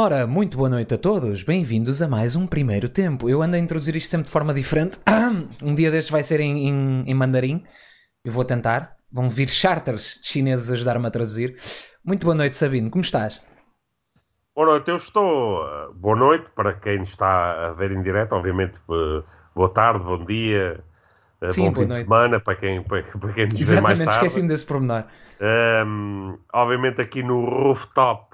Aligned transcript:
Ora, 0.00 0.28
muito 0.28 0.56
boa 0.56 0.68
noite 0.68 0.94
a 0.94 0.96
todos, 0.96 1.42
bem-vindos 1.42 2.00
a 2.00 2.06
mais 2.06 2.36
um 2.36 2.46
primeiro 2.46 2.88
tempo. 2.88 3.28
Eu 3.28 3.42
ando 3.42 3.56
a 3.56 3.58
introduzir 3.58 3.96
isto 3.96 4.08
sempre 4.08 4.26
de 4.26 4.30
forma 4.30 4.54
diferente. 4.54 4.96
Um 5.60 5.74
dia 5.74 5.90
deste 5.90 6.12
vai 6.12 6.22
ser 6.22 6.38
em, 6.38 6.68
em, 6.68 7.02
em 7.10 7.14
mandarim. 7.14 7.64
Eu 8.24 8.30
vou 8.30 8.44
tentar. 8.44 8.94
Vão 9.10 9.28
vir 9.28 9.48
charters 9.48 10.20
chineses 10.22 10.70
ajudar-me 10.70 11.04
a 11.04 11.10
traduzir. 11.10 11.56
Muito 12.04 12.22
boa 12.22 12.34
noite, 12.36 12.56
Sabino, 12.56 12.90
como 12.90 13.02
estás? 13.02 13.42
Boa 14.54 14.68
noite, 14.68 14.88
eu 14.88 14.96
estou. 14.96 15.66
eh, 15.66 15.88
Boa 15.96 16.14
noite 16.16 16.48
para 16.54 16.74
quem 16.74 17.02
está 17.02 17.66
a 17.66 17.72
ver 17.72 17.90
em 17.90 18.00
direto, 18.00 18.34
obviamente. 18.34 18.78
eh, 18.88 19.22
Boa 19.52 19.68
tarde, 19.68 20.04
bom 20.04 20.24
dia, 20.24 20.78
eh, 21.42 21.48
Sim, 21.48 21.62
bom 21.70 21.72
fim 21.72 21.80
de 21.80 21.86
noite. 21.88 22.04
semana 22.04 22.38
para 22.38 22.54
quem, 22.54 22.84
para, 22.84 23.02
para 23.18 23.32
quem 23.32 23.46
nos 23.48 23.60
vê 23.60 23.80
mais 23.80 23.98
Exatamente, 23.98 24.04
tarde. 24.04 24.26
esqueci-me 24.26 24.46
desse 24.48 24.64
pormenor. 24.64 25.04
Ahm, 25.40 26.38
obviamente 26.52 27.00
aqui 27.00 27.20
no 27.24 27.44
rooftop 27.44 28.27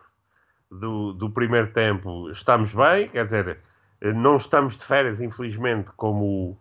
do, 0.80 1.12
do 1.12 1.30
primeiro 1.30 1.72
tempo 1.72 2.30
estamos 2.30 2.72
bem, 2.74 3.08
quer 3.08 3.24
dizer, 3.24 3.58
eh, 4.00 4.12
não 4.12 4.36
estamos 4.36 4.76
de 4.76 4.84
férias, 4.84 5.20
infelizmente, 5.20 5.90
como 5.96 6.56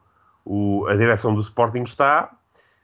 o, 0.45 0.81
o- 0.81 0.87
a 0.87 0.95
direção 0.95 1.33
do 1.33 1.41
Sporting 1.41 1.83
está, 1.83 2.31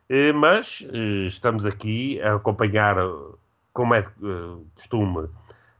eh, 0.10 0.32
mas 0.34 0.86
eh, 0.92 1.28
estamos 1.28 1.66
aqui 1.66 2.22
a 2.22 2.36
acompanhar, 2.36 2.96
como 3.73 3.94
é 3.94 4.04
costume, 4.76 5.30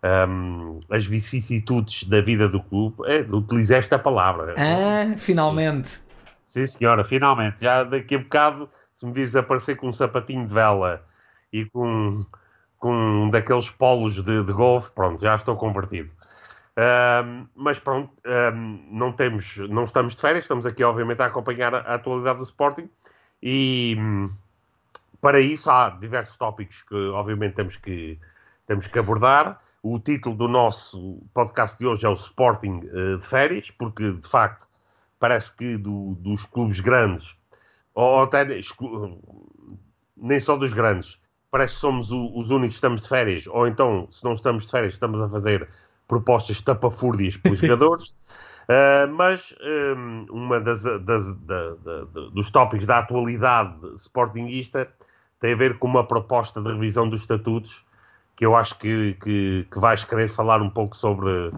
ahm, 0.04 0.80
as 0.90 1.06
vicissitudes 1.06 2.04
da 2.06 2.22
vida 2.22 2.48
do 2.48 2.62
clube. 2.62 2.96
É, 3.06 3.22
utilizei 3.22 3.78
esta 3.78 3.98
palavra. 4.00 4.56
Ah, 4.58 5.16
finalmente. 5.18 6.02
Sim, 6.48 6.66
senhora, 6.66 7.04
finalmente. 7.04 7.62
Já 7.62 7.84
daqui 7.84 8.16
a 8.16 8.20
bocado, 8.20 8.70
se 8.94 9.06
me 9.06 9.12
dizes 9.12 9.36
aparecer 9.36 9.76
com 9.76 9.88
um 9.90 9.94
sapatinho 9.94 10.48
de 10.48 10.54
vela 10.54 11.04
e 11.52 11.66
com, 11.66 12.26
com 12.80 12.94
um 13.26 13.30
daqueles 13.30 13.70
polos 13.70 14.24
de, 14.24 14.44
de 14.44 14.54
golfe, 14.54 14.90
pronto, 14.92 15.22
já 15.22 15.36
estou 15.36 15.56
convertido. 15.56 16.12
Ahm, 16.78 17.46
mas 17.56 17.78
pronto, 17.78 18.12
ahm, 18.26 18.80
não, 18.90 19.12
temos, 19.12 19.58
não 19.70 19.84
estamos 19.84 20.16
de 20.16 20.22
férias, 20.22 20.46
estamos 20.46 20.66
aqui, 20.66 20.84
obviamente, 20.84 21.22
a 21.22 21.26
acompanhar 21.26 21.76
a, 21.76 21.80
a 21.80 21.96
atualidade 21.96 22.38
do 22.40 22.46
Sporting 22.46 22.90
e 23.44 23.96
hum, 24.00 24.30
para 25.22 25.40
isso 25.42 25.70
há 25.70 25.90
diversos 25.90 26.38
tópicos 26.38 26.82
que, 26.84 26.96
obviamente, 27.10 27.56
temos 27.56 27.76
que, 27.76 28.18
temos 28.66 28.88
que 28.88 28.98
abordar. 28.98 29.60
O 29.84 30.00
título 30.00 30.36
do 30.36 30.48
nosso 30.48 31.22
podcast 31.34 31.78
de 31.78 31.86
hoje 31.86 32.06
é 32.06 32.10
o 32.10 32.14
Sporting 32.14 32.82
eh, 32.94 33.18
de 33.18 33.26
férias, 33.26 33.72
porque 33.72 34.14
de 34.14 34.28
facto 34.28 34.68
parece 35.20 35.54
que 35.56 35.78
do- 35.78 36.16
dos 36.16 36.46
clubes 36.46 36.80
grandes, 36.80 37.36
ou, 37.94 38.24
até 38.24 38.46
nem 40.16 40.40
só 40.40 40.56
dos 40.56 40.72
grandes, 40.74 41.19
parece 41.52 41.76
que 41.76 41.82
somos 41.82 42.12
o- 42.12 42.32
os 42.40 42.50
únicos 42.50 42.70
que 42.70 42.76
estamos 42.76 43.04
de 43.04 43.10
férias, 43.10 43.48
ou 43.48 43.68
então, 43.68 44.08
se 44.12 44.24
não 44.24 44.34
estamos 44.34 44.66
de 44.66 44.72
férias, 44.72 44.94
estamos 44.94 45.20
a 45.22 45.30
fazer 45.30 45.68
propostas 46.08 46.62
tapafúrdias 46.62 47.38
pelos 47.38 47.60
jogadores. 47.60 48.16
Uh, 48.70 49.08
mas 49.16 49.56
um, 49.98 50.26
uma 50.30 50.60
das, 50.60 50.84
das- 50.84 51.34
da- 51.36 51.74
da- 51.76 52.04
dos 52.34 52.52
tópicos 52.52 52.86
da 52.86 53.00
atualidade 53.00 53.74
sportinguista 53.96 54.88
tem 55.40 55.54
a 55.54 55.56
ver 55.56 55.80
com 55.80 55.88
uma 55.88 56.06
proposta 56.06 56.62
de 56.62 56.72
revisão 56.72 57.10
dos 57.10 57.22
estatutos 57.22 57.84
que 58.36 58.46
eu 58.46 58.56
acho 58.56 58.78
que, 58.78 59.16
que, 59.24 59.68
que 59.72 59.80
vais 59.80 60.04
querer 60.04 60.30
falar 60.30 60.62
um 60.62 60.70
pouco 60.70 60.96
sobre, 60.96 61.52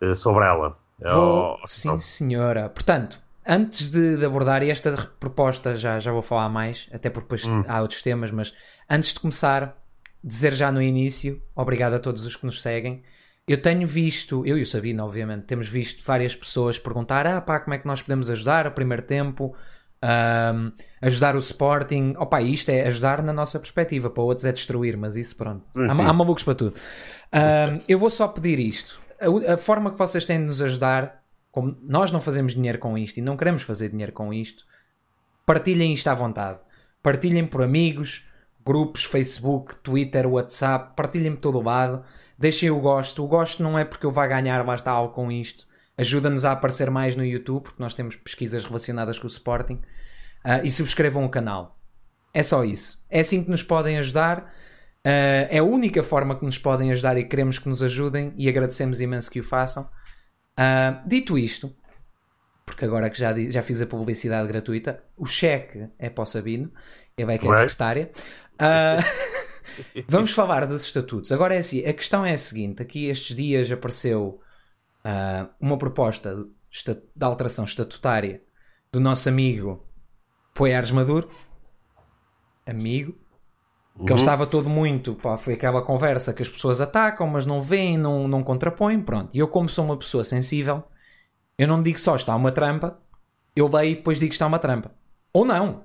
eh, 0.00 0.14
sobre 0.14 0.44
ela. 0.44 0.76
Vou... 1.06 1.50
Oh, 1.52 1.66
Sim, 1.66 1.88
não. 1.88 2.00
senhora. 2.00 2.68
Portanto, 2.68 3.20
antes 3.46 3.90
de, 3.90 4.16
de 4.16 4.24
abordar, 4.24 4.62
esta 4.62 4.92
proposta 5.20 5.76
já, 5.76 6.00
já 6.00 6.12
vou 6.12 6.22
falar 6.22 6.48
mais, 6.48 6.88
até 6.92 7.08
porque 7.10 7.24
depois 7.26 7.42
Hum. 7.42 7.62
há 7.66 7.80
outros 7.82 8.02
temas, 8.02 8.30
mas 8.30 8.54
antes 8.88 9.12
de 9.12 9.20
começar, 9.20 9.76
dizer 10.22 10.54
já 10.54 10.72
no 10.72 10.82
início, 10.82 11.42
obrigado 11.54 11.94
a 11.94 11.98
todos 11.98 12.24
os 12.24 12.36
que 12.36 12.46
nos 12.46 12.62
seguem. 12.62 13.02
Eu 13.46 13.60
tenho 13.60 13.86
visto, 13.86 14.44
eu 14.44 14.58
e 14.58 14.62
o 14.62 14.66
Sabino, 14.66 15.04
obviamente, 15.04 15.44
temos 15.44 15.68
visto 15.68 16.04
várias 16.04 16.34
pessoas 16.34 16.78
perguntar: 16.78 17.26
ah, 17.26 17.40
pá, 17.40 17.58
como 17.60 17.74
é 17.74 17.78
que 17.78 17.86
nós 17.86 18.02
podemos 18.02 18.28
ajudar 18.28 18.66
o 18.66 18.72
primeiro 18.72 19.02
tempo? 19.02 19.56
Ahm, 20.00 20.70
ajudar 21.02 21.34
o 21.34 21.38
Sporting, 21.38 22.14
opa, 22.18 22.40
isto 22.40 22.68
é 22.68 22.86
ajudar 22.86 23.20
na 23.20 23.32
nossa 23.32 23.58
perspectiva, 23.58 24.08
para 24.08 24.22
outros 24.22 24.44
é 24.44 24.52
destruir, 24.52 24.96
mas 24.96 25.16
isso 25.16 25.34
pronto, 25.34 25.64
há, 25.76 25.90
há 25.90 26.12
malucos 26.12 26.44
para 26.44 26.54
tudo. 26.54 26.74
Ahm, 27.32 27.80
eu 27.88 27.98
vou 27.98 28.10
só 28.10 28.28
pedir 28.28 28.60
isto: 28.60 29.00
a, 29.20 29.54
a 29.54 29.56
forma 29.56 29.90
que 29.90 29.98
vocês 29.98 30.24
têm 30.24 30.38
de 30.38 30.44
nos 30.44 30.60
ajudar, 30.62 31.24
como 31.50 31.76
nós 31.82 32.12
não 32.12 32.20
fazemos 32.20 32.54
dinheiro 32.54 32.78
com 32.78 32.96
isto 32.96 33.18
e 33.18 33.22
não 33.22 33.36
queremos 33.36 33.62
fazer 33.62 33.88
dinheiro 33.88 34.12
com 34.12 34.32
isto, 34.32 34.64
partilhem 35.44 35.92
isto 35.92 36.06
à 36.08 36.14
vontade, 36.14 36.60
partilhem 37.02 37.46
por 37.46 37.62
amigos, 37.62 38.24
grupos, 38.64 39.04
Facebook, 39.04 39.76
Twitter, 39.76 40.26
WhatsApp, 40.26 40.94
partilhem 40.96 41.32
por 41.32 41.40
todo 41.40 41.58
o 41.58 41.62
lado, 41.62 42.04
deixem 42.38 42.70
o 42.70 42.80
gosto. 42.80 43.24
O 43.24 43.28
gosto 43.28 43.62
não 43.62 43.78
é 43.78 43.84
porque 43.84 44.06
eu 44.06 44.10
vá 44.10 44.26
ganhar, 44.26 44.64
lá 44.66 44.74
está 44.74 44.90
algo 44.90 45.14
com 45.14 45.30
isto. 45.32 45.66
Ajuda-nos 45.96 46.44
a 46.44 46.52
aparecer 46.52 46.90
mais 46.90 47.16
no 47.16 47.24
YouTube, 47.24 47.64
porque 47.64 47.82
nós 47.82 47.92
temos 47.92 48.14
pesquisas 48.14 48.64
relacionadas 48.64 49.18
com 49.18 49.24
o 49.24 49.30
Sporting. 49.30 49.80
Ah, 50.44 50.62
e 50.62 50.70
subscrevam 50.70 51.24
o 51.24 51.28
canal. 51.28 51.78
É 52.32 52.42
só 52.42 52.64
isso. 52.64 53.04
É 53.10 53.20
assim 53.20 53.42
que 53.42 53.50
nos 53.50 53.62
podem 53.62 53.98
ajudar. 53.98 54.52
Ah, 55.04 55.48
é 55.50 55.58
a 55.58 55.64
única 55.64 56.02
forma 56.02 56.38
que 56.38 56.44
nos 56.44 56.58
podem 56.58 56.92
ajudar 56.92 57.18
e 57.18 57.24
queremos 57.24 57.58
que 57.58 57.68
nos 57.68 57.82
ajudem 57.82 58.32
e 58.36 58.48
agradecemos 58.48 59.00
imenso 59.00 59.30
que 59.30 59.40
o 59.40 59.44
façam. 59.44 59.88
Ah, 60.56 61.02
dito 61.06 61.36
isto, 61.36 61.74
porque 62.64 62.84
agora 62.84 63.10
que 63.10 63.18
já, 63.18 63.34
já 63.50 63.62
fiz 63.62 63.80
a 63.80 63.86
publicidade 63.86 64.46
gratuita, 64.46 65.02
o 65.16 65.26
cheque 65.26 65.88
é 65.98 66.10
para 66.10 66.22
o 66.22 66.26
Sabino, 66.26 66.70
ele 67.16 67.32
é 67.32 67.38
que 67.38 67.48
é 67.48 67.54
secretária. 67.54 68.10
Ah, 68.58 68.98
vamos 70.08 70.32
falar 70.32 70.66
dos 70.66 70.84
estatutos. 70.84 71.32
Agora 71.32 71.54
é 71.54 71.58
assim, 71.58 71.84
a 71.84 71.92
questão 71.92 72.24
é 72.24 72.32
a 72.32 72.38
seguinte: 72.38 72.82
aqui 72.82 73.06
estes 73.06 73.36
dias 73.36 73.70
apareceu 73.70 74.40
ah, 75.04 75.48
uma 75.60 75.78
proposta 75.78 76.36
de 76.36 76.48
de 77.16 77.24
alteração 77.24 77.64
estatutária 77.64 78.42
do 78.92 79.00
nosso 79.00 79.28
amigo 79.28 79.86
Poiares 80.54 80.90
Maduro, 80.90 81.30
amigo, 82.66 83.12
que 84.04 84.12
ele 84.12 84.14
Uhum. 84.14 84.16
estava 84.20 84.46
todo 84.46 84.68
muito, 84.70 85.14
pá, 85.16 85.38
foi 85.38 85.54
aquela 85.54 85.82
conversa 85.82 86.32
que 86.34 86.42
as 86.42 86.48
pessoas 86.48 86.80
atacam, 86.80 87.26
mas 87.28 87.46
não 87.46 87.60
veem, 87.62 87.98
não, 87.98 88.28
não 88.28 88.42
contrapõem, 88.44 89.00
pronto. 89.02 89.30
E 89.34 89.38
eu, 89.38 89.48
como 89.48 89.68
sou 89.68 89.84
uma 89.84 89.96
pessoa 89.98 90.24
sensível, 90.24 90.84
eu 91.58 91.68
não 91.68 91.82
digo 91.82 91.98
só 91.98 92.16
está 92.16 92.34
uma 92.36 92.52
trampa, 92.52 92.98
eu 93.56 93.68
leio 93.68 93.92
e 93.92 93.96
depois 93.96 94.18
digo 94.20 94.32
está 94.32 94.46
uma 94.46 94.58
trampa. 94.58 94.92
Ou 95.32 95.44
não. 95.44 95.84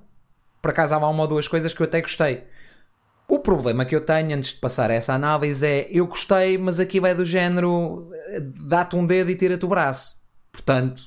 Por 0.61 0.71
acaso 0.71 0.95
há 0.95 0.97
uma 1.09 1.23
ou 1.23 1.27
duas 1.27 1.47
coisas 1.47 1.73
que 1.73 1.81
eu 1.81 1.85
até 1.85 2.01
gostei. 2.01 2.45
O 3.33 3.39
problema 3.39 3.83
que 3.83 3.95
eu 3.95 4.05
tenho 4.05 4.37
antes 4.37 4.51
de 4.53 4.59
passar 4.59 4.91
essa 4.91 5.11
análise 5.11 5.65
é 5.65 5.87
eu 5.89 6.05
gostei, 6.05 6.55
mas 6.55 6.79
aquilo 6.79 7.07
é 7.07 7.15
do 7.15 7.25
género 7.25 8.11
eh, 8.27 8.39
dá-te 8.39 8.95
um 8.95 9.07
dedo 9.07 9.31
e 9.31 9.35
tira-te 9.35 9.65
o 9.65 9.67
braço. 9.67 10.17
Portanto, 10.51 11.01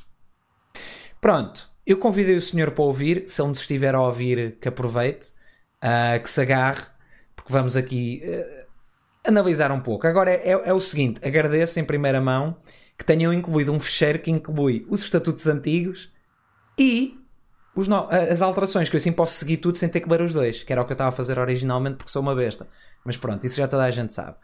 pronto. 1.20 1.70
Eu 1.86 1.98
convidei 1.98 2.34
o 2.36 2.42
senhor 2.42 2.72
para 2.72 2.82
ouvir. 2.82 3.28
Se 3.28 3.40
nos 3.44 3.60
estiver 3.60 3.94
a 3.94 4.00
ouvir, 4.00 4.58
que 4.60 4.66
aproveite, 4.66 5.32
ah, 5.80 6.18
que 6.18 6.28
se 6.28 6.40
agarre, 6.40 6.82
porque 7.36 7.52
vamos 7.52 7.76
aqui 7.76 8.20
eh, 8.24 8.66
analisar 9.24 9.70
um 9.70 9.78
pouco. 9.80 10.04
Agora 10.08 10.28
é, 10.28 10.50
é- 10.50 10.62
é 10.70 10.72
o 10.72 10.80
seguinte: 10.80 11.20
agradeço 11.24 11.78
em 11.78 11.84
primeira 11.84 12.20
mão 12.20 12.56
que 12.98 13.04
tenham 13.04 13.32
incluído 13.32 13.70
um 13.72 13.78
fecheiro 13.78 14.18
que 14.18 14.32
inclui 14.32 14.84
os 14.90 15.00
estatutos 15.00 15.46
antigos 15.46 16.12
e 16.76 17.16
os 17.76 17.86
no- 17.86 18.08
as 18.08 18.42
alterações, 18.42 18.88
que 18.88 18.96
eu 18.96 18.98
assim 18.98 19.12
posso 19.12 19.34
seguir 19.34 19.58
tudo 19.58 19.76
sem 19.78 19.88
ter 19.88 20.00
que 20.00 20.08
ler 20.08 20.20
os 20.22 20.32
dois, 20.32 20.62
que 20.62 20.72
era 20.72 20.82
o 20.82 20.84
que 20.84 20.92
eu 20.92 20.94
estava 20.94 21.10
a 21.10 21.12
fazer 21.12 21.38
originalmente 21.38 21.96
porque 21.96 22.10
sou 22.10 22.22
uma 22.22 22.34
besta. 22.34 22.66
Mas 23.04 23.16
pronto, 23.16 23.46
isso 23.46 23.56
já 23.56 23.68
toda 23.68 23.84
a 23.84 23.90
gente 23.90 24.12
sabe. 24.14 24.36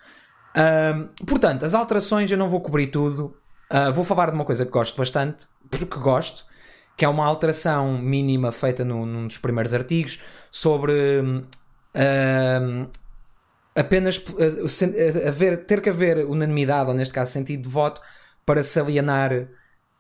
Portanto, 1.27 1.65
as 1.65 1.75
alterações 1.75 2.31
eu 2.31 2.37
não 2.39 2.49
vou 2.49 2.61
cobrir 2.61 2.89
tudo. 2.89 3.37
Ah, 3.71 3.91
vou 3.91 4.05
falar 4.05 4.27
de 4.31 4.35
uma 4.35 4.45
coisa 4.45 4.67
que 4.67 4.71
gosto 4.71 4.97
bastante, 4.97 5.47
porque 5.71 5.99
gosto, 5.99 6.45
que 6.97 7.05
é 7.05 7.09
uma 7.09 7.25
alteração 7.25 7.99
mínima 7.99 8.53
feita 8.53 8.85
no- 8.85 9.07
num 9.07 9.27
dos 9.27 9.39
primeiros 9.39 9.73
artigos 9.73 10.21
sobre 10.51 10.93
apenas 13.75 14.19
uh, 14.19 14.69
sen- 14.69 14.91
uh, 14.91 15.29
haver, 15.29 15.65
ter 15.65 15.81
que 15.81 15.89
haver 15.89 16.27
unanimidade, 16.27 16.91
ou 16.91 16.95
neste 16.95 17.15
caso 17.15 17.33
sentido 17.33 17.63
de 17.63 17.69
voto, 17.69 18.01
para 18.45 18.63
se 18.63 18.79
alienar 18.79 19.49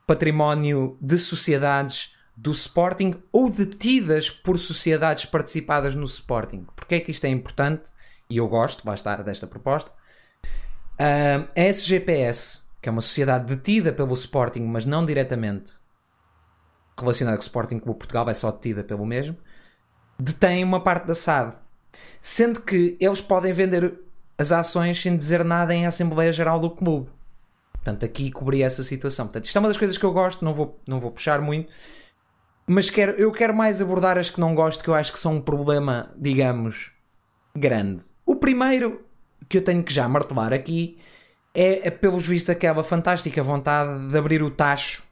património 0.07 0.99
de 1.01 1.17
sociedades 1.17 2.15
do 2.43 2.51
Sporting 2.51 3.15
ou 3.31 3.49
detidas 3.49 4.29
por 4.29 4.59
sociedades 4.59 5.25
participadas 5.25 5.95
no 5.95 6.05
Sporting. 6.05 6.67
Porquê 6.75 6.97
é 6.97 7.01
que 7.01 7.13
isto 7.13 7.25
é 7.25 7.29
importante? 7.29 7.93
E 8.29 8.39
eu 8.39 8.49
gosto, 8.49 8.85
vai 8.85 8.97
estar 8.97 9.23
desta 9.23 9.47
proposta. 9.47 9.93
Ah, 10.99 11.47
a 11.57 11.61
SGPS, 11.61 12.63
que 12.81 12.89
é 12.89 12.93
uma 12.93 13.01
sociedade 13.01 13.47
detida 13.47 13.93
pelo 13.93 14.13
Sporting, 14.15 14.63
mas 14.63 14.85
não 14.85 15.07
diretamente 15.07 15.75
relacionada 16.99 17.37
com 17.37 17.43
o 17.43 17.47
Sporting 17.47 17.79
Clube 17.79 18.01
Portugal, 18.01 18.29
é 18.29 18.35
só 18.35 18.51
detida 18.51 18.83
pelo 18.83 19.07
mesmo, 19.07 19.37
detém 20.19 20.65
uma 20.65 20.83
parte 20.83 21.07
da 21.07 21.15
SAD. 21.15 21.55
Sendo 22.21 22.61
que 22.61 22.97
eles 22.99 23.21
podem 23.21 23.53
vender 23.53 24.01
as 24.37 24.51
ações 24.51 25.01
sem 25.01 25.17
dizer 25.17 25.45
nada 25.45 25.73
em 25.73 25.87
Assembleia 25.87 26.33
Geral 26.33 26.59
do 26.59 26.71
Clube. 26.71 27.09
Portanto, 27.75 28.05
aqui 28.05 28.33
cobri 28.33 28.63
essa 28.63 28.83
situação. 28.83 29.27
Portanto, 29.27 29.45
isto 29.45 29.57
é 29.57 29.61
uma 29.61 29.69
das 29.69 29.77
coisas 29.77 29.97
que 29.97 30.05
eu 30.05 30.13
gosto, 30.13 30.45
não 30.45 30.53
vou, 30.53 30.81
não 30.87 30.99
vou 30.99 31.13
puxar 31.13 31.41
muito, 31.41 31.73
mas 32.73 32.91
quero, 32.91 33.13
eu 33.13 33.31
quero 33.31 33.55
mais 33.55 33.81
abordar 33.81 34.19
as 34.19 34.31
que 34.31 34.41
não 34.41 34.55
gosto, 34.55 34.83
que 34.83 34.91
eu 34.91 34.95
acho 34.95 35.13
que 35.13 35.21
são 35.21 35.37
um 35.37 35.41
problema, 35.41 36.13
digamos, 36.17 36.93
grande. 37.55 38.05
O 38.25 38.37
primeiro 38.37 39.05
que 39.49 39.59
eu 39.59 39.63
tenho 39.63 39.83
que 39.83 39.93
já 39.93 40.09
martelar 40.09 40.53
aqui 40.53 40.99
é, 41.55 41.89
é 41.89 41.91
pelos 41.91 42.27
vistos, 42.27 42.51
aquela 42.51 42.83
fantástica 42.83 43.43
vontade 43.43 44.09
de 44.09 44.17
abrir 44.17 44.43
o 44.43 44.51
tacho 44.51 45.05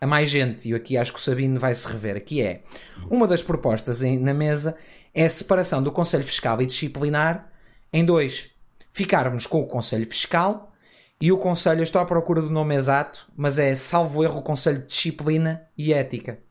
a 0.00 0.06
mais 0.06 0.30
gente. 0.30 0.68
E 0.68 0.74
aqui 0.74 0.96
acho 0.96 1.12
que 1.12 1.18
o 1.18 1.22
Sabino 1.22 1.60
vai 1.60 1.74
se 1.74 1.86
rever. 1.86 2.16
Aqui 2.16 2.40
é 2.40 2.62
uma 3.10 3.26
das 3.26 3.42
propostas 3.42 4.02
em, 4.02 4.18
na 4.18 4.32
mesa 4.32 4.76
é 5.14 5.24
a 5.24 5.30
separação 5.30 5.82
do 5.82 5.90
Conselho 5.90 6.24
Fiscal 6.24 6.60
e 6.60 6.66
Disciplinar 6.66 7.50
em 7.92 8.04
dois. 8.04 8.50
Ficarmos 8.90 9.46
com 9.46 9.60
o 9.60 9.66
Conselho 9.66 10.06
Fiscal 10.06 10.72
e 11.20 11.32
o 11.32 11.38
Conselho, 11.38 11.82
estou 11.82 12.00
à 12.00 12.04
procura 12.04 12.42
do 12.42 12.50
nome 12.50 12.74
exato, 12.74 13.26
mas 13.34 13.58
é, 13.58 13.74
salvo 13.74 14.22
erro, 14.22 14.40
o 14.40 14.42
Conselho 14.42 14.80
de 14.80 14.86
Disciplina 14.86 15.66
e 15.76 15.92
Ética. 15.92 16.45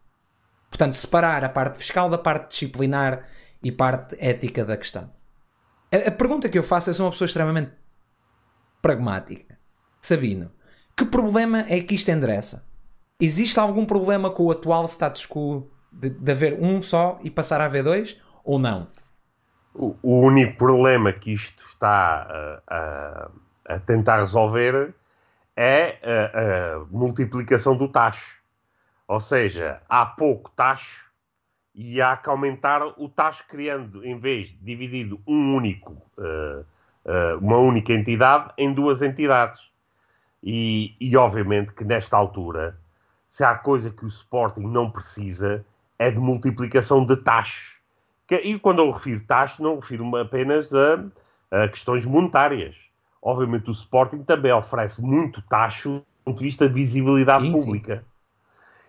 Portanto, 0.76 0.96
separar 0.96 1.42
a 1.46 1.48
parte 1.48 1.78
fiscal 1.78 2.10
da 2.10 2.18
parte 2.18 2.50
disciplinar 2.50 3.24
e 3.64 3.72
parte 3.72 4.18
ética 4.20 4.66
da 4.66 4.76
questão. 4.76 5.10
A, 5.90 6.10
a 6.10 6.12
pergunta 6.12 6.50
que 6.50 6.58
eu 6.58 6.64
faço 6.64 6.90
é 6.90 6.94
se 6.94 7.02
uma 7.02 7.12
pessoa 7.12 7.26
extremamente 7.26 7.72
pragmática. 8.82 9.58
Sabino, 10.02 10.52
que 10.94 11.06
problema 11.06 11.66
é 11.70 11.80
que 11.80 11.96
isto 11.96 12.12
endereça? 12.12 12.68
Existe 13.22 13.58
algum 13.58 13.86
problema 13.86 14.30
com 14.30 14.44
o 14.44 14.52
atual 14.52 14.84
status 14.84 15.26
quo 15.26 15.72
de, 15.90 16.10
de 16.10 16.32
haver 16.34 16.60
um 16.62 16.82
só 16.82 17.20
e 17.24 17.30
passar 17.30 17.62
a 17.62 17.66
haver 17.66 17.86
dois? 17.86 18.22
Ou 18.44 18.60
não? 18.60 18.90
O, 19.74 19.96
o 20.04 20.20
único 20.20 20.58
problema 20.58 21.14
que 21.14 21.32
isto 21.32 21.64
está 21.70 22.62
a, 22.68 23.30
a, 23.70 23.76
a 23.76 23.80
tentar 23.80 24.20
resolver 24.20 24.94
é 25.56 25.98
a, 26.04 26.80
a, 26.82 26.86
multiplicação 26.92 27.78
do 27.78 27.88
tacho. 27.88 28.44
Ou 29.08 29.20
seja, 29.20 29.82
há 29.88 30.06
pouco 30.06 30.52
tacho 30.56 31.12
e 31.74 32.02
há 32.02 32.16
que 32.16 32.30
aumentar 32.30 32.82
o 32.98 33.10
tacho 33.10 33.44
criando, 33.48 34.06
em 34.06 34.18
vez 34.18 34.48
de 34.48 34.58
dividido 34.58 35.22
um 35.28 35.56
único, 35.56 35.92
uh, 36.18 36.62
uh, 37.06 37.38
uma 37.40 37.58
única 37.58 37.92
entidade, 37.92 38.52
em 38.58 38.74
duas 38.74 39.02
entidades. 39.02 39.60
E, 40.42 40.96
e 41.00 41.16
obviamente 41.18 41.74
que 41.74 41.84
nesta 41.84 42.16
altura, 42.16 42.78
se 43.28 43.44
há 43.44 43.56
coisa 43.56 43.92
que 43.92 44.06
o 44.06 44.08
Sporting 44.08 44.62
não 44.62 44.90
precisa, 44.90 45.66
é 46.00 46.10
de 46.10 46.20
multiplicação 46.20 47.06
de 47.06 47.18
taxos. 47.18 47.80
E 48.30 48.58
quando 48.58 48.80
eu 48.80 48.90
refiro 48.92 49.22
taxos, 49.22 49.60
não 49.60 49.76
refiro 49.76 50.16
apenas 50.16 50.74
a, 50.74 51.04
a, 51.52 51.68
questões 51.68 52.06
monetárias. 52.06 52.78
Obviamente 53.22 53.70
o 53.70 53.74
Sporting 53.74 54.24
também 54.24 54.52
oferece 54.52 55.02
muito 55.02 55.42
taxo 55.44 56.00
do 56.00 56.06
ponto 56.26 56.38
de 56.38 56.44
vista 56.44 56.68
de 56.68 56.74
visibilidade 56.74 57.46
sim, 57.46 57.52
pública. 57.52 57.98
Sim. 57.98 58.15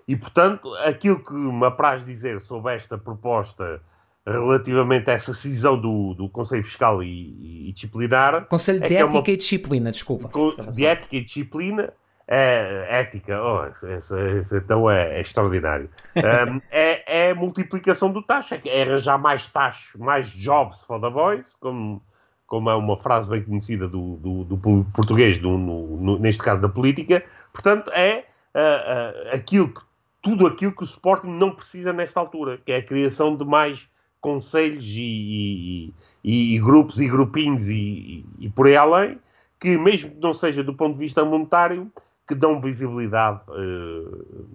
E, 0.06 0.16
portanto, 0.16 0.72
aquilo 0.76 1.22
que 1.22 1.32
me 1.32 1.66
apraz 1.66 2.04
dizer 2.04 2.40
sobre 2.40 2.74
esta 2.74 2.96
proposta 2.96 3.80
relativamente 4.26 5.10
a 5.10 5.14
essa 5.14 5.32
cisão 5.32 5.80
do, 5.80 6.14
do 6.14 6.28
Conselho 6.28 6.64
Fiscal 6.64 7.02
e, 7.02 7.68
e 7.68 7.72
Disciplinar... 7.72 8.46
Conselho 8.46 8.84
é 8.84 8.88
de 8.88 8.94
é 8.96 9.00
Ética 9.00 9.18
uma... 9.18 9.30
e 9.30 9.36
Disciplina, 9.36 9.90
desculpa. 9.92 10.30
De 10.72 10.86
Ética 10.86 11.16
e 11.16 11.24
Disciplina 11.24 11.92
é, 12.28 12.86
ética, 13.00 13.40
oh, 13.40 13.66
esse, 13.86 14.18
esse, 14.38 14.56
então 14.56 14.90
é, 14.90 15.18
é 15.18 15.20
extraordinário. 15.20 15.88
Um, 16.16 16.60
é, 16.70 17.28
é, 17.28 17.30
a 17.30 17.34
multiplicação 17.34 18.10
do 18.10 18.20
tacho, 18.20 18.54
é, 18.54 18.60
é 18.64 18.82
arranjar 18.82 19.18
mais 19.18 19.46
tacho, 19.46 19.98
mais 20.02 20.30
jobs 20.30 20.82
for 20.82 21.00
the 21.00 21.10
boys, 21.10 21.54
como, 21.60 22.02
como 22.46 22.68
é 22.68 22.74
uma 22.74 22.96
frase 23.00 23.28
bem 23.28 23.44
conhecida 23.44 23.88
do, 23.88 24.16
do, 24.16 24.44
do 24.44 24.86
português, 24.92 25.38
do, 25.38 25.56
no, 25.56 25.96
no, 25.98 26.18
neste 26.18 26.42
caso 26.42 26.60
da 26.60 26.68
política. 26.68 27.22
Portanto, 27.52 27.92
é 27.92 28.24
uh, 28.54 29.30
uh, 29.30 29.34
aquilo 29.34 29.68
que, 29.68 29.80
tudo 30.26 30.44
aquilo 30.44 30.72
que 30.72 30.82
o 30.82 30.84
Sporting 30.84 31.28
não 31.28 31.52
precisa 31.52 31.92
nesta 31.92 32.18
altura, 32.18 32.58
que 32.66 32.72
é 32.72 32.78
a 32.78 32.82
criação 32.82 33.36
de 33.36 33.44
mais 33.44 33.88
conselhos 34.20 34.84
e, 34.84 35.94
e, 36.24 36.56
e 36.56 36.58
grupos 36.58 37.00
e 37.00 37.06
grupinhos 37.06 37.68
e, 37.68 38.26
e, 38.40 38.50
por 38.50 38.66
aí 38.66 38.76
além, 38.76 39.20
que 39.60 39.78
mesmo 39.78 40.10
que 40.10 40.20
não 40.20 40.34
seja 40.34 40.64
do 40.64 40.74
ponto 40.74 40.94
de 40.94 40.98
vista 40.98 41.24
monetário, 41.24 41.92
que 42.26 42.34
dão 42.34 42.60
visibilidade 42.60 43.40
uh, 43.50 44.48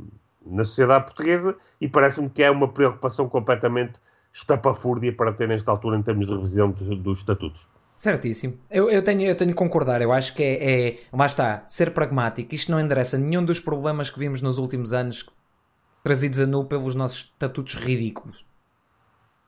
na 0.45 0.65
sociedade 0.65 1.06
portuguesa 1.06 1.56
e 1.79 1.88
parece-me 1.88 2.29
que 2.29 2.44
é 2.44 2.51
uma 2.51 2.68
preocupação 2.68 3.29
completamente 3.29 3.94
estapafúrdia 4.33 5.13
para 5.13 5.31
ter 5.31 5.47
nesta 5.47 5.71
altura 5.71 5.95
em 5.95 6.01
termos 6.01 6.27
de 6.27 6.33
revisão 6.33 6.71
dos, 6.71 6.97
dos 6.97 7.19
estatutos. 7.19 7.65
Certíssimo. 7.95 8.57
Eu, 8.69 8.89
eu, 8.89 9.01
tenho, 9.01 9.21
eu 9.21 9.38
tenho 9.38 9.51
que 9.51 9.57
concordar. 9.57 10.01
Eu 10.01 10.12
acho 10.12 10.35
que 10.35 10.44
é, 10.44 10.88
é. 10.88 11.00
Lá 11.13 11.27
está, 11.27 11.63
ser 11.65 11.94
pragmático. 11.94 12.53
Isto 12.53 12.73
não 12.73 12.79
endereça 12.79 13.18
nenhum 13.18 13.45
dos 13.45 13.62
problemas 13.62 14.09
que 14.09 14.19
vimos 14.19 14.41
nos 14.41 14.57
últimos 14.57 14.91
anos 14.91 15.29
trazidos 16.03 16.39
a 16.39 16.45
nu 16.45 16.65
pelos 16.65 16.95
nossos 16.95 17.31
estatutos 17.33 17.75
ridículos. 17.75 18.45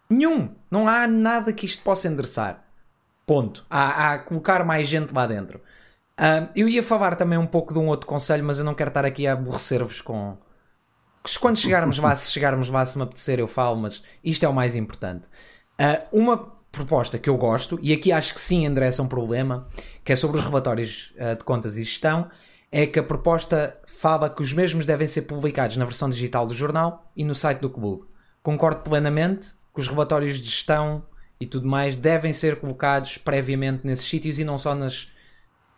Nenhum. 0.09 0.53
Não 0.69 0.87
há 0.87 1.07
nada 1.07 1.51
que 1.53 1.65
isto 1.65 1.83
possa 1.83 2.07
endereçar. 2.07 2.63
Ponto. 3.25 3.65
Há, 3.69 4.13
há 4.13 4.19
colocar 4.19 4.63
mais 4.65 4.87
gente 4.87 5.13
lá 5.13 5.25
dentro. 5.25 5.59
Uh, 6.19 6.47
eu 6.55 6.69
ia 6.69 6.83
falar 6.83 7.15
também 7.15 7.39
um 7.39 7.47
pouco 7.47 7.73
de 7.73 7.79
um 7.79 7.87
outro 7.87 8.05
conselho, 8.05 8.43
mas 8.43 8.59
eu 8.59 8.65
não 8.65 8.75
quero 8.75 8.89
estar 8.89 9.05
aqui 9.05 9.25
a 9.25 9.33
aborrecer-vos 9.33 10.01
com. 10.01 10.37
Quando 11.39 11.57
chegarmos 11.57 11.97
lá, 11.99 12.13
se 12.15 12.31
chegarmos 12.31 12.69
lá, 12.69 12.85
se 12.85 12.97
me 12.97 13.03
apetecer, 13.03 13.39
eu 13.39 13.47
falo, 13.47 13.77
mas 13.77 14.03
isto 14.23 14.45
é 14.45 14.49
o 14.49 14.53
mais 14.53 14.75
importante. 14.75 15.27
Uh, 15.79 16.19
uma 16.19 16.37
proposta 16.69 17.17
que 17.17 17.29
eu 17.29 17.37
gosto, 17.37 17.79
e 17.81 17.93
aqui 17.93 18.11
acho 18.11 18.33
que 18.33 18.41
sim 18.41 18.65
endereça 18.65 19.01
um 19.01 19.07
problema, 19.07 19.67
que 20.03 20.11
é 20.11 20.15
sobre 20.15 20.37
os 20.37 20.43
relatórios 20.43 21.13
uh, 21.15 21.37
de 21.37 21.43
contas 21.45 21.77
e 21.77 21.83
gestão, 21.83 22.29
é 22.75 22.87
que 22.87 22.97
a 22.97 23.03
proposta 23.03 23.79
fala 23.85 24.27
que 24.27 24.41
os 24.41 24.51
mesmos 24.51 24.83
devem 24.83 25.05
ser 25.05 25.21
publicados 25.21 25.77
na 25.77 25.85
versão 25.85 26.09
digital 26.09 26.47
do 26.47 26.55
jornal 26.55 27.11
e 27.15 27.23
no 27.23 27.35
site 27.35 27.59
do 27.59 27.69
clube. 27.69 28.05
Concordo 28.41 28.81
plenamente 28.81 29.53
que 29.71 29.79
os 29.79 29.87
relatórios 29.87 30.39
de 30.39 30.45
gestão 30.45 31.05
e 31.39 31.45
tudo 31.45 31.67
mais 31.67 31.95
devem 31.95 32.33
ser 32.33 32.59
colocados 32.59 33.19
previamente 33.19 33.85
nesses 33.85 34.09
sítios 34.09 34.39
e 34.39 34.43
não 34.43 34.57
só 34.57 34.73
nas 34.73 35.13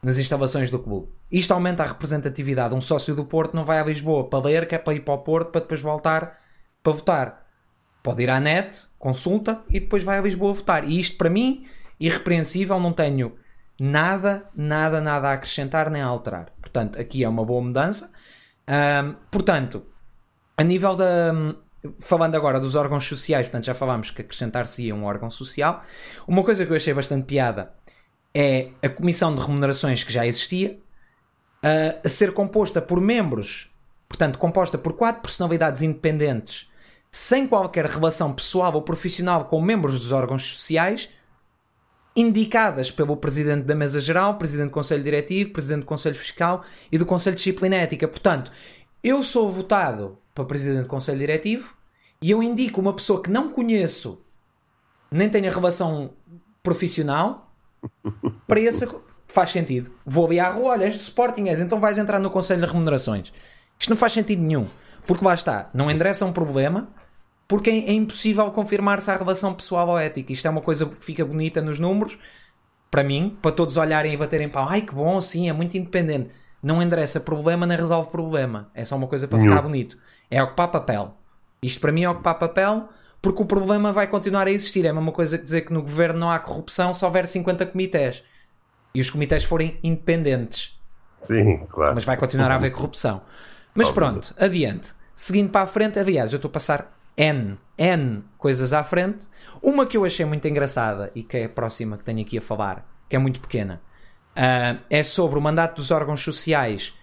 nas 0.02 0.20
instalações 0.20 0.70
do 0.70 0.78
clube. 0.78 1.08
Isto 1.32 1.54
aumenta 1.54 1.82
a 1.82 1.88
representatividade. 1.88 2.76
Um 2.76 2.80
sócio 2.80 3.16
do 3.16 3.26
Porto 3.26 3.56
não 3.56 3.66
vai 3.66 3.80
a 3.80 3.84
Lisboa 3.84 4.30
para 4.30 4.46
ler, 4.46 4.68
que 4.68 4.76
é 4.76 4.78
para 4.78 4.94
ir 4.94 5.00
para 5.00 5.16
o 5.16 5.18
Porto 5.18 5.52
para 5.52 5.62
depois 5.62 5.82
voltar 5.82 6.40
para 6.84 6.94
votar. 6.94 7.48
Pode 8.04 8.22
ir 8.22 8.30
à 8.30 8.40
net, 8.40 8.86
consulta 9.00 9.64
e 9.68 9.80
depois 9.80 10.04
vai 10.04 10.20
a 10.20 10.22
Lisboa 10.22 10.54
votar. 10.54 10.88
E 10.88 11.00
isto 11.00 11.18
para 11.18 11.30
mim, 11.30 11.66
irrepreensível, 12.00 12.80
não 12.80 12.94
tenho 12.94 13.36
nada, 13.82 14.48
nada, 14.56 15.02
nada 15.02 15.30
a 15.30 15.34
acrescentar 15.34 15.90
nem 15.90 16.02
a 16.02 16.06
alterar. 16.06 16.52
Portanto, 16.76 17.00
aqui 17.00 17.24
é 17.24 17.30
uma 17.30 17.46
boa 17.46 17.62
mudança. 17.62 18.12
Um, 18.68 19.16
portanto, 19.32 19.86
a 20.58 20.64
nível 20.64 20.94
da. 20.96 21.34
Falando 22.00 22.36
agora 22.36 22.60
dos 22.60 22.76
órgãos 22.76 23.08
sociais, 23.08 23.46
portanto, 23.46 23.66
já 23.66 23.74
falámos 23.76 24.10
que 24.10 24.22
acrescentar-se-ia 24.22 24.94
um 24.94 25.06
órgão 25.06 25.30
social. 25.30 25.82
Uma 26.28 26.44
coisa 26.44 26.66
que 26.66 26.72
eu 26.72 26.76
achei 26.76 26.94
bastante 26.94 27.26
piada 27.26 27.72
é 28.34 28.72
a 28.82 28.90
comissão 28.90 29.34
de 29.34 29.40
remunerações 29.40 30.04
que 30.04 30.12
já 30.12 30.26
existia, 30.26 30.80
a 32.04 32.10
ser 32.10 32.34
composta 32.34 32.82
por 32.82 33.00
membros, 33.00 33.72
portanto, 34.10 34.40
composta 34.40 34.80
por 34.80 34.94
quatro 34.94 35.22
personalidades 35.22 35.84
independentes, 35.84 36.70
sem 37.12 37.48
qualquer 37.48 37.86
relação 37.86 38.34
pessoal 38.34 38.74
ou 38.74 38.82
profissional 38.82 39.46
com 39.46 39.62
membros 39.62 40.00
dos 40.00 40.12
órgãos 40.12 40.56
sociais, 40.56 41.10
indicadas 42.16 42.90
pelo 42.90 43.18
Presidente 43.18 43.64
da 43.64 43.76
Mesa 43.76 44.00
Geral, 44.00 44.38
Presidente 44.38 44.70
do 44.70 44.74
Conselho 44.74 45.04
Diretivo, 45.04 45.52
Presidente 45.52 45.82
do 45.82 45.86
Conselho 45.86 46.16
Fiscal 46.16 46.64
e 46.92 46.98
do 46.98 47.06
Conselho 47.06 47.36
de 47.36 47.44
Disciplina 47.44 47.76
Ética. 47.76 48.08
Portanto, 48.08 48.52
eu 49.04 49.22
sou 49.22 49.52
votado 49.52 50.18
para 50.34 50.46
Presidente 50.46 50.84
do 50.84 50.90
Conselho 50.90 51.20
Diretivo 51.20 51.76
e 52.22 52.32
eu 52.32 52.42
indico 52.42 52.80
uma 52.80 52.94
pessoa 52.94 53.22
que 53.22 53.30
não 53.30 53.50
conheço, 53.50 54.22
nem 55.12 55.30
tenho 55.30 55.52
relação 55.52 56.14
profissional, 56.64 57.54
para 58.48 58.60
esse 58.60 58.88
faz 59.28 59.52
sentido. 59.52 59.92
Vou 60.06 60.26
ali 60.26 60.40
à 60.40 60.50
rua, 60.50 60.70
olha, 60.70 60.86
és 60.86 60.96
do 60.96 61.02
Sporting, 61.02 61.50
és, 61.50 61.60
então 61.60 61.80
vais 61.80 61.98
entrar 61.98 62.20
no 62.20 62.30
Conselho 62.30 62.62
de 62.62 62.68
Remunerações. 62.68 63.34
Isto 63.78 63.90
não 63.90 63.98
faz 63.98 64.14
sentido 64.14 64.42
nenhum. 64.42 64.68
Porque 65.06 65.24
lá 65.24 65.34
está, 65.34 65.70
não 65.74 65.92
endereça 65.92 66.26
um 66.26 66.34
problema, 66.34 66.90
porque 67.48 67.70
é, 67.70 67.90
é 67.90 67.94
impossível 67.94 68.50
confirmar 68.52 69.02
se 69.02 69.12
há 69.12 69.16
relação 69.16 69.54
pessoal 69.54 69.88
ou 69.90 70.00
ética. 70.00 70.34
Isto 70.34 70.48
é 70.48 70.50
uma 70.50 70.62
coisa 70.62 70.86
que 70.86 71.04
fica 71.04 71.24
bonita 71.24 71.62
nos 71.62 71.80
números, 71.80 72.18
para 72.90 73.04
mim, 73.04 73.38
para 73.42 73.52
todos 73.52 73.78
olharem 73.78 74.14
e 74.14 74.18
baterem 74.18 74.50
pau. 74.50 74.68
Ai 74.68 74.82
que 74.82 74.94
bom, 74.94 75.22
sim, 75.22 75.50
é 75.50 75.54
muito 75.54 75.78
independente. 75.78 76.32
Não 76.62 76.82
endereça 76.82 77.20
problema 77.20 77.66
nem 77.66 77.78
resolve 77.78 78.10
problema. 78.10 78.70
É 78.74 78.84
só 78.86 78.96
uma 78.96 79.08
coisa 79.08 79.28
para 79.28 79.40
ficar 79.40 79.62
bonito. 79.62 79.98
É 80.32 80.42
ocupar 80.42 80.72
papel. 80.72 81.16
Isto 81.62 81.80
para 81.80 81.92
mim 81.92 82.04
é 82.04 82.10
ocupar 82.10 82.40
papel 82.40 82.90
porque 83.22 83.42
o 83.42 83.46
problema 83.46 83.92
vai 83.92 84.08
continuar 84.08 84.48
a 84.48 84.52
existir. 84.52 84.86
É 84.86 84.90
a 84.90 84.94
mesma 84.94 85.12
coisa 85.12 85.38
que 85.38 85.44
dizer 85.44 85.62
que 85.62 85.74
no 85.74 85.82
governo 85.82 86.20
não 86.20 86.32
há 86.32 86.40
corrupção 86.40 86.94
se 86.94 87.06
houver 87.06 87.28
50 87.28 87.66
comités 87.68 88.24
e 88.94 89.02
os 89.02 89.10
comités 89.10 89.44
forem 89.44 89.78
independentes. 89.84 90.80
Sim, 91.22 91.66
claro. 91.70 91.96
Mas 91.96 92.06
vai 92.06 92.18
continuar 92.18 92.50
a 92.52 92.56
haver 92.56 92.72
corrupção. 92.72 93.22
Mas 93.74 93.92
pronto, 93.92 94.34
adiante. 94.38 94.94
Seguindo 95.14 95.50
para 95.50 95.62
a 95.62 95.68
frente, 95.68 96.00
aliás, 96.00 96.32
eu 96.32 96.38
estou 96.38 96.50
a 96.50 96.52
passar 96.52 96.95
N, 97.18 97.58
N 97.78 98.24
coisas 98.38 98.74
à 98.74 98.84
frente. 98.84 99.28
Uma 99.62 99.86
que 99.86 99.98
eu 99.98 100.06
achei 100.06 100.26
muito 100.26 100.48
engraçada 100.48 101.12
e 101.16 101.24
que 101.24 101.38
é 101.38 101.46
a 101.46 101.50
próxima 101.50 101.98
que 101.98 102.04
tenho 102.04 102.22
aqui 102.22 102.38
a 102.38 102.42
falar, 102.42 102.88
que 103.10 103.16
é 103.16 103.20
muito 103.20 103.40
pequena, 103.40 103.82
uh, 104.36 104.82
é 104.90 105.04
sobre 105.04 105.40
o 105.40 105.42
mandato 105.42 105.76
dos 105.76 105.92
órgãos 105.92 106.22
sociais 106.22 106.94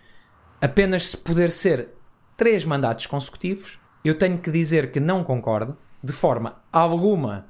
apenas 0.61 1.11
se 1.11 1.17
poder 1.17 1.51
ser 1.51 1.89
três 2.37 2.65
mandatos 2.65 3.07
consecutivos. 3.07 3.79
Eu 4.05 4.17
tenho 4.17 4.39
que 4.39 4.51
dizer 4.51 4.93
que 4.93 5.01
não 5.01 5.25
concordo 5.25 5.77
de 6.03 6.13
forma 6.13 6.57
alguma 6.73 7.47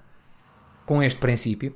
com 0.87 1.02
este 1.02 1.21
princípio. 1.21 1.75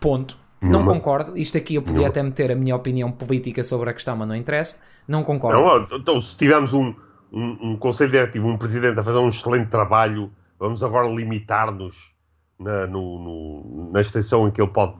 Ponto. 0.00 0.38
Não 0.60 0.84
concordo. 0.84 1.36
Isto 1.36 1.58
aqui 1.58 1.74
eu 1.74 1.82
podia 1.82 1.98
Nenhuma. 1.98 2.10
até 2.10 2.22
meter 2.22 2.50
a 2.50 2.54
minha 2.54 2.74
opinião 2.74 3.12
política 3.12 3.62
sobre 3.62 3.90
a 3.90 3.92
questão, 3.92 4.16
mas 4.16 4.26
não 4.26 4.34
interessa. 4.34 4.80
Não 5.06 5.22
concordo. 5.22 5.60
Não, 5.60 5.98
então, 5.98 6.20
se 6.20 6.36
tivermos 6.36 6.72
um, 6.72 6.94
um, 7.36 7.72
um 7.72 7.76
conselho 7.76 8.10
diretivo, 8.10 8.48
um 8.48 8.56
presidente 8.56 8.98
a 8.98 9.02
fazer 9.02 9.18
um 9.18 9.28
excelente 9.28 9.68
trabalho, 9.68 10.32
vamos 10.58 10.82
agora 10.82 11.06
limitar-nos 11.06 12.14
na, 12.58 12.86
no, 12.86 13.18
no, 13.18 13.92
na 13.92 14.00
extensão 14.00 14.48
em 14.48 14.50
que 14.50 14.62
ele 14.62 14.70
pode 14.70 14.98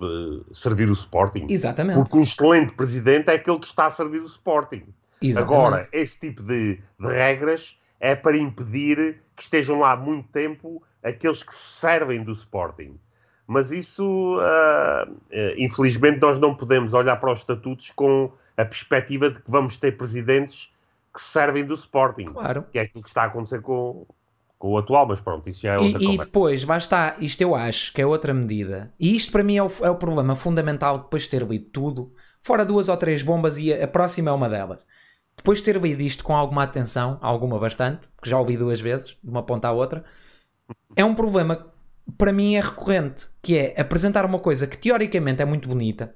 servir 0.52 0.90
o 0.90 0.92
Sporting. 0.92 1.46
Exatamente. 1.48 1.98
Porque 1.98 2.18
um 2.18 2.22
excelente 2.22 2.74
presidente 2.74 3.30
é 3.30 3.34
aquele 3.34 3.58
que 3.58 3.66
está 3.66 3.86
a 3.86 3.90
servir 3.90 4.20
o 4.20 4.26
Sporting. 4.26 4.84
Exatamente. 5.22 5.38
Agora, 5.38 5.88
esse 5.90 6.20
tipo 6.20 6.42
de, 6.42 6.78
de 7.00 7.06
regras 7.06 7.74
é 7.98 8.14
para 8.14 8.36
impedir 8.36 9.22
que 9.34 9.42
estejam 9.42 9.78
lá 9.78 9.96
muito 9.96 10.28
tempo 10.28 10.82
aqueles 11.02 11.42
que 11.42 11.54
servem 11.54 12.22
do 12.22 12.32
Sporting. 12.32 12.98
Mas 13.46 13.70
isso, 13.70 14.38
uh, 14.38 15.16
infelizmente, 15.56 16.20
nós 16.20 16.38
não 16.38 16.54
podemos 16.54 16.92
olhar 16.92 17.16
para 17.16 17.32
os 17.32 17.38
estatutos 17.38 17.92
com 17.94 18.30
a 18.56 18.64
perspectiva 18.64 19.30
de 19.30 19.40
que 19.40 19.50
vamos 19.50 19.78
ter 19.78 19.96
presidentes 19.96 20.68
que 21.16 21.23
servem 21.23 21.64
do 21.64 21.75
Sporting. 21.75 22.26
Claro. 22.26 22.66
Que 22.70 22.78
é 22.78 22.82
aquilo 22.82 23.02
que 23.02 23.08
está 23.08 23.23
a 23.23 23.26
acontecer 23.26 23.61
com, 23.62 24.06
com 24.58 24.73
o 24.73 24.78
atual, 24.78 25.06
mas 25.06 25.20
pronto, 25.20 25.49
isso 25.49 25.62
já 25.62 25.75
é 25.75 25.78
outra 25.78 26.02
E, 26.02 26.14
e 26.14 26.18
depois, 26.18 26.62
basta, 26.64 27.16
isto 27.18 27.40
eu 27.40 27.54
acho 27.54 27.92
que 27.92 28.02
é 28.02 28.06
outra 28.06 28.35
medida. 28.35 28.92
E 29.00 29.16
isto 29.16 29.32
para 29.32 29.42
mim 29.42 29.56
é 29.56 29.62
o, 29.62 29.70
é 29.82 29.90
o 29.90 29.96
problema 29.96 30.37
fundamental 30.37 30.99
depois 30.99 31.23
de 31.23 31.30
ter 31.30 31.42
lido 31.42 31.66
tudo. 31.70 32.12
Fora 32.40 32.64
duas 32.64 32.88
ou 32.88 32.96
três 32.96 33.23
bombas 33.23 33.58
e 33.58 33.73
a, 33.73 33.85
a 33.85 33.88
próxima 33.88 34.30
é 34.30 34.32
uma 34.32 34.49
delas. 34.49 34.80
Depois 35.37 35.58
de 35.58 35.64
ter 35.64 35.80
lido 35.80 36.02
isto 36.02 36.23
com 36.23 36.35
alguma 36.35 36.62
atenção, 36.62 37.18
alguma 37.20 37.58
bastante, 37.58 38.08
que 38.23 38.28
já 38.28 38.38
ouvi 38.38 38.56
duas 38.56 38.80
vezes, 38.80 39.16
de 39.23 39.30
uma 39.30 39.42
ponta 39.42 39.68
à 39.68 39.73
outra, 39.73 40.04
é 40.94 41.04
um 41.04 41.14
problema 41.14 41.73
para 42.16 42.32
mim 42.32 42.54
é 42.54 42.61
recorrente, 42.61 43.28
que 43.42 43.56
é 43.56 43.80
apresentar 43.80 44.25
uma 44.25 44.38
coisa 44.38 44.66
que 44.66 44.78
teoricamente 44.78 45.42
é 45.42 45.44
muito 45.44 45.68
bonita, 45.68 46.14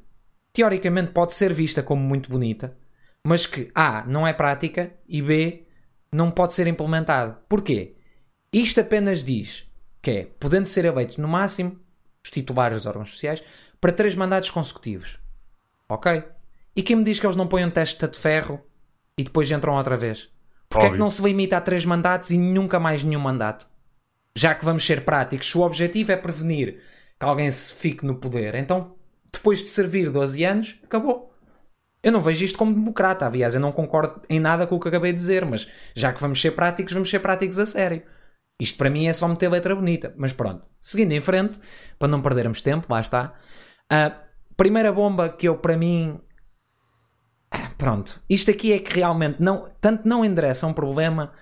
teoricamente 0.52 1.12
pode 1.12 1.34
ser 1.34 1.52
vista 1.52 1.82
como 1.82 2.02
muito 2.02 2.30
bonita, 2.30 2.76
mas 3.24 3.46
que 3.46 3.70
A 3.74 4.04
não 4.06 4.26
é 4.26 4.32
prática 4.32 4.92
e 5.08 5.20
B 5.22 5.66
não 6.12 6.30
pode 6.30 6.54
ser 6.54 6.66
implementado. 6.66 7.36
Porquê? 7.48 7.96
Isto 8.52 8.80
apenas 8.80 9.22
diz 9.22 9.68
que 10.02 10.10
é, 10.10 10.24
podendo 10.38 10.66
ser 10.66 10.84
eleito 10.84 11.20
no 11.20 11.28
máximo, 11.28 11.78
os 12.24 12.30
titulares 12.30 12.78
dos 12.78 12.86
órgãos 12.86 13.10
sociais, 13.10 13.42
para 13.80 13.92
três 13.92 14.14
mandatos 14.14 14.50
consecutivos. 14.50 15.18
Ok? 15.88 16.22
E 16.74 16.82
quem 16.82 16.96
me 16.96 17.04
diz 17.04 17.18
que 17.18 17.26
eles 17.26 17.36
não 17.36 17.46
põem 17.46 17.64
um 17.64 17.70
teste 17.70 18.06
de 18.06 18.18
ferro 18.18 18.60
e 19.16 19.24
depois 19.24 19.50
entram 19.50 19.74
outra 19.76 19.96
vez? 19.96 20.30
Porquê 20.68 20.86
é 20.86 20.90
que 20.90 20.98
não 20.98 21.10
se 21.10 21.22
limita 21.22 21.56
a 21.56 21.60
três 21.60 21.84
mandatos 21.84 22.30
e 22.30 22.38
nunca 22.38 22.78
mais 22.78 23.02
nenhum 23.02 23.20
mandato? 23.20 23.66
Já 24.34 24.54
que 24.54 24.64
vamos 24.64 24.86
ser 24.86 25.04
práticos, 25.04 25.50
se 25.50 25.58
o 25.58 25.62
objetivo 25.62 26.12
é 26.12 26.16
prevenir 26.16 26.80
que 27.18 27.26
alguém 27.26 27.50
se 27.50 27.74
fique 27.74 28.06
no 28.06 28.14
poder, 28.14 28.54
então 28.54 28.94
depois 29.32 29.58
de 29.58 29.68
servir 29.68 30.10
12 30.10 30.44
anos, 30.44 30.80
acabou. 30.84 31.29
Eu 32.02 32.12
não 32.12 32.22
vejo 32.22 32.44
isto 32.44 32.58
como 32.58 32.74
democrata, 32.74 33.26
aliás, 33.26 33.54
eu 33.54 33.60
não 33.60 33.72
concordo 33.72 34.22
em 34.28 34.40
nada 34.40 34.66
com 34.66 34.76
o 34.76 34.80
que 34.80 34.88
acabei 34.88 35.12
de 35.12 35.18
dizer, 35.18 35.44
mas 35.44 35.68
já 35.94 36.12
que 36.12 36.20
vamos 36.20 36.40
ser 36.40 36.52
práticos, 36.52 36.94
vamos 36.94 37.10
ser 37.10 37.18
práticos 37.18 37.58
a 37.58 37.66
sério. 37.66 38.02
Isto 38.60 38.78
para 38.78 38.90
mim 38.90 39.06
é 39.06 39.12
só 39.12 39.26
meter 39.28 39.48
letra 39.50 39.74
bonita, 39.74 40.14
mas 40.16 40.32
pronto. 40.32 40.66
Seguindo 40.78 41.12
em 41.12 41.20
frente, 41.20 41.58
para 41.98 42.08
não 42.08 42.22
perdermos 42.22 42.62
tempo, 42.62 42.86
lá 42.90 43.00
está. 43.00 43.34
A 43.88 44.12
primeira 44.56 44.92
bomba 44.92 45.28
que 45.28 45.48
eu, 45.48 45.56
para 45.56 45.76
mim. 45.76 46.20
Pronto. 47.76 48.22
Isto 48.28 48.50
aqui 48.50 48.72
é 48.72 48.78
que 48.78 48.94
realmente 48.94 49.42
não, 49.42 49.70
tanto 49.80 50.06
não 50.06 50.24
endereça 50.24 50.66
um 50.66 50.74
problema 50.74 51.32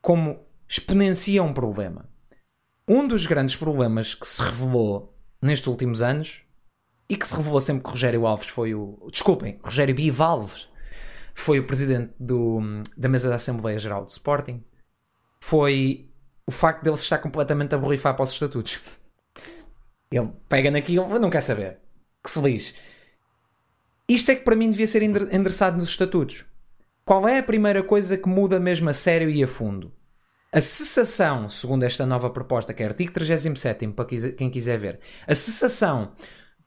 como 0.00 0.40
exponencia 0.68 1.42
um 1.42 1.52
problema. 1.52 2.08
Um 2.88 3.06
dos 3.06 3.26
grandes 3.26 3.56
problemas 3.56 4.14
que 4.14 4.26
se 4.26 4.40
revelou 4.40 5.16
nestes 5.42 5.66
últimos 5.66 6.00
anos 6.00 6.42
e 7.10 7.16
que 7.16 7.26
se 7.26 7.36
revelou 7.36 7.60
sempre 7.60 7.82
que 7.84 7.90
Rogério 7.90 8.26
Alves 8.26 8.48
foi 8.48 8.74
o. 8.74 9.06
Desculpem, 9.12 9.58
Rogério 9.62 9.94
Bivalves 9.94 10.68
foi 11.34 11.58
o 11.58 11.66
presidente 11.66 12.12
do, 12.18 12.60
da 12.96 13.08
mesa 13.08 13.28
da 13.28 13.34
Assembleia 13.34 13.78
Geral 13.78 14.04
do 14.04 14.10
Sporting 14.10 14.62
foi 15.40 16.08
o 16.46 16.52
facto 16.52 16.82
dele 16.82 16.96
se 16.96 17.04
estar 17.04 17.18
completamente 17.18 17.74
a 17.74 17.78
borrifar 17.78 18.14
para 18.14 18.22
os 18.22 18.32
estatutos. 18.32 18.80
Ele 20.10 20.30
pega 20.48 20.70
naquilo, 20.70 21.18
não 21.18 21.30
quer 21.30 21.40
saber. 21.40 21.78
Que 22.22 22.30
se 22.30 22.40
lixe. 22.40 22.74
Isto 24.08 24.32
é 24.32 24.34
que 24.34 24.44
para 24.44 24.56
mim 24.56 24.70
devia 24.70 24.86
ser 24.86 25.02
endereçado 25.02 25.78
nos 25.78 25.90
estatutos. 25.90 26.44
Qual 27.04 27.26
é 27.26 27.38
a 27.38 27.42
primeira 27.42 27.82
coisa 27.82 28.16
que 28.16 28.28
muda 28.28 28.60
mesmo 28.60 28.90
a 28.90 28.92
sério 28.92 29.30
e 29.30 29.42
a 29.42 29.48
fundo? 29.48 29.92
A 30.52 30.60
cessação, 30.60 31.48
segundo 31.48 31.84
esta 31.84 32.04
nova 32.04 32.28
proposta, 32.28 32.74
que 32.74 32.82
é 32.82 32.86
artigo 32.86 33.12
37, 33.12 33.88
para 33.88 34.04
quem 34.04 34.50
quiser 34.50 34.78
ver, 34.78 35.00
a 35.26 35.34
cessação 35.34 36.12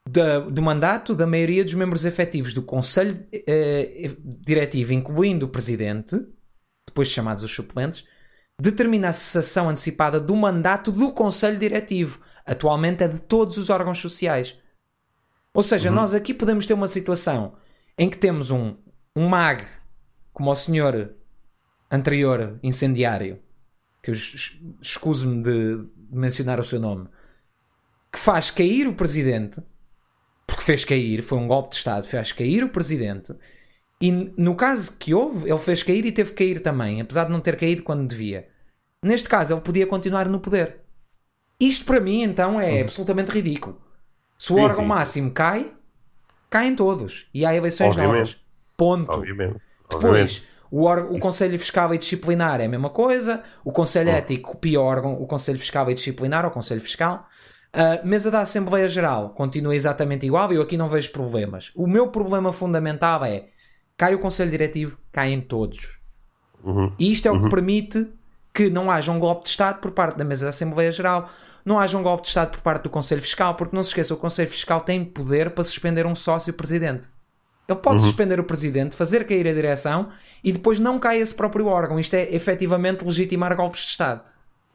da, 0.08 0.40
do 0.40 0.62
mandato 0.62 1.16
da 1.16 1.26
maioria 1.26 1.64
dos 1.64 1.74
membros 1.74 2.06
efetivos 2.06 2.54
do 2.54 2.62
Conselho 2.62 3.26
eh, 3.32 4.12
Diretivo, 4.20 4.94
incluindo 4.94 5.46
o 5.46 5.50
Presidente, 5.50 6.20
depois 6.86 7.08
chamados 7.08 7.44
os 7.44 7.52
suplentes, 7.52 8.06
determina 8.60 9.10
a 9.10 9.14
cessação 9.14 9.70
antecipada 9.70 10.20
do 10.20 10.36
mandato 10.36 10.92
do 10.92 11.12
Conselho 11.12 11.58
Diretivo. 11.58 12.20
Atualmente 12.46 13.04
é 13.04 13.08
de 13.08 13.20
todos 13.20 13.58
os 13.58 13.70
órgãos 13.70 14.00
sociais. 14.00 14.58
Ou 15.54 15.64
seja, 15.64 15.90
uhum. 15.90 15.96
nós 15.96 16.14
aqui 16.14 16.34
podemos 16.34 16.66
ter 16.66 16.74
uma 16.74 16.88
situação 16.88 17.56
em 17.98 18.10
que 18.10 18.18
temos 18.18 18.52
um, 18.52 18.76
um 19.16 19.28
mag, 19.28 19.66
como 20.34 20.52
o 20.52 20.56
senhor 20.56 21.14
anterior 21.90 22.60
incendiário, 22.62 23.40
que 24.02 24.10
eu 24.10 24.16
escuso-me 24.82 25.44
de 25.44 25.88
mencionar 26.12 26.60
o 26.60 26.64
seu 26.64 26.80
nome, 26.80 27.08
que 28.12 28.20
faz 28.20 28.52
cair 28.52 28.88
o 28.88 28.96
presidente, 28.96 29.62
porque 30.64 30.66
fez 30.66 30.86
cair, 30.86 31.22
foi 31.22 31.38
um 31.38 31.48
golpe 31.48 31.72
de 31.72 31.76
Estado, 31.76 32.08
fez 32.08 32.32
cair 32.32 32.64
o 32.64 32.70
presidente, 32.70 33.34
e 34.02 34.12
no 34.38 34.56
caso 34.56 34.98
que 34.98 35.14
houve, 35.14 35.50
ele 35.50 35.60
fez 35.60 35.84
cair 35.84 36.06
e 36.06 36.12
teve 36.12 36.32
que 36.32 36.38
cair 36.38 36.62
também, 36.62 37.02
apesar 37.02 37.26
de 37.26 37.32
não 37.32 37.40
ter 37.40 37.58
caído 37.58 37.84
quando 37.84 38.08
devia. 38.08 38.48
Neste 39.02 39.30
caso, 39.30 39.54
ele 39.54 39.62
podia 39.62 39.86
continuar 39.86 40.28
no 40.28 40.40
poder. 40.40 40.78
Isto 41.60 41.86
para 41.86 42.00
mim, 42.00 42.24
então, 42.24 42.60
é 42.60 42.74
uhum. 42.74 42.82
absolutamente 42.82 43.32
ridículo. 43.32 43.82
Se 44.38 44.52
o 44.52 44.56
sim, 44.56 44.62
órgão 44.62 44.84
sim. 44.84 44.88
máximo 44.88 45.32
cai, 45.32 45.72
caem 46.50 46.76
todos. 46.76 47.28
E 47.34 47.46
há 47.46 47.54
eleições 47.54 47.90
Obviamente. 47.90 48.16
novas. 48.16 48.38
Ponto. 48.76 49.12
Obviamente. 49.12 49.56
Depois, 49.90 50.04
Obviamente. 50.04 50.44
O, 50.72 51.16
o 51.16 51.20
Conselho 51.20 51.60
Fiscal 51.60 51.94
e 51.94 51.98
Disciplinar 51.98 52.60
é 52.60 52.66
a 52.66 52.70
mesma 52.70 52.90
coisa. 52.90 53.44
O 53.64 53.72
Conselho 53.72 54.10
oh. 54.10 54.16
Ético 54.16 54.54
copia 54.54 54.82
o 54.82 54.84
órgão, 54.84 55.14
o 55.22 55.28
Conselho 55.28 55.60
Fiscal 55.60 55.90
e 55.92 55.94
Disciplinar, 55.94 56.46
o 56.46 56.52
Conselho 56.52 56.82
Fiscal. 56.82 57.28
A 57.74 58.06
mesa 58.06 58.30
da 58.30 58.42
Assembleia 58.42 58.88
Geral 58.88 59.30
continua 59.32 59.76
exatamente 59.76 60.28
igual 60.28 60.54
e 60.54 60.58
eu 60.58 60.62
aqui 60.62 60.78
não 60.78 60.88
vejo 60.88 61.12
problemas. 61.12 61.72
O 61.76 61.88
meu 61.88 62.08
problema 62.10 62.54
fundamental 62.54 63.26
é 63.26 63.48
cai 63.98 64.14
o 64.14 64.20
Conselho 64.20 64.52
Diretivo, 64.52 65.00
caem 65.12 65.42
todos. 65.42 65.98
Uhum. 66.64 66.94
E 67.00 67.12
isto 67.12 67.28
é 67.28 67.32
o 67.32 67.34
uhum. 67.34 67.44
que 67.44 67.50
permite 67.50 68.08
que 68.54 68.70
não 68.70 68.92
haja 68.92 69.12
um 69.12 69.18
golpe 69.18 69.44
de 69.44 69.50
Estado 69.50 69.80
por 69.80 69.92
parte 69.92 70.18
da 70.18 70.24
mesa 70.24 70.46
da 70.46 70.50
Assembleia 70.50 70.92
Geral, 70.92 71.28
não 71.66 71.80
haja 71.80 71.98
um 71.98 72.04
golpe 72.04 72.22
de 72.24 72.28
Estado 72.28 72.52
por 72.52 72.62
parte 72.62 72.84
do 72.84 72.90
Conselho 72.92 73.22
Fiscal, 73.22 73.56
porque 73.56 73.76
não 73.76 73.82
se 73.82 73.90
esqueça, 73.90 74.14
o 74.14 74.18
Conselho 74.18 74.52
Fiscal 74.52 74.82
tem 74.82 75.04
poder 75.04 75.50
para 75.50 75.64
suspender 75.64 76.06
um 76.06 76.16
sócio-presidente. 76.16 77.08
Ele 77.68 77.80
pode 77.80 78.02
uhum. 78.02 78.08
suspender 78.08 78.40
o 78.40 78.44
presidente, 78.44 78.96
fazer 78.96 79.26
cair 79.26 79.48
a 79.48 79.54
direção 79.54 80.10
e 80.44 80.52
depois 80.52 80.78
não 80.78 81.00
cai 81.00 81.20
esse 81.20 81.34
próprio 81.34 81.66
órgão. 81.66 82.00
Isto 82.00 82.16
é 82.16 82.36
efetivamente 82.36 83.04
legitimar 83.04 83.56
golpes 83.56 83.82
de 83.82 83.88
Estado. 83.88 84.22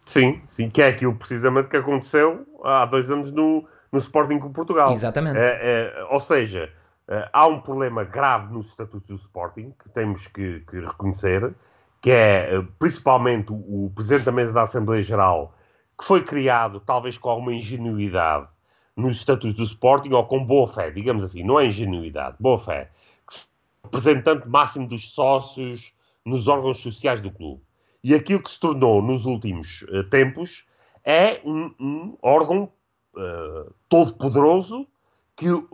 Sim, 0.09 0.41
sim, 0.47 0.71
que 0.71 0.81
é 0.81 0.89
aquilo 0.89 1.15
precisamente 1.15 1.69
que 1.69 1.77
aconteceu 1.77 2.47
há 2.65 2.87
dois 2.87 3.11
anos 3.11 3.31
no, 3.31 3.69
no 3.93 3.99
Sporting 3.99 4.39
com 4.39 4.51
Portugal. 4.51 4.91
Exatamente. 4.91 5.39
É, 5.39 5.59
é, 5.63 6.05
ou 6.11 6.19
seja, 6.19 6.73
é, 7.07 7.29
há 7.31 7.47
um 7.47 7.61
problema 7.61 8.05
grave 8.05 8.51
no 8.51 8.63
estatuto 8.63 9.07
do 9.07 9.21
Sporting 9.21 9.71
que 9.79 9.91
temos 9.91 10.27
que, 10.27 10.61
que 10.61 10.81
reconhecer, 10.81 11.53
que 12.01 12.11
é 12.11 12.49
principalmente 12.79 13.53
o, 13.53 13.85
o 13.85 13.93
Presidente 13.95 14.25
da 14.25 14.33
Mesa 14.33 14.55
da 14.55 14.63
Assembleia 14.63 15.03
Geral, 15.03 15.55
que 15.99 16.07
foi 16.07 16.25
criado 16.25 16.81
talvez 16.81 17.19
com 17.19 17.29
alguma 17.29 17.53
ingenuidade 17.53 18.49
nos 18.97 19.19
estatutos 19.19 19.55
do 19.55 19.65
Sporting 19.65 20.15
ou 20.15 20.25
com 20.25 20.43
boa 20.43 20.67
fé, 20.67 20.91
digamos 20.91 21.23
assim, 21.23 21.45
não 21.45 21.61
é 21.61 21.67
ingenuidade, 21.67 22.37
boa 22.41 22.59
fé, 22.59 22.91
representante 23.85 24.49
máximo 24.49 24.89
dos 24.89 25.13
sócios 25.13 25.93
nos 26.25 26.49
órgãos 26.49 26.81
sociais 26.81 27.21
do 27.21 27.31
clube. 27.31 27.68
E 28.09 28.15
aquilo 28.15 28.43
que 28.43 28.51
se 28.51 28.59
tornou 28.59 29.03
nos 29.03 29.27
últimos 29.27 29.83
uh, 29.83 30.03
tempos 30.05 30.65
é 31.05 31.43
um, 31.45 31.75
um 31.79 32.17
órgão 32.23 32.73
uh, 33.15 33.71
todo 33.87 34.15
poderoso 34.15 34.87
que 35.37 35.51
uh, 35.51 35.69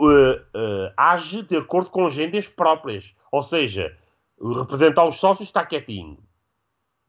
age 0.96 1.42
de 1.42 1.56
acordo 1.56 1.90
com 1.90 2.08
agendas 2.08 2.48
próprias. 2.48 3.14
Ou 3.30 3.40
seja, 3.40 3.96
representar 4.58 5.04
os 5.04 5.14
sócios 5.20 5.48
está 5.48 5.64
quietinho. 5.64 6.18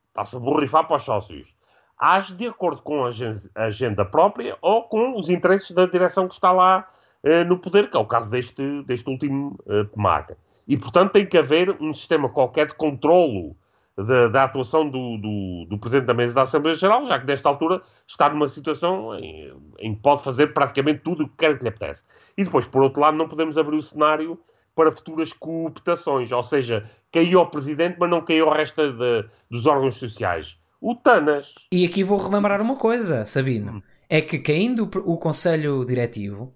Está-se 0.09 0.35
a 0.35 0.39
borrifar 0.39 0.85
para 0.85 0.97
os 0.97 1.03
sócios 1.03 1.55
age 1.97 2.35
de 2.35 2.45
acordo 2.45 2.83
com 2.83 3.03
a 3.05 3.09
agenda 3.55 4.05
própria 4.05 4.55
ou 4.61 4.83
com 4.83 5.17
os 5.17 5.29
interesses 5.29 5.71
da 5.71 5.87
direção 5.87 6.27
que 6.27 6.35
está 6.35 6.51
lá 6.51 6.87
no 7.47 7.57
poder, 7.57 7.89
que 7.89 7.97
é 7.97 7.99
o 7.99 8.05
caso 8.05 8.29
deste, 8.29 8.83
deste 8.83 9.09
último 9.09 9.57
uh, 9.65 9.85
PMAC. 9.85 10.35
E, 10.67 10.77
portanto, 10.77 11.13
tem 11.13 11.25
que 11.25 11.37
haver 11.37 11.75
um 11.81 11.93
sistema 11.95 12.29
qualquer 12.29 12.67
de 12.67 12.75
controlo 12.75 13.55
da, 13.97 14.27
da 14.27 14.43
atuação 14.43 14.89
do, 14.89 15.17
do, 15.17 15.65
do, 15.69 15.79
Presidente 15.79 16.07
da 16.07 16.13
Mesa 16.13 16.35
da 16.35 16.41
Assembleia 16.41 16.77
Geral, 16.77 17.07
já 17.07 17.19
que 17.19 17.25
nesta 17.25 17.47
altura 17.47 17.81
está 18.05 18.29
numa 18.29 18.47
situação 18.49 19.17
em, 19.17 19.53
em 19.79 19.95
que 19.95 20.01
pode 20.01 20.21
fazer 20.23 20.47
praticamente 20.47 20.99
tudo 20.99 21.23
o 21.23 21.29
que 21.29 21.37
quer 21.37 21.57
que 21.57 21.63
lhe 21.63 21.69
apetece. 21.69 22.03
E 22.37 22.43
depois, 22.43 22.65
por 22.65 22.83
outro 22.83 23.01
lado, 23.01 23.17
não 23.17 23.27
podemos 23.27 23.57
abrir 23.57 23.77
o 23.77 23.81
cenário 23.81 24.37
para 24.75 24.91
futuras 24.91 25.31
cooptações, 25.31 26.31
ou 26.33 26.43
seja, 26.43 26.89
caiu 27.11 27.39
o 27.39 27.45
Presidente, 27.45 27.95
mas 27.97 28.09
não 28.09 28.21
caiu 28.21 28.47
o 28.47 28.53
resto 28.53 28.91
de, 28.91 29.25
dos 29.49 29.65
órgãos 29.65 29.97
sociais. 29.97 30.57
O 30.81 30.93
TANAS. 30.93 31.55
E 31.71 31.85
aqui 31.85 32.03
vou 32.03 32.17
relembrar 32.17 32.61
uma 32.61 32.75
coisa, 32.75 33.23
Sabino. 33.23 33.75
Hum. 33.75 33.81
É 34.09 34.21
que 34.21 34.37
caindo 34.37 34.83
o 35.05 35.17
Conselho 35.17 35.85
Diretivo, 35.85 36.53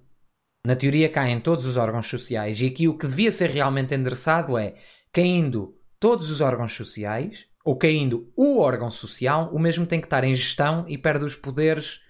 na 0.67 0.75
teoria 0.75 1.09
caem 1.09 1.39
todos 1.39 1.65
os 1.65 1.77
órgãos 1.77 2.07
sociais, 2.07 2.61
e 2.61 2.67
aqui 2.67 2.87
o 2.87 2.97
que 2.97 3.07
devia 3.07 3.31
ser 3.31 3.49
realmente 3.49 3.95
endereçado 3.95 4.57
é 4.57 4.75
caindo 5.11 5.78
todos 5.99 6.29
os 6.29 6.41
órgãos 6.41 6.73
sociais, 6.73 7.47
ou 7.63 7.77
caindo 7.77 8.31
o 8.35 8.59
órgão 8.59 8.89
social, 8.89 9.49
o 9.53 9.59
mesmo 9.59 9.85
tem 9.85 9.99
que 9.99 10.07
estar 10.07 10.23
em 10.23 10.33
gestão 10.33 10.85
e 10.87 10.97
perde 10.97 11.25
os 11.25 11.35
poderes 11.35 12.01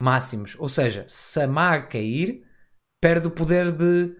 máximos. 0.00 0.56
Ou 0.58 0.68
seja, 0.68 1.04
se 1.08 1.40
a 1.40 1.46
MAG 1.46 1.88
cair, 1.88 2.44
perde 3.00 3.26
o 3.26 3.30
poder 3.30 3.72
de 3.72 4.14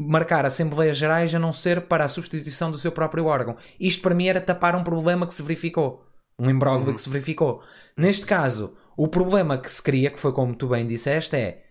marcar 0.00 0.46
Assembleias 0.46 0.96
Gerais 0.96 1.34
a 1.34 1.38
não 1.38 1.52
ser 1.52 1.82
para 1.82 2.04
a 2.04 2.08
substituição 2.08 2.70
do 2.70 2.78
seu 2.78 2.90
próprio 2.90 3.26
órgão. 3.26 3.56
Isto 3.78 4.02
para 4.02 4.14
mim 4.14 4.28
era 4.28 4.40
tapar 4.40 4.74
um 4.74 4.84
problema 4.84 5.26
que 5.26 5.34
se 5.34 5.42
verificou. 5.42 6.06
Um 6.38 6.48
imbróglio 6.48 6.88
uhum. 6.88 6.94
que 6.94 7.02
se 7.02 7.10
verificou. 7.10 7.62
Neste 7.96 8.24
caso, 8.24 8.74
o 8.96 9.08
problema 9.08 9.58
que 9.58 9.70
se 9.70 9.82
cria, 9.82 10.10
que 10.10 10.18
foi 10.18 10.32
como 10.32 10.54
tu 10.54 10.68
bem 10.68 10.86
disseste, 10.86 11.36
é 11.36 11.66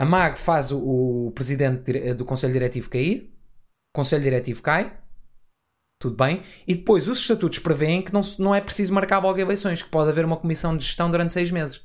a 0.00 0.04
MAG 0.04 0.38
faz 0.38 0.70
o, 0.70 1.28
o 1.28 1.32
presidente 1.32 2.12
do 2.14 2.24
Conselho 2.24 2.52
Diretivo 2.52 2.90
cair, 2.90 3.34
o 3.94 3.98
Conselho 3.98 4.22
Diretivo 4.22 4.62
cai, 4.62 4.96
tudo 5.98 6.16
bem. 6.16 6.42
E 6.66 6.74
depois 6.74 7.08
os 7.08 7.18
estatutos 7.18 7.58
prevêem 7.58 8.02
que 8.02 8.12
não, 8.12 8.20
não 8.38 8.54
é 8.54 8.60
preciso 8.60 8.94
marcar 8.94 9.18
logo 9.18 9.38
eleições, 9.38 9.82
que 9.82 9.88
pode 9.88 10.10
haver 10.10 10.24
uma 10.24 10.36
comissão 10.36 10.76
de 10.76 10.84
gestão 10.84 11.10
durante 11.10 11.32
seis 11.32 11.50
meses. 11.50 11.80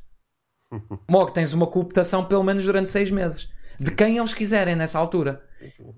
Logo 1.09 1.31
tens 1.31 1.53
uma 1.53 1.67
cooptação 1.67 2.25
pelo 2.25 2.43
menos 2.43 2.65
durante 2.65 2.91
seis 2.91 3.11
meses. 3.11 3.51
De 3.79 3.91
quem 3.91 4.17
eles 4.17 4.33
quiserem 4.33 4.75
nessa 4.75 4.99
altura. 4.99 5.43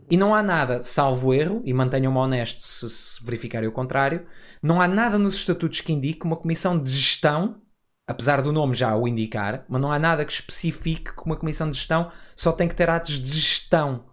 E 0.10 0.15
não 0.15 0.34
há 0.34 0.41
nada, 0.41 0.81
salvo 0.81 1.34
erro, 1.34 1.62
e 1.65 1.74
mantenham-me 1.74 2.17
honesto 2.17 2.63
se, 2.63 2.89
se 2.89 3.24
verificarem 3.24 3.67
o 3.67 3.72
contrário, 3.72 4.25
não 4.62 4.81
há 4.81 4.88
nada 4.88 5.17
nos 5.17 5.36
estatutos 5.36 5.81
que 5.81 5.91
indique 5.91 6.24
uma 6.24 6.38
comissão 6.38 6.81
de 6.81 6.91
gestão, 6.91 7.62
apesar 8.07 8.41
do 8.41 8.53
nome 8.53 8.75
já 8.75 8.95
o 8.95 9.07
indicar, 9.07 9.65
mas 9.67 9.81
não 9.81 9.91
há 9.91 10.00
nada 10.00 10.24
que 10.24 10.31
especifique 10.31 11.13
que 11.13 11.25
uma 11.25 11.36
comissão 11.36 11.69
de 11.69 11.77
gestão 11.77 12.12
só 12.36 12.51
tem 12.51 12.67
que 12.67 12.75
ter 12.75 12.89
atos 12.89 13.19
de 13.19 13.34
gestão 13.34 14.05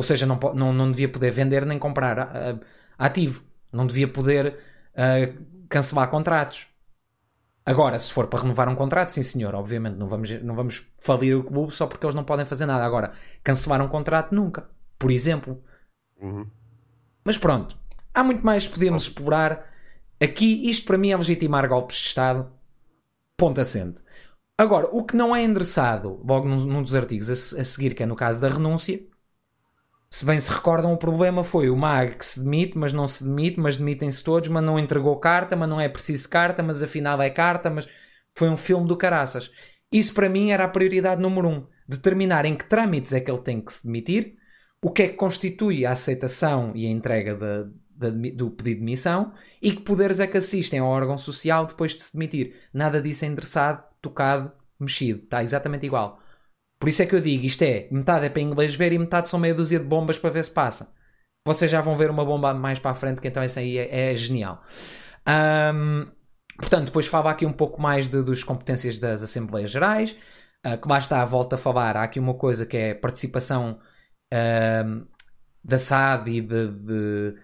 ou 0.00 0.02
seja, 0.02 0.24
não, 0.24 0.40
não, 0.54 0.72
não 0.72 0.90
devia 0.90 1.10
poder 1.10 1.30
vender 1.30 1.66
nem 1.66 1.78
comprar 1.78 2.18
uh, 2.18 2.60
ativo. 2.96 3.44
Não 3.70 3.86
devia 3.86 4.08
poder 4.08 4.56
uh, 4.94 5.44
cancelar 5.68 6.08
contratos. 6.08 6.66
Agora, 7.66 7.98
se 7.98 8.10
for 8.10 8.26
para 8.26 8.40
renovar 8.40 8.66
um 8.70 8.74
contrato, 8.74 9.10
sim 9.10 9.22
senhor, 9.22 9.54
obviamente, 9.54 9.96
não 9.96 10.08
vamos, 10.08 10.42
não 10.42 10.54
vamos 10.54 10.90
falir 11.00 11.36
o 11.36 11.44
clube 11.44 11.74
só 11.74 11.86
porque 11.86 12.06
eles 12.06 12.14
não 12.14 12.24
podem 12.24 12.46
fazer 12.46 12.64
nada. 12.64 12.82
Agora, 12.82 13.12
cancelar 13.44 13.82
um 13.82 13.88
contrato 13.88 14.34
nunca, 14.34 14.70
por 14.98 15.10
exemplo. 15.10 15.62
Uhum. 16.18 16.46
Mas 17.22 17.36
pronto, 17.36 17.76
há 18.14 18.24
muito 18.24 18.42
mais 18.42 18.66
que 18.66 18.72
podemos 18.72 19.02
explorar. 19.02 19.70
Aqui, 20.18 20.66
isto 20.70 20.86
para 20.86 20.96
mim 20.96 21.10
é 21.10 21.16
legitimar 21.18 21.68
golpes 21.68 21.98
de 21.98 22.06
Estado, 22.06 22.50
ponto 23.36 23.60
assente. 23.60 24.00
Agora, 24.56 24.88
o 24.90 25.04
que 25.04 25.14
não 25.14 25.36
é 25.36 25.44
endereçado, 25.44 26.22
logo 26.26 26.48
num, 26.48 26.56
num 26.64 26.82
dos 26.82 26.94
artigos 26.94 27.28
a, 27.28 27.60
a 27.60 27.64
seguir, 27.64 27.94
que 27.94 28.02
é 28.02 28.06
no 28.06 28.16
caso 28.16 28.40
da 28.40 28.48
renúncia, 28.48 29.09
se 30.12 30.24
bem 30.26 30.40
se 30.40 30.50
recordam, 30.50 30.92
o 30.92 30.98
problema 30.98 31.44
foi 31.44 31.70
o 31.70 31.76
Mag 31.76 32.16
que 32.16 32.26
se 32.26 32.42
demite, 32.42 32.76
mas 32.76 32.92
não 32.92 33.06
se 33.06 33.24
demite, 33.24 33.60
mas 33.60 33.76
demitem-se 33.76 34.22
todos, 34.22 34.48
mas 34.48 34.62
não 34.62 34.78
entregou 34.78 35.16
carta, 35.18 35.56
mas 35.56 35.68
não 35.68 35.80
é 35.80 35.88
preciso 35.88 36.28
carta, 36.28 36.62
mas 36.62 36.82
afinal 36.82 37.22
é 37.22 37.30
carta, 37.30 37.70
mas 37.70 37.88
foi 38.36 38.48
um 38.48 38.56
filme 38.56 38.88
do 38.88 38.96
caraças. 38.96 39.50
Isso 39.92 40.12
para 40.14 40.28
mim 40.28 40.50
era 40.50 40.64
a 40.64 40.68
prioridade 40.68 41.22
número 41.22 41.48
um. 41.48 41.66
Determinar 41.88 42.44
em 42.44 42.56
que 42.56 42.64
trâmites 42.68 43.12
é 43.12 43.20
que 43.20 43.30
ele 43.30 43.42
tem 43.42 43.60
que 43.60 43.72
se 43.72 43.86
demitir, 43.86 44.36
o 44.82 44.90
que 44.90 45.02
é 45.02 45.08
que 45.08 45.14
constitui 45.14 45.86
a 45.86 45.92
aceitação 45.92 46.72
e 46.74 46.86
a 46.86 46.90
entrega 46.90 47.34
de, 47.34 48.10
de, 48.10 48.30
do 48.32 48.50
pedido 48.50 48.74
de 48.76 48.80
demissão 48.80 49.32
e 49.62 49.72
que 49.72 49.82
poderes 49.82 50.20
é 50.20 50.26
que 50.26 50.36
assistem 50.36 50.80
ao 50.80 50.88
órgão 50.88 51.18
social 51.18 51.66
depois 51.66 51.94
de 51.94 52.02
se 52.02 52.12
demitir. 52.14 52.56
Nada 52.72 53.00
disso 53.00 53.24
é 53.24 53.28
endereçado, 53.28 53.82
tocado, 54.00 54.52
mexido. 54.78 55.20
Está 55.20 55.42
exatamente 55.42 55.86
igual. 55.86 56.19
Por 56.80 56.88
isso 56.88 57.02
é 57.02 57.06
que 57.06 57.14
eu 57.14 57.20
digo, 57.20 57.44
isto 57.44 57.62
é, 57.62 57.86
metade 57.90 58.24
é 58.24 58.30
para 58.30 58.40
inglês 58.40 58.74
ver 58.74 58.92
e 58.92 58.98
metade 58.98 59.28
são 59.28 59.38
meia 59.38 59.54
dúzia 59.54 59.78
de 59.78 59.84
bombas 59.84 60.18
para 60.18 60.30
ver 60.30 60.44
se 60.44 60.50
passa. 60.50 60.94
Vocês 61.46 61.70
já 61.70 61.82
vão 61.82 61.94
ver 61.96 62.10
uma 62.10 62.24
bomba 62.24 62.54
mais 62.54 62.78
para 62.78 62.92
a 62.92 62.94
frente, 62.94 63.20
que 63.20 63.28
então 63.28 63.42
essa 63.42 63.60
aí 63.60 63.76
é, 63.78 64.12
é 64.12 64.16
genial. 64.16 64.64
Um, 65.28 66.06
portanto, 66.58 66.86
depois 66.86 67.06
falava 67.06 67.30
aqui 67.30 67.44
um 67.44 67.52
pouco 67.52 67.80
mais 67.80 68.08
de, 68.08 68.22
das 68.22 68.42
competências 68.42 68.98
das 68.98 69.22
Assembleias 69.22 69.70
Gerais, 69.70 70.16
uh, 70.66 70.80
que 70.80 70.88
lá 70.88 70.98
está, 70.98 71.22
volta 71.24 71.56
a 71.56 71.58
falar, 71.58 71.96
há 71.98 72.02
aqui 72.04 72.18
uma 72.18 72.34
coisa 72.34 72.64
que 72.66 72.76
é 72.76 72.94
participação 72.94 73.78
da 75.64 75.78
SAD 75.78 76.30
e 76.30 76.40
de, 76.40 76.68
de, 76.68 77.34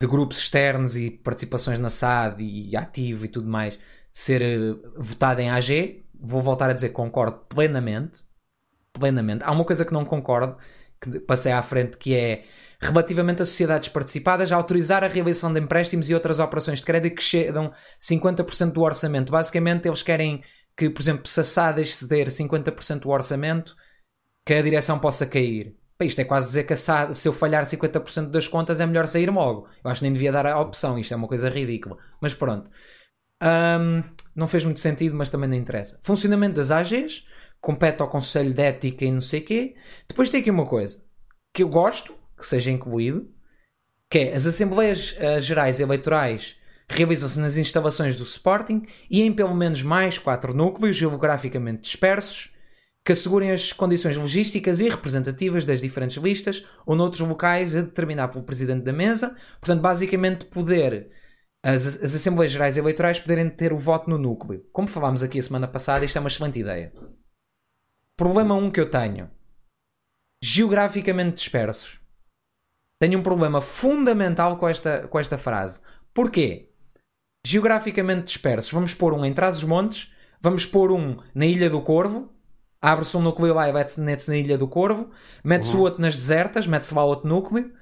de, 0.00 0.08
grupos 0.08 0.38
externos 0.38 0.96
e 0.96 1.10
participações 1.10 1.78
na 1.78 1.90
SAD 1.90 2.42
e 2.42 2.76
ativo 2.76 3.26
e 3.26 3.28
tudo 3.28 3.48
mais, 3.48 3.78
ser 4.12 4.42
uh, 4.42 4.94
votada 5.02 5.42
em 5.42 5.50
AG. 5.50 6.04
Vou 6.18 6.42
voltar 6.42 6.70
a 6.70 6.72
dizer 6.72 6.90
concordo 6.90 7.38
plenamente 7.48 8.24
plenamente. 8.92 9.44
Há 9.44 9.50
uma 9.50 9.64
coisa 9.64 9.84
que 9.84 9.92
não 9.92 10.04
concordo, 10.04 10.56
que 11.00 11.20
passei 11.20 11.52
à 11.52 11.62
frente, 11.62 11.96
que 11.96 12.14
é 12.14 12.44
relativamente 12.80 13.42
a 13.42 13.46
sociedades 13.46 13.88
participadas, 13.88 14.50
a 14.50 14.56
autorizar 14.56 15.04
a 15.04 15.08
realização 15.08 15.52
de 15.52 15.60
empréstimos 15.60 16.10
e 16.10 16.14
outras 16.14 16.38
operações 16.38 16.80
de 16.80 16.84
crédito 16.84 17.14
que 17.14 17.22
chegam 17.22 17.72
50% 18.00 18.72
do 18.72 18.82
orçamento. 18.82 19.30
Basicamente, 19.30 19.86
eles 19.86 20.02
querem 20.02 20.42
que, 20.76 20.90
por 20.90 21.00
exemplo, 21.00 21.26
se 21.28 21.40
a 21.40 21.44
SAD 21.44 21.82
exceder 21.82 22.28
50% 22.28 23.00
do 23.00 23.10
orçamento, 23.10 23.76
que 24.44 24.54
a 24.54 24.62
direção 24.62 24.98
possa 24.98 25.26
cair. 25.26 25.76
isto 26.00 26.20
é 26.20 26.24
quase 26.24 26.48
dizer 26.48 26.64
que 26.64 26.74
SAD, 26.74 27.14
se 27.14 27.28
eu 27.28 27.32
falhar 27.32 27.64
50% 27.64 28.30
das 28.30 28.48
contas 28.48 28.80
é 28.80 28.86
melhor 28.86 29.06
sair 29.06 29.30
logo. 29.30 29.68
Eu 29.84 29.90
acho 29.90 30.00
que 30.00 30.04
nem 30.04 30.12
devia 30.12 30.32
dar 30.32 30.46
a 30.46 30.60
opção, 30.60 30.98
isto 30.98 31.14
é 31.14 31.16
uma 31.16 31.28
coisa 31.28 31.48
ridícula. 31.48 31.96
Mas 32.20 32.34
pronto. 32.34 32.68
Um, 33.40 34.02
não 34.34 34.48
fez 34.48 34.64
muito 34.64 34.80
sentido, 34.80 35.14
mas 35.14 35.30
também 35.30 35.48
não 35.48 35.56
interessa. 35.56 36.00
Funcionamento 36.02 36.56
das 36.56 36.70
AGs 36.70 37.24
compete 37.62 38.02
ao 38.02 38.10
Conselho 38.10 38.52
de 38.52 38.60
Ética 38.60 39.04
e 39.04 39.10
não 39.10 39.22
sei 39.22 39.40
quê. 39.40 39.76
Depois 40.06 40.28
tem 40.28 40.40
aqui 40.40 40.50
uma 40.50 40.66
coisa 40.66 41.02
que 41.54 41.62
eu 41.62 41.68
gosto 41.68 42.14
que 42.36 42.44
seja 42.44 42.70
incluído, 42.70 43.32
que 44.10 44.18
é 44.18 44.34
as 44.34 44.44
Assembleias 44.44 45.16
uh, 45.16 45.40
Gerais 45.40 45.80
Eleitorais 45.80 46.60
realizam-se 46.88 47.38
nas 47.38 47.56
instalações 47.56 48.16
do 48.16 48.24
Sporting 48.24 48.84
e 49.08 49.22
em 49.22 49.32
pelo 49.32 49.54
menos 49.54 49.82
mais 49.82 50.18
quatro 50.18 50.52
núcleos 50.52 50.96
geograficamente 50.96 51.82
dispersos 51.82 52.52
que 53.04 53.12
assegurem 53.12 53.50
as 53.50 53.72
condições 53.72 54.16
logísticas 54.16 54.80
e 54.80 54.88
representativas 54.88 55.64
das 55.64 55.80
diferentes 55.80 56.16
listas 56.18 56.66
ou 56.84 56.94
noutros 56.94 57.26
locais 57.26 57.74
a 57.74 57.80
determinar 57.80 58.28
pelo 58.28 58.44
Presidente 58.44 58.84
da 58.84 58.92
Mesa. 58.92 59.36
Portanto, 59.60 59.80
basicamente 59.80 60.44
poder 60.46 61.08
as, 61.62 61.86
as 61.86 62.14
Assembleias 62.14 62.52
Gerais 62.52 62.76
Eleitorais 62.76 63.20
poderem 63.20 63.48
ter 63.48 63.72
o 63.72 63.78
voto 63.78 64.10
no 64.10 64.18
núcleo. 64.18 64.64
Como 64.72 64.88
falámos 64.88 65.22
aqui 65.22 65.38
a 65.38 65.42
semana 65.42 65.68
passada, 65.68 66.04
isto 66.04 66.16
é 66.16 66.20
uma 66.20 66.28
excelente 66.28 66.58
ideia. 66.58 66.92
Problema 68.16 68.54
1 68.54 68.64
um 68.64 68.70
que 68.70 68.80
eu 68.80 68.90
tenho. 68.90 69.30
Geograficamente 70.42 71.36
dispersos. 71.36 72.00
Tenho 73.00 73.18
um 73.18 73.22
problema 73.22 73.60
fundamental 73.60 74.58
com 74.58 74.68
esta, 74.68 75.08
com 75.08 75.18
esta 75.18 75.38
frase. 75.38 75.80
Porquê? 76.12 76.68
Geograficamente 77.44 78.26
dispersos. 78.26 78.70
Vamos 78.70 78.94
pôr 78.94 79.14
um 79.14 79.24
em 79.24 79.32
Trás-os-Montes, 79.32 80.14
vamos 80.40 80.66
pôr 80.66 80.92
um 80.92 81.16
na 81.34 81.46
Ilha 81.46 81.68
do 81.68 81.80
Corvo, 81.80 82.32
abre-se 82.80 83.16
um 83.16 83.22
núcleo 83.22 83.54
lá 83.54 83.68
e 83.68 83.72
mete-se 83.72 84.30
na 84.30 84.36
Ilha 84.36 84.56
do 84.56 84.68
Corvo, 84.68 85.10
mete-se 85.42 85.72
o 85.72 85.78
uhum. 85.78 85.82
outro 85.82 86.00
nas 86.00 86.16
desertas, 86.16 86.66
mete-se 86.66 86.94
lá 86.94 87.04
outro 87.04 87.28
núcleo, 87.28 87.72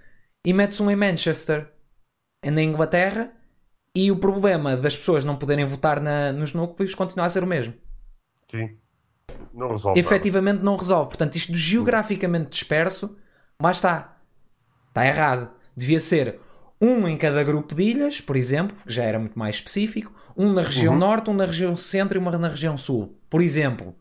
e 0.47 0.55
mete-se 0.55 0.83
um 0.83 0.91
em 0.91 0.97
Manchester, 0.97 1.71
na 2.43 2.63
Inglaterra, 2.63 3.31
e 3.95 4.11
o 4.11 4.19
problema 4.19 4.77
das 4.77 4.97
pessoas 4.97 5.25
não 5.25 5.37
poderem 5.37 5.67
votar 5.67 6.01
na, 6.01 6.33
nos 6.33 6.55
núcleos 6.55 6.95
continua 6.95 7.27
a 7.27 7.31
ser 7.31 7.43
o 7.43 7.47
mesmo. 7.47 7.75
Sim 8.51 8.80
não 9.53 9.69
resolve. 9.69 10.01
Efetivamente 10.01 10.57
nada. 10.57 10.65
não 10.65 10.77
resolve. 10.77 11.09
Portanto, 11.09 11.37
isto 11.37 11.55
geograficamente 11.55 12.51
disperso, 12.51 13.17
lá 13.61 13.71
está. 13.71 14.17
Está 14.89 15.07
errado. 15.07 15.51
Devia 15.77 16.01
ser 16.01 16.41
um 16.81 17.07
em 17.07 17.17
cada 17.17 17.43
grupo 17.43 17.75
de 17.75 17.83
ilhas, 17.83 18.21
por 18.21 18.37
exemplo, 18.37 18.77
que 18.87 18.93
já 18.93 19.05
era 19.05 19.19
muito 19.19 19.39
mais 19.39 19.57
específico, 19.57 20.13
um 20.37 20.53
na 20.53 20.63
região 20.63 20.95
uhum. 20.95 20.99
norte, 20.99 21.31
um 21.31 21.35
na 21.35 21.45
região 21.45 21.77
centro 21.77 22.17
e 22.17 22.21
uma 22.21 22.37
na 22.39 22.49
região 22.49 22.79
sul. 22.79 23.19
Por 23.29 23.43
exemplo. 23.43 23.95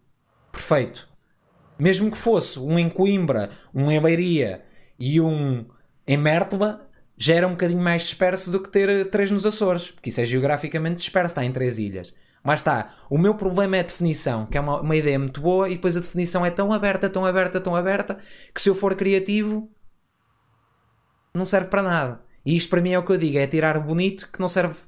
Perfeito. 0.52 1.08
Mesmo 1.78 2.12
que 2.12 2.18
fosse 2.18 2.60
um 2.60 2.78
em 2.78 2.90
Coimbra, 2.90 3.52
um 3.74 3.92
em 3.92 4.00
Leiria 4.00 4.64
e 4.98 5.22
um 5.22 5.66
em 6.06 6.18
Mértola, 6.18 6.90
já 7.18 7.36
era 7.36 7.48
um 7.48 7.52
bocadinho 7.52 7.82
mais 7.82 8.02
disperso 8.04 8.52
do 8.52 8.62
que 8.62 8.70
ter 8.70 9.10
três 9.10 9.30
nos 9.30 9.46
Açores, 9.46 9.92
porque 9.92 10.10
isso 10.10 10.22
é 10.22 10.26
geograficamente 10.26 10.98
disperso, 10.98 11.34
está 11.34 11.44
em 11.44 11.52
três 11.52 11.78
ilhas. 11.78 12.14
Mas 12.44 12.62
está, 12.62 12.96
o 13.10 13.18
meu 13.18 13.36
problema 13.36 13.78
é 13.78 13.80
a 13.82 13.84
definição, 13.84 14.46
que 14.46 14.58
é 14.58 14.62
uma, 14.62 14.80
uma 14.82 14.96
ideia 14.96 15.20
muito 15.20 15.42
boa, 15.42 15.70
e 15.70 15.76
depois 15.76 15.98
a 15.98 16.00
definição 16.00 16.46
é 16.46 16.50
tão 16.50 16.72
aberta, 16.72 17.10
tão 17.10 17.26
aberta, 17.26 17.60
tão 17.60 17.76
aberta, 17.76 18.18
que 18.54 18.62
se 18.62 18.70
eu 18.70 18.76
for 18.76 18.96
criativo, 18.96 19.70
não 21.34 21.46
serve 21.46 21.68
para 21.68 21.82
nada. 21.82 22.22
E 22.46 22.56
isto 22.56 22.70
para 22.70 22.82
mim 22.82 22.92
é 22.92 23.00
o 23.00 23.04
que 23.04 23.12
eu 23.12 23.18
digo: 23.18 23.38
é 23.38 23.46
tirar 23.46 23.78
o 23.78 23.82
bonito 23.82 24.30
que 24.32 24.40
não 24.40 24.48
serve 24.48 24.80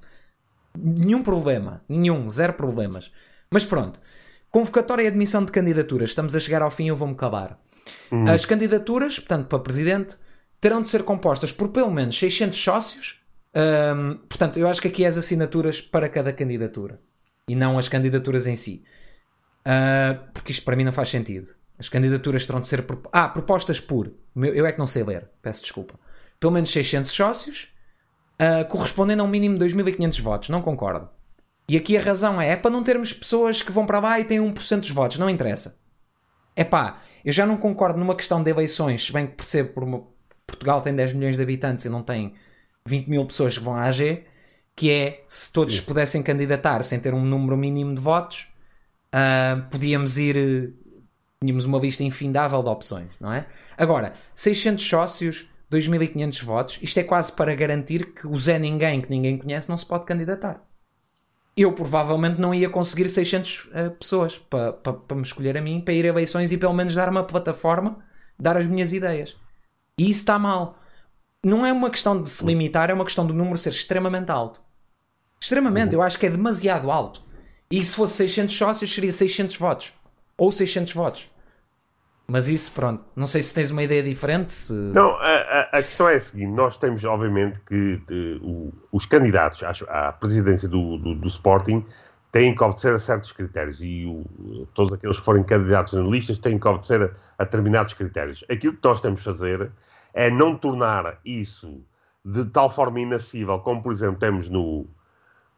nenhum 0.78 1.22
problema. 1.22 1.84
Nenhum, 1.88 2.30
zero 2.30 2.54
problemas. 2.54 3.12
Mas 3.52 3.66
pronto. 3.66 4.00
Convocatória 4.50 5.04
e 5.04 5.08
admissão 5.08 5.46
de 5.46 5.52
candidaturas. 5.52 6.10
Estamos 6.10 6.36
a 6.36 6.40
chegar 6.40 6.62
ao 6.62 6.72
fim, 6.72 6.88
eu 6.88 6.96
vou-me 6.96 7.14
acabar. 7.14 7.58
Uhum. 8.12 8.30
As 8.30 8.46
candidaturas, 8.46 9.20
portanto, 9.20 9.48
para 9.48 9.60
presidente, 9.60 10.18
terão 10.60 10.82
de 10.82 10.90
ser 10.90 11.04
compostas 11.04 11.52
por 11.52 11.70
pelo 11.70 11.92
menos 11.92 12.18
600 12.18 12.62
sócios. 12.62 13.22
Um, 13.56 14.18
portanto, 14.28 14.58
eu 14.58 14.68
acho 14.68 14.82
que 14.82 14.88
aqui 14.88 15.04
é 15.04 15.08
as 15.08 15.18
assinaturas 15.18 15.82
para 15.82 16.10
cada 16.10 16.32
candidatura 16.34 17.00
e 17.52 17.56
não 17.56 17.78
as 17.78 17.90
candidaturas 17.90 18.48
em 18.48 18.56
si. 18.56 18.84
Uh, 19.68 20.32
porque 20.34 20.54
isto 20.54 20.64
para 20.64 20.78
mim 20.78 20.86
não 20.86 20.94
faz 20.94 21.10
sentido. 21.10 21.54
As 21.78 21.90
candidaturas 21.90 22.46
terão 22.46 22.62
de 22.62 22.68
ser. 22.70 22.86
Ah, 23.12 23.28
propostas 23.28 23.80
por. 23.80 24.10
Eu 24.36 24.66
é 24.66 24.72
que 24.72 24.80
não 24.80 24.88
sei 24.88 25.04
ler, 25.04 25.30
peço 25.42 25.62
desculpa. 25.62 26.00
Pelo 26.40 26.54
menos 26.54 26.72
600 26.72 27.12
sócios, 27.12 27.74
uh, 28.40 28.66
correspondendo 28.70 29.22
a 29.22 29.26
um 29.26 29.28
mínimo 29.28 29.58
de 29.58 29.66
2.500 29.66 30.22
votos. 30.22 30.50
Não 30.50 30.62
concordo. 30.62 31.10
E 31.68 31.76
aqui 31.76 31.98
a 31.98 32.02
razão 32.02 32.40
é, 32.40 32.52
é 32.52 32.56
para 32.56 32.72
não 32.72 32.84
termos 32.84 33.12
pessoas 33.12 33.62
que 33.62 33.72
vão 33.72 33.86
para 33.86 34.00
lá 34.00 34.20
e 34.20 34.24
têm 34.24 34.40
1% 34.40 34.80
dos 34.80 34.92
votos. 34.92 35.18
Não 35.18 35.30
interessa. 35.30 35.78
É 36.56 36.64
pá, 36.64 37.02
eu 37.26 37.34
já 37.34 37.46
não 37.46 37.58
concordo 37.58 38.00
numa 38.00 38.16
questão 38.16 38.42
de 38.42 38.50
eleições, 38.50 39.10
bem 39.12 39.28
que 39.28 39.36
percebo 39.36 39.74
por 39.74 39.84
uma... 39.84 40.04
Portugal 40.48 40.82
tem 40.82 40.96
10 40.96 41.14
milhões 41.14 41.36
de 41.36 41.44
habitantes 41.44 41.86
e 41.86 41.90
não 41.90 42.02
tem 42.02 42.34
20 42.86 43.08
mil 43.08 43.26
pessoas 43.26 43.58
que 43.58 43.64
vão 43.64 43.76
à 43.76 43.84
AG, 43.84 44.26
que 44.76 44.92
é 44.92 45.24
se 45.28 45.52
todos 45.52 45.78
Sim. 45.78 45.84
pudessem 45.84 46.24
candidatar 46.24 46.84
sem 46.84 47.00
ter 47.00 47.14
um 47.14 47.24
número 47.24 47.58
mínimo 47.58 47.94
de 47.94 48.02
votos, 48.02 48.48
uh, 49.14 49.62
podíamos 49.70 50.18
ir. 50.18 50.74
Tínhamos 51.44 51.66
uma 51.66 51.80
lista 51.80 52.04
infindável 52.04 52.62
de 52.62 52.70
opções, 52.70 53.10
não 53.20 53.34
é? 53.34 53.48
Agora, 53.76 54.14
600 54.36 54.84
sócios, 54.84 55.50
2.500 55.72 56.44
votos, 56.44 56.80
isto 56.84 57.00
é 57.00 57.04
quase 57.04 57.32
para 57.32 57.56
garantir 57.56 58.14
que 58.14 58.28
o 58.28 58.38
Zé 58.38 58.60
Ninguém, 58.60 59.02
que 59.02 59.10
ninguém 59.10 59.40
conhece, 59.40 59.68
não 59.68 59.76
se 59.76 59.86
pode 59.86 60.06
candidatar. 60.06 60.64
Eu 61.58 61.74
provavelmente 61.74 62.40
não 62.40 62.54
ia 62.54 62.70
conseguir 62.70 63.10
600 63.10 63.66
uh, 63.66 63.70
ah, 63.74 63.90
pessoas 63.90 64.38
para, 64.38 64.72
para, 64.74 64.94
para 64.94 65.18
me 65.18 65.24
escolher 65.24 65.58
a 65.58 65.62
mim, 65.62 65.82
para 65.82 65.94
ir 65.94 66.06
a 66.06 66.10
eleições 66.10 66.52
e 66.52 66.58
pelo 66.58 66.74
menos 66.74 66.94
dar 66.94 67.10
uma 67.10 67.24
plataforma, 67.24 67.98
dar 68.40 68.56
as 68.56 68.68
minhas 68.68 68.94
ideias. 68.94 69.36
E 69.98 70.10
isso 70.10 70.22
está 70.22 70.38
mal. 70.38 70.81
Não 71.44 71.66
é 71.66 71.74
uma 71.74 71.90
questão 71.90 72.22
de 72.22 72.30
se 72.30 72.46
limitar, 72.46 72.90
é 72.90 72.94
uma 72.94 73.04
questão 73.04 73.26
do 73.26 73.34
número 73.34 73.58
ser 73.58 73.72
extremamente 73.72 74.30
alto. 74.30 74.62
Extremamente, 75.40 75.96
eu 75.96 76.02
acho 76.02 76.20
que 76.20 76.28
é 76.28 76.30
demasiado 76.30 76.92
alto. 76.92 77.24
E 77.72 77.84
se 77.84 77.96
fosse 77.96 78.16
600 78.18 78.56
sócios, 78.56 78.94
seria 78.94 79.12
600 79.12 79.56
votos. 79.58 79.94
Ou 80.38 80.52
600 80.52 80.94
votos. 80.94 81.32
Mas 82.28 82.48
isso, 82.48 82.72
pronto. 82.72 83.04
Não 83.16 83.26
sei 83.26 83.42
se 83.42 83.54
tens 83.54 83.72
uma 83.72 83.82
ideia 83.82 84.04
diferente. 84.04 84.54
Se... 84.54 84.72
Não, 84.72 85.16
a, 85.18 85.70
a, 85.74 85.84
questão 85.84 86.08
é 86.08 86.16
a 86.16 86.20
seguinte: 86.20 86.52
nós 86.52 86.78
temos, 86.78 87.04
obviamente, 87.04 87.60
que 87.62 87.98
de, 88.08 88.40
o, 88.44 88.72
os 88.92 89.06
candidatos 89.06 89.64
à, 89.64 90.10
à 90.10 90.12
presidência 90.14 90.70
do, 90.70 90.98
do, 90.98 91.16
do, 91.16 91.28
Sporting 91.28 91.84
têm 92.32 92.54
que 92.56 92.64
obedecer 92.64 92.94
a 92.94 93.00
certos 93.00 93.32
critérios. 93.32 93.82
E 93.82 94.06
o, 94.06 94.66
todos 94.74 94.94
aqueles 94.94 95.20
que 95.20 95.26
forem 95.26 95.44
candidatos 95.44 95.94
na 95.94 96.04
listas 96.04 96.38
têm 96.38 96.60
que 96.60 96.68
obedecer 96.68 97.02
a, 97.02 97.10
a 97.38 97.44
determinados 97.44 97.94
critérios. 97.96 98.46
Aquilo 98.50 98.74
que 98.74 98.84
nós 98.84 99.02
temos 99.02 99.20
de 99.20 99.26
fazer 99.26 99.72
é 100.14 100.30
não 100.30 100.56
tornar 100.56 101.20
isso 101.26 101.84
de 102.24 102.46
tal 102.46 102.70
forma 102.70 103.00
inacessível, 103.00 103.60
como, 103.60 103.82
por 103.82 103.92
exemplo, 103.92 104.20
temos 104.20 104.48
no 104.48 104.88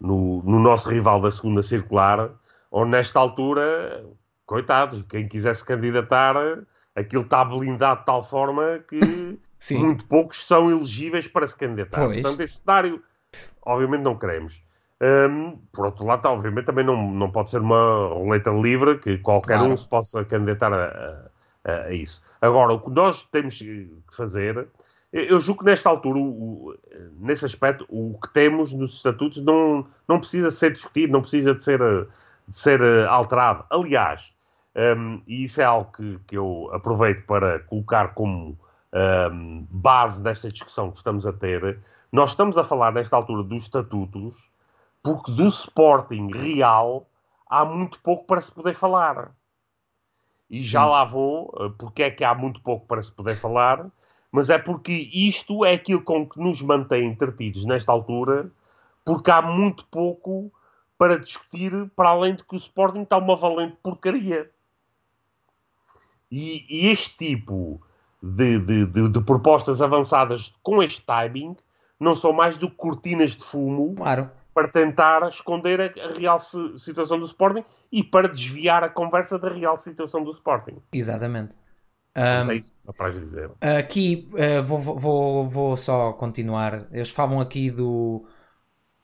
no, 0.03 0.43
no 0.43 0.59
nosso 0.59 0.89
rival 0.89 1.21
da 1.21 1.31
segunda 1.31 1.63
circular, 1.63 2.29
onde 2.69 2.91
nesta 2.91 3.19
altura, 3.19 4.03
coitados, 4.45 5.01
quem 5.03 5.29
quisesse 5.29 5.63
candidatar, 5.63 6.35
aquilo 6.93 7.23
está 7.23 7.45
blindado 7.45 8.01
de 8.01 8.05
tal 8.05 8.21
forma 8.21 8.79
que 8.87 8.99
muito 9.71 10.05
poucos 10.05 10.45
são 10.45 10.69
elegíveis 10.69 11.25
para 11.25 11.47
se 11.47 11.55
candidatar. 11.55 12.05
Pois. 12.05 12.21
Portanto, 12.21 12.41
esse 12.41 12.57
cenário, 12.57 13.01
obviamente, 13.65 14.01
não 14.01 14.17
queremos. 14.17 14.61
Um, 15.01 15.57
por 15.71 15.85
outro 15.85 16.05
lado, 16.05 16.25
obviamente, 16.27 16.65
também 16.65 16.85
não, 16.85 17.11
não 17.11 17.31
pode 17.31 17.49
ser 17.49 17.59
uma 17.59 18.07
roleta 18.07 18.51
livre 18.51 18.99
que 18.99 19.17
qualquer 19.17 19.57
claro. 19.57 19.73
um 19.73 19.77
se 19.77 19.87
possa 19.87 20.23
candidatar 20.25 20.73
a, 20.73 21.29
a, 21.63 21.71
a, 21.71 21.93
isso. 21.93 22.21
Agora, 22.41 22.73
o 22.73 22.79
que 22.79 22.89
nós 22.91 23.23
temos 23.23 23.57
que 23.57 23.89
fazer 24.15 24.67
eu 25.13 25.39
julgo 25.39 25.59
que 25.59 25.69
nesta 25.69 25.91
altura, 25.91 26.17
o, 26.17 26.69
o, 26.69 26.75
nesse 27.19 27.45
aspecto, 27.45 27.85
o 27.87 28.17
que 28.19 28.33
temos 28.33 28.73
nos 28.73 28.95
estatutos 28.95 29.39
não, 29.45 29.85
não 30.07 30.19
precisa 30.19 30.49
ser 30.49 30.71
discutido, 30.71 31.13
não 31.13 31.21
precisa 31.21 31.53
de 31.53 31.63
ser, 31.63 31.79
de 32.47 32.55
ser 32.55 32.81
eh, 32.81 33.05
alterado. 33.05 33.63
Aliás, 33.69 34.33
um, 34.75 35.21
e 35.27 35.43
isso 35.43 35.61
é 35.61 35.65
algo 35.65 35.91
que, 35.91 36.19
que 36.25 36.35
eu 36.35 36.67
aproveito 36.73 37.27
para 37.27 37.59
colocar 37.59 38.15
como 38.15 38.57
um, 39.31 39.67
base 39.69 40.23
desta 40.23 40.49
discussão 40.49 40.89
que 40.89 40.97
estamos 40.97 41.27
a 41.27 41.33
ter, 41.33 41.79
nós 42.11 42.31
estamos 42.31 42.57
a 42.57 42.63
falar 42.63 42.91
nesta 42.91 43.15
altura 43.15 43.43
dos 43.43 43.63
estatutos, 43.63 44.35
porque 45.03 45.31
do 45.31 45.47
Sporting 45.47 46.31
real 46.33 47.07
há 47.47 47.63
muito 47.63 47.99
pouco 47.99 48.25
para 48.25 48.41
se 48.41 48.51
poder 48.51 48.73
falar. 48.73 49.31
E 50.49 50.63
já 50.63 50.85
lá 50.85 51.03
vou, 51.03 51.53
eh, 51.59 51.69
porque 51.77 52.03
é 52.03 52.11
que 52.11 52.23
há 52.23 52.33
muito 52.35 52.61
pouco 52.61 52.85
para 52.85 53.01
se 53.01 53.11
poder 53.11 53.35
falar 53.35 53.89
mas 54.33 54.49
é 54.49 54.57
porque 54.57 54.91
isto 55.13 55.63
é 55.63 55.73
aquilo 55.73 56.01
com 56.01 56.27
que 56.27 56.39
nos 56.39 56.59
mantém 56.59 57.05
entretidos 57.05 57.63
nesta 57.65 57.91
altura, 57.91 58.51
porque 59.05 59.29
há 59.29 59.43
muito 59.43 59.85
pouco 59.91 60.51
para 60.97 61.19
discutir, 61.19 61.71
para 61.95 62.09
além 62.09 62.33
de 62.33 62.43
que 62.43 62.55
o 62.55 62.57
Sporting 62.57 63.03
está 63.03 63.15
uma 63.15 63.35
valente 63.35 63.77
porcaria. 63.83 64.49
E, 66.31 66.65
e 66.67 66.87
este 66.87 67.15
tipo 67.15 67.79
de, 68.19 68.57
de, 68.57 68.87
de, 68.87 69.09
de, 69.09 69.21
propostas 69.21 69.83
avançadas 69.83 70.51
com 70.63 70.81
este 70.81 71.05
timing 71.05 71.55
não 71.99 72.15
são 72.15 72.33
mais 72.33 72.57
do 72.57 72.67
que 72.67 72.75
cortinas 72.75 73.35
de 73.35 73.43
fumo 73.43 73.93
claro. 73.93 74.31
Para 74.53 74.67
tentar 74.67 75.27
esconder 75.29 75.81
a, 75.81 76.05
a 76.05 76.13
real 76.19 76.39
situação 76.39 77.19
do 77.19 77.25
Sporting 77.25 77.63
e 77.91 78.03
para 78.03 78.27
desviar 78.27 78.83
a 78.83 78.89
conversa 78.89 79.39
da 79.39 79.49
real 79.49 79.77
situação 79.77 80.23
do 80.23 80.31
Sporting. 80.31 80.77
Exatamente. 80.91 81.53
Um, 82.15 82.51
é 82.51 82.55
isso 82.55 82.73
dizer. 83.11 83.49
Aqui 83.79 84.29
uh, 84.33 84.61
vou, 84.63 84.79
vou, 84.79 85.49
vou 85.49 85.77
só 85.77 86.13
continuar. 86.13 86.87
Eles 86.91 87.09
falam 87.09 87.41
aqui 87.41 87.71
do 87.71 88.25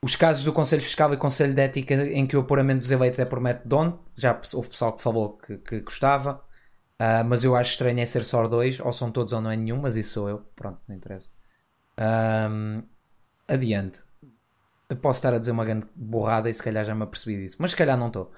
os 0.01 0.15
casos 0.15 0.43
do 0.43 0.53
Conselho 0.53 0.81
Fiscal 0.81 1.13
e 1.13 1.17
Conselho 1.17 1.53
de 1.53 1.61
Ética 1.61 1.95
em 1.95 2.25
que 2.25 2.37
o 2.37 2.41
apuramento 2.41 2.79
dos 2.79 2.91
eleitos 2.91 3.19
é 3.19 3.25
por 3.25 3.39
método 3.39 3.99
Já 4.15 4.39
houve 4.53 4.69
pessoal 4.69 4.93
que 4.93 5.01
falou 5.01 5.37
que, 5.37 5.57
que 5.57 5.81
gostava, 5.81 6.35
uh, 7.01 7.25
mas 7.25 7.43
eu 7.43 7.55
acho 7.55 7.71
estranho 7.71 7.99
é 7.99 8.05
ser 8.05 8.23
só 8.23 8.47
dois, 8.47 8.79
ou 8.79 8.93
são 8.93 9.11
todos 9.11 9.33
ou 9.33 9.41
não 9.41 9.51
é 9.51 9.57
nenhum, 9.57 9.81
mas 9.81 9.97
isso 9.97 10.13
sou 10.13 10.29
eu. 10.29 10.39
Pronto, 10.55 10.79
não 10.87 10.95
interessa. 10.95 11.29
Um, 11.99 12.83
adiante. 13.47 14.03
Eu 14.89 14.97
posso 14.97 15.19
estar 15.19 15.33
a 15.33 15.37
dizer 15.37 15.51
uma 15.51 15.63
grande 15.63 15.85
borrada 15.95 16.49
e 16.49 16.53
se 16.53 16.63
calhar 16.63 16.83
já 16.83 16.95
me 16.95 17.03
apercebi 17.03 17.37
disso, 17.37 17.57
mas 17.59 17.71
se 17.71 17.77
calhar 17.77 17.97
não 17.97 18.07
estou. 18.07 18.31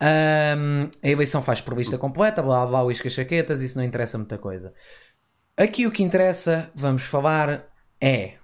Um, 0.00 0.88
a 1.02 1.08
eleição 1.08 1.42
faz 1.42 1.60
por 1.60 1.76
lista 1.76 1.98
completa, 1.98 2.42
blá 2.42 2.64
blá, 2.66 2.84
uísca 2.84 3.10
chaquetas, 3.10 3.60
isso 3.60 3.76
não 3.76 3.84
interessa 3.84 4.16
muita 4.16 4.38
coisa. 4.38 4.72
Aqui 5.56 5.86
o 5.86 5.90
que 5.90 6.02
interessa, 6.02 6.70
vamos 6.74 7.02
falar, 7.02 7.66
é 8.00 8.34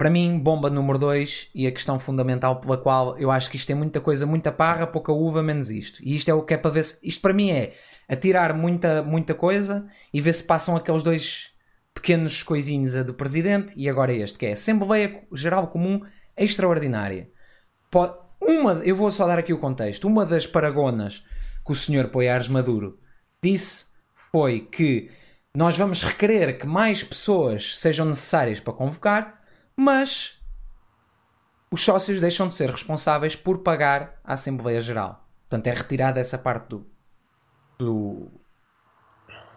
para 0.00 0.08
mim, 0.08 0.38
bomba 0.38 0.70
número 0.70 0.98
2 0.98 1.50
e 1.54 1.66
a 1.66 1.70
questão 1.70 1.98
fundamental 1.98 2.58
pela 2.58 2.78
qual 2.78 3.18
eu 3.18 3.30
acho 3.30 3.50
que 3.50 3.56
isto 3.56 3.66
tem 3.66 3.76
muita 3.76 4.00
coisa, 4.00 4.24
muita 4.24 4.50
parra, 4.50 4.86
pouca 4.86 5.12
uva, 5.12 5.42
menos 5.42 5.68
isto. 5.68 6.02
E 6.02 6.14
isto 6.14 6.30
é 6.30 6.32
o 6.32 6.42
que 6.42 6.54
é 6.54 6.56
para 6.56 6.70
ver 6.70 6.84
se. 6.84 6.98
Isto 7.02 7.20
para 7.20 7.34
mim 7.34 7.50
é 7.50 7.74
atirar 8.08 8.54
muita, 8.54 9.02
muita 9.02 9.34
coisa 9.34 9.86
e 10.10 10.18
ver 10.18 10.32
se 10.32 10.42
passam 10.42 10.74
aqueles 10.74 11.02
dois 11.02 11.52
pequenos 11.94 12.42
coisinhos 12.42 12.96
a 12.96 13.02
do 13.02 13.12
presidente 13.12 13.74
e 13.76 13.90
agora 13.90 14.10
este, 14.10 14.38
que 14.38 14.46
é 14.46 14.52
Assembleia 14.52 15.22
Geral 15.34 15.68
Comum 15.68 16.00
Extraordinária. 16.40 17.30
Pode, 17.90 18.16
uma, 18.40 18.72
eu 18.84 18.96
vou 18.96 19.10
só 19.10 19.26
dar 19.26 19.38
aqui 19.38 19.52
o 19.52 19.58
contexto. 19.58 20.08
Uma 20.08 20.24
das 20.24 20.46
paragonas 20.46 21.24
que 21.64 21.72
o 21.72 21.76
senhor 21.76 22.08
Poiares 22.08 22.48
Maduro 22.48 22.98
disse 23.42 23.90
foi 24.32 24.60
que 24.60 25.10
nós 25.54 25.76
vamos 25.76 26.02
requerer 26.02 26.58
que 26.58 26.66
mais 26.66 27.04
pessoas 27.04 27.78
sejam 27.78 28.06
necessárias 28.06 28.60
para 28.60 28.72
convocar, 28.72 29.42
mas 29.76 30.40
os 31.70 31.82
sócios 31.82 32.20
deixam 32.20 32.48
de 32.48 32.54
ser 32.54 32.70
responsáveis 32.70 33.36
por 33.36 33.58
pagar 33.58 34.20
a 34.24 34.34
Assembleia 34.34 34.80
Geral. 34.80 35.28
Portanto, 35.48 35.66
é 35.66 35.72
retirada 35.72 36.20
essa 36.20 36.38
parte 36.38 36.68
do, 36.68 36.86
do, 37.78 38.30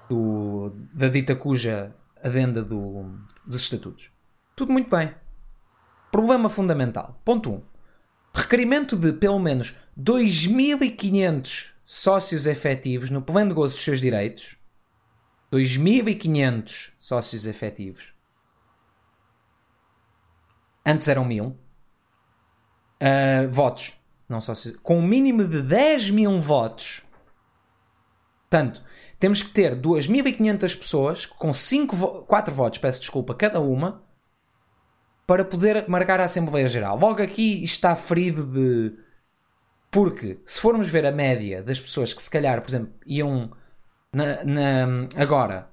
do 0.10 0.69
da 0.93 1.08
dita 1.08 1.36
cuja 1.36 1.96
adenda 2.24 2.63
do, 2.63 3.06
dos 3.46 3.62
estatutos. 3.62 4.10
Tudo 4.56 4.72
muito 4.74 4.89
bem. 4.89 5.13
Problema 6.13 6.47
fundamental. 6.47 7.19
Ponto 7.26 7.49
1. 7.49 7.54
Um. 7.56 7.63
Requerimento 8.36 8.95
de 8.95 9.13
pelo 9.13 9.39
menos 9.39 9.76
2.500 9.99 11.71
sócios 11.84 12.45
efetivos 12.45 13.10
no 13.10 13.19
plano 13.19 13.49
de 13.49 13.56
gozo 13.56 13.73
dos 13.73 13.84
seus 13.84 13.99
direitos. 13.99 14.56
2.500 15.52 16.93
sócios 16.99 17.47
efetivos. 17.47 18.13
Antes 20.86 21.08
eram 21.08 21.28
1.000. 21.28 21.47
Uh, 21.47 21.56
ah, 22.99 23.47
votos. 23.49 23.99
Não 24.30 24.39
sócios. 24.39 24.78
Com 24.84 24.99
um 24.99 25.08
mínimo 25.08 25.43
de 25.43 25.63
10 25.63 26.12
mil 26.12 26.39
votos. 26.39 27.02
Portanto, 28.47 28.84
temos 29.19 29.41
que 29.41 29.49
ter 29.49 29.76
2.500 29.76 30.78
pessoas 30.78 31.26
com 31.26 31.52
5 31.52 31.95
vo 31.95 32.08
4 32.21 32.54
votos, 32.54 32.78
peço 32.78 32.99
desculpa, 32.99 33.34
cada 33.34 33.60
uma 33.60 34.02
para 35.27 35.45
poder 35.45 35.88
marcar 35.89 36.19
a 36.19 36.25
Assembleia 36.25 36.67
Geral. 36.67 36.97
Logo 36.97 37.21
aqui 37.21 37.63
está 37.63 37.95
ferido 37.95 38.45
de. 38.45 38.97
Porque 39.91 40.39
se 40.45 40.59
formos 40.59 40.89
ver 40.89 41.05
a 41.05 41.12
média 41.12 41.62
das 41.63 41.79
pessoas 41.79 42.13
que 42.13 42.21
se 42.23 42.29
calhar, 42.29 42.62
por 42.62 42.69
exemplo, 42.69 42.93
iam 43.05 43.51
na, 44.13 44.43
na- 44.43 45.07
agora. 45.17 45.69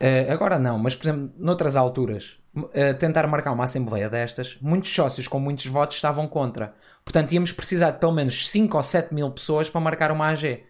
eh, 0.00 0.30
agora 0.30 0.58
não, 0.58 0.78
mas 0.78 0.94
por 0.94 1.04
exemplo, 1.06 1.32
noutras 1.38 1.74
alturas, 1.76 2.38
eh, 2.72 2.94
tentar 2.94 3.26
marcar 3.26 3.52
uma 3.52 3.64
Assembleia 3.64 4.08
destas, 4.08 4.56
muitos 4.60 4.92
sócios 4.94 5.26
com 5.28 5.40
muitos 5.40 5.66
votos 5.66 5.96
estavam 5.96 6.28
contra. 6.28 6.74
Portanto, 7.04 7.32
íamos 7.32 7.52
precisar 7.52 7.92
de 7.92 7.98
pelo 7.98 8.12
menos 8.12 8.48
5 8.48 8.76
ou 8.76 8.82
7 8.82 9.12
mil 9.14 9.30
pessoas 9.32 9.68
para 9.70 9.80
marcar 9.80 10.12
uma 10.12 10.28
AG. 10.28 10.64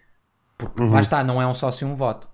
Porque 0.58 0.82
lá 0.88 1.00
está, 1.00 1.22
não 1.24 1.40
é 1.42 1.46
um 1.46 1.54
sócio 1.54 1.86
um 1.88 1.94
voto. 1.96 2.28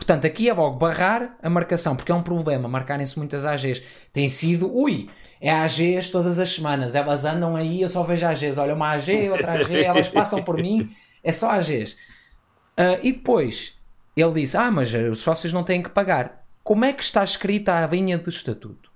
Portanto, 0.00 0.26
aqui 0.26 0.48
é 0.48 0.54
logo 0.54 0.78
barrar 0.78 1.36
a 1.42 1.50
marcação, 1.50 1.94
porque 1.94 2.10
é 2.10 2.14
um 2.14 2.22
problema 2.22 2.66
marcarem-se 2.66 3.18
muitas 3.18 3.44
AGs. 3.44 3.82
Tem 4.14 4.30
sido, 4.30 4.74
ui, 4.74 5.10
é 5.38 5.50
AGs 5.50 6.08
todas 6.08 6.38
as 6.38 6.48
semanas, 6.48 6.94
elas 6.94 7.26
andam 7.26 7.54
aí, 7.54 7.82
eu 7.82 7.88
só 7.90 8.02
vejo 8.02 8.26
AGs. 8.26 8.56
Olha, 8.56 8.74
uma 8.74 8.92
AG, 8.92 9.28
outra 9.28 9.52
AG, 9.52 9.84
elas 9.84 10.08
passam 10.08 10.42
por 10.42 10.56
mim, 10.56 10.88
é 11.22 11.32
só 11.32 11.50
AGs. 11.50 11.98
Ah, 12.78 12.98
e 13.02 13.12
depois, 13.12 13.74
ele 14.16 14.40
disse, 14.40 14.56
ah, 14.56 14.70
mas 14.70 14.90
os 14.94 15.18
sócios 15.18 15.52
não 15.52 15.62
têm 15.62 15.82
que 15.82 15.90
pagar. 15.90 16.46
Como 16.64 16.82
é 16.82 16.94
que 16.94 17.02
está 17.02 17.22
escrita 17.22 17.74
a 17.74 17.86
linha 17.86 18.16
do 18.16 18.30
estatuto? 18.30 18.90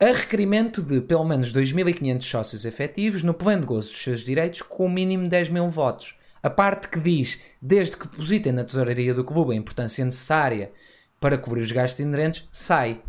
A 0.00 0.06
requerimento 0.06 0.82
de 0.82 1.00
pelo 1.00 1.24
menos 1.24 1.52
2.500 1.52 2.22
sócios 2.24 2.64
efetivos 2.64 3.22
no 3.22 3.34
pleno 3.34 3.64
gozo 3.64 3.90
dos 3.90 4.02
seus 4.02 4.22
direitos 4.22 4.62
com 4.62 4.86
o 4.86 4.90
mínimo 4.90 5.22
de 5.22 5.30
10 5.30 5.50
mil 5.50 5.70
votos. 5.70 6.17
A 6.42 6.50
parte 6.50 6.88
que 6.88 7.00
diz, 7.00 7.42
desde 7.60 7.96
que 7.96 8.06
depositem 8.06 8.52
na 8.52 8.64
tesouraria 8.64 9.12
do 9.12 9.24
clube 9.24 9.52
a 9.52 9.56
importância 9.56 10.04
necessária 10.04 10.72
para 11.20 11.38
cobrir 11.38 11.60
os 11.60 11.72
gastos 11.72 12.00
inerentes, 12.00 12.48
sai. 12.52 13.02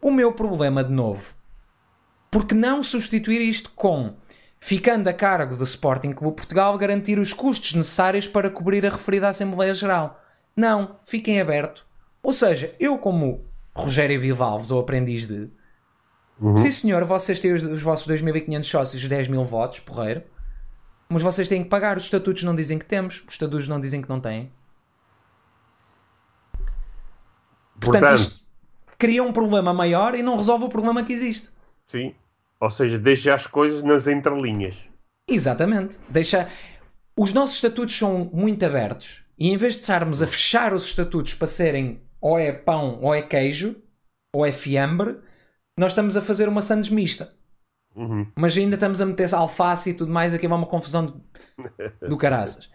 O 0.00 0.10
meu 0.10 0.32
problema, 0.32 0.82
de 0.84 0.92
novo, 0.92 1.34
porque 2.30 2.54
não 2.54 2.82
substituir 2.82 3.40
isto 3.40 3.70
com, 3.70 4.16
ficando 4.58 5.08
a 5.08 5.12
cargo 5.12 5.56
do 5.56 5.64
Sporting 5.64 6.12
Clube 6.12 6.36
Portugal, 6.36 6.76
garantir 6.76 7.18
os 7.18 7.32
custos 7.32 7.74
necessários 7.74 8.26
para 8.26 8.50
cobrir 8.50 8.84
a 8.84 8.90
referida 8.90 9.28
Assembleia 9.28 9.72
Geral? 9.72 10.20
Não, 10.54 10.96
fiquem 11.04 11.40
aberto. 11.40 11.86
Ou 12.22 12.32
seja, 12.32 12.74
eu 12.78 12.98
como 12.98 13.44
Rogério 13.74 14.20
Bivalves, 14.20 14.70
ou 14.70 14.80
aprendiz 14.80 15.26
de, 15.26 15.50
Sim, 16.58 16.70
senhor, 16.70 17.04
vocês 17.04 17.38
têm 17.38 17.52
os, 17.52 17.62
os 17.62 17.82
vossos 17.82 18.06
2.500 18.12 18.64
sócios, 18.64 19.08
10 19.08 19.28
mil 19.28 19.44
votos, 19.44 19.80
porreiro. 19.80 20.22
Mas 21.08 21.22
vocês 21.22 21.46
têm 21.48 21.62
que 21.62 21.68
pagar. 21.68 21.96
Os 21.96 22.04
estatutos 22.04 22.42
não 22.42 22.54
dizem 22.54 22.78
que 22.78 22.84
temos, 22.86 23.22
os 23.26 23.34
estatutos 23.34 23.68
não 23.68 23.80
dizem 23.80 24.00
que 24.02 24.08
não 24.08 24.20
têm. 24.20 24.50
Portanto, 27.80 28.00
Portanto, 28.02 28.18
isto 28.18 28.44
cria 28.98 29.22
um 29.22 29.32
problema 29.32 29.74
maior 29.74 30.14
e 30.14 30.22
não 30.22 30.36
resolve 30.36 30.64
o 30.64 30.68
problema 30.68 31.04
que 31.04 31.12
existe. 31.12 31.50
sim. 31.86 32.14
Ou 32.60 32.70
seja, 32.70 32.98
deixa 32.98 33.34
as 33.34 33.46
coisas 33.46 33.82
nas 33.82 34.06
entrelinhas. 34.06 34.88
Exatamente. 35.28 35.98
Deixa. 36.08 36.48
Os 37.14 37.34
nossos 37.34 37.56
estatutos 37.56 37.94
são 37.94 38.30
muito 38.32 38.64
abertos 38.64 39.22
e 39.38 39.50
em 39.50 39.56
vez 39.58 39.74
de 39.74 39.80
estarmos 39.80 40.22
a 40.22 40.26
fechar 40.26 40.72
os 40.72 40.84
estatutos 40.86 41.34
para 41.34 41.46
serem 41.46 42.00
ou 42.22 42.38
é 42.38 42.52
pão 42.52 43.00
ou 43.02 43.14
é 43.14 43.20
queijo 43.20 43.76
ou 44.34 44.46
é 44.46 44.52
fiambre, 44.52 45.18
nós 45.76 45.92
estamos 45.92 46.16
a 46.16 46.22
fazer 46.22 46.48
uma 46.48 46.62
sandes 46.62 46.88
mista. 46.88 47.34
Uhum. 47.96 48.26
mas 48.36 48.56
ainda 48.56 48.74
estamos 48.74 49.00
a 49.00 49.06
meter 49.06 49.32
alface 49.34 49.90
e 49.90 49.94
tudo 49.94 50.12
mais, 50.12 50.34
aqui 50.34 50.48
vai 50.48 50.58
uma 50.58 50.66
confusão 50.66 51.06
de- 51.06 52.08
do 52.08 52.16
caraças. 52.16 52.68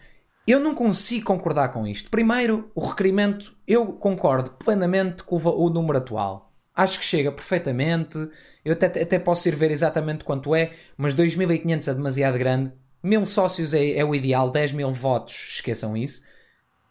Eu 0.46 0.58
não 0.58 0.74
consigo 0.74 1.26
concordar 1.26 1.68
com 1.68 1.86
isto. 1.86 2.10
Primeiro, 2.10 2.70
o 2.74 2.80
requerimento, 2.86 3.54
eu 3.68 3.86
concordo 3.92 4.50
plenamente 4.52 5.22
com 5.22 5.36
o, 5.36 5.66
o 5.66 5.70
número 5.70 5.98
atual. 5.98 6.52
Acho 6.74 6.98
que 6.98 7.04
chega 7.04 7.30
perfeitamente. 7.30 8.16
Eu 8.64 8.72
até, 8.72 8.86
até 8.86 9.18
posso 9.18 9.46
ir 9.48 9.54
ver 9.54 9.70
exatamente 9.70 10.24
quanto 10.24 10.54
é, 10.54 10.72
mas 10.96 11.14
2.500 11.14 11.88
é 11.88 11.94
demasiado 11.94 12.38
grande. 12.38 12.72
Mil 13.02 13.24
sócios 13.26 13.74
é, 13.74 13.92
é 13.92 14.04
o 14.04 14.14
ideal, 14.14 14.50
10 14.50 14.72
mil 14.72 14.92
votos, 14.92 15.34
esqueçam 15.54 15.96
isso. 15.96 16.22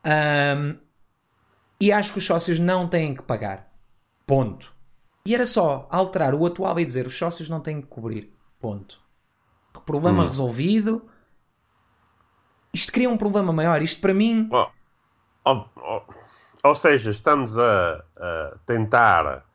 Ahm, 0.03 0.77
e 1.81 1.91
acho 1.91 2.11
que 2.13 2.19
os 2.19 2.25
sócios 2.25 2.59
não 2.59 2.87
têm 2.87 3.15
que 3.15 3.23
pagar. 3.23 3.71
Ponto. 4.25 4.73
E 5.29 5.35
era 5.35 5.45
só 5.45 5.87
alterar 5.91 6.33
o 6.33 6.43
atual 6.43 6.79
e 6.79 6.83
dizer 6.83 7.05
os 7.05 7.15
sócios 7.15 7.47
não 7.47 7.59
têm 7.59 7.79
que 7.79 7.85
cobrir. 7.87 8.33
Ponto. 8.59 8.99
Problema 9.85 10.25
resolvido. 10.25 11.07
Isto 12.73 12.91
cria 12.91 13.07
um 13.07 13.15
problema 13.15 13.53
maior. 13.53 13.79
Isto 13.83 14.01
para 14.01 14.11
mim. 14.11 14.49
Ó, 14.51 14.71
ó, 15.45 15.65
ó, 15.75 16.01
ou 16.63 16.73
seja, 16.73 17.11
estamos 17.11 17.55
a, 17.59 18.03
a 18.17 18.57
tentar, 18.65 19.45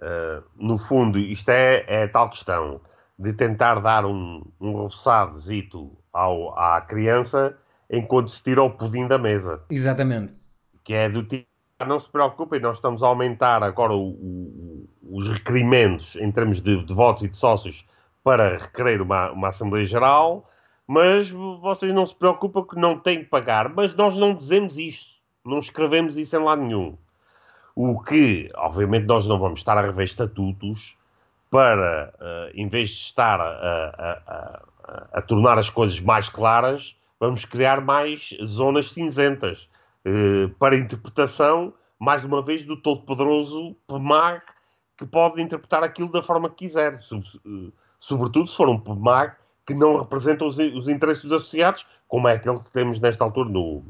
eh, 0.00 0.42
no 0.56 0.78
fundo, 0.78 1.18
isto 1.18 1.50
é, 1.50 1.84
é 1.86 2.06
tal 2.08 2.30
questão 2.30 2.80
de 3.18 3.34
tentar 3.34 3.78
dar 3.80 4.06
um, 4.06 4.42
um 4.58 4.72
roçadozito 4.72 5.98
ao, 6.14 6.58
à 6.58 6.80
criança 6.80 7.58
enquanto 7.90 8.30
se 8.30 8.42
tira 8.42 8.62
o 8.62 8.70
pudim 8.70 9.06
da 9.06 9.18
mesa. 9.18 9.62
Exatamente. 9.68 10.32
que 10.82 10.94
é 10.94 11.10
do 11.10 11.22
tipo, 11.22 11.44
"Ah, 11.44 11.49
não 11.86 11.98
se 11.98 12.08
preocupem, 12.08 12.60
nós 12.60 12.76
estamos 12.76 13.02
a 13.02 13.06
aumentar 13.08 13.62
agora 13.62 13.92
o- 13.94 14.10
o- 14.10 14.88
os 15.02 15.28
requerimentos 15.28 16.16
em 16.16 16.30
termos 16.30 16.60
de, 16.60 16.84
de 16.84 16.94
votos 16.94 17.22
e 17.24 17.28
de 17.28 17.36
sócios 17.36 17.84
para 18.22 18.56
requerer 18.58 19.00
uma, 19.00 19.30
uma 19.32 19.48
Assembleia 19.48 19.86
Geral, 19.86 20.48
mas 20.86 21.30
vocês 21.30 21.92
não 21.94 22.04
se 22.04 22.14
preocupem 22.14 22.64
que 22.66 22.76
não 22.76 22.98
têm 22.98 23.18
que 23.20 23.24
pagar. 23.30 23.68
Mas 23.68 23.94
nós 23.94 24.16
não 24.16 24.34
dizemos 24.34 24.76
isto, 24.76 25.08
não 25.44 25.58
escrevemos 25.58 26.16
isso 26.16 26.36
em 26.36 26.42
lado 26.44 26.62
nenhum. 26.62 26.96
O 27.74 28.00
que, 28.02 28.50
obviamente, 28.56 29.06
nós 29.06 29.26
não 29.26 29.38
vamos 29.38 29.60
estar 29.60 29.78
a 29.78 29.82
rever 29.82 30.04
estatutos 30.04 30.96
para, 31.50 32.12
eh, 32.20 32.52
em 32.54 32.68
vez 32.68 32.90
de 32.90 32.96
estar 32.96 33.40
a, 33.40 33.44
a- 33.44 34.22
a- 34.26 34.62
a- 35.14 35.22
tornar 35.22 35.58
as 35.58 35.70
coisas 35.70 35.98
mais 36.00 36.28
claras, 36.28 36.96
vamos 37.18 37.44
criar 37.44 37.80
mais 37.80 38.36
zonas 38.44 38.92
cinzentas 38.92 39.68
para 40.58 40.76
interpretação, 40.76 41.72
mais 41.98 42.24
uma 42.24 42.42
vez, 42.42 42.64
do 42.64 42.76
todo-poderoso 42.76 43.76
PMAG, 43.86 44.42
que 44.96 45.06
pode 45.06 45.40
interpretar 45.42 45.82
aquilo 45.82 46.10
da 46.10 46.22
forma 46.22 46.48
que 46.50 46.56
quiser, 46.66 46.94
eh, 46.94 47.72
sobretudo 47.98 48.46
se 48.46 48.56
for 48.56 48.68
um 48.68 48.78
PMAG 48.78 49.34
que 49.66 49.74
não 49.74 49.98
representa 49.98 50.44
os, 50.44 50.58
os 50.58 50.88
interesses 50.88 51.22
dos 51.22 51.32
associados, 51.32 51.86
como 52.08 52.26
é 52.28 52.32
aquele 52.34 52.58
que 52.60 52.70
temos 52.70 52.98
nesta 53.00 53.24
altura 53.24 53.48
no, 53.50 53.82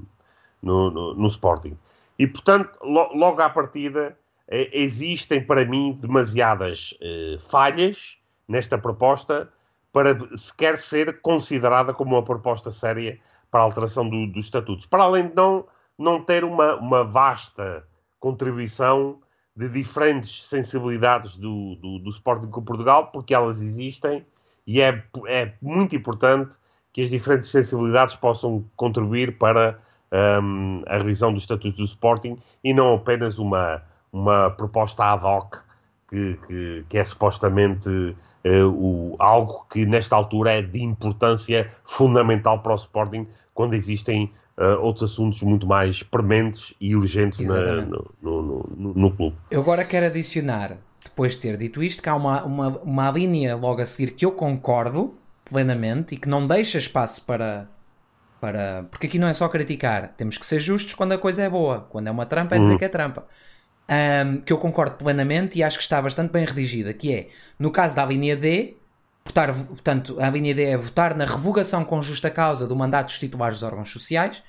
no, 0.63 0.91
no- 0.91 1.15
no 1.15 1.29
Sporting. 1.29 1.77
E, 2.19 2.27
portanto, 2.27 2.71
lo- 2.83 3.13
logo 3.15 3.41
à 3.41 3.49
partida, 3.49 4.17
eh, 4.49 4.69
existem 4.73 5.43
para 5.45 5.65
mim 5.65 5.97
demasiadas 6.01 6.95
eh, 7.01 7.39
falhas 7.49 8.19
nesta 8.47 8.77
proposta 8.77 9.49
para 9.93 10.17
sequer 10.37 10.79
ser 10.79 11.21
considerada 11.21 11.95
como 11.95 12.15
uma 12.17 12.25
proposta 12.25 12.71
séria 12.71 13.19
para 13.51 13.61
a 13.61 13.65
alteração 13.65 14.09
do- 14.09 14.27
dos 14.27 14.45
estatutos. 14.45 14.87
Para 14.87 15.05
além 15.05 15.29
de 15.29 15.35
não, 15.35 15.65
não 16.01 16.23
ter 16.23 16.45
uma, 16.45 16.77
uma 16.77 17.05
vasta 17.05 17.85
contribuição 18.19 19.19
de 19.55 19.69
diferentes 19.69 20.47
sensibilidades 20.47 21.37
do, 21.37 21.77
do, 21.77 21.99
do 21.99 22.11
Sporting 22.11 22.47
com 22.47 22.63
Portugal, 22.63 23.09
porque 23.09 23.35
elas 23.35 23.61
existem 23.61 24.25
e 24.67 24.81
é, 24.81 25.03
é 25.27 25.53
muito 25.61 25.95
importante 25.95 26.57
que 26.93 27.03
as 27.03 27.11
diferentes 27.11 27.51
sensibilidades 27.51 28.17
possam 28.17 28.65
contribuir 28.77 29.37
para 29.39 29.79
hum, 30.43 30.83
a 30.87 30.99
revisão 30.99 31.33
dos 31.33 31.43
estatutos 31.43 31.79
do 31.79 31.85
Sporting 31.85 32.39
e 32.65 32.73
não 32.73 32.95
apenas 32.95 33.39
uma, 33.39 33.83
uma 34.13 34.51
proposta 34.51 35.05
ad 35.05 35.25
hoc 35.25 35.57
que, 36.09 36.39
que, 36.47 36.85
que 36.89 36.99
é 36.99 37.05
supostamente 37.05 38.17
eh, 38.43 38.65
o, 38.65 39.15
algo 39.19 39.67
que 39.71 39.87
nesta 39.87 40.17
altura 40.17 40.55
é 40.55 40.63
de 40.63 40.83
importância 40.83 41.71
fundamental 41.85 42.61
para 42.61 42.73
o 42.73 42.77
Sporting 42.77 43.27
quando 43.55 43.75
existem 43.75 44.33
eh, 44.61 44.75
outros 44.77 45.11
assuntos 45.11 45.43
muito 45.43 45.67
mais 45.67 46.03
prementes 46.03 46.75
e 46.81 46.95
urgentes 46.95 47.41
na- 47.41 47.83
no, 47.83 48.15
no, 48.23 48.43
no, 48.77 48.95
no 48.95 49.17
clube. 49.17 49.37
Eu 49.51 49.61
agora 49.63 49.85
quero 49.85 50.07
adicionar, 50.07 50.79
depois 51.05 51.33
de 51.35 51.41
ter 51.41 51.57
dito 51.57 51.83
isto, 51.83 52.03
que 52.03 52.09
há 52.09 52.15
uma, 52.15 52.45
uma, 52.45 52.69
uma 52.81 53.11
linha 53.11 53.57
logo 53.57 53.81
a 53.81 53.87
seguir 53.87 54.13
que 54.13 54.25
eu 54.25 54.33
concordo 54.33 55.19
plenamente 55.45 56.15
e 56.15 56.19
que 56.19 56.29
não 56.29 56.47
deixa 56.47 56.79
espaço 56.79 57.25
para. 57.27 57.69
para 58.41 58.85
porque 58.91 59.07
aqui 59.07 59.19
não 59.19 59.29
é 59.29 59.35
só 59.35 59.49
criticar, 59.49 60.15
temos 60.17 60.39
que 60.39 60.47
ser 60.47 60.61
justos 60.61 60.95
quando 60.95 61.13
a 61.13 61.19
coisa 61.19 61.43
é 61.43 61.51
boa. 61.51 61.83
Quando 61.91 62.09
é 62.09 62.11
uma 62.11 62.27
trampa, 62.27 62.57
é 62.57 62.61
dizer 62.61 62.77
que 62.77 62.85
é 62.85 62.89
trampa. 62.89 63.27
Ahm, 63.89 64.43
que 64.43 64.53
eu 64.53 64.59
concordo 64.59 64.97
plenamente 64.97 65.59
e 65.59 65.63
acho 65.65 65.77
que 65.79 65.83
está 65.83 66.01
bastante 66.01 66.31
bem 66.33 66.45
redigida, 66.45 66.95
que 66.95 67.13
é, 67.13 67.29
no 67.59 67.73
caso 67.73 67.97
da 67.97 68.07
linha 68.07 68.37
D, 68.37 68.77
votar, 69.27 69.53
portanto, 69.55 70.17
a 70.21 70.31
linha 70.31 70.55
D 70.55 70.63
é 70.65 70.77
votar 70.77 71.17
na 71.17 71.25
revogação 71.25 71.85
com 71.85 72.01
justa 72.01 72.31
causa 72.31 72.67
do 72.69 72.77
mandato 72.77 73.07
dos 73.09 73.19
titulares 73.19 73.59
dos 73.59 73.65
órgãos 73.65 73.91
sociais. 73.91 74.43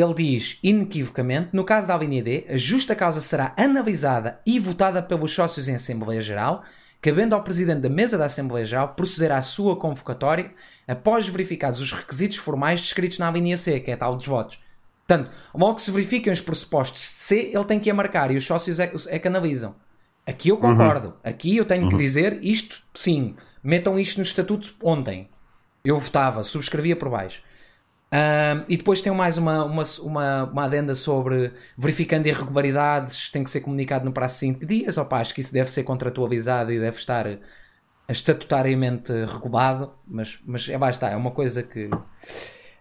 Ele 0.00 0.14
diz 0.14 0.58
inequivocamente: 0.62 1.50
no 1.52 1.64
caso 1.64 1.88
da 1.88 1.96
linha 1.96 2.22
D, 2.22 2.46
a 2.48 2.56
justa 2.56 2.94
causa 2.94 3.20
será 3.20 3.52
analisada 3.56 4.40
e 4.46 4.58
votada 4.58 5.02
pelos 5.02 5.32
sócios 5.32 5.68
em 5.68 5.74
Assembleia 5.74 6.22
Geral, 6.22 6.62
cabendo 7.02 7.34
ao 7.34 7.42
Presidente 7.42 7.80
da 7.80 7.88
Mesa 7.88 8.16
da 8.16 8.26
Assembleia 8.26 8.64
Geral 8.64 8.94
proceder 8.94 9.32
à 9.32 9.42
sua 9.42 9.76
convocatória 9.76 10.52
após 10.86 11.28
verificados 11.28 11.80
os 11.80 11.92
requisitos 11.92 12.36
formais 12.36 12.80
descritos 12.80 13.18
na 13.18 13.30
linha 13.30 13.56
C, 13.56 13.80
que 13.80 13.90
é 13.90 13.94
a 13.94 13.96
tal 13.96 14.16
dos 14.16 14.26
votos. 14.26 14.58
Portanto, 15.06 15.30
logo 15.52 15.74
que 15.74 15.82
se 15.82 15.90
verifiquem 15.90 16.32
os 16.32 16.40
pressupostos 16.40 17.00
de 17.00 17.06
C, 17.08 17.50
ele 17.52 17.64
tem 17.64 17.80
que 17.80 17.90
a 17.90 17.94
marcar 17.94 18.30
e 18.30 18.36
os 18.36 18.44
sócios 18.44 18.78
é, 18.78 18.92
é 19.08 19.18
que 19.18 19.28
analisam. 19.28 19.74
Aqui 20.24 20.50
eu 20.50 20.56
concordo. 20.56 21.08
Uhum. 21.08 21.14
Aqui 21.24 21.56
eu 21.56 21.64
tenho 21.64 21.84
uhum. 21.84 21.88
que 21.88 21.96
dizer 21.96 22.38
isto, 22.42 22.80
sim. 22.94 23.34
Metam 23.62 23.98
isto 23.98 24.18
no 24.18 24.22
estatuto 24.22 24.72
ontem. 24.82 25.28
Eu 25.84 25.98
votava, 25.98 26.44
subscrevia 26.44 26.94
por 26.94 27.10
baixo. 27.10 27.42
E 28.68 28.76
depois 28.76 29.00
tem 29.00 29.12
mais 29.12 29.38
uma, 29.38 29.64
uma, 29.64 29.84
uma, 30.02 30.44
uma 30.44 30.64
adenda 30.64 30.94
sobre 30.96 31.52
verificando 31.78 32.26
irregularidades, 32.26 33.30
tem 33.30 33.44
que 33.44 33.50
ser 33.50 33.60
comunicado 33.60 34.04
no 34.04 34.12
prazo 34.12 34.34
de 34.34 34.40
5 34.40 34.66
dias. 34.66 34.98
Opa, 34.98 35.20
acho 35.20 35.32
que 35.32 35.40
isso 35.40 35.52
deve 35.52 35.70
ser 35.70 35.84
contratualizado 35.84 36.72
e 36.72 36.80
deve 36.80 36.98
estar 36.98 37.26
estatutariamente 38.10 39.12
regulado, 39.26 39.94
mas, 40.06 40.38
mas 40.44 40.68
é 40.68 40.76
basta, 40.76 41.08
é 41.08 41.16
uma 41.16 41.30
coisa 41.30 41.62
que. 41.62 41.88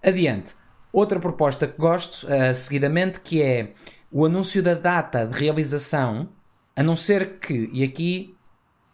Adiante. 0.02 0.56
Outra 0.92 1.20
proposta 1.20 1.68
que 1.68 1.78
gosto, 1.78 2.26
uh, 2.26 2.54
seguidamente, 2.56 3.20
que 3.20 3.44
é 3.44 3.74
o 4.12 4.26
anúncio 4.26 4.64
da 4.64 4.74
data 4.74 5.28
de 5.28 5.38
realização, 5.38 6.30
a 6.76 6.82
não 6.82 6.96
ser 6.96 7.38
que, 7.38 7.70
e 7.72 7.84
aqui 7.84 8.36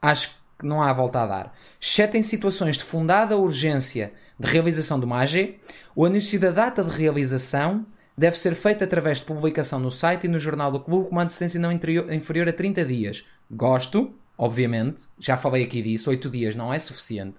acho 0.02 0.38
que 0.60 0.66
não 0.66 0.82
há 0.82 0.92
volta 0.92 1.22
a 1.22 1.26
dar, 1.26 1.54
exceto 1.80 2.18
em 2.18 2.24
situações 2.24 2.78
de 2.78 2.84
fundada 2.84 3.38
urgência 3.38 4.12
de 4.40 4.48
realização 4.48 5.00
de 5.00 5.06
uma 5.06 5.22
AG, 5.22 5.60
o 5.96 6.06
anúncio 6.06 6.40
da 6.40 6.52
data 6.52 6.84
de 6.84 6.96
realização 6.96 7.86
deve 8.18 8.38
ser 8.38 8.56
feito 8.56 8.84
através 8.84 9.20
de 9.20 9.26
publicação 9.26 9.80
no 9.80 9.92
site 9.92 10.26
e 10.26 10.28
no 10.28 10.40
jornal 10.40 10.72
do 10.72 10.80
clube 10.80 11.06
com 11.06 11.12
uma 11.12 11.24
antecedência 11.24 11.60
não 11.60 11.72
inferior 11.72 12.50
a 12.50 12.54
30 12.54 12.86
dias. 12.86 13.26
Gosto, 13.52 14.14
obviamente, 14.38 15.04
já 15.20 15.38
falei 15.38 15.64
aqui 15.64 15.82
disso, 15.82 16.10
8 16.10 16.30
dias 16.30 16.56
não 16.56 16.74
é 16.74 16.80
suficiente. 16.80 17.36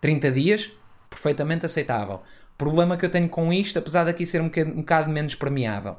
30 0.00 0.32
dias, 0.32 0.72
perfeitamente 1.08 1.66
aceitável. 1.66 2.16
O 2.54 2.56
problema 2.58 2.96
que 2.96 3.04
eu 3.06 3.10
tenho 3.10 3.28
com 3.28 3.52
isto, 3.52 3.78
apesar 3.78 4.04
de 4.04 4.10
aqui 4.10 4.26
ser 4.26 4.40
um 4.40 4.48
bocado, 4.48 4.70
um 4.70 4.76
bocado 4.76 5.10
menos 5.10 5.34
permeável, 5.34 5.96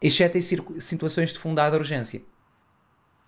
exceto 0.00 0.38
em 0.38 0.40
situações 0.40 1.32
de 1.32 1.38
fundada 1.38 1.76
urgência. 1.76 2.22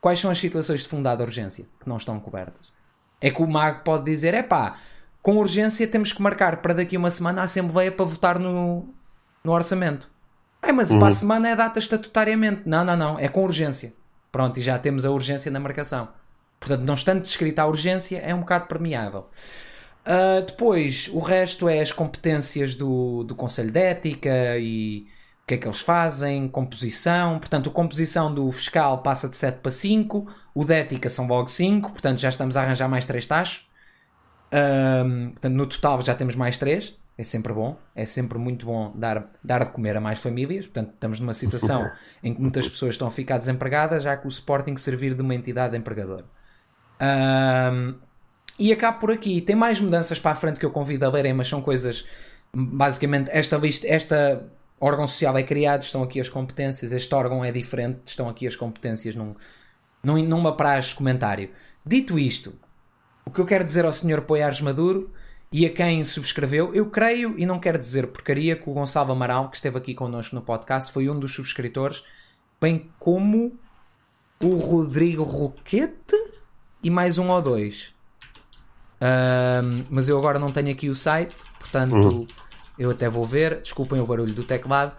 Quais 0.01 0.19
são 0.19 0.31
as 0.31 0.39
situações 0.39 0.81
de 0.81 0.89
fundada 0.89 1.25
urgência 1.25 1.67
que 1.81 1.89
não 1.89 1.97
estão 1.97 2.21
cobertas? 2.21 2.73
É 3.21 3.31
que 3.31 3.43
o 3.43 3.47
mago 3.47 3.83
pode 3.83 4.05
dizer: 4.05 4.35
é 4.35 4.43
pá, 4.43 4.79
com 5.27 5.39
urgência 5.39 5.89
temos 5.89 6.13
que 6.13 6.23
marcar 6.23 6.59
para 6.59 6.73
daqui 6.73 6.97
uma 6.97 7.11
semana 7.11 7.41
a 7.41 7.45
Assembleia 7.47 7.91
para 7.91 8.05
votar 8.05 8.39
no, 8.39 8.95
no 9.43 9.51
orçamento. 9.51 10.09
É, 10.63 10.71
mas 10.71 10.93
uhum. 10.93 11.01
para 11.01 11.09
a 11.09 11.11
semana 11.11 11.49
é 11.49 11.57
data 11.57 11.81
estatutariamente. 11.81 12.63
Não, 12.65 12.85
não, 12.85 12.97
não, 12.97 13.19
é 13.19 13.27
com 13.27 13.43
urgência. 13.43 13.93
Pronto, 14.31 14.57
e 14.61 14.63
já 14.63 14.79
temos 14.79 15.05
a 15.05 15.11
urgência 15.11 15.51
na 15.51 15.59
marcação. 15.59 16.11
Portanto, 16.61 16.83
não 16.83 16.95
estando 16.95 17.23
descrita 17.23 17.63
a 17.63 17.67
urgência, 17.67 18.19
é 18.19 18.33
um 18.33 18.39
bocado 18.39 18.69
permeável. 18.69 19.29
Uh, 20.07 20.47
depois, 20.47 21.11
o 21.13 21.19
resto 21.19 21.69
é 21.69 21.81
as 21.81 21.91
competências 21.91 22.77
do, 22.77 23.25
do 23.25 23.35
Conselho 23.35 23.73
de 23.73 23.81
Ética 23.81 24.57
e 24.61 25.09
o 25.43 25.47
que 25.49 25.55
é 25.55 25.57
que 25.57 25.67
eles 25.67 25.81
fazem, 25.81 26.47
composição. 26.47 27.41
Portanto, 27.41 27.69
a 27.69 27.73
composição 27.73 28.33
do 28.33 28.49
fiscal 28.53 29.03
passa 29.03 29.29
de 29.29 29.37
7 29.37 29.59
para 29.59 29.73
5, 29.73 30.33
o 30.55 30.65
de 30.65 30.73
Ética 30.73 31.11
são 31.11 31.27
logo 31.27 31.49
5, 31.49 31.91
portanto, 31.91 32.21
já 32.21 32.29
estamos 32.29 32.57
a 32.57 32.63
arranjar 32.63 32.89
mais 32.89 33.05
3 33.05 33.27
taxos. 33.27 33.66
Um, 34.53 35.31
portanto, 35.31 35.55
no 35.55 35.67
total 35.67 36.03
já 36.03 36.15
temos 36.15 36.35
mais 36.35 36.59
3. 36.59 36.95
É 37.19 37.25
sempre 37.25 37.51
bom, 37.55 37.79
é 37.95 38.05
sempre 38.05 38.39
muito 38.39 38.67
bom 38.67 38.93
dar, 38.95 39.31
dar 39.43 39.65
de 39.65 39.71
comer 39.71 39.97
a 39.97 40.01
mais 40.01 40.19
famílias. 40.19 40.67
Portanto, 40.67 40.93
estamos 40.93 41.19
numa 41.19 41.33
situação 41.33 41.91
em 42.23 42.35
que 42.35 42.41
muitas 42.41 42.69
pessoas 42.69 42.95
estão 42.95 43.09
a 43.09 43.11
ficar 43.11 43.39
desempregadas, 43.39 44.03
já 44.03 44.17
que 44.17 44.27
o 44.27 44.29
Sporting 44.29 44.77
servir 44.77 45.15
de 45.15 45.23
uma 45.23 45.35
entidade 45.35 45.77
empregadora. 45.77 46.27
Um, 47.01 47.95
e 48.59 48.73
acabo 48.73 48.99
por 48.99 49.11
aqui. 49.11 49.41
Tem 49.41 49.57
mais 49.57 49.81
mudanças 49.81 50.21
para 50.21 50.33
a 50.33 50.35
frente 50.35 50.61
que 50.61 50.67
eu 50.67 50.71
convido 50.71 51.07
a 51.07 51.11
lerem, 51.11 51.33
mas 51.33 51.49
são 51.49 51.63
coisas. 51.63 52.07
Basicamente, 52.55 53.31
esta 53.33 53.57
lista, 53.57 53.87
esta 53.87 54.47
órgão 54.81 55.07
social 55.07 55.37
é 55.39 55.43
criado, 55.43 55.83
estão 55.83 56.03
aqui 56.03 56.21
as 56.21 56.29
competências, 56.29 56.93
este 56.93 57.15
órgão 57.15 57.45
é 57.45 57.51
diferente, 57.51 58.01
estão 58.07 58.29
aqui 58.29 58.47
as 58.47 58.55
competências 58.55 59.15
num, 59.15 59.35
num, 60.03 60.23
numa 60.23 60.57
praxe 60.57 60.95
comentário. 60.95 61.51
Dito 61.85 62.19
isto, 62.19 62.55
o 63.27 63.31
que 63.31 63.41
eu 63.41 63.45
quero 63.45 63.65
dizer 63.65 63.85
ao 63.85 63.93
Sr. 63.93 64.23
Poiares 64.23 64.61
Maduro 64.61 65.11
e 65.53 65.67
a 65.67 65.71
quem 65.71 66.05
subscreveu, 66.05 66.75
eu 66.75 66.91
creio, 66.91 67.35
e 67.39 67.45
não 67.45 67.59
quero 67.59 67.79
dizer 67.79 68.07
porcaria, 68.09 68.57
que 68.57 68.69
o 68.69 68.73
Gonçalo 68.73 69.13
Amaral, 69.13 69.51
que 69.51 69.57
esteve 69.57 69.77
aqui 69.79 69.95
connosco 69.95 70.35
no 70.35 70.43
podcast, 70.43 70.93
foi 70.93 71.09
um 71.09 71.19
dos 71.19 71.35
subscritores, 71.35 72.05
bem 72.61 72.91
como 72.99 73.59
o 74.41 74.57
Rodrigo 74.57 75.23
Roquete 75.23 76.17
e 76.83 76.91
mais 76.91 77.19
um 77.19 77.29
ou 77.29 77.43
dois. 77.43 77.95
Um, 79.01 79.85
mas 79.91 80.09
eu 80.09 80.19
agora 80.19 80.39
não 80.39 80.51
tenho 80.53 80.71
aqui 80.71 80.89
o 80.89 80.95
site, 80.95 81.43
portanto 81.59 81.95
uhum. 81.95 82.27
eu 82.79 82.91
até 82.91 83.09
vou 83.09 83.27
ver. 83.27 83.61
Desculpem 83.61 84.01
o 84.01 84.07
barulho 84.07 84.35
do 84.35 84.45
teclado. 84.45 84.93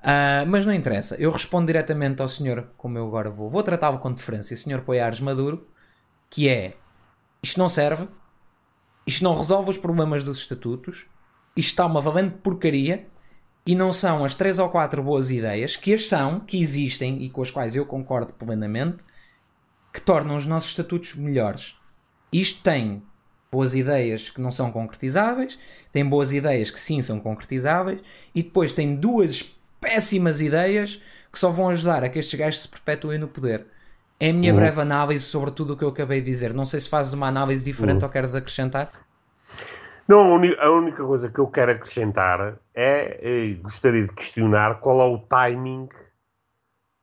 Uh, 0.00 0.48
mas 0.48 0.64
não 0.64 0.72
interessa. 0.72 1.14
Eu 1.16 1.30
respondo 1.30 1.66
diretamente 1.66 2.22
ao 2.22 2.28
senhor, 2.28 2.68
como 2.76 2.96
eu 2.96 3.06
agora 3.06 3.28
vou. 3.28 3.50
Vou 3.50 3.62
tratá-lo 3.62 3.98
com 3.98 4.12
deferência, 4.12 4.56
senhor 4.56 4.80
Poiares 4.80 5.20
Maduro, 5.20 5.66
que 6.30 6.48
é 6.48 6.74
isto 7.42 7.58
não 7.58 7.68
serve, 7.68 8.08
isto 9.06 9.24
não 9.24 9.36
resolve 9.36 9.70
os 9.70 9.78
problemas 9.78 10.22
dos 10.22 10.38
estatutos, 10.38 11.06
isto 11.56 11.70
está 11.70 11.86
uma 11.86 12.00
valente 12.00 12.36
porcaria 12.38 13.06
e 13.66 13.74
não 13.74 13.92
são 13.92 14.24
as 14.24 14.34
três 14.34 14.58
ou 14.58 14.68
quatro 14.68 15.02
boas 15.02 15.30
ideias 15.30 15.76
que 15.76 15.92
as 15.92 16.06
são, 16.06 16.40
que 16.40 16.60
existem 16.60 17.22
e 17.22 17.30
com 17.30 17.42
as 17.42 17.50
quais 17.50 17.76
eu 17.76 17.84
concordo 17.84 18.32
plenamente, 18.34 19.04
que 19.92 20.00
tornam 20.00 20.36
os 20.36 20.46
nossos 20.46 20.70
estatutos 20.70 21.14
melhores. 21.14 21.74
Isto 22.32 22.62
tem 22.62 23.02
boas 23.50 23.74
ideias 23.74 24.30
que 24.30 24.40
não 24.40 24.52
são 24.52 24.70
concretizáveis, 24.70 25.58
tem 25.92 26.04
boas 26.04 26.32
ideias 26.32 26.70
que 26.70 26.78
sim 26.78 27.02
são 27.02 27.18
concretizáveis, 27.18 28.00
e 28.34 28.42
depois 28.42 28.72
tem 28.72 28.94
duas 28.94 29.42
péssimas 29.80 30.40
ideias 30.40 31.02
que 31.32 31.38
só 31.38 31.50
vão 31.50 31.68
ajudar 31.68 32.04
a 32.04 32.08
que 32.08 32.18
estes 32.18 32.38
gajos 32.38 32.62
se 32.62 32.68
perpetuem 32.68 33.18
no 33.18 33.28
poder. 33.28 33.66
É 34.20 34.28
a 34.28 34.32
minha 34.34 34.52
uhum. 34.52 34.58
breve 34.58 34.80
análise 34.80 35.24
sobre 35.24 35.50
tudo 35.50 35.72
o 35.72 35.76
que 35.76 35.82
eu 35.82 35.88
acabei 35.88 36.20
de 36.20 36.26
dizer. 36.26 36.52
Não 36.52 36.66
sei 36.66 36.78
se 36.78 36.90
fazes 36.90 37.14
uma 37.14 37.26
análise 37.26 37.64
diferente 37.64 38.00
uhum. 38.00 38.04
ou 38.04 38.10
queres 38.10 38.34
acrescentar. 38.34 38.90
Não, 40.06 40.34
a 40.34 40.70
única 40.70 41.04
coisa 41.04 41.30
que 41.30 41.38
eu 41.38 41.46
quero 41.46 41.72
acrescentar 41.72 42.58
é, 42.74 43.20
é 43.22 43.54
gostaria 43.54 44.06
de 44.06 44.12
questionar 44.12 44.80
qual 44.80 45.00
é 45.00 45.04
o 45.04 45.18
timing 45.18 45.88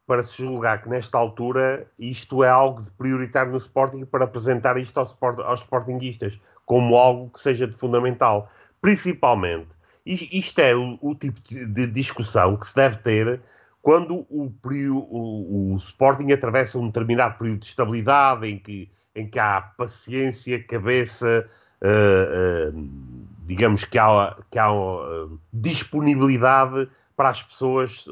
para 0.05 0.21
se 0.23 0.43
julgar 0.43 0.81
que 0.81 0.89
nesta 0.89 1.17
altura 1.17 1.87
isto 1.97 2.43
é 2.43 2.49
algo 2.49 2.81
de 2.81 2.91
prioritário 2.91 3.51
no 3.51 3.57
Sporting 3.57 4.05
para 4.05 4.25
apresentar 4.25 4.77
isto 4.77 4.97
aos, 4.97 5.09
sport, 5.09 5.39
aos 5.39 5.61
Sportingistas 5.61 6.39
como 6.65 6.95
algo 6.95 7.29
que 7.29 7.41
seja 7.41 7.67
de 7.67 7.75
fundamental. 7.75 8.49
Principalmente, 8.81 9.77
isto 10.05 10.59
é 10.59 10.75
o, 10.75 10.97
o 11.01 11.13
tipo 11.13 11.41
de, 11.41 11.87
discussão 11.87 12.55
que 12.55 12.67
se 12.67 12.75
deve 12.75 12.97
ter 12.97 13.41
quando 13.87 14.27
o, 14.29 14.51
o, 14.91 15.71
o, 15.71 15.77
Sporting 15.77 16.29
atravessa 16.33 16.77
um 16.77 16.87
determinado 16.87 17.37
período 17.37 17.59
de 17.59 17.67
estabilidade 17.67 18.45
em 18.45 18.59
que, 18.59 18.91
em 19.15 19.25
que 19.29 19.39
há 19.39 19.61
paciência, 19.61 20.61
cabeça, 20.61 21.47
uh, 21.81 22.77
uh, 22.77 22.89
digamos 23.45 23.85
que 23.85 23.97
há, 23.97 24.35
que 24.51 24.59
há 24.59 24.73
uh, 24.73 25.39
disponibilidade 25.53 26.89
para 27.15 27.29
as 27.29 27.41
pessoas 27.41 28.05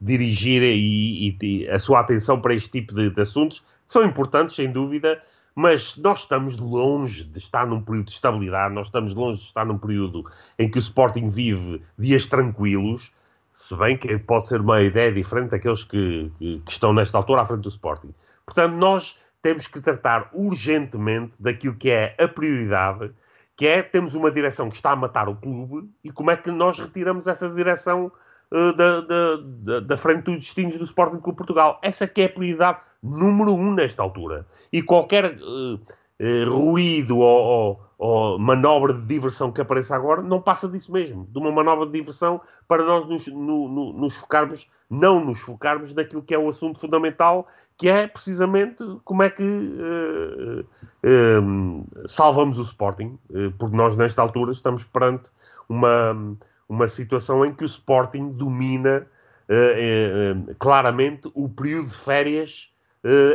dirigir 0.00 0.62
e, 0.62 1.36
e, 1.42 1.68
a 1.68 1.78
sua 1.78 2.00
atenção 2.00 2.40
para 2.40 2.54
este 2.54 2.70
tipo 2.70 2.94
de, 2.94 3.10
de, 3.10 3.20
assuntos. 3.20 3.62
São 3.84 4.02
importantes, 4.06 4.56
sem 4.56 4.72
dúvida, 4.72 5.22
mas 5.54 5.98
nós 5.98 6.20
estamos 6.20 6.56
longe 6.56 7.24
de 7.24 7.36
estar 7.36 7.66
num 7.66 7.82
período 7.82 8.06
de 8.06 8.12
estabilidade, 8.12 8.74
nós 8.74 8.86
estamos 8.86 9.14
longe 9.14 9.40
de 9.40 9.44
estar 9.48 9.66
num 9.66 9.76
período 9.76 10.24
em 10.58 10.66
que 10.66 10.78
o 10.78 10.80
Sporting 10.80 11.28
vive 11.28 11.82
dias 11.98 12.24
tranquilos, 12.24 13.12
se 13.58 13.74
bem 13.76 13.96
que 13.96 14.16
pode 14.20 14.46
ser 14.46 14.60
uma 14.60 14.80
ideia 14.80 15.10
diferente 15.10 15.50
daqueles 15.50 15.82
que, 15.82 16.30
que, 16.38 16.60
que 16.60 16.70
estão 16.70 16.92
nesta 16.92 17.18
altura 17.18 17.42
à 17.42 17.44
frente 17.44 17.62
do 17.62 17.68
Sporting. 17.68 18.14
Portanto, 18.46 18.72
nós 18.76 19.18
temos 19.42 19.66
que 19.66 19.80
tratar 19.80 20.30
urgentemente 20.32 21.42
daquilo 21.42 21.74
que 21.74 21.90
é 21.90 22.14
a 22.20 22.28
prioridade, 22.28 23.10
que 23.56 23.66
é 23.66 23.82
temos 23.82 24.14
uma 24.14 24.30
direção 24.30 24.70
que 24.70 24.76
está 24.76 24.92
a 24.92 24.96
matar 24.96 25.28
o 25.28 25.34
clube 25.34 25.90
e 26.04 26.12
como 26.12 26.30
é 26.30 26.36
que 26.36 26.52
nós 26.52 26.78
retiramos 26.78 27.26
essa 27.26 27.50
direção 27.50 28.12
uh, 28.52 28.72
da, 28.74 29.00
da, 29.00 29.80
da, 29.80 29.96
frente 29.96 30.26
dos 30.26 30.36
destinos 30.36 30.78
do 30.78 30.84
Sporting 30.84 31.18
Clube 31.18 31.38
Portugal. 31.38 31.80
Essa 31.82 32.06
que 32.06 32.22
é 32.22 32.24
a 32.26 32.30
prioridade 32.30 32.78
número 33.02 33.52
um 33.52 33.74
nesta 33.74 34.00
altura. 34.00 34.46
E 34.72 34.80
qualquer 34.82 35.34
uh, 35.34 35.80
uh, 36.20 36.50
ruído 36.50 37.18
ou, 37.18 37.26
ou, 37.26 37.80
ou, 37.98 38.38
manobra 38.38 38.92
de 38.92 39.02
diversão 39.06 39.52
que 39.52 39.60
apareça 39.60 39.94
agora 39.94 40.22
não 40.22 40.40
passa 40.40 40.68
disso 40.68 40.92
mesmo. 40.92 41.26
De 41.30 41.38
uma 41.38 41.52
manobra 41.52 41.86
de 41.86 41.92
diversão 41.92 42.40
para 42.66 42.84
nós 42.84 43.08
nos, 43.08 43.26
no, 43.28 43.68
no, 43.68 43.92
nos 43.92 44.16
focarmos, 44.16 44.68
não 44.88 45.24
nos 45.24 45.40
focarmos 45.40 45.94
naquilo 45.94 46.22
que 46.22 46.34
é 46.34 46.38
o 46.38 46.48
assunto 46.48 46.80
fundamental 46.80 47.46
que 47.78 47.88
é 47.88 48.08
precisamente 48.08 48.84
como 49.04 49.22
é 49.22 49.30
que 49.30 49.42
uh, 49.42 50.60
uh, 50.60 52.08
salvamos 52.08 52.58
o 52.58 52.62
Sporting, 52.62 53.16
uh, 53.30 53.52
porque 53.56 53.76
nós 53.76 53.96
nesta 53.96 54.20
altura 54.20 54.50
estamos 54.50 54.82
perante 54.82 55.30
uma, 55.68 56.36
uma 56.68 56.88
situação 56.88 57.46
em 57.46 57.54
que 57.54 57.62
o 57.62 57.66
Sporting 57.66 58.32
domina 58.32 59.06
uh, 59.48 60.50
uh, 60.50 60.54
claramente 60.56 61.30
o 61.34 61.48
período 61.48 61.88
de 61.88 61.96
férias 61.96 62.68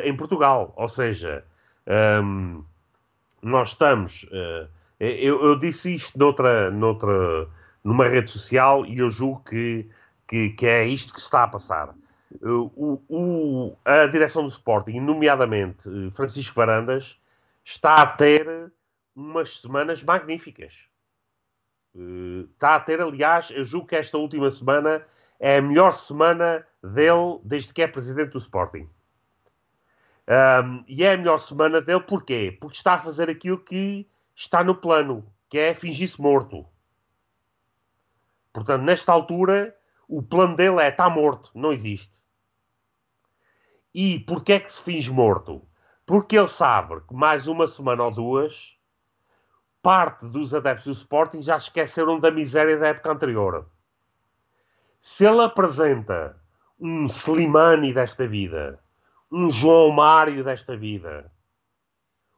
em 0.03 0.15
Portugal. 0.15 0.73
Ou 0.75 0.89
seja, 0.89 1.43
ehm, 1.87 2.59
nós 3.43 3.69
estamos. 3.69 4.25
Eu, 4.99 5.43
eu, 5.43 5.59
disse 5.59 5.95
isto 5.95 6.17
noutra, 6.17 6.71
noutra, 6.71 7.47
numa 7.83 8.07
rede 8.07 8.31
social 8.31 8.85
e 8.85 8.99
eu 8.99 9.11
julgo 9.11 9.43
que, 9.43 9.89
que, 10.27 10.49
que, 10.49 10.65
é 10.65 10.85
isto 10.85 11.13
que 11.13 11.19
está 11.19 11.43
a 11.43 11.47
passar. 11.47 11.93
o, 12.41 13.01
o, 13.09 13.77
a 13.83 14.05
direção 14.07 14.43
do 14.43 14.49
Sporting, 14.49 14.99
nomeadamente 14.99 15.89
Francisco 16.11 16.55
Varandas, 16.55 17.17
está 17.65 17.95
a 17.95 18.05
ter 18.05 18.71
umas 19.15 19.59
semanas 19.61 20.01
magníficas. 20.03 20.87
está 22.51 22.75
a 22.75 22.79
ter, 22.79 23.01
aliás, 23.01 23.51
eu 23.51 23.65
julgo 23.65 23.87
que 23.87 23.95
esta 23.95 24.17
última 24.17 24.49
semana 24.49 25.05
é 25.39 25.57
a 25.57 25.61
melhor 25.61 25.91
semana 25.91 26.65
dele 26.81 27.39
desde 27.43 27.73
que 27.73 27.81
é 27.81 27.87
presidente 27.87 28.31
do 28.31 28.39
Sporting. 28.39 28.89
Um, 30.27 30.85
e 30.87 31.03
é 31.03 31.13
a 31.13 31.17
melhor 31.17 31.37
semana 31.39 31.81
dele 31.81 32.01
porquê? 32.01 32.57
Porque 32.59 32.77
está 32.77 32.93
a 32.93 33.01
fazer 33.01 33.29
aquilo 33.29 33.57
que 33.57 34.07
está 34.35 34.63
no 34.63 34.75
plano, 34.75 35.25
que 35.49 35.57
é 35.57 35.75
fingir-se 35.75 36.21
morto. 36.21 36.65
Portanto, 38.53 38.83
nesta 38.83 39.11
altura, 39.11 39.75
o 40.07 40.21
plano 40.21 40.55
dele 40.55 40.81
é 40.81 40.89
está 40.89 41.09
morto, 41.09 41.51
não 41.53 41.73
existe. 41.73 42.23
E 43.93 44.19
porquê 44.19 44.53
é 44.53 44.59
que 44.59 44.71
se 44.71 44.81
finge 44.81 45.11
morto? 45.11 45.61
Porque 46.05 46.37
ele 46.37 46.47
sabe 46.47 47.01
que 47.07 47.13
mais 47.13 47.47
uma 47.47 47.67
semana 47.67 48.03
ou 48.03 48.11
duas, 48.11 48.77
parte 49.81 50.27
dos 50.27 50.53
adeptos 50.53 50.85
do 50.85 50.91
Sporting 50.93 51.41
já 51.41 51.57
esqueceram 51.57 52.19
da 52.19 52.31
miséria 52.31 52.77
da 52.77 52.87
época 52.87 53.11
anterior. 53.11 53.69
Se 55.01 55.25
ele 55.25 55.41
apresenta 55.41 56.41
um 56.79 57.05
Slimani 57.05 57.93
desta 57.93 58.27
vida, 58.27 58.82
um 59.33 59.49
João 59.49 59.89
Mário 59.89 60.43
desta 60.43 60.77
vida, 60.77 61.31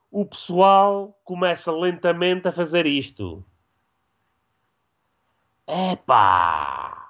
o 0.10 0.26
pessoal 0.26 1.20
começa 1.26 1.70
lentamente 1.70 2.48
a 2.48 2.54
fazer 2.54 2.86
isto. 2.86 3.46
Epá! 5.68 7.06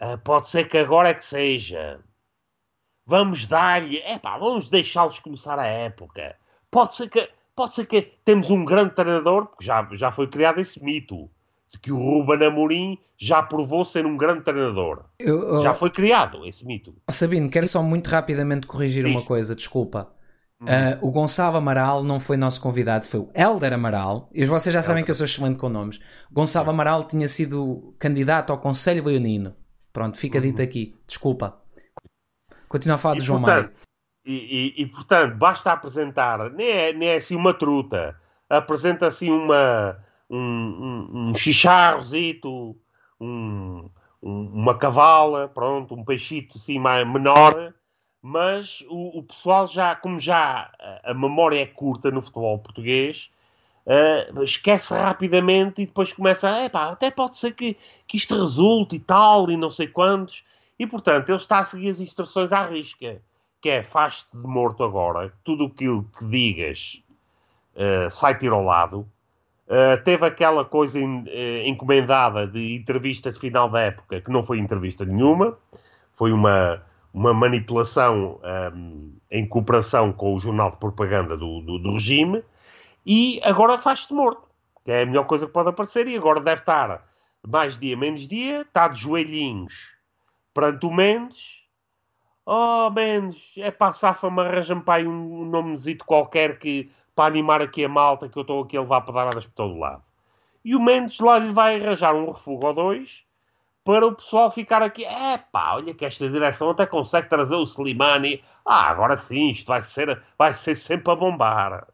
Uh, 0.00 0.16
pode 0.24 0.48
ser 0.48 0.66
que 0.66 0.78
agora 0.78 1.10
é 1.10 1.14
que 1.14 1.24
seja. 1.24 2.02
Vamos 3.04 3.46
dar-lhe. 3.46 3.98
Epá, 3.98 4.38
vamos 4.38 4.70
deixá-los 4.70 5.18
começar 5.18 5.58
a 5.58 5.66
época. 5.66 6.34
Pode 6.70 6.94
ser 6.94 7.10
que. 7.10 7.30
Pode 7.54 7.74
ser 7.74 7.84
que 7.84 8.00
temos 8.24 8.48
um 8.48 8.64
grande 8.64 8.94
treinador, 8.94 9.44
porque 9.46 9.66
já, 9.66 9.86
já 9.92 10.10
foi 10.10 10.26
criado 10.26 10.58
esse 10.58 10.82
mito 10.82 11.30
que 11.80 11.92
o 11.92 11.96
Ruben 11.96 12.46
Amorim 12.46 12.98
já 13.18 13.42
provou 13.42 13.84
ser 13.84 14.04
um 14.04 14.16
grande 14.16 14.42
treinador. 14.42 15.04
Eu, 15.18 15.60
já 15.60 15.74
foi 15.74 15.90
criado 15.90 16.44
esse 16.44 16.64
mito. 16.64 16.94
Sabino, 17.10 17.48
quero 17.48 17.66
só 17.66 17.82
muito 17.82 18.08
rapidamente 18.08 18.66
corrigir 18.66 19.04
Diz. 19.04 19.14
uma 19.14 19.24
coisa, 19.24 19.54
desculpa. 19.54 20.12
Uh, 20.62 20.94
o 21.00 21.10
Gonçalo 21.10 21.56
Amaral 21.56 22.04
não 22.04 22.20
foi 22.20 22.36
nosso 22.36 22.60
convidado, 22.60 23.06
foi 23.08 23.18
o 23.18 23.30
Helder 23.34 23.72
Amaral. 23.72 24.28
E 24.32 24.44
vocês 24.44 24.72
já 24.72 24.80
sabem 24.80 25.00
Helder. 25.00 25.06
que 25.06 25.10
eu 25.10 25.14
sou 25.16 25.24
excelente 25.24 25.58
com 25.58 25.68
nomes. 25.68 25.98
Gonçalo 26.30 26.70
Amaral 26.70 27.04
tinha 27.04 27.26
sido 27.26 27.94
candidato 27.98 28.52
ao 28.52 28.58
Conselho 28.58 29.04
Leonino. 29.04 29.56
Pronto, 29.92 30.16
fica 30.16 30.38
uhum. 30.38 30.44
dito 30.44 30.62
aqui. 30.62 30.94
Desculpa. 31.06 31.60
Continua 32.68 32.94
a 32.94 32.98
falar 32.98 33.16
e, 33.16 33.18
do 33.18 33.24
João 33.24 33.40
portanto, 33.40 33.64
Mário. 33.64 33.76
E, 34.24 34.74
e, 34.78 34.82
e, 34.82 34.86
portanto, 34.86 35.36
basta 35.36 35.72
apresentar, 35.72 36.48
nem 36.50 36.68
é, 36.68 36.92
nem 36.92 37.08
é 37.08 37.16
assim 37.16 37.34
uma 37.34 37.52
truta, 37.52 38.16
apresenta 38.48 39.08
assim 39.08 39.30
uma, 39.32 39.98
um, 40.32 40.38
um, 40.38 41.28
um 41.28 41.34
chicharrozito, 41.34 42.76
um, 43.20 43.88
uma 44.20 44.76
cavala, 44.76 45.48
pronto, 45.48 45.94
um 45.94 46.04
peixito 46.04 46.58
assim 46.58 46.78
mais 46.78 47.06
menor 47.06 47.74
mas 48.22 48.84
o, 48.88 49.18
o, 49.18 49.22
pessoal 49.24 49.66
já, 49.66 49.96
como 49.96 50.20
já 50.20 50.70
a 51.02 51.12
memória 51.12 51.60
é 51.60 51.66
curta 51.66 52.08
no 52.08 52.22
futebol 52.22 52.56
português, 52.60 53.28
uh, 53.84 54.42
esquece 54.44 54.94
rapidamente 54.94 55.82
e 55.82 55.86
depois 55.86 56.12
começa, 56.12 56.48
é 56.48 56.68
pá, 56.68 56.90
até 56.90 57.10
pode 57.10 57.36
ser 57.36 57.52
que, 57.52 57.76
que 58.06 58.16
isto 58.16 58.38
resulte 58.38 58.94
e 58.94 59.00
tal, 59.00 59.50
e 59.50 59.56
não 59.56 59.72
sei 59.72 59.88
quantos. 59.88 60.44
E 60.78 60.86
portanto, 60.86 61.28
ele 61.28 61.36
está 61.36 61.58
a 61.58 61.64
seguir 61.64 61.90
as 61.90 61.98
instruções 61.98 62.52
à 62.52 62.64
risca, 62.64 63.20
que 63.60 63.68
é 63.68 63.82
faz-te 63.82 64.30
de 64.36 64.46
morto 64.46 64.84
agora, 64.84 65.32
tudo 65.42 65.64
aquilo 65.64 66.08
que 66.16 66.24
digas 66.26 67.02
uh, 67.74 68.08
sai 68.08 68.38
tiro 68.38 68.54
ao 68.54 68.62
lado. 68.62 69.08
Uh, 69.72 70.02
teve 70.04 70.26
aquela 70.26 70.66
coisa 70.66 70.98
in, 70.98 71.24
encomendada 71.64 72.46
de 72.46 72.76
entrevista 72.76 73.32
final 73.32 73.70
da 73.70 73.80
época, 73.80 74.20
que 74.20 74.30
não 74.30 74.42
foi 74.42 74.58
entrevista 74.58 75.02
nenhuma, 75.02 75.56
foi 76.12 76.30
uma 76.30 76.82
uma 77.12 77.34
manipulação 77.34 78.40
um, 78.74 79.14
em 79.30 79.46
cooperação 79.46 80.12
com 80.12 80.34
o 80.34 80.38
jornal 80.38 80.70
de 80.70 80.78
propaganda 80.78 81.36
do, 81.36 81.60
do, 81.60 81.78
do 81.78 81.92
regime. 81.92 82.42
E 83.04 83.40
agora 83.44 83.76
faz-se 83.76 84.12
morto, 84.12 84.48
que 84.84 84.90
é 84.90 85.02
a 85.02 85.06
melhor 85.06 85.26
coisa 85.26 85.46
que 85.46 85.52
pode 85.52 85.68
aparecer. 85.68 86.06
E 86.08 86.16
agora 86.16 86.40
deve 86.40 86.60
estar 86.60 87.06
mais 87.46 87.78
dia, 87.78 87.96
menos 87.96 88.26
dia, 88.26 88.62
está 88.62 88.88
de 88.88 89.00
joelhinhos 89.00 89.92
perante 90.54 90.86
o 90.86 90.90
Mendes. 90.90 91.60
Oh, 92.46 92.90
Mendes, 92.90 93.52
é 93.58 93.74
a 93.78 93.92
safa-me, 93.92 94.40
arranja-me 94.40 94.82
para 94.82 94.94
aí 94.94 95.06
um 95.06 95.44
nomezito 95.44 96.04
qualquer 96.04 96.58
que, 96.58 96.90
para 97.14 97.26
animar 97.26 97.60
aqui 97.60 97.84
a 97.84 97.88
malta 97.88 98.28
que 98.28 98.36
eu 98.36 98.42
estou 98.42 98.62
aqui 98.62 98.76
a 98.76 98.80
levar 98.80 99.02
pedaladas 99.02 99.46
por 99.46 99.54
todo 99.54 99.78
lado. 99.78 100.02
E 100.64 100.76
o 100.76 100.80
Mendes 100.80 101.18
lá 101.20 101.38
lhe 101.38 101.52
vai 101.52 101.76
arranjar 101.76 102.14
um 102.14 102.26
refúgio 102.26 102.68
ou 102.68 102.74
dois 102.74 103.24
para 103.84 104.06
o 104.06 104.14
pessoal 104.14 104.50
ficar 104.50 104.82
aqui. 104.82 105.04
É 105.04 105.38
pá, 105.38 105.74
olha 105.74 105.94
que 105.94 106.04
esta 106.04 106.28
direção 106.28 106.70
até 106.70 106.86
consegue 106.86 107.28
trazer 107.28 107.54
o 107.54 107.64
Slimani. 107.64 108.42
Ah, 108.64 108.88
agora 108.88 109.16
sim, 109.16 109.50
isto 109.50 109.66
vai 109.66 109.82
ser, 109.82 110.22
vai 110.38 110.54
ser 110.54 110.76
sempre 110.76 111.12
a 111.12 111.16
bombar. 111.16 111.88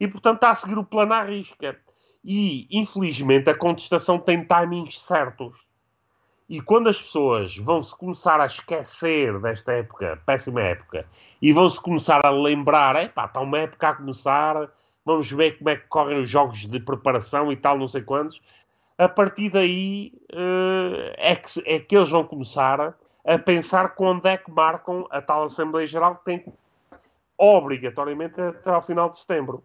E 0.00 0.08
portanto 0.08 0.36
está 0.36 0.50
a 0.50 0.54
seguir 0.54 0.78
o 0.78 0.84
plano 0.84 1.12
à 1.12 1.22
risca. 1.22 1.78
E 2.24 2.66
infelizmente 2.70 3.50
a 3.50 3.56
contestação 3.56 4.18
tem 4.18 4.46
timings 4.46 5.00
certos. 5.00 5.68
E 6.48 6.60
quando 6.60 6.88
as 6.88 7.00
pessoas 7.00 7.56
vão 7.56 7.82
se 7.82 7.96
começar 7.96 8.40
a 8.40 8.46
esquecer 8.46 9.38
desta 9.40 9.72
época, 9.72 10.20
péssima 10.26 10.60
época, 10.60 11.06
e 11.40 11.52
vão 11.52 11.68
se 11.68 11.80
começar 11.80 12.24
a 12.24 12.30
lembrar, 12.30 12.96
é 12.96 13.04
está 13.04 13.40
uma 13.40 13.58
época 13.58 13.88
a 13.88 13.94
começar, 13.94 14.68
vamos 15.04 15.30
ver 15.30 15.58
como 15.58 15.70
é 15.70 15.76
que 15.76 15.86
correm 15.88 16.20
os 16.20 16.28
jogos 16.28 16.66
de 16.66 16.80
preparação 16.80 17.50
e 17.50 17.56
tal, 17.56 17.78
não 17.78 17.88
sei 17.88 18.02
quantos, 18.02 18.42
a 18.98 19.08
partir 19.08 19.50
daí 19.50 20.12
uh, 20.32 21.14
é, 21.16 21.36
que, 21.36 21.48
é 21.64 21.78
que 21.80 21.96
eles 21.96 22.10
vão 22.10 22.24
começar 22.24 22.94
a 23.24 23.38
pensar 23.38 23.94
quando 23.94 24.26
é 24.26 24.36
que 24.36 24.50
marcam 24.50 25.06
a 25.10 25.22
tal 25.22 25.44
Assembleia 25.44 25.86
Geral 25.86 26.16
que 26.16 26.24
tem 26.24 26.44
obrigatoriamente 27.38 28.40
até 28.40 28.70
ao 28.70 28.82
final 28.82 29.10
de 29.10 29.18
setembro. 29.18 29.64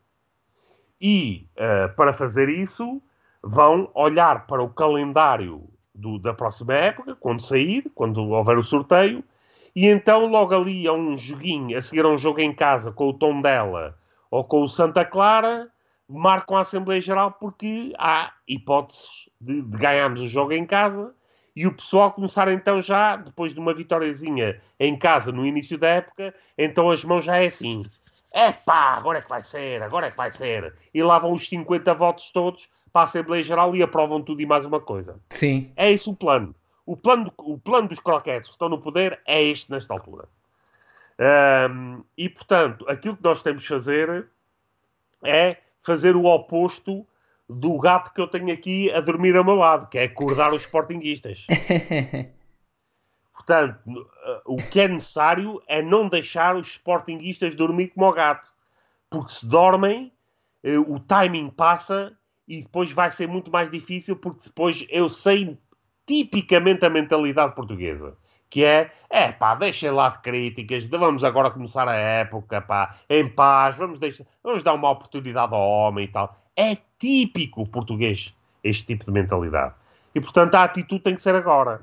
E 0.99 1.47
uh, 1.55 1.93
para 1.95 2.13
fazer 2.13 2.49
isso, 2.49 3.01
vão 3.43 3.91
olhar 3.93 4.47
para 4.47 4.63
o 4.63 4.69
calendário 4.69 5.67
do, 5.98 6.20
da 6.20 6.34
próxima 6.34 6.74
época, 6.74 7.16
quando 7.16 7.41
sair, 7.41 7.91
quando 7.95 8.22
houver 8.30 8.58
o 8.58 8.64
sorteio, 8.64 9.24
e 9.76 9.88
então 9.88 10.28
logo 10.28 10.56
ali 10.56 10.88
a 10.88 10.93
um 10.93 11.18
joguinho, 11.18 11.78
a 11.78 11.82
seguir 11.82 12.06
a 12.06 12.10
um 12.10 12.18
jogo 12.18 12.39
em 12.39 12.54
casa 12.54 12.91
com 12.91 13.10
o 13.10 13.14
Tom 13.14 13.41
dela 13.41 13.98
ou 14.30 14.43
com 14.43 14.64
o 14.64 14.70
Santa 14.70 15.04
Clara, 15.04 15.70
marcam 16.08 16.56
a 16.56 16.62
Assembleia 16.62 17.02
Geral 17.02 17.32
porque 17.32 17.93
há 17.98 18.32
hipóteses 18.48 19.10
de, 19.41 19.62
de 19.62 19.78
ganharmos 19.78 20.22
o 20.22 20.28
jogo 20.28 20.54
em 20.54 20.66
casa 20.66 21.14
e 21.56 21.66
o 21.66 21.74
pessoal 21.74 22.12
começar 22.12 22.48
então 22.50 22.82
já, 22.82 23.16
depois 23.16 23.54
de 23.54 23.60
uma 23.60 23.74
vitóriazinha 23.74 24.62
em 24.80 24.95
casa 24.95 25.32
no 25.32 25.45
início 25.45 25.78
da 25.78 25.88
época, 25.88 26.34
então 26.56 26.89
as 26.91 27.04
mãos 27.04 27.26
já 27.26 27.38
é 27.38 27.48
assim. 27.48 27.84
É 28.32 28.52
pá, 28.52 28.95
agora 28.95 29.18
é 29.18 29.22
que 29.22 29.30
vai 29.30 29.41
ser, 29.41 29.82
agora 29.82 30.06
é 30.06 30.12
que 30.12 30.18
vai 30.18 30.32
ser. 30.32 30.76
E 30.93 31.02
lá 31.02 31.18
vão 31.18 31.34
os 31.34 31.50
50 31.50 31.93
votos 31.95 32.30
todos 32.32 32.70
para 32.98 33.04
a 33.04 33.06
Assembleia 33.06 33.43
Geral 33.43 33.76
e 33.76 33.84
aprovam 33.84 34.24
tudo 34.24 34.41
e 34.41 34.45
mais 34.48 34.66
uma 34.66 34.80
coisa. 34.80 35.20
Sim. 35.30 35.72
É 35.76 35.91
isso 35.91 36.10
o 36.10 36.16
plano. 36.16 36.56
O 36.84 36.98
plano, 36.98 37.32
o 37.38 37.56
plano 37.56 37.88
dos 37.88 38.00
croquetes 38.00 38.50
que 38.50 38.56
estão 38.56 38.68
no 38.68 38.82
poder 38.82 39.20
é 39.24 39.43
este 39.43 39.70
nesta 39.70 39.93
altura. 39.93 40.28
Um, 41.70 42.04
e 42.18 42.28
portanto, 42.28 42.89
aquilo 42.89 43.16
que 43.16 43.24
nós 43.24 43.43
temos 43.43 43.62
de 43.62 43.68
fazer 43.68 44.28
é 45.24 45.58
fazer 45.84 46.16
o 46.16 46.26
oposto 46.26 47.06
do 47.48 47.78
gato 47.78 48.12
que 48.12 48.20
eu 48.20 48.28
tenho 48.28 48.52
aqui 48.52 48.91
a 48.91 49.00
dormir 49.00 49.36
ao 49.36 49.43
meu 49.43 49.56
lado, 49.56 49.88
que 49.89 50.00
é 50.00 50.06
acordar 50.06 50.52
os 50.52 50.64
sportinguistas. 50.64 51.45
Portanto, 53.32 54.10
o 54.43 54.58
que 54.58 54.82
é 54.82 54.88
necessário 54.88 55.62
é 55.68 55.84
não 55.84 56.10
deixar 56.10 56.56
os 56.56 56.70
sportinguistas 56.70 57.54
dormir 57.54 57.89
como 57.89 58.08
o 58.08 58.12
gato. 58.12 58.48
Porque 59.08 59.34
se 59.34 59.45
dormem, 59.45 60.12
eh, 60.64 60.80
o 60.80 61.00
timing 61.00 61.52
passa 61.52 62.16
e 62.48 62.62
depois 62.62 62.91
vai 62.91 63.12
ser 63.12 63.28
muito 63.28 63.52
mais 63.52 63.70
difícil, 63.70 64.16
porque 64.16 64.45
depois 64.45 64.86
eu 64.89 65.10
sei 65.10 65.58
tipicamente 66.06 66.86
a 66.86 66.89
mentalidade 66.89 67.54
portuguesa 67.54 68.16
que 68.50 68.64
é, 68.64 68.91
é 69.10 69.32
pá, 69.32 69.56
deixem 69.56 69.91
lá 69.91 70.10
de 70.10 70.20
críticas, 70.20 70.88
vamos 70.88 71.24
agora 71.24 71.52
começar 71.52 71.88
a 71.88 71.95
época, 71.95 72.62
pá, 72.62 72.95
em 73.10 73.28
paz, 73.28 73.78
vamos, 73.78 74.00
deixar, 74.00 74.26
vamos 74.43 74.64
dar 74.64 74.74
uma 74.74 74.89
oportunidade 74.89 75.54
ao 75.54 75.70
homem 75.70 76.06
e 76.06 76.08
tal. 76.08 76.36
É 76.56 76.78
típico 76.98 77.68
português 77.68 78.34
este 78.64 78.86
tipo 78.86 79.06
de 79.06 79.12
mentalidade. 79.12 79.76
E, 80.16 80.22
portanto, 80.22 80.56
a 80.56 80.64
atitude 80.64 81.04
tem 81.04 81.16
que 81.16 81.22
ser 81.22 81.36
agora. 81.36 81.82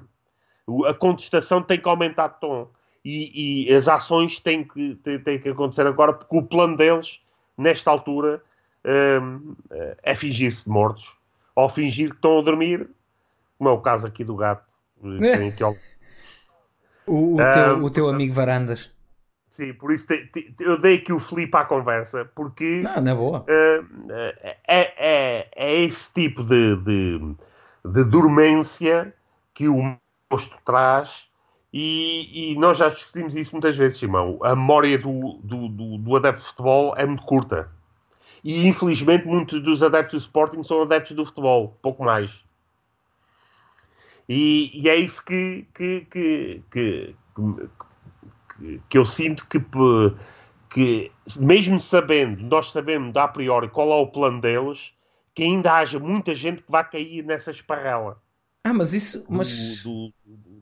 A 0.88 0.94
contestação 0.94 1.62
tem 1.62 1.78
que 1.78 1.88
aumentar 1.88 2.28
de 2.28 2.40
tom. 2.40 2.68
E, 3.04 3.68
e, 3.68 3.74
as 3.74 3.86
ações 3.86 4.40
têm 4.40 4.64
que, 4.64 4.94
têm, 4.96 5.18
têm, 5.18 5.38
que 5.38 5.50
acontecer 5.50 5.86
agora, 5.86 6.14
porque 6.14 6.36
o 6.36 6.42
plano 6.42 6.76
deles, 6.76 7.20
nesta 7.56 7.90
altura, 7.90 8.42
hum, 8.84 9.54
é 10.02 10.14
fingir-se 10.14 10.64
de 10.64 10.70
mortos. 10.70 11.16
Ou 11.54 11.68
fingir 11.68 12.10
que 12.10 12.16
estão 12.16 12.38
a 12.38 12.42
dormir, 12.42 12.88
como 13.58 13.70
é 13.70 13.72
o 13.72 13.80
caso 13.80 14.06
aqui 14.06 14.24
do 14.24 14.36
gato. 14.36 14.64
Aqui 15.04 15.62
O, 17.06 17.34
o, 17.34 17.36
teu, 17.36 17.84
o 17.84 17.90
teu 17.90 18.08
amigo 18.08 18.32
Varandas. 18.32 18.90
Sim, 19.54 19.72
por 19.74 19.92
isso 19.92 20.08
te, 20.08 20.26
te, 20.26 20.54
eu 20.58 20.76
dei 20.76 20.96
aqui 20.96 21.12
o 21.12 21.20
Felipe 21.20 21.56
à 21.56 21.64
conversa, 21.64 22.28
porque. 22.34 22.80
Não, 22.82 23.00
não 23.00 23.12
é 23.12 23.14
boa. 23.14 23.40
Uh, 23.42 23.86
é, 24.66 24.92
é, 24.96 25.48
é 25.54 25.80
esse 25.82 26.12
tipo 26.12 26.42
de, 26.42 26.76
de, 26.76 27.36
de 27.84 28.04
dormência 28.04 29.14
que 29.54 29.68
o 29.68 29.96
mosto 30.28 30.58
traz. 30.64 31.28
E, 31.72 32.52
e, 32.52 32.58
nós 32.58 32.78
já 32.78 32.88
discutimos 32.88 33.36
isso 33.36 33.52
muitas 33.52 33.76
vezes, 33.76 33.98
Simão. 33.98 34.40
A 34.42 34.56
memória 34.56 34.98
do, 34.98 35.38
do, 35.42 35.68
do, 35.68 35.98
do 35.98 36.16
adepto 36.16 36.40
de 36.40 36.48
futebol 36.48 36.94
é 36.96 37.06
muito 37.06 37.22
curta. 37.22 37.68
E 38.44 38.68
infelizmente 38.68 39.26
muitos 39.26 39.58
dos 39.60 39.82
adeptos 39.82 40.22
do 40.22 40.26
Sporting 40.26 40.62
são 40.62 40.82
adeptos 40.82 41.16
do 41.16 41.24
futebol, 41.24 41.78
pouco 41.80 42.04
mais. 42.04 42.44
E, 44.28 44.70
e 44.74 44.88
é 44.88 44.96
isso 44.96 45.24
que, 45.24 45.66
que, 45.74 46.02
que, 46.10 46.62
que, 46.70 47.16
que 48.88 48.98
eu 48.98 49.06
sinto 49.06 49.46
que, 49.46 49.58
que, 50.70 51.12
mesmo 51.38 51.80
sabendo, 51.80 52.42
nós 52.42 52.70
sabemos 52.70 53.16
a 53.16 53.28
priori 53.28 53.68
qual 53.68 53.90
é 53.90 53.96
o 53.96 54.06
plano 54.06 54.40
deles, 54.40 54.92
que 55.34 55.42
ainda 55.42 55.74
haja 55.74 55.98
muita 55.98 56.34
gente 56.34 56.62
que 56.62 56.70
vai 56.70 56.88
cair 56.88 57.24
nessa 57.24 57.50
esparrela. 57.50 58.22
Ah, 58.62 58.72
mas 58.72 58.94
isso. 58.94 59.24
Mas... 59.28 59.82
Do, 59.82 60.12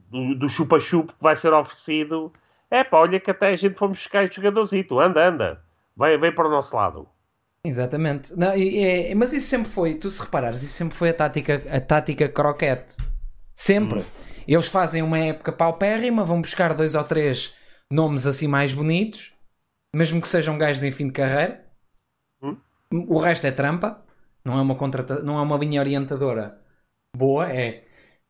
do, 0.09 0.35
do 0.35 0.49
chupa-chupa 0.49 1.13
que 1.13 1.23
vai 1.23 1.35
ser 1.35 1.53
oferecido. 1.53 2.33
É 2.69 2.83
pá, 2.83 2.97
olha 2.97 3.19
que 3.19 3.31
até 3.31 3.49
a 3.49 3.55
gente 3.55 3.77
fomos 3.77 3.97
buscar 3.97 4.23
esse 4.23 4.35
jogadorzito. 4.35 4.99
Anda, 4.99 5.27
anda. 5.27 5.63
Vem, 5.95 6.17
vem 6.17 6.31
para 6.33 6.47
o 6.47 6.51
nosso 6.51 6.75
lado. 6.75 7.07
Exatamente. 7.65 8.35
Não, 8.35 8.51
é, 8.51 9.11
é, 9.11 9.15
mas 9.15 9.31
isso 9.31 9.47
sempre 9.47 9.71
foi, 9.71 9.95
tu 9.95 10.09
se 10.09 10.21
reparares, 10.21 10.61
isso 10.61 10.73
sempre 10.73 10.97
foi 10.97 11.09
a 11.09 11.13
tática, 11.13 11.63
a 11.69 11.79
tática 11.79 12.27
croquete. 12.27 12.97
Sempre. 13.55 13.99
Hum. 13.99 14.05
Eles 14.45 14.67
fazem 14.67 15.01
uma 15.01 15.17
época 15.17 15.53
paupérrima, 15.53 16.25
vão 16.25 16.41
buscar 16.41 16.73
dois 16.73 16.95
ou 16.95 17.03
três 17.03 17.55
nomes 17.89 18.25
assim 18.25 18.47
mais 18.47 18.73
bonitos, 18.73 19.33
mesmo 19.95 20.19
que 20.19 20.27
sejam 20.27 20.57
gajos 20.57 20.83
em 20.83 20.91
fim 20.91 21.07
de 21.07 21.13
carreira. 21.13 21.65
Hum? 22.41 22.57
O 22.91 23.17
resto 23.17 23.47
é 23.47 23.51
trampa, 23.51 24.03
não 24.43 24.57
é 24.57 24.61
uma, 24.61 24.75
contrata 24.75 25.23
não 25.23 25.39
é 25.39 25.41
uma 25.41 25.57
linha 25.57 25.79
orientadora 25.79 26.59
boa, 27.15 27.49
é 27.49 27.85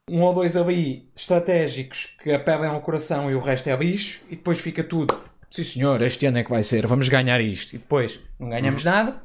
um 0.09 0.21
ou 0.21 0.33
dois 0.33 0.55
ali 0.55 1.09
estratégicos 1.15 2.17
que 2.21 2.31
apelam 2.31 2.75
ao 2.75 2.81
coração 2.81 3.31
e 3.31 3.35
o 3.35 3.39
resto 3.39 3.69
é 3.69 3.75
bicho, 3.75 4.23
e 4.29 4.35
depois 4.35 4.59
fica 4.59 4.83
tudo. 4.83 5.32
Sim 5.53 5.63
senhor, 5.63 6.01
este 6.01 6.25
ano 6.25 6.39
é 6.39 6.43
que 6.43 6.49
vai 6.49 6.63
ser, 6.63 6.87
vamos 6.87 7.07
ganhar 7.07 7.39
isto. 7.39 7.75
E 7.75 7.77
depois 7.77 8.19
não 8.39 8.49
ganhamos 8.49 8.81
hum. 8.81 8.89
nada. 8.89 9.21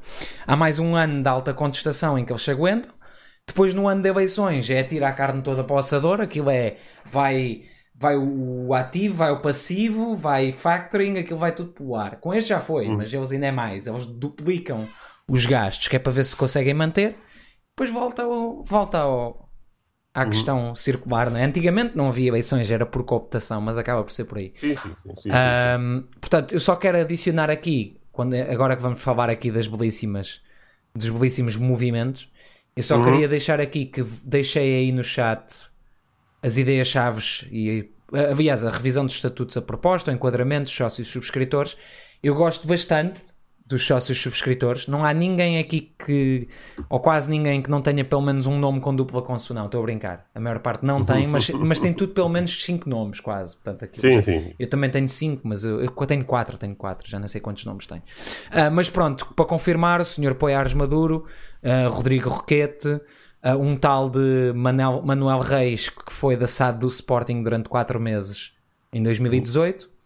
Há 0.46 0.54
mais 0.54 0.78
um 0.78 0.94
ano 0.94 1.22
de 1.22 1.28
alta 1.28 1.54
contestação 1.54 2.18
em 2.18 2.24
que 2.26 2.30
eles 2.30 2.42
se 2.42 2.50
aguentam. 2.50 2.90
Depois 3.46 3.72
no 3.72 3.88
ano 3.88 4.02
de 4.02 4.10
eleições 4.10 4.68
é 4.68 4.82
tirar 4.82 5.08
a 5.08 5.12
carne 5.14 5.40
toda 5.40 5.64
para 5.64 5.76
o 5.76 5.78
assador, 5.78 6.20
aquilo 6.20 6.50
é 6.50 6.76
vai 7.10 7.62
vai 7.94 8.14
o 8.14 8.74
ativo, 8.74 9.14
vai 9.14 9.30
o 9.30 9.40
passivo, 9.40 10.14
vai 10.14 10.52
factoring, 10.52 11.16
aquilo 11.16 11.38
vai 11.38 11.52
tudo 11.52 11.72
para 11.72 11.84
o 11.84 11.96
ar. 11.96 12.16
Com 12.16 12.34
este 12.34 12.50
já 12.50 12.60
foi, 12.60 12.88
uhum. 12.88 12.98
mas 12.98 13.10
eles 13.10 13.32
ainda 13.32 13.46
é 13.46 13.50
mais. 13.50 13.86
Eles 13.86 14.04
duplicam 14.04 14.86
os 15.26 15.46
gastos, 15.46 15.88
que 15.88 15.96
é 15.96 15.98
para 15.98 16.12
ver 16.12 16.24
se 16.24 16.36
conseguem 16.36 16.74
manter. 16.74 17.16
Depois 17.74 17.90
volta, 17.90 18.24
ao, 18.24 18.62
volta 18.64 18.98
ao, 18.98 19.47
à 20.18 20.24
uhum. 20.24 20.30
questão 20.30 20.74
circular. 20.74 21.30
Né? 21.30 21.44
Antigamente 21.44 21.96
não 21.96 22.08
havia 22.08 22.28
eleições, 22.28 22.70
era 22.70 22.84
por 22.84 23.04
cooptação, 23.04 23.60
mas 23.60 23.78
acaba 23.78 24.02
por 24.02 24.12
ser 24.12 24.24
por 24.24 24.38
aí. 24.38 24.52
Sim, 24.54 24.74
sim, 24.74 24.94
sim. 25.02 25.14
sim, 25.16 25.30
um, 25.30 26.04
portanto, 26.20 26.52
eu 26.52 26.60
só 26.60 26.76
quero 26.76 26.98
adicionar 26.98 27.50
aqui, 27.50 27.96
quando, 28.12 28.34
agora 28.34 28.76
que 28.76 28.82
vamos 28.82 29.00
falar 29.00 29.30
aqui 29.30 29.50
das 29.50 29.66
belíssimas, 29.66 30.40
dos 30.94 31.10
belíssimos 31.10 31.56
movimentos, 31.56 32.28
eu 32.76 32.82
só 32.82 32.96
uhum. 32.96 33.04
queria 33.04 33.28
deixar 33.28 33.60
aqui 33.60 33.86
que 33.86 34.02
deixei 34.24 34.76
aí 34.76 34.92
no 34.92 35.02
chat 35.02 35.68
as 36.42 36.56
ideias-chaves 36.56 37.46
e, 37.50 37.90
aliás, 38.12 38.64
a 38.64 38.70
revisão 38.70 39.04
dos 39.04 39.14
estatutos 39.14 39.56
a 39.56 39.62
proposta, 39.62 40.10
o 40.10 40.14
enquadramento 40.14 40.64
dos 40.64 40.74
sócios 40.74 41.08
subscritores. 41.08 41.76
Eu 42.22 42.34
gosto 42.34 42.66
bastante 42.66 43.20
dos 43.68 43.86
sócios 43.86 44.18
subscritores. 44.18 44.86
Não 44.86 45.04
há 45.04 45.12
ninguém 45.12 45.58
aqui 45.58 45.92
que, 46.04 46.48
ou 46.88 46.98
quase 46.98 47.30
ninguém, 47.30 47.60
que 47.60 47.70
não 47.70 47.82
tenha 47.82 48.02
pelo 48.02 48.22
menos 48.22 48.46
um 48.46 48.58
nome 48.58 48.80
com 48.80 48.96
dupla 48.96 49.20
consonante. 49.20 49.66
Estou 49.66 49.80
a 49.80 49.82
brincar. 49.82 50.26
A 50.34 50.40
maior 50.40 50.58
parte 50.60 50.84
não 50.84 51.04
tem, 51.04 51.26
mas, 51.28 51.50
mas 51.50 51.78
tem 51.78 51.92
tudo 51.92 52.14
pelo 52.14 52.30
menos 52.30 52.62
cinco 52.62 52.88
nomes, 52.88 53.20
quase. 53.20 53.56
Portanto, 53.56 53.84
aqui, 53.84 54.00
sim, 54.00 54.22
sim. 54.22 54.54
Eu 54.58 54.68
também 54.68 54.88
tenho 54.90 55.08
cinco, 55.08 55.46
mas 55.46 55.64
eu, 55.64 55.82
eu, 55.82 55.90
tenho 56.06 56.24
quatro, 56.24 56.56
tenho 56.56 56.74
quatro, 56.74 57.08
já 57.08 57.18
não 57.18 57.28
sei 57.28 57.42
quantos 57.42 57.64
nomes 57.66 57.86
tenho. 57.86 58.00
Uh, 58.00 58.72
mas 58.72 58.88
pronto, 58.88 59.26
para 59.36 59.44
confirmar, 59.44 60.00
o 60.00 60.04
senhor 60.04 60.34
Poiares 60.34 60.72
Maduro, 60.72 61.26
uh, 61.62 61.90
Rodrigo 61.90 62.30
Roquete, 62.30 62.88
uh, 62.88 63.58
um 63.60 63.76
tal 63.76 64.08
de 64.08 64.52
Manuel, 64.54 65.02
Manuel 65.04 65.40
Reis, 65.40 65.90
que 65.90 66.12
foi 66.12 66.36
da 66.36 66.46
SAD 66.46 66.78
do 66.78 66.88
Sporting 66.88 67.42
durante 67.42 67.68
4 67.68 68.00
meses 68.00 68.52
em 68.90 69.02
2018. 69.02 69.97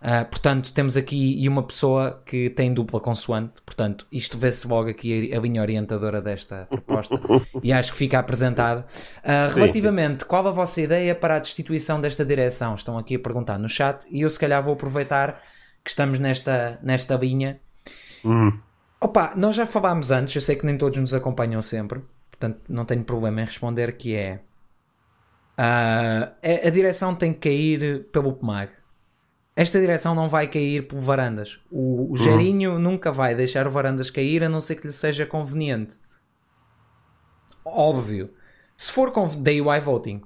Uh, 0.00 0.22
ah, 0.22 0.24
portanto, 0.24 0.72
temos 0.72 0.96
aqui 0.96 1.46
uma 1.46 1.62
pessoa 1.62 2.22
que 2.24 2.48
tem 2.50 2.72
dupla 2.72 3.00
consoante. 3.00 3.60
Portanto, 3.64 4.06
isto 4.10 4.38
vê-se 4.38 4.66
logo 4.66 4.88
aqui 4.88 5.30
a 5.34 5.38
linha 5.38 5.60
orientadora 5.60 6.22
desta 6.22 6.66
proposta 6.70 7.20
e 7.62 7.72
acho 7.72 7.92
que 7.92 7.98
fica 7.98 8.18
apresentada. 8.18 8.86
Uh, 9.18 9.54
relativamente, 9.54 10.24
qual 10.24 10.46
a 10.48 10.50
vossa 10.50 10.80
ideia 10.80 11.14
para 11.14 11.36
a 11.36 11.38
destituição 11.38 12.00
desta 12.00 12.24
direção? 12.24 12.74
Estão 12.74 12.96
aqui 12.96 13.16
a 13.16 13.18
perguntar 13.18 13.58
no 13.58 13.68
chat 13.68 14.06
e 14.10 14.22
eu, 14.22 14.30
se 14.30 14.38
calhar, 14.38 14.62
vou 14.62 14.72
aproveitar 14.72 15.42
que 15.84 15.90
estamos 15.90 16.18
nesta, 16.18 16.78
nesta 16.82 17.14
linha. 17.16 17.60
Hum. 18.24 18.58
Opa, 19.00 19.32
nós 19.36 19.56
já 19.56 19.66
falámos 19.66 20.10
antes, 20.10 20.34
eu 20.34 20.42
sei 20.42 20.56
que 20.56 20.64
nem 20.64 20.76
todos 20.76 20.98
nos 20.98 21.14
acompanham 21.14 21.60
sempre 21.62 22.02
portanto 22.40 22.62
não 22.68 22.86
tenho 22.86 23.04
problema 23.04 23.42
em 23.42 23.44
responder, 23.44 23.92
que 23.96 24.16
é 24.16 24.40
uh, 25.58 26.66
a, 26.66 26.70
direção 26.70 27.14
tem 27.14 27.34
que 27.34 27.40
cair 27.40 28.06
pelo 28.10 28.32
PMAG. 28.32 28.70
Esta 29.54 29.80
direção 29.80 30.14
não 30.14 30.28
vai 30.28 30.46
cair 30.46 30.86
pelo 30.86 31.00
Varandas. 31.00 31.60
O, 31.70 32.12
o 32.12 32.14
uhum. 32.18 32.78
Nunca 32.78 33.12
vai 33.12 33.34
deixar 33.34 33.66
o 33.66 33.70
Varandas 33.70 34.10
cair 34.10 34.44
a 34.44 34.48
não 34.48 34.60
ser 34.60 34.76
que 34.76 34.86
lhe 34.86 34.92
seja 34.92 35.26
conveniente. 35.26 35.98
Óbvio. 37.64 38.30
Se 38.76 38.90
for 38.90 39.12
daí 39.36 39.60
o 39.60 39.74
iVoting. 39.74 40.22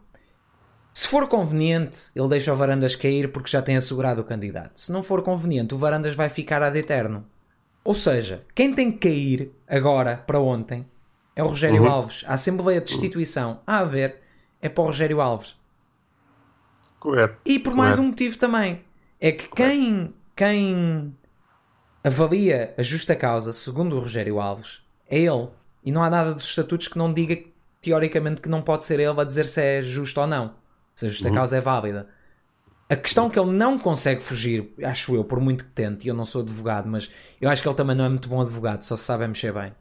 Se 0.93 1.09
for 1.09 1.27
conveniente, 1.27 2.11
ele 2.15 2.29
deixa 2.29 2.53
o 2.53 2.57
Varandas 2.57 2.95
cair 2.95 3.33
porque 3.33 3.51
já 3.51 3.61
tem 3.61 3.77
assegurado 3.77 4.21
o 4.21 4.25
candidato. 4.25 4.79
Se 4.79 4.93
não 4.93 5.03
for 5.03 5.23
conveniente, 5.23 5.75
o 5.75 5.79
Varandas 5.79 6.15
vai 6.15 6.29
ficar 6.29 6.63
ad 6.63 6.79
eterno. 6.79 7.27
Ou 7.83 7.95
seja, 7.95 8.45
quem 8.55 8.73
tem 8.73 8.93
que 8.93 9.09
cair 9.09 9.53
agora 9.67 10.17
para 10.17 10.39
ontem 10.39 10.87
é 11.35 11.43
o 11.43 11.49
Rogério 11.49 11.83
uhum. 11.83 11.91
Alves. 11.91 12.25
A 12.29 12.35
Assembleia 12.35 12.81
de 12.81 12.87
Destituição 12.87 13.61
a 13.67 13.79
haver 13.79 14.21
é 14.63 14.69
para 14.69 14.83
o 14.83 14.87
Rogério 14.87 15.21
Alves. 15.21 15.57
Correto. 17.01 17.37
E 17.45 17.59
por 17.59 17.75
mais 17.75 17.99
um 17.99 18.05
motivo 18.05 18.39
também. 18.39 18.85
É 19.25 19.33
que 19.33 19.49
quem, 19.49 20.13
quem 20.37 21.17
avalia 22.05 22.75
a 22.77 22.83
justa 22.83 23.17
causa, 23.17 23.55
segundo 23.55 23.97
o 23.97 24.01
Rogério 24.01 24.39
Alves, 24.39 24.83
é 25.09 25.19
ele. 25.19 25.49
E 25.83 25.91
não 25.91 26.05
há 26.05 26.11
nada 26.11 26.35
dos 26.35 26.45
estatutos 26.45 26.89
que 26.89 26.99
não 26.99 27.11
diga, 27.11 27.43
teoricamente, 27.81 28.43
que 28.43 28.51
não 28.51 28.61
pode 28.61 28.85
ser 28.85 29.01
ele 29.01 29.19
a 29.19 29.25
dizer 29.25 29.47
se 29.47 29.63
é 29.63 29.83
justo 29.83 30.21
ou 30.21 30.27
não. 30.27 30.57
Se 30.95 31.07
a 31.07 31.09
justa 31.09 31.31
uhum. 31.31 31.35
causa 31.37 31.57
é 31.57 31.61
válida. 31.63 32.07
A 32.87 32.97
questão 32.97 33.31
que 33.31 33.39
ele 33.39 33.51
não 33.51 33.79
consegue 33.79 34.23
fugir, 34.23 34.75
acho 34.85 35.17
eu, 35.17 35.25
por 35.25 35.41
muito 35.41 35.65
que 35.65 35.71
tente, 35.71 36.05
e 36.05 36.11
eu 36.11 36.15
não 36.15 36.27
sou 36.27 36.43
advogado, 36.43 36.87
mas 36.87 37.11
eu 37.41 37.49
acho 37.49 37.63
que 37.63 37.69
ele 37.69 37.77
também 37.77 37.97
não 37.97 38.05
é 38.05 38.11
muito 38.11 38.29
bom 38.29 38.43
advogado, 38.43 38.83
só 38.83 38.95
se 38.95 39.05
sabe 39.05 39.27
mexer 39.27 39.55
bem 39.55 39.73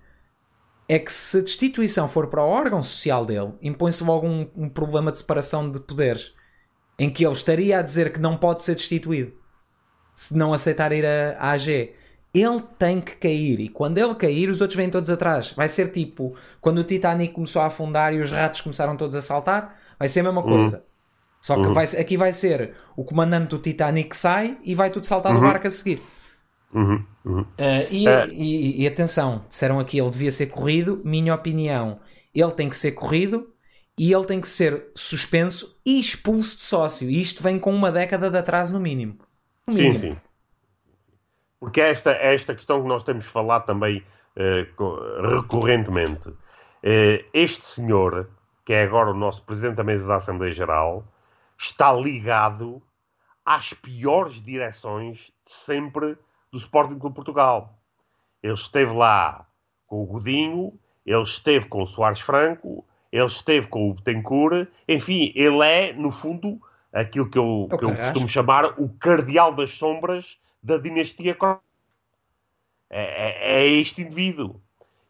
é 0.87 0.99
que 0.99 1.11
se 1.11 1.37
a 1.37 1.41
destituição 1.41 2.07
for 2.07 2.27
para 2.27 2.43
o 2.43 2.47
órgão 2.49 2.83
social 2.83 3.25
dele, 3.25 3.53
impõe-se 3.61 4.03
logo 4.03 4.27
um, 4.27 4.49
um, 4.55 4.69
problema 4.69 5.11
de 5.11 5.19
separação 5.19 5.69
de 5.69 5.79
poderes, 5.79 6.33
em 6.97 7.09
que 7.09 7.25
ele 7.25 7.33
estaria 7.33 7.79
a 7.79 7.81
dizer 7.81 8.11
que 8.11 8.19
não 8.19 8.37
pode 8.37 8.63
ser 8.63 8.75
destituído 8.75 9.33
se 10.15 10.37
não 10.37 10.53
aceitar 10.53 10.91
ir 10.91 11.05
a, 11.05 11.37
a 11.39 11.51
AG. 11.51 11.93
Ele 12.33 12.63
tem 12.79 12.99
que 12.99 13.15
cair 13.15 13.59
e 13.59 13.69
quando 13.69 13.97
ele 13.99 14.15
cair, 14.15 14.49
os 14.49 14.59
outros 14.59 14.75
vêm 14.75 14.89
todos 14.89 15.09
atrás. 15.09 15.51
Vai 15.51 15.69
ser 15.69 15.91
tipo 15.91 16.35
quando 16.59 16.79
o 16.79 16.83
Titanic 16.83 17.33
começou 17.33 17.61
a 17.61 17.67
afundar 17.67 18.13
e 18.13 18.19
os 18.19 18.31
ratos 18.31 18.61
começaram 18.61 18.97
todos 18.97 19.15
a 19.15 19.21
saltar, 19.21 19.77
vai 19.99 20.09
ser 20.09 20.21
a 20.21 20.23
mesma 20.23 20.41
uhum. 20.41 20.47
coisa. 20.47 20.77
Uhum. 20.77 20.83
Só 21.41 21.55
que 21.55 21.67
uhum. 21.67 21.73
vai, 21.73 21.85
aqui 21.85 22.17
vai 22.17 22.33
ser 22.33 22.73
o 22.95 23.03
comandante 23.03 23.49
do 23.49 23.59
Titanic 23.59 24.15
sai 24.15 24.57
e 24.63 24.73
vai 24.73 24.89
tudo 24.89 25.05
saltar 25.05 25.33
uhum. 25.33 25.41
do 25.41 25.45
barco 25.45 25.67
a 25.67 25.69
seguir. 25.69 26.01
Uhum, 26.73 27.05
uhum. 27.23 27.41
Uh, 27.41 27.45
e, 27.91 28.07
uh, 28.07 28.27
e, 28.31 28.81
e, 28.81 28.87
atenção, 28.87 29.45
disseram 29.47 29.79
aqui 29.79 29.99
ele 29.99 30.09
devia 30.09 30.31
ser 30.31 30.47
corrido. 30.47 31.01
Minha 31.05 31.35
opinião, 31.35 31.99
ele 32.33 32.51
tem 32.51 32.67
que 32.67 32.75
ser 32.75 32.93
corrido 32.93 33.52
e 33.97 34.11
ele 34.11 34.25
tem 34.25 34.41
que 34.41 34.47
ser 34.47 34.91
suspenso 34.95 35.79
e 35.85 35.99
expulso 35.99 36.57
de 36.57 36.63
sócio. 36.63 37.09
E 37.09 37.21
isto 37.21 37.43
vem 37.43 37.59
com 37.59 37.73
uma 37.73 37.91
década 37.91 38.29
de 38.29 38.37
atraso 38.37 38.73
no 38.73 38.79
mínimo. 38.79 39.19
No 39.67 39.73
mínimo. 39.73 39.95
Sim, 39.95 40.15
sim. 40.15 40.21
Porque 41.59 41.79
é 41.79 41.91
esta, 41.91 42.11
é 42.11 42.33
esta 42.33 42.55
questão 42.55 42.81
que 42.81 42.87
nós 42.87 43.03
temos 43.03 43.25
falado 43.25 43.65
também 43.65 44.03
uh, 44.35 45.29
recorrentemente. 45.29 46.33
este 47.33 47.63
senhor, 47.63 48.29
que 48.65 48.73
é 48.73 48.83
agora 48.83 49.11
o 49.11 49.13
nosso 49.13 49.43
presidente 49.43 49.75
da 49.75 49.83
mesa 49.83 50.07
da 50.07 50.15
Assembleia 50.15 50.53
Geral, 50.53 51.07
está 51.57 51.93
ligado 51.93 52.81
às 53.45 53.73
piores 53.73 54.41
direções 54.41 55.31
de 55.45 55.51
sempre 55.51 56.17
do 56.51 56.57
Sporting 56.57 56.99
Clube 56.99 57.15
Portugal. 57.15 57.77
Ele 58.41 58.53
esteve 58.53 58.93
lá 58.93 59.47
com 59.87 60.03
o 60.03 60.05
Godinho, 60.05 60.77
ele 61.05 61.23
esteve 61.23 61.67
com 61.67 61.83
o 61.83 61.87
Soares 61.87 62.19
Franco, 62.19 62.85
ele 63.13 63.27
esteve 63.27 63.67
com 63.67 63.91
o 63.91 63.93
Betancourt, 63.93 64.67
enfim, 64.89 65.31
ele 65.35 65.63
é, 65.63 65.93
no 65.93 66.11
fundo, 66.11 66.59
aquilo 66.91 67.29
que 67.29 67.37
eu, 67.37 67.67
que 67.69 67.85
eu 67.85 67.95
costumo 67.95 68.27
chamar 68.27 68.65
o 68.81 68.89
cardeal 68.89 69.53
das 69.53 69.75
sombras 69.75 70.39
da 70.63 70.79
dinastia 70.79 71.37
é, 72.89 73.03
é, 73.03 73.61
é 73.61 73.67
este 73.67 74.01
indivíduo. 74.01 74.59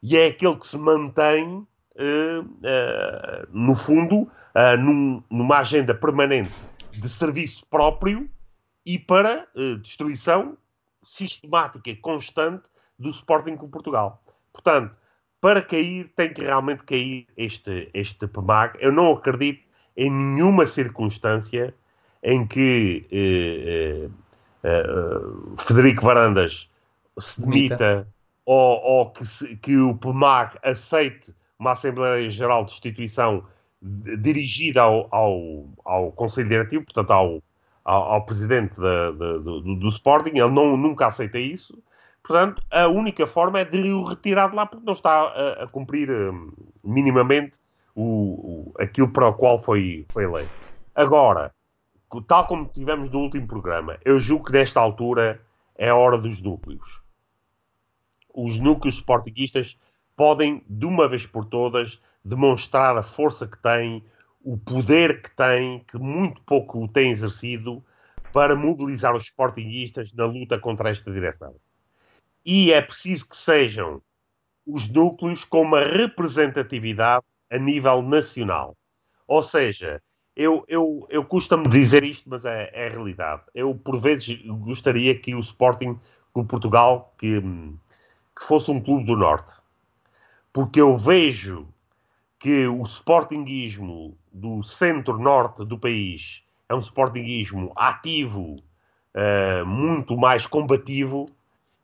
E 0.02 0.18
é 0.18 0.28
aquele 0.28 0.58
que 0.58 0.68
se 0.68 0.78
mantém, 0.78 1.46
uh, 1.46 2.42
uh, 2.42 3.48
no 3.50 3.74
fundo, 3.74 4.24
uh, 4.24 4.78
num, 4.78 5.24
numa 5.30 5.60
agenda 5.60 5.96
permanente 5.96 6.52
de 6.92 7.08
serviço 7.08 7.66
próprio 7.68 8.30
e 8.86 9.00
para 9.00 9.48
destruição 9.82 10.58
sistemática 11.02 11.90
e 11.90 11.96
constante 11.96 12.64
do 13.00 13.10
Sporting 13.12 13.56
com 13.56 13.70
Portugal. 13.70 14.22
Portanto, 14.52 14.94
para 15.44 15.62
cair, 15.62 16.10
tem 16.16 16.34
que 16.34 16.40
realmente 16.40 16.84
cair 16.84 17.28
este, 17.36 17.90
este 17.94 18.26
PMAG. 18.28 18.78
Eu 18.80 18.94
não 18.94 19.12
acredito 19.12 19.62
em 19.98 20.10
nenhuma 20.10 20.66
circunstância 20.66 21.76
em 22.24 22.48
que 22.48 23.06
eh, 23.12 24.08
eh, 24.08 24.10
eh, 24.64 25.20
Frederico 25.58 26.06
Varandas 26.06 26.70
se 27.20 27.42
demita 27.42 28.08
ou, 28.46 28.82
ou 28.82 29.12
que, 29.12 29.26
se, 29.26 29.58
que, 29.58 29.76
o 29.76 29.94
PMAG 29.98 30.58
aceite 30.64 31.36
uma 31.60 31.74
Assembleia 31.74 32.30
Geral 32.30 32.64
de 32.64 32.72
Instituição 32.72 33.46
dirigida 33.82 34.84
ao, 34.84 35.10
ao, 35.14 35.68
ao 35.84 36.12
Conselho 36.14 36.48
Diretivo, 36.48 36.86
portanto 36.86 37.12
ao, 37.12 37.44
ao, 37.84 38.14
ao 38.14 38.26
Presidente 38.26 38.80
da, 38.80 39.12
da, 39.12 39.38
do, 39.40 39.76
do, 39.76 39.90
Sporting, 39.90 40.38
ele 40.38 40.52
não, 40.52 40.78
nunca 40.78 41.08
aceita 41.08 41.38
isso. 41.38 41.78
Portanto, 42.24 42.64
a 42.72 42.88
única 42.88 43.28
forma 43.28 43.60
é 43.60 43.66
de 43.66 43.92
o 43.92 44.06
retirar 44.06 44.50
de 44.50 44.56
lá 44.56 44.66
porque 44.66 44.86
não 44.86 44.94
está 44.94 45.12
a, 45.12 45.64
a 45.64 45.68
cumprir 45.68 46.10
um, 46.10 46.54
minimamente 46.84 47.60
o, 47.94 48.72
o, 48.72 48.74
aquilo 48.80 49.10
para 49.10 49.28
o 49.28 49.34
qual 49.34 49.60
foi, 49.60 50.06
foi 50.10 50.24
eleito. 50.24 50.50
Agora, 50.96 51.54
tal 52.28 52.48
como 52.48 52.66
tivemos 52.66 53.10
no 53.10 53.20
último 53.20 53.46
programa, 53.46 53.98
eu 54.06 54.20
julgo 54.20 54.46
que 54.46 54.54
nesta 54.54 54.80
altura 54.80 55.42
é 55.78 55.90
a 55.90 55.96
hora 55.96 56.18
dos 56.18 56.42
núcleos. 56.42 57.02
Os 58.34 58.58
núcleos 58.58 58.96
sportinguistas 58.96 59.78
podem, 60.16 60.64
de 60.70 60.86
uma 60.86 61.08
vez 61.10 61.26
por 61.26 61.46
todas, 61.46 62.00
demonstrar 62.24 62.98
a 62.98 63.04
força 63.04 63.46
que 63.46 63.58
têm, 63.58 64.04
o 64.42 64.58
poder 64.58 65.22
que 65.22 65.36
têm, 65.36 65.80
que 65.80 65.98
muito 65.98 66.42
pouco 66.44 66.88
têm 66.88 67.12
exercido, 67.12 67.84
para 68.32 68.56
mobilizar 68.56 69.16
os 69.16 69.24
sportinguistas 69.24 70.12
na 70.14 70.26
luta 70.26 70.58
contra 70.58 70.90
esta 70.90 71.12
direção. 71.12 71.54
E 72.46 72.74
é 72.74 72.82
preciso 72.82 73.28
que 73.28 73.36
sejam 73.36 74.02
os 74.66 74.88
núcleos 74.90 75.44
com 75.44 75.62
uma 75.62 75.82
representatividade 75.82 77.26
a 77.50 77.58
nível 77.58 78.02
nacional. 78.02 78.76
Ou 79.28 79.44
seja, 79.44 80.02
eu, 80.36 80.66
eu, 80.68 81.06
eu 81.10 81.24
custa-me 81.24 81.68
dizer 81.68 82.04
isto, 82.04 82.30
mas 82.30 82.44
é, 82.46 82.70
é, 82.74 82.88
a 82.88 82.90
realidade. 82.90 83.44
Eu, 83.54 83.76
por 83.76 84.00
vezes, 84.00 84.42
gostaria 84.46 85.18
que 85.18 85.36
o 85.36 85.40
Sporting 85.40 86.00
Clube 86.34 86.50
Portugal 86.50 87.14
que, 87.18 87.40
que 87.40 88.44
fosse 88.44 88.72
um 88.72 88.82
clube 88.82 89.06
do 89.06 89.16
Norte. 89.16 89.54
Porque 90.52 90.82
eu 90.82 90.98
vejo 90.98 91.68
que 92.40 92.68
o 92.68 92.82
Sportingismo 92.84 94.18
do 94.32 94.62
centro-norte 94.64 95.64
do 95.64 95.78
país 95.78 96.44
é 96.68 96.76
um 96.76 96.80
Sportingismo 96.80 97.72
ativo, 97.76 98.56
uh, 99.16 99.66
muito 99.66 100.18
mais 100.18 100.48
combativo, 100.48 101.30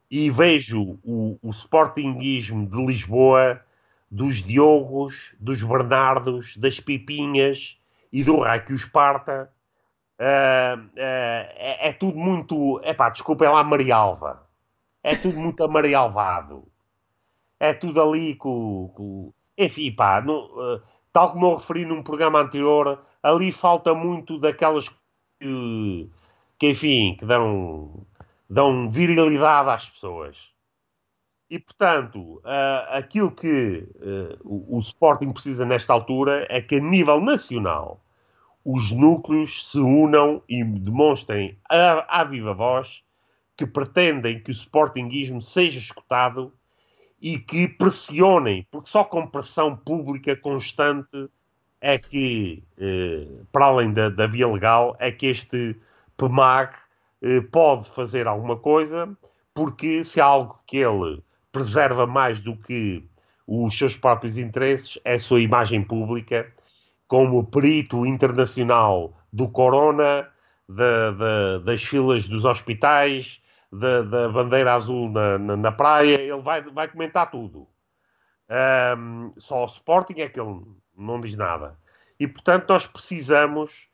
e 0.10 0.30
vejo 0.30 1.00
o, 1.04 1.38
o 1.42 1.50
Sportingismo 1.52 2.68
de 2.68 2.86
Lisboa 2.86 3.62
dos 4.10 4.42
Diogos, 4.42 5.36
dos 5.40 5.62
Bernardos, 5.62 6.58
das 6.58 6.80
Pipinhas 6.80 7.78
e 8.12 8.24
do 8.24 8.40
Rai 8.40 8.66
que 8.66 8.74
os 8.74 8.86
parta, 8.86 9.52
uh, 10.20 10.80
uh, 10.80 10.90
é, 10.96 11.90
é, 11.90 11.94
tudo 11.94 12.18
muito. 12.18 12.80
É 12.84 12.94
pá, 12.94 13.10
desculpem 13.10 13.48
lá, 13.50 13.64
Marialva. 13.64 14.48
É 15.04 15.16
tudo 15.16 15.40
muito 15.40 15.64
amarialvado. 15.64 16.68
É 17.60 17.74
tudo 17.74 18.02
ali 18.02 18.36
com. 18.36 18.92
com... 18.96 19.34
Enfim, 19.58 19.92
pá, 19.92 20.24
uh, 20.26 20.82
tal 21.14 21.34
como 21.34 21.48
eu 21.48 21.56
referi 21.58 21.86
num 21.86 22.02
programa 22.02 22.40
anterior, 22.40 23.04
ali 23.22 23.52
falta 23.52 23.94
muito 23.94 24.40
daquelas 24.40 24.90
que, 25.40 26.10
que 26.58 26.70
enfim, 26.72 27.16
que 27.18 27.26
dão, 27.26 28.06
dão 28.50 28.90
virilidade 28.90 29.70
às 29.70 29.90
pessoas. 29.90 30.50
E, 31.50 31.58
portanto, 31.58 32.42
aquilo 32.90 33.32
que 33.32 33.88
uh, 33.96 34.76
o, 34.78 34.80
Sporting 34.80 35.32
precisa 35.32 35.66
nesta 35.66 35.92
altura 35.92 36.46
é 36.48 36.62
que, 36.62 36.76
a 36.76 36.80
nível 36.80 37.20
nacional, 37.20 38.04
os 38.64 38.92
núcleos 38.92 39.72
se 39.72 39.80
unam 39.80 40.44
e 40.48 40.64
demonstrem 40.64 41.58
à, 41.68 42.22
à 42.22 42.24
viva 42.24 42.54
voz 42.54 43.04
que 43.58 43.66
pretendem 43.66 44.40
que 44.40 44.52
o 44.52 44.54
Sportingismo 44.54 45.42
seja 45.42 45.80
escutado 45.80 46.54
e 47.20 47.40
que 47.40 47.68
pressionem, 47.68 48.66
porque 48.70 48.90
só 48.90 49.04
com 49.04 49.28
pressão 49.28 49.76
pública 49.76 50.36
constante 50.36 51.30
é 51.82 51.98
que, 51.98 52.64
uh, 52.78 53.46
para 53.52 53.66
além 53.66 53.92
da, 53.92 54.10
da, 54.10 54.28
via 54.28 54.48
legal, 54.48 54.96
é 55.00 55.12
que 55.12 55.26
este 55.26 55.76
PMAG 56.16 56.76
pode 57.52 57.90
fazer 57.90 58.28
alguma 58.28 58.58
coisa, 58.58 59.10
porque 59.54 60.04
se 60.04 60.22
há 60.22 60.26
algo 60.26 60.60
que 60.66 60.78
ele 60.78 61.22
preserva 61.52 62.06
mais 62.08 62.40
do 62.40 62.56
que 62.56 63.04
os 63.46 63.78
seus 63.78 63.98
próprios 63.98 64.38
interesses 64.38 65.00
é 65.04 65.16
a 65.16 65.20
sua 65.20 65.42
imagem 65.42 65.84
pública 65.84 66.52
como 67.08 67.44
perito 67.44 68.06
internacional 68.06 69.18
do 69.34 69.50
corona, 69.50 70.28
da, 70.68 71.12
da, 71.12 71.58
das 71.58 71.84
filas 71.84 72.28
dos 72.28 72.46
hospitais, 72.46 73.42
da, 73.72 74.04
da 74.04 74.30
bandeira 74.30 74.76
azul 74.76 75.10
na, 75.10 75.38
na, 75.40 75.58
na, 75.58 75.72
praia, 75.72 76.22
ele 76.22 76.42
vai, 76.42 76.62
vai 76.62 76.88
comentar 76.88 77.32
tudo. 77.32 77.68
Um, 78.98 79.32
só 79.38 79.64
o 79.64 79.66
Sporting 79.66 80.22
é 80.22 80.30
que 80.30 80.40
ele 80.40 80.62
não 80.96 81.20
diz 81.20 81.36
nada. 81.36 81.78
E, 82.20 82.28
portanto, 82.28 82.70
nós 82.70 82.86
precisamos 82.86 83.89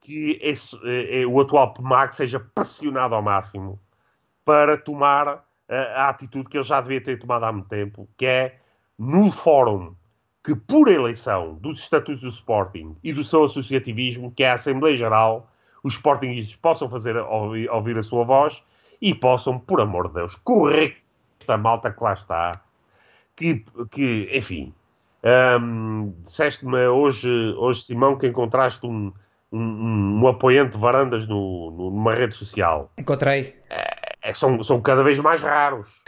que 0.00 0.38
esse, 0.42 0.78
eh, 0.84 1.26
o 1.26 1.40
atual 1.40 1.74
PMAC 1.74 2.14
seja 2.14 2.40
pressionado 2.40 3.14
ao 3.14 3.22
máximo 3.22 3.78
para 4.44 4.76
tomar 4.76 5.44
a, 5.68 6.08
atitude 6.08 6.48
que 6.48 6.56
ele 6.56 6.64
já 6.64 6.80
devia 6.80 7.02
ter 7.02 7.18
tomado 7.18 7.44
há 7.44 7.52
muito 7.52 7.68
tempo, 7.68 8.08
que 8.16 8.26
é 8.26 8.58
no 8.98 9.30
fórum 9.30 9.94
que, 10.42 10.54
por 10.54 10.88
eleição 10.88 11.54
dos 11.56 11.78
estatutos 11.78 12.22
do 12.22 12.28
Sporting 12.28 12.96
e 13.04 13.12
do 13.12 13.22
seu 13.22 13.44
associativismo, 13.44 14.32
que 14.32 14.42
é 14.42 14.50
a 14.50 14.54
Assembleia 14.54 14.96
Geral, 14.96 15.50
os 15.82 15.94
Sportingistas 15.94 16.56
possam 16.56 16.88
fazer 16.88 17.16
ouvir, 17.16 17.70
ouvir, 17.70 17.98
a 17.98 18.02
sua 18.02 18.24
voz 18.24 18.62
e 19.00 19.14
possam, 19.14 19.58
por 19.58 19.80
amor 19.80 20.08
de 20.08 20.14
Deus, 20.14 20.36
correr 20.36 20.96
esta 21.38 21.56
malta 21.56 21.92
que 21.92 22.02
lá 22.02 22.14
está. 22.14 22.60
Que, 23.36 23.64
que 23.90 24.28
enfim, 24.32 24.74
hum, 25.60 26.12
disseste-me 26.22 26.88
hoje, 26.88 27.28
hoje, 27.56 27.82
Simão, 27.82 28.18
que 28.18 28.26
encontraste 28.26 28.84
um, 28.84 29.12
um, 29.52 30.20
um 30.22 30.28
apoiante 30.28 30.72
de 30.72 30.78
varandas 30.78 31.26
no, 31.26 31.70
no, 31.70 31.90
numa 31.90 32.14
rede 32.14 32.34
social. 32.34 32.90
Encontrei. 32.98 33.56
É, 33.70 34.16
é, 34.22 34.32
são, 34.32 34.62
são 34.62 34.80
cada 34.80 35.02
vez 35.02 35.18
mais 35.20 35.42
raros. 35.42 36.02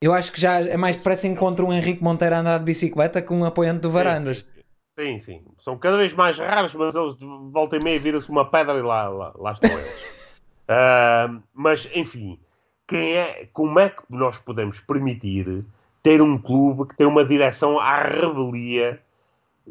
Eu 0.00 0.12
acho 0.12 0.32
que 0.32 0.40
já 0.40 0.60
é 0.60 0.76
mais 0.76 0.96
depressa 0.96 1.28
encontro 1.28 1.66
um 1.66 1.72
Henrique 1.72 2.02
Monteiro 2.02 2.34
a 2.34 2.38
andar 2.40 2.58
de 2.58 2.64
bicicleta 2.64 3.22
que 3.22 3.32
um 3.32 3.44
apoiante 3.44 3.80
do 3.80 3.90
Varandas. 3.90 4.44
Sim, 4.98 5.18
sim, 5.18 5.20
sim. 5.20 5.38
sim. 5.38 5.44
São 5.58 5.78
cada 5.78 5.96
vez 5.96 6.12
mais 6.12 6.38
raros, 6.38 6.74
mas 6.74 6.94
eles 6.94 7.16
voltam 7.52 7.78
e 7.78 7.82
meia 7.82 8.00
vira-se 8.00 8.28
uma 8.28 8.50
pedra 8.50 8.78
e 8.78 8.82
lá, 8.82 9.08
lá, 9.08 9.32
lá 9.36 9.52
estão 9.52 9.70
eles. 9.70 10.02
uh, 10.68 11.42
mas, 11.54 11.88
enfim, 11.94 12.38
quem 12.86 13.14
é, 13.14 13.48
como 13.52 13.78
é 13.78 13.90
que 13.90 14.02
nós 14.10 14.38
podemos 14.38 14.80
permitir 14.80 15.64
ter 16.02 16.20
um 16.20 16.36
clube 16.36 16.88
que 16.88 16.96
tem 16.96 17.06
uma 17.06 17.24
direção 17.24 17.78
à 17.78 18.02
rebelia 18.02 19.00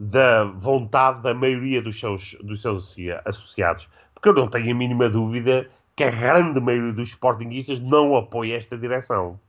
da 0.03 0.45
vontade 0.45 1.21
da 1.21 1.31
maioria 1.31 1.79
dos 1.79 1.99
seus, 1.99 2.35
dos 2.41 2.61
seus 2.61 2.95
associados? 3.23 3.87
Porque 4.15 4.29
eu 4.29 4.33
não 4.33 4.47
tenho 4.47 4.71
a 4.71 4.75
mínima 4.75 5.07
dúvida 5.07 5.69
que 5.95 6.03
a 6.03 6.09
grande 6.09 6.59
maioria 6.59 6.91
dos 6.91 7.09
sportinguistas 7.09 7.79
não 7.79 8.17
apoia 8.17 8.57
esta 8.57 8.75
direção. 8.75 9.39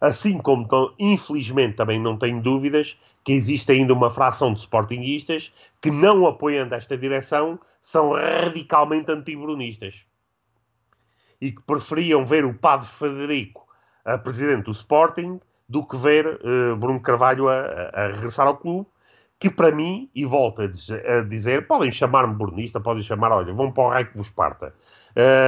Assim 0.00 0.38
como, 0.38 0.66
tão, 0.66 0.92
infelizmente, 0.98 1.76
também 1.76 2.00
não 2.00 2.16
tenho 2.16 2.42
dúvidas 2.42 2.96
que 3.22 3.32
existe 3.32 3.70
ainda 3.70 3.92
uma 3.92 4.10
fração 4.10 4.52
de 4.52 4.60
sportinguistas 4.60 5.52
que, 5.80 5.90
não 5.90 6.26
apoiando 6.26 6.74
esta 6.74 6.96
direção, 6.96 7.60
são 7.80 8.12
radicalmente 8.12 9.12
antibrunistas. 9.12 9.94
E 11.40 11.52
que 11.52 11.62
preferiam 11.62 12.26
ver 12.26 12.44
o 12.44 12.54
padre 12.54 12.88
Frederico 12.88 13.68
a 14.04 14.18
presidente 14.18 14.64
do 14.64 14.72
Sporting 14.72 15.38
do 15.68 15.86
que 15.86 15.96
ver 15.96 16.26
uh, 16.26 16.76
Bruno 16.76 17.00
Carvalho 17.00 17.48
a, 17.48 17.90
a, 17.92 18.06
regressar 18.08 18.46
ao 18.46 18.56
clube, 18.56 18.88
que 19.40 19.48
para 19.48 19.74
mim, 19.74 20.10
e 20.14 20.26
volto 20.26 20.60
a 20.60 20.66
dizer, 21.22 21.66
podem 21.66 21.90
chamar-me 21.90 22.34
brunista, 22.34 22.78
podem 22.78 23.02
chamar, 23.02 23.32
olha, 23.32 23.54
vão 23.54 23.72
para 23.72 23.84
o 23.84 23.88
raio 23.88 24.06
que 24.06 24.18
vos 24.18 24.28
parta. 24.28 24.74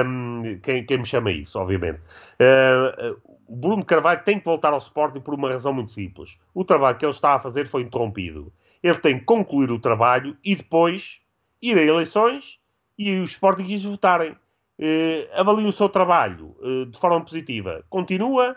Um, 0.06 0.58
quem, 0.62 0.84
quem, 0.86 0.98
me 0.98 1.04
chama 1.04 1.30
isso, 1.30 1.58
obviamente. 1.58 2.00
Uh, 2.40 3.20
Bruno 3.46 3.84
Carvalho 3.84 4.22
tem 4.24 4.38
que 4.38 4.46
voltar 4.46 4.72
ao 4.72 4.78
Sporting 4.78 5.20
por 5.20 5.34
uma 5.34 5.50
razão 5.50 5.74
muito 5.74 5.92
simples. 5.92 6.38
O 6.54 6.64
trabalho 6.64 6.96
que 6.96 7.04
ele 7.04 7.12
está 7.12 7.34
a 7.34 7.38
fazer 7.38 7.68
foi 7.68 7.82
interrompido. 7.82 8.50
Ele 8.82 8.98
tem 8.98 9.18
que 9.18 9.26
concluir 9.26 9.70
o 9.70 9.78
trabalho 9.78 10.38
e 10.42 10.56
depois 10.56 11.20
ir 11.60 11.76
a 11.76 11.82
eleições 11.82 12.58
e 12.98 13.18
os 13.20 13.32
Sportingistas 13.32 13.90
votarem. 13.90 14.32
Uh, 14.32 15.38
avaliam 15.38 15.68
o 15.68 15.72
seu 15.72 15.90
trabalho 15.90 16.56
uh, 16.60 16.86
de 16.86 16.98
forma 16.98 17.22
positiva, 17.22 17.84
continua. 17.90 18.56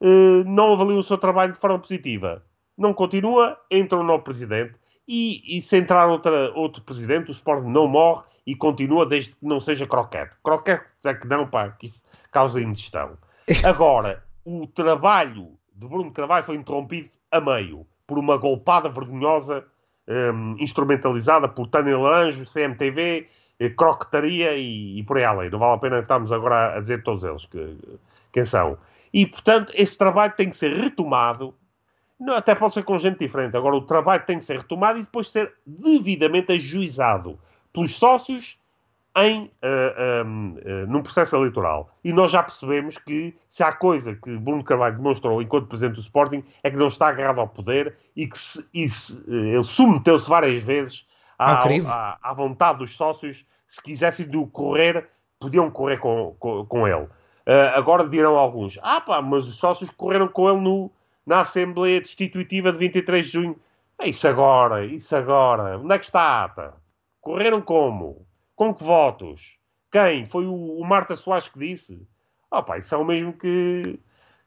Uh, 0.00 0.44
não 0.46 0.72
avaliam 0.72 1.00
o 1.00 1.02
seu 1.02 1.18
trabalho 1.18 1.52
de 1.52 1.58
forma 1.58 1.80
positiva, 1.80 2.44
não 2.78 2.94
continua. 2.94 3.58
Entra 3.70 3.98
um 3.98 4.04
novo 4.04 4.22
presidente 4.22 4.78
e, 5.06 5.42
e 5.58 5.60
se 5.62 5.76
entrar 5.76 6.06
outra, 6.06 6.52
outro 6.54 6.82
presidente, 6.82 7.30
o 7.30 7.32
Sporting 7.32 7.68
não 7.68 7.88
morre 7.88 8.24
e 8.46 8.54
continua 8.54 9.04
desde 9.04 9.36
que 9.36 9.44
não 9.44 9.60
seja 9.60 9.86
croquete. 9.86 10.36
Croquete 10.42 10.84
é 11.04 11.14
que 11.14 11.26
não, 11.26 11.46
pá, 11.46 11.70
que 11.70 11.86
isso 11.86 12.04
causa 12.30 12.60
indigestão. 12.60 13.18
Agora, 13.64 14.22
o 14.44 14.66
trabalho 14.66 15.58
de 15.74 15.86
Bruno 15.86 16.12
Carvalho 16.12 16.44
foi 16.44 16.56
interrompido 16.56 17.10
a 17.30 17.40
meio 17.40 17.86
por 18.06 18.18
uma 18.18 18.36
golpada 18.36 18.88
vergonhosa 18.88 19.64
um, 20.08 20.56
instrumentalizada 20.58 21.48
por 21.48 21.66
Tânia 21.68 21.96
Laranjo, 21.98 22.46
CMTV, 22.50 23.28
eh, 23.60 23.68
Croquetaria 23.70 24.56
e, 24.56 24.98
e, 24.98 25.02
por 25.02 25.18
aí 25.18 25.24
além. 25.24 25.50
Não 25.50 25.58
vale 25.58 25.74
a 25.74 25.78
pena 25.78 25.98
estarmos 26.00 26.32
agora 26.32 26.76
a 26.76 26.80
dizer 26.80 27.02
todos 27.02 27.24
eles 27.24 27.44
que, 27.44 27.76
quem 28.32 28.44
são. 28.44 28.78
E, 29.12 29.26
portanto, 29.26 29.72
esse 29.74 29.96
trabalho 29.96 30.32
tem 30.36 30.48
que 30.48 30.56
ser 30.56 30.72
retomado. 30.72 31.54
Não, 32.18 32.34
até 32.34 32.54
pode 32.54 32.74
ser 32.74 32.82
com 32.82 32.98
gente 32.98 33.18
diferente. 33.18 33.56
Agora, 33.56 33.76
o 33.76 33.82
trabalho 33.82 34.24
tem 34.26 34.38
que 34.38 34.44
ser 34.44 34.58
retomado 34.58 34.98
e 34.98 35.02
depois 35.02 35.30
ser 35.30 35.52
devidamente 35.64 36.52
ajuizado 36.52 37.38
pelos 37.72 37.94
sócios 37.94 38.58
em, 39.16 39.44
uh, 39.44 39.50
eh, 39.62 40.22
um, 40.24 40.54
uh, 40.54 40.58
eh, 40.64 40.86
num 40.86 41.02
processo 41.02 41.36
eleitoral. 41.36 41.90
E 42.04 42.12
nós 42.12 42.30
já 42.30 42.42
percebemos 42.42 42.98
que 42.98 43.36
se 43.48 43.62
há 43.62 43.72
coisa 43.72 44.14
que 44.14 44.36
Bruno 44.38 44.62
Carvalho 44.62 44.96
demonstrou 44.96 45.42
enquanto 45.42 45.66
Presidente 45.66 45.96
do 45.96 46.00
Sporting 46.00 46.44
é 46.62 46.70
que 46.70 46.76
não 46.76 46.88
está 46.88 47.08
agarrado 47.08 47.40
ao 47.40 47.48
poder 47.48 47.96
e 48.14 48.26
que 48.26 48.38
se, 48.38 48.64
e 48.72 48.88
se, 48.88 49.18
uh, 49.18 49.32
ele 49.32 49.64
submeteu-se 49.64 50.28
várias 50.28 50.62
vezes 50.62 51.06
à, 51.38 51.62
à, 51.62 52.18
à, 52.22 52.32
vontade 52.32 52.78
dos 52.78 52.96
sócios. 52.96 53.44
Se 53.66 53.82
quisessem 53.82 54.26
do 54.26 54.46
correr, 54.46 55.08
podiam 55.38 55.70
correr 55.70 55.98
com, 55.98 56.34
com, 56.38 56.64
com 56.64 56.88
ele. 56.88 57.06
agora 57.74 58.08
dirão 58.08 58.36
alguns, 58.36 58.78
ah 58.82 59.00
pá, 59.00 59.20
mas 59.20 59.46
os 59.46 59.58
sócios 59.58 59.90
correram 59.90 60.26
com 60.28 60.48
ele 60.48 60.60
no, 60.60 60.90
na 61.28 61.42
Assembleia 61.42 62.00
Destitutiva 62.00 62.72
de 62.72 62.78
23 62.78 63.26
de 63.26 63.32
junho. 63.32 63.60
É 63.98 64.08
isso 64.08 64.26
agora, 64.26 64.86
isso 64.86 65.14
agora. 65.14 65.78
Onde 65.78 65.94
é 65.94 65.98
que 65.98 66.06
está? 66.06 66.48
Pá? 66.48 66.72
Correram 67.20 67.60
como? 67.60 68.26
Com 68.56 68.74
que 68.74 68.82
votos? 68.82 69.58
Quem? 69.92 70.24
Foi 70.24 70.46
o, 70.46 70.54
o 70.54 70.84
Marta 70.86 71.14
Soares 71.14 71.46
que 71.46 71.58
disse? 71.58 72.00
Oh, 72.50 72.62
pá, 72.62 72.78
isso 72.78 72.94
é 72.94 72.98
o 72.98 73.04
mesmo 73.04 73.34
que, 73.34 74.00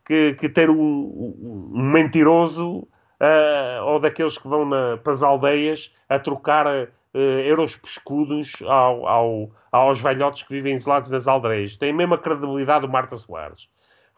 que, 0.04 0.34
que 0.34 0.50
ter 0.50 0.72
um, 0.72 0.82
um, 0.82 1.72
um 1.76 1.84
mentiroso 1.84 2.80
uh, 2.80 3.84
ou 3.86 4.00
daqueles 4.00 4.40
que 4.40 4.48
vão 4.48 4.66
na, 4.66 4.98
para 4.98 5.14
as 5.14 5.22
aldeias 5.22 5.94
a 6.10 6.18
trocar 6.18 6.66
uh, 6.66 6.90
euros 7.14 7.76
pescudos 7.76 8.54
ao, 8.64 9.08
ao, 9.08 9.52
aos 9.72 10.02
velhotes 10.02 10.42
que 10.42 10.54
vivem 10.54 10.74
isolados 10.74 11.12
nas 11.12 11.28
aldeias. 11.28 11.78
Tem 11.78 11.92
a 11.92 11.96
mesma 11.96 12.18
credibilidade 12.18 12.88
do 12.88 12.92
Marta 12.92 13.18
Soares. 13.18 13.70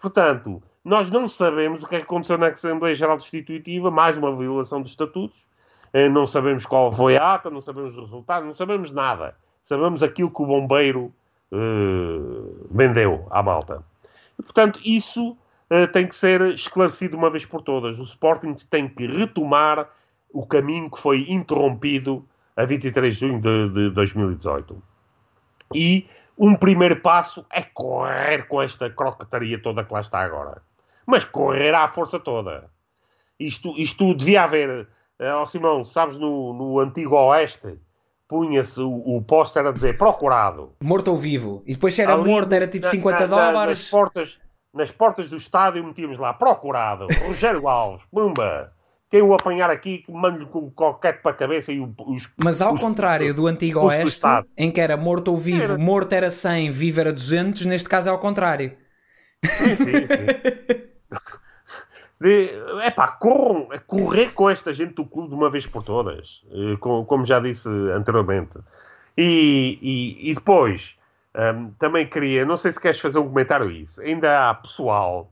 Portanto, 0.01 0.63
nós 0.83 1.09
não 1.09 1.29
sabemos 1.29 1.83
o 1.83 1.87
que 1.87 1.95
é 1.95 1.99
que 1.99 2.05
aconteceu 2.05 2.37
na 2.37 2.47
Assembleia 2.47 2.95
Geral 2.95 3.17
Destitutiva, 3.17 3.89
mais 3.89 4.17
uma 4.17 4.35
violação 4.35 4.81
dos 4.81 4.91
estatutos. 4.91 5.47
Uh, 5.93 6.09
não 6.09 6.25
sabemos 6.25 6.65
qual 6.65 6.91
foi 6.91 7.17
a 7.17 7.35
ata, 7.35 7.49
não 7.49 7.61
sabemos 7.61 7.97
o 7.97 8.01
resultado, 8.01 8.45
não 8.45 8.53
sabemos 8.53 8.91
nada 8.91 9.35
sabemos 9.63 10.03
aquilo 10.03 10.29
que 10.29 10.41
o 10.41 10.45
bombeiro 10.45 11.13
uh, 11.51 12.67
vendeu 12.71 13.27
à 13.31 13.41
malta. 13.41 13.83
E, 14.37 14.43
portanto, 14.43 14.79
isso 14.83 15.31
uh, 15.31 15.87
tem 15.91 16.07
que 16.07 16.15
ser 16.15 16.41
esclarecido 16.53 17.17
uma 17.17 17.29
vez 17.29 17.45
por 17.45 17.61
todas. 17.61 17.99
O 17.99 18.03
Sporting 18.03 18.55
tem 18.69 18.87
que 18.87 19.07
retomar 19.07 19.89
o 20.31 20.45
caminho 20.45 20.89
que 20.89 20.99
foi 20.99 21.25
interrompido 21.29 22.25
a 22.55 22.65
23 22.65 23.13
de 23.13 23.19
junho 23.19 23.41
de, 23.41 23.69
de 23.69 23.89
2018. 23.91 24.81
E 25.73 26.07
um 26.37 26.55
primeiro 26.55 26.99
passo 27.01 27.45
é 27.49 27.61
correr 27.61 28.47
com 28.47 28.61
esta 28.61 28.89
croquetaria 28.89 29.59
toda 29.61 29.83
que 29.83 29.93
lá 29.93 30.01
está 30.01 30.19
agora. 30.19 30.61
Mas 31.05 31.25
correr 31.25 31.73
à 31.73 31.87
força 31.87 32.19
toda. 32.19 32.69
Isto, 33.39 33.73
isto 33.77 34.13
devia 34.13 34.43
haver, 34.43 34.87
uh, 35.19 35.41
oh 35.41 35.45
Simão, 35.45 35.83
sabes, 35.83 36.17
no, 36.17 36.53
no 36.53 36.79
antigo 36.79 37.15
Oeste, 37.15 37.77
punha-se 38.27 38.79
o, 38.79 38.95
o 39.05 39.21
póster 39.21 39.65
a 39.65 39.71
dizer 39.71 39.97
procurado. 39.97 40.73
Morto 40.81 41.11
ou 41.11 41.17
vivo. 41.17 41.61
E 41.65 41.73
depois 41.73 41.93
se 41.93 42.01
era 42.01 42.13
Ali, 42.13 42.29
morto 42.29 42.53
era 42.53 42.67
tipo 42.67 42.87
50 42.87 43.19
na, 43.19 43.27
na, 43.27 43.51
dólares. 43.51 43.79
Nas 43.79 43.89
portas, 43.89 44.39
nas 44.73 44.91
portas 44.91 45.29
do 45.29 45.37
estádio 45.37 45.83
metíamos 45.83 46.17
lá 46.17 46.33
procurado. 46.33 47.07
Rogério 47.25 47.67
Alves. 47.67 48.05
Pumba. 48.11 48.73
Quem 49.09 49.21
o 49.21 49.31
apanhar 49.31 49.69
aqui, 49.69 49.99
que 49.99 50.11
mande-lhe 50.11 50.47
com 50.47 50.57
o 50.57 50.71
coquete 50.71 51.21
para 51.21 51.29
a 51.29 51.35
cabeça 51.35 51.71
e 51.71 51.79
os. 51.79 52.33
Mas 52.43 52.59
ao 52.63 52.73
os, 52.73 52.81
contrário 52.81 53.29
os, 53.29 53.35
do 53.35 53.45
antigo 53.45 53.81
Oeste, 53.81 54.25
em 54.57 54.71
que 54.71 54.81
era 54.81 54.97
morto 54.97 55.27
ou 55.27 55.37
vivo, 55.37 55.61
era... 55.61 55.77
morto 55.77 56.13
era 56.13 56.31
100, 56.31 56.71
vivo 56.71 56.99
era 56.99 57.13
200, 57.13 57.65
neste 57.65 57.87
caso 57.87 58.09
é 58.09 58.11
ao 58.11 58.17
contrário. 58.17 58.75
Sim, 59.45 59.75
sim, 59.75 59.85
sim. 59.85 60.73
é 62.81 62.91
pá, 62.91 63.07
corram, 63.07 63.67
correr 63.87 64.33
com 64.33 64.49
esta 64.49 64.73
gente 64.73 64.93
do 64.93 65.05
clube 65.05 65.29
de 65.29 65.35
uma 65.35 65.49
vez 65.49 65.67
por 65.67 65.83
todas, 65.83 66.43
eh, 66.51 66.77
como 66.79 67.25
já 67.25 67.39
disse 67.39 67.69
anteriormente. 67.91 68.59
E, 69.17 69.77
e, 69.81 70.31
e 70.31 70.35
depois, 70.35 70.97
um, 71.35 71.71
também 71.71 72.07
queria, 72.07 72.45
não 72.45 72.57
sei 72.57 72.71
se 72.71 72.79
queres 72.79 72.99
fazer 72.99 73.19
um 73.19 73.27
comentário 73.27 73.69
isso, 73.69 74.01
ainda 74.01 74.49
há 74.49 74.53
pessoal 74.53 75.31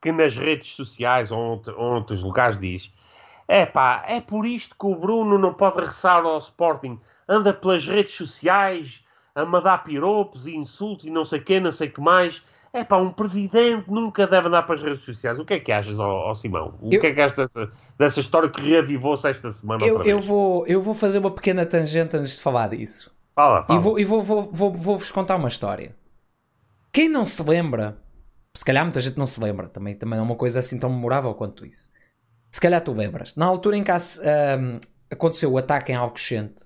que 0.00 0.12
nas 0.12 0.36
redes 0.36 0.74
sociais 0.74 1.30
ou, 1.30 1.62
ou 1.76 1.94
outros 1.94 2.22
lugares 2.22 2.58
diz 2.58 2.92
é 3.46 3.66
pá, 3.66 4.04
é 4.06 4.20
por 4.20 4.46
isto 4.46 4.76
que 4.78 4.86
o 4.86 4.94
Bruno 4.94 5.36
não 5.36 5.52
pode 5.52 5.76
regressar 5.76 6.24
ao 6.24 6.38
Sporting, 6.38 7.00
anda 7.28 7.52
pelas 7.52 7.84
redes 7.84 8.14
sociais 8.14 9.04
a 9.34 9.44
mandar 9.44 9.82
piropos 9.82 10.46
e 10.46 10.54
insultos 10.54 11.04
e 11.04 11.10
não 11.10 11.24
sei 11.24 11.40
o 11.40 11.44
que, 11.44 11.58
não 11.58 11.72
sei 11.72 11.88
o 11.88 11.92
que 11.92 12.00
mais 12.00 12.42
é 12.72 12.84
pá, 12.84 12.96
um 12.98 13.10
presidente 13.10 13.90
nunca 13.90 14.26
deve 14.26 14.46
andar 14.46 14.62
para 14.62 14.76
as 14.76 14.82
redes 14.82 15.04
sociais. 15.04 15.38
O 15.38 15.44
que 15.44 15.54
é 15.54 15.60
que 15.60 15.72
achas, 15.72 15.98
ó, 15.98 16.30
ó 16.30 16.34
Simão? 16.34 16.78
O 16.80 16.92
eu... 16.92 17.00
que 17.00 17.08
é 17.08 17.14
que 17.14 17.20
achas 17.20 17.36
dessa, 17.36 17.72
dessa 17.98 18.20
história 18.20 18.48
que 18.48 18.60
reavivou-se 18.60 19.28
esta 19.28 19.50
semana? 19.50 19.84
Eu, 19.84 20.04
eu, 20.04 20.20
vou, 20.20 20.66
eu 20.66 20.80
vou 20.80 20.94
fazer 20.94 21.18
uma 21.18 21.30
pequena 21.30 21.66
tangente 21.66 22.16
antes 22.16 22.36
de 22.36 22.42
falar 22.42 22.68
disso. 22.68 23.12
Fala, 23.34 23.64
fala. 23.64 23.80
E 23.80 23.82
vou-vos 23.82 24.06
vou, 24.06 24.22
vou, 24.22 24.50
vou, 24.52 24.72
vou, 24.72 24.98
vos 24.98 25.10
contar 25.10 25.36
uma 25.36 25.48
história. 25.48 25.96
Quem 26.92 27.08
não 27.08 27.24
se 27.24 27.42
lembra, 27.42 27.98
se 28.54 28.64
calhar 28.64 28.84
muita 28.84 29.00
gente 29.00 29.18
não 29.18 29.26
se 29.26 29.40
lembra, 29.40 29.68
também, 29.68 29.96
também 29.96 30.18
é 30.18 30.22
uma 30.22 30.36
coisa 30.36 30.60
assim 30.60 30.78
tão 30.78 30.90
memorável 30.90 31.34
quanto 31.34 31.66
isso. 31.66 31.90
Se 32.50 32.60
calhar 32.60 32.80
tu 32.82 32.92
lembras, 32.92 33.34
na 33.34 33.46
altura 33.46 33.76
em 33.76 33.84
que 33.84 33.92
um, 33.92 34.78
aconteceu 35.10 35.52
o 35.52 35.58
ataque 35.58 35.92
em 35.92 35.96
Alcochente, 35.96 36.64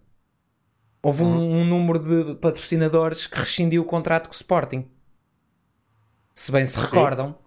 houve 1.03 1.23
um, 1.23 1.37
uhum. 1.37 1.61
um 1.61 1.65
número 1.65 1.99
de 1.99 2.35
patrocinadores 2.37 3.27
que 3.27 3.39
rescindiu 3.39 3.83
o 3.83 3.85
contrato 3.85 4.29
com 4.29 4.33
o 4.33 4.37
Sporting 4.37 4.87
se 6.35 6.51
bem 6.51 6.67
se 6.67 6.79
recordam, 6.79 7.39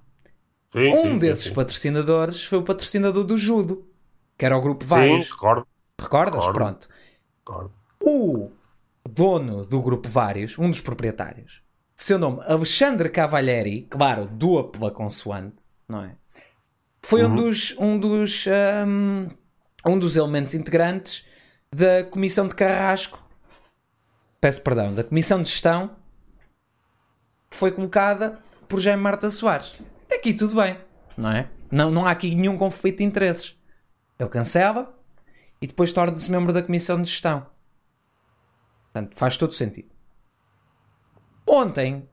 sim. 0.71 0.79
Sim, 0.79 0.93
um 0.93 1.01
sim, 1.01 1.17
desses 1.17 1.49
patrocinadores 1.49 2.43
foi 2.45 2.59
o 2.59 2.63
patrocinador 2.63 3.23
do 3.23 3.38
Judo, 3.38 3.88
que 4.38 4.45
era 4.45 4.57
o 4.57 4.61
grupo 4.61 4.85
Vários. 4.85 5.25
Sim, 5.25 5.31
recordo. 5.31 5.67
Recordas? 5.99 6.45
Recordo. 6.45 6.53
Pronto. 6.53 6.89
Recordo. 7.39 7.73
O 8.01 8.51
dono 9.07 9.65
do 9.65 9.81
grupo 9.81 10.07
Vários, 10.07 10.57
um 10.57 10.69
dos 10.69 10.81
proprietários, 10.81 11.61
seu 11.95 12.17
nome 12.19 12.41
Alexandre 12.45 13.09
Cavalieri, 13.09 13.88
claro, 13.89 14.27
doa 14.27 14.69
pela 14.69 14.91
consoante, 14.91 15.65
não 15.88 16.03
é? 16.03 16.15
Foi 17.01 17.23
uhum. 17.23 17.31
um 17.31 17.35
dos 17.35 17.77
um 17.77 17.99
dos 17.99 18.45
um, 18.85 19.27
um 19.85 19.99
dos 19.99 20.15
elementos 20.15 20.53
integrantes 20.53 21.25
da 21.73 22.03
comissão 22.03 22.47
de 22.47 22.55
Carrasco. 22.55 23.25
Peço 24.39 24.61
perdão, 24.61 24.93
da 24.93 25.03
comissão 25.03 25.41
de 25.41 25.49
gestão 25.49 25.95
foi 27.49 27.71
colocada 27.71 28.39
por 28.68 28.80
Jaime 28.80 29.01
Marta 29.01 29.32
Soares. 29.32 29.74
Aqui 30.13 30.34
tudo 30.34 30.55
bem, 30.55 30.78
não 31.18 31.32
é? 31.32 31.49
Não, 31.72 31.91
não 31.91 32.05
há 32.05 32.11
aqui 32.11 32.34
nenhum 32.34 32.57
conflito 32.57 32.99
de 32.99 33.03
interesses. 33.03 33.55
Ele 34.20 34.30
cancela 34.30 34.97
e 35.61 35.68
depois 35.68 35.93
torna-se 35.93 36.32
membro 36.32 36.53
da 36.53 36.61
comissão 36.61 37.01
de 37.01 37.09
gestão. 37.09 37.45
Portanto, 38.86 39.18
faz 39.18 39.38
todo 39.38 39.53
sentido. 39.53 39.89
Ontem 41.45 42.07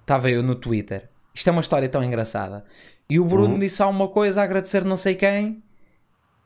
estava 0.00 0.30
eu 0.30 0.42
no 0.42 0.54
Twitter. 0.54 1.08
Isto 1.34 1.48
é 1.48 1.52
uma 1.52 1.60
história 1.60 1.88
tão 1.88 2.02
engraçada. 2.02 2.64
E 3.08 3.18
o 3.18 3.24
Bruno 3.24 3.54
uhum. 3.54 3.58
disse 3.58 3.82
alguma 3.82 4.08
coisa 4.08 4.40
a 4.40 4.44
agradecer 4.44 4.84
não 4.84 4.96
sei 4.96 5.14
quem. 5.14 5.62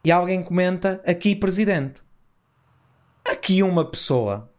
E 0.05 0.13
alguém 0.13 0.43
comenta 0.43 1.03
aqui 1.07 1.35
presidente. 1.35 2.03
Aqui 3.25 3.63
uma 3.63 3.91
pessoa 3.91 4.53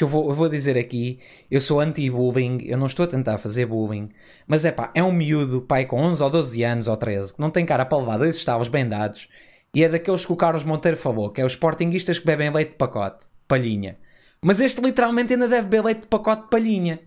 que 0.00 0.04
eu 0.04 0.08
vou, 0.08 0.30
eu 0.30 0.34
vou 0.34 0.48
dizer 0.48 0.78
aqui, 0.78 1.18
eu 1.50 1.60
sou 1.60 1.78
anti-bullying, 1.78 2.60
eu 2.62 2.78
não 2.78 2.86
estou 2.86 3.04
a 3.04 3.06
tentar 3.06 3.36
fazer 3.36 3.66
bullying, 3.66 4.08
mas 4.46 4.64
é 4.64 4.72
pá, 4.72 4.90
é 4.94 5.04
um 5.04 5.12
miúdo, 5.12 5.60
pai 5.60 5.84
com 5.84 6.00
11 6.00 6.22
ou 6.22 6.30
12 6.30 6.62
anos 6.64 6.88
ou 6.88 6.96
13, 6.96 7.34
que 7.34 7.40
não 7.40 7.50
tem 7.50 7.66
cara 7.66 7.84
para 7.84 7.98
levar 7.98 8.16
dois 8.16 8.34
estalos 8.34 8.68
bem 8.68 8.88
dados, 8.88 9.28
e 9.74 9.84
é 9.84 9.90
daqueles 9.90 10.24
que 10.24 10.32
o 10.32 10.36
Carlos 10.36 10.64
Monteiro 10.64 10.96
falou, 10.96 11.28
que 11.28 11.42
é 11.42 11.44
os 11.44 11.52
sportinguistas 11.52 12.18
que 12.18 12.24
bebem 12.24 12.50
leite 12.50 12.70
de 12.70 12.76
pacote, 12.76 13.26
palhinha. 13.46 13.98
Mas 14.40 14.58
este 14.58 14.80
literalmente 14.80 15.34
ainda 15.34 15.46
deve 15.46 15.64
beber 15.68 15.84
leite 15.84 16.00
de 16.00 16.06
pacote 16.06 16.48
palhinha. 16.48 16.98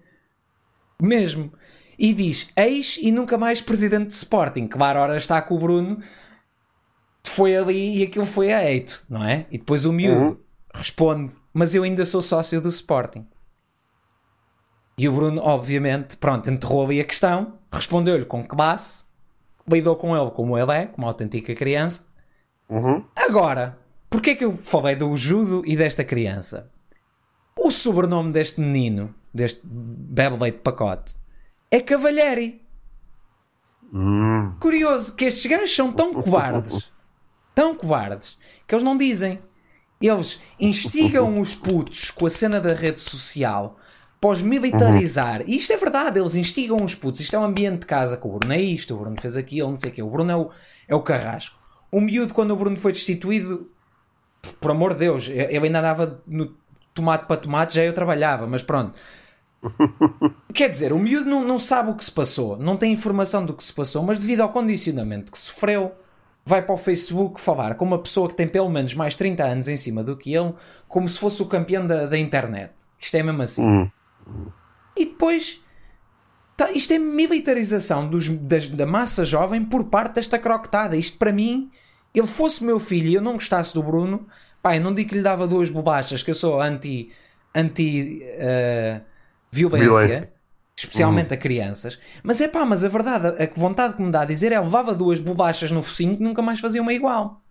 Mesmo. 1.02 1.52
E 1.98 2.14
diz, 2.14 2.48
ex 2.56 3.00
e 3.02 3.12
nunca 3.12 3.40
mais 3.40 3.60
presidente 3.60 4.10
de 4.10 4.14
Sporting. 4.14 4.68
Claro, 4.68 5.00
ora 5.00 5.18
está 5.18 5.42
com 5.42 5.56
o 5.56 5.60
Bruno, 5.60 5.98
foi 7.24 7.58
ali 7.58 8.02
e 8.02 8.04
aquilo 8.04 8.26
foi 8.26 8.54
a 8.54 8.64
eito, 8.70 9.04
não 9.10 9.24
é? 9.24 9.48
E 9.50 9.58
depois 9.58 9.84
o 9.84 9.92
miúdo. 9.92 10.22
Uhum 10.22 10.43
responde, 10.74 11.34
mas 11.54 11.76
eu 11.76 11.84
ainda 11.84 12.04
sou 12.04 12.22
sócio 12.22 12.60
do 12.60 12.70
Sporting. 12.70 13.26
E 14.98 15.08
o 15.08 15.14
Bruno, 15.14 15.42
obviamente, 15.42 16.18
pronto, 16.18 16.50
enterrou 16.50 16.86
ali 16.86 17.00
a 17.00 17.06
questão, 17.06 17.54
respondeu-lhe 17.72 18.26
com 18.26 18.44
classe, 18.44 19.06
lidou 19.68 19.96
com 19.96 20.16
ele 20.16 20.32
como 20.32 20.58
ele 20.58 20.72
é, 20.72 20.86
como 20.88 21.06
uma 21.06 21.12
autêntica 21.12 21.56
criança. 21.56 22.06
Uhum. 22.70 23.04
Agora, 23.16 23.78
porquê 24.10 24.32
é 24.32 24.36
que 24.36 24.46
eu 24.46 24.58
falei 24.58 24.96
do 24.96 25.16
judo 25.18 25.64
e 25.66 25.76
desta 25.76 26.04
criança? 26.04 26.70
O 27.58 27.72
sobrenome 27.72 28.32
deste 28.32 28.60
menino, 28.60 29.14
deste 29.34 29.62
leite 30.40 30.58
de 30.58 30.62
pacote, 30.62 31.16
é 31.72 31.80
Cavalheri. 31.80 32.62
Hum. 33.92 34.56
Curioso 34.60 35.16
que 35.16 35.26
estes 35.26 35.46
gajos 35.46 35.76
são 35.76 35.92
tão 35.92 36.14
cobardes, 36.14 36.92
tão 37.54 37.76
cobardes, 37.76 38.38
que 38.68 38.74
eles 38.74 38.84
não 38.84 38.98
dizem. 38.98 39.40
Eles 40.06 40.42
instigam 40.60 41.40
os 41.40 41.56
putos 41.56 42.12
com 42.12 42.26
a 42.26 42.30
cena 42.30 42.60
da 42.60 42.74
rede 42.74 43.00
social 43.00 43.78
para 44.20 44.32
os 44.32 44.42
militarizar. 44.42 45.44
E 45.48 45.58
isto 45.58 45.74
é 45.74 45.78
verdade, 45.78 46.20
eles 46.20 46.36
instigam 46.36 46.84
os 46.84 46.96
putos. 46.96 47.22
Isto 47.22 47.36
é 47.36 47.40
um 47.40 47.44
ambiente 47.44 47.82
de 47.82 47.86
casa 47.86 48.18
com 48.18 48.30
o 48.30 48.40
Bruno 48.40 48.54
é 48.54 48.62
isto, 48.62 48.94
o 48.94 48.98
Bruno 48.98 49.20
fez 49.20 49.36
aquilo, 49.36 49.70
não 49.70 49.78
sei 49.78 49.92
o 49.92 49.94
quê. 49.94 50.02
O 50.02 50.10
Bruno 50.10 50.32
é 50.32 50.36
o, 50.36 50.50
é 50.88 50.96
o 50.96 51.02
carrasco. 51.02 51.58
O 51.92 52.00
miúdo, 52.02 52.34
quando 52.34 52.52
o 52.52 52.56
Bruno 52.56 52.78
foi 52.78 52.92
destituído, 52.92 53.70
por 54.60 54.72
amor 54.72 54.94
de 54.94 55.00
Deus, 55.00 55.28
ele 55.28 55.66
ainda 55.66 55.80
andava 55.80 56.22
no 56.26 56.56
tomate 56.94 57.26
para 57.26 57.38
tomate, 57.38 57.76
já 57.76 57.84
eu 57.84 57.94
trabalhava, 57.94 58.48
mas 58.48 58.62
pronto. 58.62 58.94
Quer 60.54 60.70
dizer, 60.70 60.94
o 60.94 61.00
miúdo 61.00 61.30
não, 61.30 61.46
não 61.46 61.60
sabe 61.60 61.92
o 61.92 61.96
que 61.96 62.04
se 62.04 62.12
passou, 62.12 62.58
não 62.58 62.78
tem 62.78 62.92
informação 62.92 63.46
do 63.46 63.54
que 63.54 63.64
se 63.64 63.74
passou, 63.74 64.04
mas 64.04 64.20
devido 64.20 64.42
ao 64.42 64.50
condicionamento 64.50 65.32
que 65.32 65.38
sofreu, 65.38 65.94
vai 66.46 66.62
para 66.62 66.74
o 66.74 66.78
Facebook 66.78 67.40
falar 67.40 67.76
com 67.76 67.86
uma 67.86 68.00
pessoa 68.00 68.28
que 68.30 68.36
tem 68.36 68.48
pelo 68.48 68.70
menos 68.70 68.94
mais 68.94 69.16
30 69.16 69.44
anos 69.44 69.68
em 69.68 69.78
cima 69.78 70.04
do 70.04 70.18
que 70.18 70.34
ele, 70.34 70.54
como 70.88 71.08
se 71.08 71.18
fosse 71.20 71.42
o 71.42 71.46
campeão 71.46 71.86
da, 71.88 72.06
da 72.06 72.18
internet. 72.18 72.74
Isto 73.00 73.16
é 73.18 73.24
mesmo 73.24 73.42
assim. 73.42 73.66
Hum. 73.66 73.90
E 74.96 75.06
depois, 75.06 75.62
tá, 76.56 76.72
isto 76.72 76.94
é 76.94 77.00
militarização 77.00 78.08
dos, 78.10 78.30
das- 78.30 78.68
da 78.68 78.86
massa 78.86 79.26
jovem 79.26 79.64
por 79.64 79.86
parte 79.86 80.16
desta 80.16 80.38
croquetada. 80.38 80.96
Isto 80.96 81.18
para 81.18 81.32
mim, 81.32 81.72
ele 82.14 82.28
fosse 82.28 82.64
meu 82.64 82.80
filho 82.80 83.08
e 83.10 83.14
eu 83.16 83.22
não 83.22 83.34
gostasse 83.34 83.74
do 83.74 83.82
Bruno, 83.84 84.28
pá, 84.62 84.76
eu 84.76 84.82
não 84.82 84.94
digo 84.94 85.10
que 85.10 85.16
lhe 85.16 85.22
dava 85.24 85.48
duas 85.48 85.70
bolachas, 85.70 86.22
que 86.24 86.32
eu 86.32 86.36
sou 86.36 86.62
anti, 86.62 87.12
anti 87.56 88.22
eh, 88.24 89.02
violência, 89.52 89.86
Violência. 89.90 90.33
Especialmente 90.86 91.34
a 91.34 91.38
crianças. 91.38 92.00
Mas 92.22 92.40
é 92.42 92.48
pá, 92.48 92.66
mas 92.66 92.84
a 92.84 92.88
verdade, 92.88 93.28
a 93.28 93.60
vontade 93.60 93.96
que 93.96 94.02
me 94.02 94.12
dá 94.12 94.22
a 94.22 94.26
dizer 94.26 94.52
é 94.52 94.60
levava 94.60 94.94
duas 94.94 95.20
bolachas 95.20 95.72
no 95.72 95.82
focinho 95.82 96.18
que 96.18 96.24
nunca 96.24 96.42
mais 96.42 96.60
fazia 96.60 96.82
uma 96.82 96.94
igual. 96.94 97.42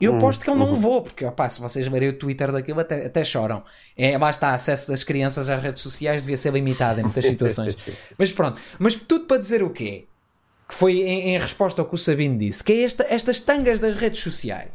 Eu 0.00 0.14
aposto 0.14 0.44
que 0.44 0.50
ele 0.50 0.60
não 0.60 0.72
levou, 0.72 1.02
porque 1.02 1.24
opá, 1.24 1.48
se 1.48 1.60
vocês 1.60 1.88
verem 1.88 2.10
o 2.10 2.12
Twitter 2.12 2.52
daquilo 2.52 2.78
até, 2.78 3.06
até 3.06 3.24
choram. 3.24 3.64
É, 3.96 4.12
está, 4.30 4.54
acesso 4.54 4.88
das 4.88 5.02
crianças 5.02 5.48
às 5.48 5.60
redes 5.60 5.82
sociais 5.82 6.22
devia 6.22 6.36
ser 6.36 6.52
limitado 6.52 7.00
em 7.00 7.02
muitas 7.02 7.24
situações. 7.26 7.76
Mas 8.16 8.30
pronto, 8.30 8.60
mas 8.78 8.94
tudo 8.94 9.26
para 9.26 9.38
dizer 9.38 9.60
o 9.60 9.70
quê? 9.70 10.06
Que 10.68 10.74
foi 10.74 11.00
em, 11.00 11.34
em 11.34 11.38
resposta 11.38 11.82
ao 11.82 11.88
que 11.88 11.96
o 11.96 11.98
Sabino 11.98 12.38
disse, 12.38 12.62
que 12.62 12.72
é 12.72 12.82
esta, 12.82 13.06
estas 13.10 13.40
tangas 13.40 13.80
das 13.80 13.96
redes 13.96 14.20
sociais. 14.20 14.70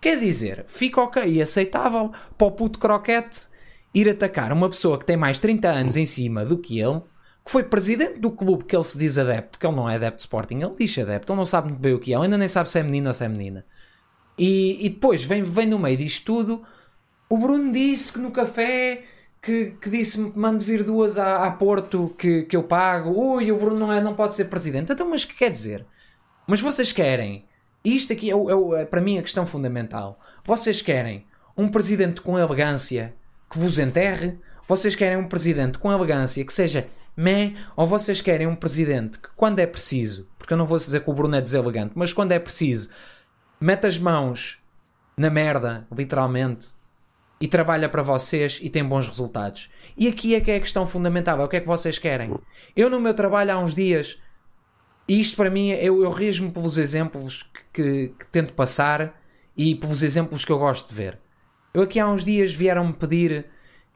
Quer 0.00 0.18
dizer, 0.18 0.64
fica 0.66 1.00
ok 1.00 1.22
e 1.24 1.40
aceitável 1.40 2.10
para 2.36 2.46
o 2.46 2.50
puto 2.50 2.80
croquete 2.80 3.46
ir 3.94 4.08
atacar 4.10 4.52
uma 4.52 4.68
pessoa 4.68 4.98
que 4.98 5.04
tem 5.04 5.16
mais 5.16 5.38
30 5.38 5.68
anos 5.68 5.96
em 5.96 6.04
cima 6.04 6.44
do 6.44 6.58
que 6.58 6.80
ele, 6.80 7.00
que 7.46 7.52
foi 7.52 7.62
presidente 7.62 8.18
do 8.18 8.32
clube 8.32 8.64
que 8.64 8.74
ele 8.74 8.82
se 8.82 8.98
diz 8.98 9.16
adepto, 9.16 9.50
porque 9.52 9.66
ele 9.66 9.76
não 9.76 9.88
é 9.88 9.94
adepto 9.94 10.16
de 10.16 10.22
Sporting, 10.22 10.56
ele 10.56 10.74
diz 10.76 10.98
adepto, 10.98 11.32
ele 11.32 11.38
não 11.38 11.44
sabe 11.46 11.68
muito 11.68 11.80
bem 11.80 11.94
o 11.94 12.00
que 12.00 12.12
é, 12.12 12.16
ele 12.16 12.24
ainda 12.24 12.36
nem 12.36 12.48
sabe 12.48 12.68
se 12.68 12.80
é 12.80 12.82
menino 12.82 13.06
ou 13.06 13.14
se 13.14 13.24
é 13.24 13.28
menina. 13.28 13.64
E, 14.36 14.84
e 14.84 14.90
depois 14.90 15.24
vem, 15.24 15.44
vem 15.44 15.66
no 15.66 15.78
meio 15.78 15.96
disto 15.96 16.24
tudo. 16.24 16.64
O 17.28 17.38
Bruno 17.38 17.72
disse 17.72 18.12
que 18.12 18.18
no 18.18 18.32
café 18.32 19.04
que, 19.40 19.76
que 19.80 19.88
disse-me 19.88 20.32
que 20.32 20.38
mando 20.38 20.64
vir 20.64 20.82
duas 20.82 21.16
a, 21.16 21.46
a 21.46 21.50
Porto 21.52 22.12
que, 22.18 22.42
que 22.42 22.56
eu 22.56 22.64
pago. 22.64 23.10
Ui, 23.10 23.52
o 23.52 23.56
Bruno 23.56 23.78
não, 23.78 23.92
é, 23.92 24.00
não 24.00 24.14
pode 24.14 24.34
ser 24.34 24.46
presidente. 24.46 24.92
Então, 24.92 25.08
mas 25.08 25.22
o 25.22 25.28
que 25.28 25.34
quer 25.36 25.50
dizer? 25.50 25.86
Mas 26.48 26.60
vocês 26.60 26.90
querem. 26.90 27.46
Isto 27.84 28.12
aqui 28.12 28.28
é, 28.28 28.34
é 28.34 28.82
é 28.82 28.84
para 28.84 29.00
mim 29.00 29.18
a 29.18 29.22
questão 29.22 29.46
fundamental. 29.46 30.18
Vocês 30.44 30.82
querem 30.82 31.24
um 31.56 31.68
presidente 31.68 32.20
com 32.20 32.36
elegância 32.36 33.14
que 33.48 33.56
vos 33.56 33.78
enterre? 33.78 34.36
Vocês 34.68 34.94
querem 34.94 35.16
um 35.18 35.28
presidente 35.28 35.78
com 35.78 35.92
elegância 35.92 36.44
que 36.44 36.52
seja 36.52 36.88
meh? 37.16 37.54
Ou 37.76 37.86
vocês 37.86 38.20
querem 38.20 38.46
um 38.46 38.56
presidente 38.56 39.18
que, 39.18 39.28
quando 39.36 39.58
é 39.58 39.66
preciso, 39.66 40.28
porque 40.38 40.52
eu 40.52 40.56
não 40.58 40.66
vou 40.66 40.76
dizer 40.78 41.02
que 41.02 41.10
o 41.10 41.14
Bruno 41.14 41.36
é 41.36 41.40
deselegante, 41.40 41.92
mas 41.94 42.12
quando 42.12 42.32
é 42.32 42.38
preciso, 42.38 42.90
mete 43.60 43.86
as 43.86 43.98
mãos 43.98 44.58
na 45.16 45.30
merda, 45.30 45.86
literalmente, 45.94 46.68
e 47.40 47.46
trabalha 47.46 47.88
para 47.88 48.02
vocês 48.02 48.58
e 48.62 48.68
tem 48.70 48.82
bons 48.84 49.06
resultados. 49.06 49.70
E 49.96 50.08
aqui 50.08 50.34
é 50.34 50.40
que 50.40 50.50
é 50.50 50.56
a 50.56 50.60
questão 50.60 50.86
fundamental: 50.86 51.40
é 51.40 51.44
o 51.44 51.48
que 51.48 51.56
é 51.56 51.60
que 51.60 51.66
vocês 51.66 51.98
querem. 51.98 52.34
Eu, 52.74 52.90
no 52.90 53.00
meu 53.00 53.14
trabalho, 53.14 53.52
há 53.52 53.58
uns 53.58 53.74
dias, 53.74 54.18
e 55.06 55.20
isto 55.20 55.36
para 55.36 55.50
mim, 55.50 55.70
eu, 55.70 56.02
eu 56.02 56.10
rejo-me 56.10 56.50
pelos 56.50 56.76
exemplos 56.76 57.42
que, 57.72 57.82
que- 57.82 58.08
que 58.18 58.26
tento 58.32 58.52
passar 58.54 59.20
e 59.56 59.74
pelos 59.74 60.02
exemplos 60.02 60.44
que 60.44 60.52
eu 60.52 60.58
gosto 60.58 60.88
de 60.88 60.94
ver. 60.94 61.18
Eu 61.72 61.82
aqui 61.82 62.00
há 62.00 62.08
uns 62.08 62.24
dias 62.24 62.52
vieram-me 62.52 62.92
pedir 62.94 63.46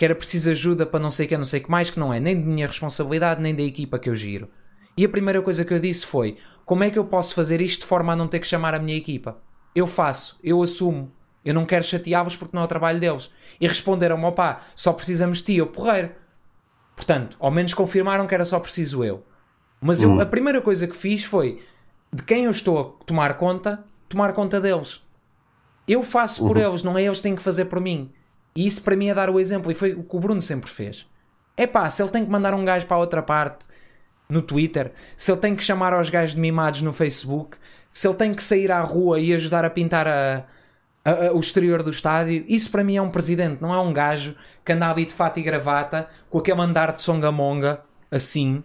que 0.01 0.05
era 0.07 0.15
preciso 0.15 0.51
ajuda 0.51 0.87
para 0.87 0.99
não 0.99 1.11
sei 1.11 1.27
o 1.27 1.29
que, 1.29 1.37
não 1.37 1.45
sei 1.45 1.61
o 1.61 1.65
que 1.65 1.71
mais, 1.71 1.91
que 1.91 2.01
não 2.01 2.11
é 2.11 2.19
nem 2.19 2.35
de 2.35 2.47
minha 2.47 2.67
responsabilidade, 2.67 3.43
nem 3.43 3.55
da 3.55 3.63
equipa 3.63 3.99
que 3.99 4.09
eu 4.09 4.17
giro. 4.17 4.49
E 4.97 5.05
a 5.05 5.09
primeira 5.11 5.43
coisa 5.43 5.63
que 5.63 5.75
eu 5.75 5.79
disse 5.79 6.07
foi: 6.07 6.39
como 6.65 6.83
é 6.83 6.89
que 6.89 6.99
eu 6.99 7.05
posso 7.05 7.35
fazer 7.35 7.61
isto 7.61 7.81
de 7.81 7.87
forma 7.87 8.15
a 8.15 8.17
não 8.17 8.27
ter 8.27 8.39
que 8.39 8.47
chamar 8.47 8.75
a 8.75 8.79
minha 8.79 8.97
equipa? 8.97 9.37
Eu 9.75 9.87
faço, 9.87 10.41
eu 10.43 10.63
assumo. 10.63 11.13
Eu 11.45 11.53
não 11.53 11.67
quero 11.67 11.85
chateá-los 11.85 12.35
porque 12.35 12.57
não 12.57 12.63
é 12.63 12.65
o 12.65 12.69
trabalho 12.69 12.99
deles. 12.99 13.31
E 13.61 13.69
responderam-me: 13.69 14.25
opá, 14.25 14.63
só 14.75 14.95
precisamos 14.95 15.37
de 15.37 15.45
ti, 15.45 15.57
eu 15.57 15.67
porreiro. 15.67 16.13
Portanto, 16.97 17.37
ao 17.39 17.51
menos 17.51 17.75
confirmaram 17.75 18.27
que 18.27 18.35
era 18.35 18.47
só 18.47 18.59
preciso 18.59 19.05
eu. 19.05 19.23
Mas 19.83 20.01
eu, 20.01 20.19
a 20.19 20.25
primeira 20.25 20.63
coisa 20.63 20.89
que 20.89 20.97
fiz 20.97 21.25
foi 21.25 21.63
de 22.11 22.23
quem 22.23 22.45
eu 22.45 22.51
estou 22.51 22.81
a 22.81 23.05
tomar 23.05 23.37
conta, 23.37 23.85
tomar 24.09 24.33
conta 24.33 24.63
deles. 24.63 25.03
Eu 25.87 26.03
faço 26.03 26.47
por 26.47 26.57
eles, 26.57 26.83
não 26.83 26.97
é 26.97 27.03
eles 27.03 27.19
que 27.19 27.25
têm 27.25 27.37
que 27.37 27.43
fazer 27.43 27.67
por 27.67 27.83
mim. 27.83 28.11
E 28.55 28.67
isso 28.67 28.83
para 28.83 28.97
mim 28.97 29.09
é 29.09 29.15
dar 29.15 29.31
o 29.31 29.39
exemplo. 29.41 29.71
E 29.71 29.75
foi 29.75 29.93
o 29.93 30.03
que 30.03 30.17
o 30.17 30.21
Bruno 30.21 30.43
sempre 30.43 30.71
fez. 30.71 31.07
É 31.57 31.67
pá, 31.67 31.89
se 31.91 32.03
ele 32.03 32.11
tem 32.11 32.25
que 32.25 32.31
mandar 32.31 32.55
um 32.55 32.65
gajo 32.65 32.87
para 32.87 32.97
a 32.97 33.01
outra 33.01 33.23
parte 33.23 33.67
no 34.29 34.41
Twitter, 34.43 34.93
se 35.17 35.31
ele 35.31 35.41
tem 35.41 35.55
que 35.57 35.65
chamar 35.65 35.93
aos 35.93 36.09
gajos 36.09 36.35
de 36.35 36.41
mimados 36.41 36.83
no 36.83 36.93
Facebook, 36.93 37.57
se 37.93 38.07
ele 38.07 38.17
tem 38.17 38.33
que 38.33 38.43
sair 38.43 38.71
à 38.71 38.81
rua 38.81 39.19
e 39.21 39.35
ajudar 39.35 39.65
a 39.65 39.71
pintar 39.71 40.07
a- 40.07 40.45
a- 41.05 41.27
a- 41.27 41.33
o 41.33 41.41
exterior 41.41 41.83
do 41.83 41.91
estádio, 41.91 42.45
isso 42.49 42.71
para 42.71 42.85
mim 42.85 42.97
é 42.97 43.03
um 43.03 43.11
presidente, 43.11 43.61
não 43.61 43.75
é 43.75 43.81
um 43.81 43.93
gajo 43.93 44.37
que 44.65 44.73
anda 44.73 44.89
ali 44.91 45.05
de 45.05 45.13
fato 45.13 45.39
e 45.41 45.43
gravata 45.43 46.09
com 46.31 46.39
aquele 46.39 46.61
andar 46.61 46.93
de 46.95 47.03
songamonga 47.03 47.81
assim 48.11 48.63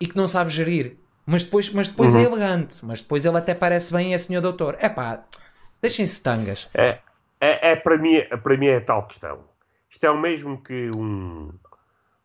e 0.00 0.06
que 0.06 0.16
não 0.16 0.28
sabe 0.28 0.50
gerir. 0.50 0.96
Mas 1.26 1.42
depois, 1.42 1.70
mas 1.72 1.88
depois 1.88 2.14
é 2.14 2.22
elegante, 2.22 2.78
mas 2.84 3.00
depois 3.00 3.24
ele 3.26 3.36
até 3.36 3.54
parece 3.54 3.92
bem 3.92 4.14
é 4.14 4.18
senhor 4.18 4.40
doutor. 4.40 4.76
É 4.80 4.88
pá, 4.88 5.24
deixem-se 5.82 6.22
tangas. 6.22 6.68
É, 6.72 7.00
é, 7.40 7.70
é 7.70 7.76
para, 7.76 7.96
mim, 7.96 8.20
para 8.42 8.56
mim 8.56 8.66
é 8.66 8.80
tal 8.80 9.06
questão. 9.06 9.44
Isto 9.90 10.04
é 10.04 10.10
o 10.10 10.18
mesmo 10.18 10.62
que 10.62 10.90
um, 10.90 11.52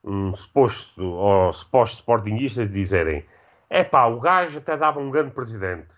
um 0.04 0.34
suposto 0.34 1.04
ou 1.04 1.54
supostos 1.54 2.00
sportinguistas 2.00 2.70
dizerem: 2.70 3.26
é 3.70 3.84
pá, 3.84 4.06
o 4.06 4.20
gajo 4.20 4.58
até 4.58 4.76
dava 4.76 5.00
um 5.00 5.10
grande 5.10 5.32
presidente, 5.32 5.96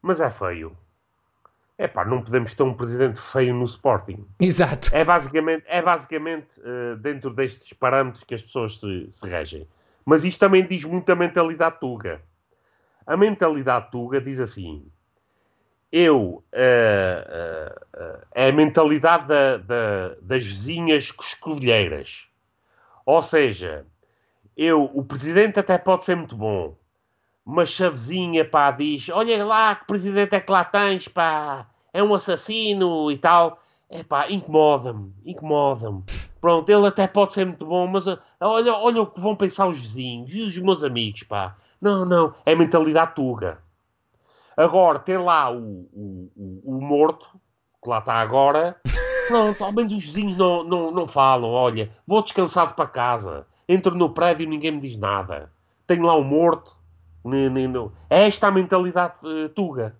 mas 0.00 0.20
é 0.20 0.30
feio. 0.30 0.76
É 1.76 1.88
pá, 1.88 2.04
não 2.04 2.22
podemos 2.22 2.54
ter 2.54 2.62
um 2.62 2.74
presidente 2.74 3.20
feio 3.20 3.54
no 3.54 3.64
Sporting. 3.64 4.24
Exato. 4.40 4.90
É 4.94 5.04
basicamente, 5.04 5.64
é 5.66 5.82
basicamente 5.82 6.48
eh, 6.62 6.96
dentro 6.96 7.30
destes 7.30 7.72
parâmetros 7.72 8.22
que 8.22 8.34
as 8.34 8.42
pessoas 8.42 8.78
se, 8.78 9.08
se 9.10 9.26
regem. 9.26 9.66
Mas 10.04 10.22
isto 10.22 10.38
também 10.38 10.64
diz 10.64 10.84
muito 10.84 11.10
a 11.10 11.16
mentalidade 11.16 11.80
tuga. 11.80 12.20
A 13.06 13.16
mentalidade 13.16 13.90
tuga 13.90 14.20
diz 14.20 14.38
assim: 14.38 14.86
eu. 15.92 16.42
eh, 16.52 17.24
eh, 17.28 17.74
eh, 18.34 18.46
é 18.46 18.48
a 18.48 18.52
mentalidade 18.52 19.26
da- 19.28 19.56
da- 19.58 20.14
das 20.22 20.44
vizinhas 20.44 21.10
coscovilheiras. 21.12 22.26
Ou 23.06 23.22
seja, 23.22 23.86
eu, 24.56 24.84
o 24.94 25.04
presidente 25.04 25.60
até 25.60 25.76
pode 25.78 26.04
ser 26.04 26.16
muito 26.16 26.36
bom, 26.36 26.76
mas 27.44 27.74
se 27.74 27.84
a 27.84 27.90
vizinha 27.90 28.44
pá, 28.44 28.70
diz: 28.70 29.08
Olha 29.10 29.44
lá 29.44 29.74
que 29.74 29.86
presidente 29.86 30.34
é 30.34 30.40
que 30.40 30.50
lá 30.52 30.64
tens, 30.64 31.08
pá, 31.08 31.66
é 31.92 32.02
um 32.02 32.14
assassino 32.14 33.10
e 33.10 33.18
tal. 33.18 33.60
É 33.90 34.02
pá, 34.02 34.30
incomoda-me, 34.30 35.12
incomoda-me. 35.26 36.02
Pronto, 36.40 36.68
ele 36.70 36.86
até 36.86 37.06
pode 37.06 37.34
ser 37.34 37.44
muito 37.46 37.66
bom, 37.66 37.86
mas 37.86 38.06
olha, 38.40 38.74
olha 38.74 39.02
o 39.02 39.06
que 39.06 39.20
vão 39.20 39.36
pensar 39.36 39.68
os 39.68 39.78
vizinhos 39.78 40.34
e 40.34 40.40
os 40.42 40.56
meus 40.58 40.82
amigos, 40.82 41.22
pá. 41.24 41.56
Não, 41.80 42.04
não, 42.04 42.34
é 42.46 42.54
mentalidade 42.54 43.14
tuga. 43.14 43.58
Agora, 44.56 44.98
ter 44.98 45.18
lá 45.18 45.50
o, 45.50 45.88
o, 45.92 46.30
o, 46.36 46.76
o 46.76 46.80
morto, 46.80 47.26
que 47.82 47.88
lá 47.88 47.98
está 47.98 48.14
agora, 48.14 48.76
pronto, 49.28 49.64
ao 49.64 49.72
menos 49.72 49.92
os 49.92 50.04
vizinhos 50.04 50.36
não, 50.36 50.62
não, 50.62 50.90
não 50.90 51.08
falam. 51.08 51.50
Olha, 51.50 51.90
vou 52.06 52.22
descansado 52.22 52.74
para 52.74 52.86
casa, 52.86 53.46
entro 53.68 53.94
no 53.94 54.10
prédio 54.10 54.44
e 54.44 54.48
ninguém 54.48 54.72
me 54.72 54.80
diz 54.80 54.96
nada. 54.96 55.52
Tenho 55.86 56.04
lá 56.04 56.14
o 56.14 56.24
morto. 56.24 56.76
É 58.10 58.26
esta 58.26 58.48
a 58.48 58.50
mentalidade 58.50 59.14
eh, 59.24 59.48
tuga. 59.48 59.96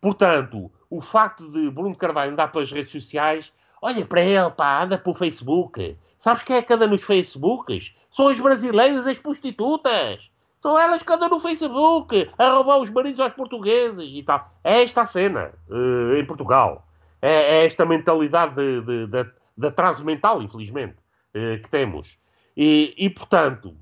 Portanto, 0.00 0.70
o 0.88 1.00
facto 1.00 1.50
de 1.50 1.70
Bruno 1.70 1.94
Carvalho 1.94 2.32
andar 2.32 2.50
pelas 2.50 2.72
redes 2.72 2.90
sociais, 2.90 3.52
Olha 3.80 4.04
para 4.06 4.22
ele, 4.22 4.50
pá, 4.50 4.82
anda 4.82 4.98
para 4.98 5.10
o 5.10 5.14
Facebook. 5.14 5.96
Sabes 6.18 6.42
quem 6.42 6.56
é 6.56 6.62
que 6.62 6.72
anda 6.72 6.86
nos 6.86 7.02
Facebooks? 7.04 7.94
São 8.10 8.28
as 8.28 8.40
brasileiras, 8.40 9.06
as 9.06 9.18
prostitutas. 9.18 10.30
São 10.66 10.76
elas 10.76 11.00
que 11.00 11.12
andam 11.12 11.28
no 11.28 11.38
Facebook 11.38 12.28
a 12.36 12.50
roubar 12.50 12.78
os 12.78 12.90
maridos 12.90 13.20
aos 13.20 13.32
portugueses 13.34 14.04
e 14.04 14.20
tal. 14.24 14.50
É 14.64 14.82
esta 14.82 15.02
a 15.02 15.06
cena 15.06 15.52
uh, 15.68 16.16
em 16.16 16.26
Portugal. 16.26 16.88
É, 17.22 17.58
é, 17.58 17.66
esta 17.66 17.86
mentalidade 17.86 18.56
de, 18.56 18.80
de, 18.80 19.06
de, 19.06 19.30
de 19.56 19.66
atraso 19.68 20.04
mental, 20.04 20.42
infelizmente, 20.42 20.96
uh, 21.36 21.62
que 21.62 21.70
temos. 21.70 22.18
E, 22.56 22.92
e 22.98 23.08
portanto, 23.08 23.76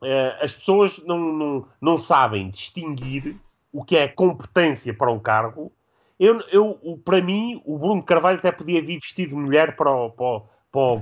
uh, 0.00 0.44
as 0.44 0.54
pessoas 0.54 1.02
não, 1.04 1.18
não, 1.18 1.68
não 1.80 1.98
sabem 1.98 2.50
distinguir 2.50 3.34
o 3.72 3.82
que 3.82 3.96
é 3.96 4.06
competência 4.06 4.94
para 4.94 5.10
um 5.10 5.18
cargo. 5.18 5.72
Eu, 6.20 6.40
eu, 6.52 7.02
para 7.04 7.20
mim, 7.20 7.60
o 7.64 7.80
Bruno 7.80 8.04
Carvalho 8.04 8.38
até 8.38 8.52
podia 8.52 8.80
vir 8.80 9.00
vestido 9.00 9.30
de 9.30 9.42
mulher 9.42 9.74
para 9.74 9.90
o, 9.90 10.10
para, 10.10 10.42
para, 10.70 11.00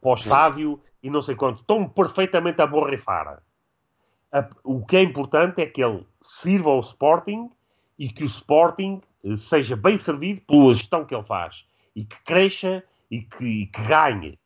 para 0.00 0.10
o 0.10 0.14
estádio 0.14 0.80
e 1.02 1.10
não 1.10 1.20
sei 1.20 1.34
quanto. 1.34 1.60
Estão 1.60 1.86
perfeitamente 1.86 2.62
a 2.62 2.66
borrifar. 2.66 3.42
O 4.64 4.84
que 4.84 4.96
é 4.96 5.02
importante 5.02 5.60
é 5.60 5.66
que 5.66 5.82
ele 5.82 6.06
sirva 6.20 6.70
ao 6.70 6.80
Sporting 6.80 7.50
e 7.98 8.08
que 8.08 8.24
o 8.24 8.26
Sporting 8.26 9.00
eh, 9.24 9.36
seja 9.36 9.76
bem 9.76 9.98
servido 9.98 10.40
pela 10.42 10.74
gestão 10.74 11.04
que 11.04 11.14
ele 11.14 11.24
faz 11.24 11.64
e 11.94 12.04
que 12.04 12.16
cresça 12.24 12.82
e 13.10 13.22
que, 13.22 13.44
e 13.44 13.66
que 13.66 13.82
ganhe. 13.82 14.38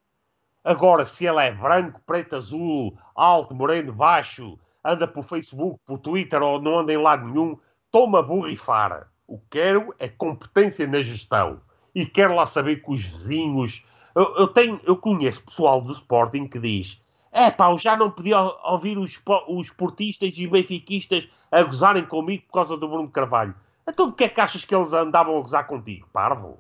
Agora, 0.63 1.05
se 1.05 1.25
ele 1.25 1.41
é 1.41 1.51
branco, 1.51 2.01
preto, 2.07 2.37
azul, 2.37 2.97
alto, 3.15 3.55
moreno, 3.55 3.93
baixo, 3.93 4.59
anda 4.85 5.07
por 5.09 5.25
Facebook, 5.25 5.81
por 5.87 5.99
Twitter 5.99 6.43
ou 6.43 6.61
não 6.61 6.81
anda 6.81 6.93
em 6.93 6.99
lado 6.99 7.27
nenhum, 7.27 7.59
toma 7.91 8.23
borrifar. 8.23 9.09
O 9.27 9.39
que 9.39 9.47
quero 9.51 9.95
é 9.99 10.09
competência 10.09 10.87
na 10.87 11.03
gestão. 11.03 11.61
E 11.95 12.05
quero 12.05 12.35
lá 12.35 12.47
saber 12.47 12.83
que 12.83 12.91
os 12.91 13.03
vizinhos. 13.03 13.85
Eu, 14.15 14.37
eu, 14.37 14.49
tenho, 14.49 14.81
eu 14.85 14.97
conheço 14.97 15.45
pessoal 15.45 15.81
do 15.81 15.93
Sporting 15.93 16.47
que 16.47 16.59
diz: 16.59 17.01
é 17.33 17.51
pá, 17.51 17.71
eu 17.71 17.79
já 17.79 17.97
não 17.97 18.11
podia 18.11 18.41
ouvir 18.41 18.99
os, 18.99 19.21
os 19.49 19.71
portistas 19.71 20.31
e 20.37 20.47
benfiquistas 20.47 21.29
a 21.51 21.63
gozarem 21.63 22.05
comigo 22.05 22.45
por 22.47 22.55
causa 22.55 22.77
do 22.77 22.89
Bruno 22.89 23.09
Carvalho. 23.09 23.55
Então 23.89 24.09
porquê 24.09 24.25
é 24.25 24.29
que 24.29 24.41
achas 24.41 24.65
que 24.65 24.75
eles 24.75 24.93
andavam 24.93 25.37
a 25.37 25.41
gozar 25.41 25.67
contigo, 25.67 26.09
parvo? 26.13 26.59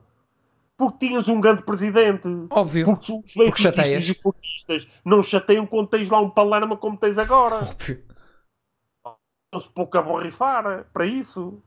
Porque 0.76 1.06
tinhas 1.06 1.28
um 1.28 1.40
grande 1.40 1.62
presidente. 1.62 2.26
Óbvio. 2.48 2.86
Porque 2.86 3.12
os 3.12 3.34
benfiquistas 3.34 4.08
e 4.08 4.14
portistas 4.14 4.88
não 5.04 5.22
chateiam 5.22 5.66
quando 5.66 5.88
tens 5.88 6.08
lá 6.08 6.20
um 6.20 6.30
palerma 6.30 6.76
como 6.76 6.96
tens 6.96 7.18
agora. 7.18 7.56
Óbvio. 7.56 8.02
Não 9.52 9.60
se 9.60 9.68
pouco 9.68 9.98
a 9.98 10.02
borrifar 10.02 10.86
para 10.92 11.04
isso. 11.04 11.60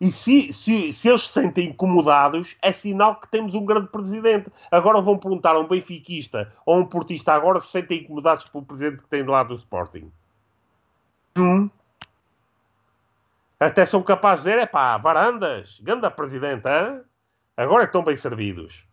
E 0.00 0.12
se, 0.12 0.52
se, 0.52 0.92
se 0.92 1.08
eles 1.08 1.22
se 1.22 1.32
sentem 1.32 1.70
incomodados, 1.70 2.56
é 2.62 2.72
sinal 2.72 3.16
que 3.16 3.28
temos 3.28 3.54
um 3.54 3.64
grande 3.64 3.88
presidente. 3.88 4.50
Agora 4.70 5.00
vão 5.00 5.18
perguntar 5.18 5.56
a 5.56 5.60
um 5.60 5.66
benfiquista 5.66 6.52
ou 6.64 6.76
a 6.76 6.78
um 6.78 6.86
portista 6.86 7.32
agora 7.32 7.58
se 7.58 7.68
sentem 7.68 8.02
incomodados 8.02 8.44
pelo 8.44 8.64
presidente 8.64 9.02
que 9.02 9.08
tem 9.08 9.24
de 9.24 9.30
lado 9.30 9.48
do 9.48 9.54
Sporting. 9.54 10.12
Hum. 11.36 11.68
Até 13.58 13.84
são 13.84 14.02
capazes 14.02 14.44
de 14.44 14.50
dizer, 14.50 14.62
é 14.62 14.66
pá, 14.66 14.96
varandas, 14.98 15.80
ganda 15.82 16.08
presidente, 16.10 16.68
hein? 16.68 17.00
agora 17.56 17.82
é 17.82 17.86
estão 17.86 18.04
bem 18.04 18.16
servidos. 18.16 18.86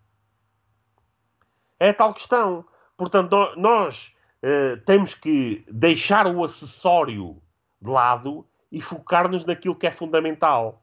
É 1.79 1.93
tal 1.93 2.15
questão. 2.15 2.65
Portanto, 2.97 3.53
nós 3.57 4.11
eh, 4.41 4.77
temos 4.77 5.13
que 5.13 5.63
deixar 5.69 6.25
o 6.25 6.43
acessório 6.43 7.39
de 7.79 7.89
lado 7.91 8.45
e 8.71 8.81
focar-nos 8.81 9.45
naquilo 9.45 9.75
que 9.75 9.85
é 9.85 9.91
fundamental. 9.91 10.81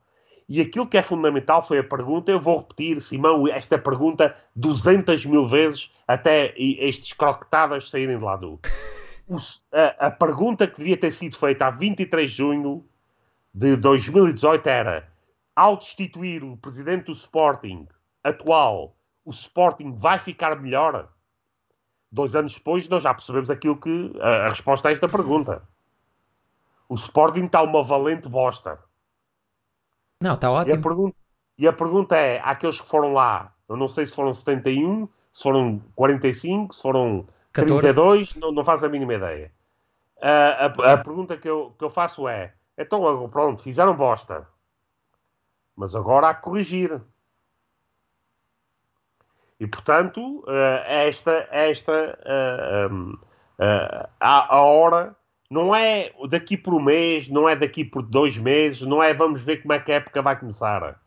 E 0.49 0.61
aquilo 0.61 0.87
que 0.87 0.99
é 0.99 1.03
fundamental 1.03 1.63
foi 1.63 1.79
a 1.79 1.85
pergunta, 1.85 2.31
eu 2.31 2.41
vou 2.41 2.59
repetir, 2.59 3.01
Simão, 3.01 3.47
esta 3.49 3.79
pergunta 3.79 4.37
200 4.55 5.25
mil 5.27 5.49
vezes 5.49 5.91
até 6.07 6.55
estes 6.57 7.13
croquetadas 7.13 7.91
saírem 7.91 8.19
de 8.19 8.25
lá 8.25 8.37
do. 8.37 8.61
A, 9.73 10.07
a, 10.07 10.11
pergunta 10.11 10.67
que 10.67 10.79
devia 10.79 10.97
ter 10.97 11.11
sido 11.11 11.37
feita 11.37 11.67
a 11.67 11.71
23 11.71 12.31
de 12.31 12.37
junho 12.37 12.85
de 13.55 13.77
2018 13.77 14.67
era: 14.69 15.09
ao 15.55 15.77
destituir 15.77 16.43
o 16.45 16.57
presidente 16.57 17.07
do 17.07 17.13
Sporting 17.13 17.89
atual, 18.23 18.97
o 19.25 19.31
Sporting 19.31 19.97
vai 19.97 20.19
ficar 20.19 20.61
melhor? 20.61 21.09
Dois 22.11 22.35
anos 22.35 22.55
depois, 22.55 22.87
nós 22.89 23.05
já 23.05 23.15
percebemos 23.15 23.51
aquilo 23.51 23.77
que. 23.77 24.13
a, 24.21 24.47
a 24.47 24.49
resposta 24.51 24.89
a 24.89 24.93
esta 24.93 25.09
pergunta. 25.09 25.63
O 26.89 26.97
Sporting 26.97 27.47
está 27.47 27.63
uma 27.63 27.83
valente 27.83 28.29
bosta. 28.29 28.79
Não, 30.23 30.35
está 30.35 30.51
ótimo. 30.51 30.77
E 30.77 30.79
a, 30.79 30.81
pergunta, 30.81 31.17
e 31.59 31.69
a 31.69 31.73
pergunta 31.73 32.17
é: 32.17 32.41
aqueles 32.45 32.81
que 32.81 32.89
foram 32.89 33.13
lá, 33.13 33.53
eu 33.69 33.77
não 33.77 33.89
sei 33.89 34.07
se 34.07 34.15
foram 34.15 34.33
71, 34.33 35.09
se 35.33 35.43
foram 35.43 35.83
45, 35.97 36.73
se 36.73 36.81
foram 36.81 37.27
14. 37.53 37.81
32, 37.81 38.37
não, 38.37 38.53
não 38.53 38.65
faço 38.65 38.87
a 38.87 38.89
mínima 38.89 39.15
ideia. 39.15 39.53
A, 40.23 40.67
a, 40.67 40.93
a, 40.93 40.99
pergunta 40.99 41.37
que 41.37 41.49
eu, 41.49 41.75
que 41.77 41.85
eu 41.85 41.91
faço 41.91 42.29
é: 42.29 42.55
então, 42.79 43.29
pronto, 43.29 43.65
fizeram 43.65 43.97
bosta, 43.97 44.47
mas 45.75 45.97
agora 45.97 46.29
há 46.29 46.35
que 46.35 46.43
corrigir. 46.43 47.01
E 49.59 49.67
portanto, 49.67 50.45
esta, 50.87 51.49
esta 51.51 52.19
a, 54.21 54.57
a 54.57 54.61
hora 54.63 55.17
não 55.53 55.77
é 55.77 56.11
daqui 56.31 56.57
por 56.57 56.73
um 56.73 56.81
mês, 56.81 57.29
não 57.29 57.47
é 57.47 57.55
daqui 57.55 57.85
por 57.85 58.01
dois 58.01 58.39
meses, 58.39 58.81
não 58.81 59.03
é 59.03 59.13
vamos 59.13 59.43
ver 59.43 59.59
como 59.61 59.75
é 59.75 59.79
que 59.79 59.93
a 59.93 59.97
época 59.97 60.23
vai 60.23 60.39
começar. 60.39 60.99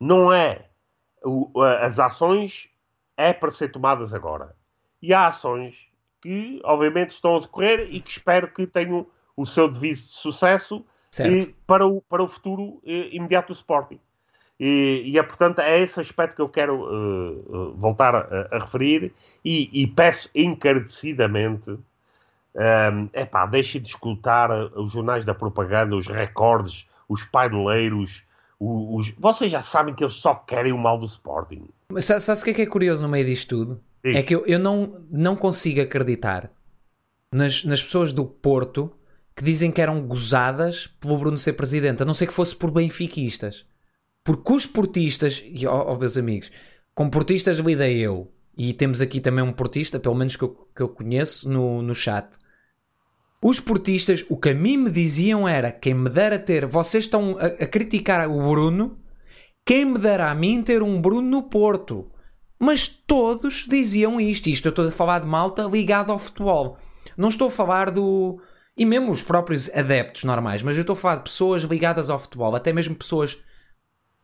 Não 0.00 0.32
é. 0.32 0.66
O, 1.24 1.48
as 1.62 2.00
ações 2.00 2.68
é 3.16 3.32
para 3.32 3.52
ser 3.52 3.68
tomadas 3.68 4.12
agora. 4.12 4.56
E 5.00 5.14
há 5.14 5.28
ações 5.28 5.86
que, 6.20 6.60
obviamente, 6.64 7.10
estão 7.10 7.36
a 7.36 7.40
decorrer 7.40 7.86
e 7.88 8.00
que 8.00 8.10
espero 8.10 8.48
que 8.48 8.66
tenham 8.66 9.06
o 9.36 9.46
seu 9.46 9.70
devido 9.70 9.94
de 9.94 10.08
sucesso 10.08 10.84
para, 11.64 11.86
o, 11.86 12.02
para 12.02 12.24
o 12.24 12.26
futuro 12.26 12.82
eh, 12.84 13.10
imediato 13.12 13.52
do 13.52 13.56
Sporting. 13.56 14.00
E, 14.58 15.02
e, 15.06 15.18
é, 15.18 15.22
portanto, 15.22 15.60
é 15.60 15.78
esse 15.78 16.00
aspecto 16.00 16.34
que 16.34 16.42
eu 16.42 16.48
quero 16.48 16.80
uh, 16.82 17.74
voltar 17.76 18.14
a, 18.16 18.48
a 18.50 18.58
referir 18.58 19.14
e, 19.44 19.70
e, 19.72 19.86
peço 19.86 20.28
encarecidamente 20.34 21.78
um, 22.54 23.08
epá, 23.14 23.46
deixem 23.46 23.80
de 23.80 23.88
escutar 23.88 24.50
os 24.76 24.92
jornais 24.92 25.24
da 25.24 25.34
propaganda, 25.34 25.96
os 25.96 26.06
recordes, 26.06 26.86
os 27.08 27.24
paineleiros. 27.24 28.24
Os. 28.60 29.10
Vocês 29.18 29.50
já 29.50 29.62
sabem 29.62 29.94
que 29.94 30.04
eles 30.04 30.14
só 30.14 30.34
querem 30.34 30.72
o 30.72 30.78
mal 30.78 30.98
do 30.98 31.06
Sporting. 31.06 31.68
Mas 31.88 32.04
sabe 32.04 32.40
o 32.40 32.44
que 32.44 32.50
é 32.50 32.54
que 32.54 32.62
é 32.62 32.66
curioso 32.66 33.02
no 33.02 33.08
meio 33.08 33.26
disto 33.26 33.48
tudo? 33.48 33.80
Sim. 34.04 34.16
É 34.16 34.22
que 34.22 34.34
eu, 34.34 34.46
eu 34.46 34.58
não, 34.58 35.00
não 35.10 35.36
consigo 35.36 35.80
acreditar 35.80 36.50
nas, 37.32 37.64
nas 37.64 37.82
pessoas 37.82 38.12
do 38.12 38.24
Porto 38.24 38.92
que 39.34 39.44
dizem 39.44 39.70
que 39.70 39.80
eram 39.80 40.06
gozadas 40.06 40.86
pelo 41.00 41.18
Bruno 41.18 41.38
ser 41.38 41.54
presidente, 41.54 42.02
a 42.02 42.06
não 42.06 42.14
ser 42.14 42.26
que 42.26 42.34
fosse 42.34 42.54
por 42.54 42.70
benfiquistas. 42.70 43.64
Porque 44.22 44.52
os 44.52 44.66
portistas, 44.66 45.42
e 45.44 45.66
ó, 45.66 45.92
ó 45.92 45.98
meus 45.98 46.16
amigos, 46.16 46.52
com 46.94 47.08
portistas 47.08 47.58
lidei 47.58 47.98
eu, 47.98 48.30
e 48.56 48.72
temos 48.72 49.00
aqui 49.00 49.20
também 49.20 49.44
um 49.44 49.52
portista, 49.52 49.98
pelo 49.98 50.14
menos 50.14 50.36
que 50.36 50.44
eu, 50.44 50.50
que 50.74 50.82
eu 50.82 50.88
conheço 50.88 51.48
no, 51.48 51.82
no 51.82 51.94
chat, 51.94 52.36
os 53.42 53.58
portistas, 53.58 54.24
o 54.28 54.36
que 54.36 54.50
a 54.50 54.54
mim 54.54 54.76
me 54.76 54.90
diziam 54.90 55.48
era: 55.48 55.72
quem 55.72 55.94
me 55.94 56.08
dera 56.08 56.38
ter, 56.38 56.64
vocês 56.64 57.04
estão 57.04 57.36
a, 57.38 57.46
a 57.46 57.66
criticar 57.66 58.30
o 58.30 58.50
Bruno, 58.50 58.98
quem 59.66 59.84
me 59.84 59.98
dera 59.98 60.30
a 60.30 60.34
mim 60.34 60.62
ter 60.62 60.80
um 60.80 61.00
Bruno 61.00 61.28
no 61.28 61.42
Porto. 61.42 62.08
Mas 62.58 62.86
todos 62.86 63.66
diziam 63.68 64.20
isto. 64.20 64.48
Isto 64.48 64.68
eu 64.68 64.70
estou 64.70 64.86
a 64.86 64.92
falar 64.92 65.18
de 65.18 65.26
malta 65.26 65.64
ligada 65.64 66.12
ao 66.12 66.18
futebol. 66.18 66.78
Não 67.16 67.28
estou 67.28 67.48
a 67.48 67.50
falar 67.50 67.90
do. 67.90 68.40
E 68.76 68.86
mesmo 68.86 69.10
os 69.10 69.22
próprios 69.22 69.68
adeptos 69.74 70.22
normais, 70.22 70.62
mas 70.62 70.76
eu 70.76 70.82
estou 70.82 70.94
a 70.94 70.96
falar 70.96 71.16
de 71.16 71.24
pessoas 71.24 71.64
ligadas 71.64 72.08
ao 72.08 72.20
futebol, 72.20 72.54
até 72.54 72.72
mesmo 72.72 72.94
pessoas 72.94 73.42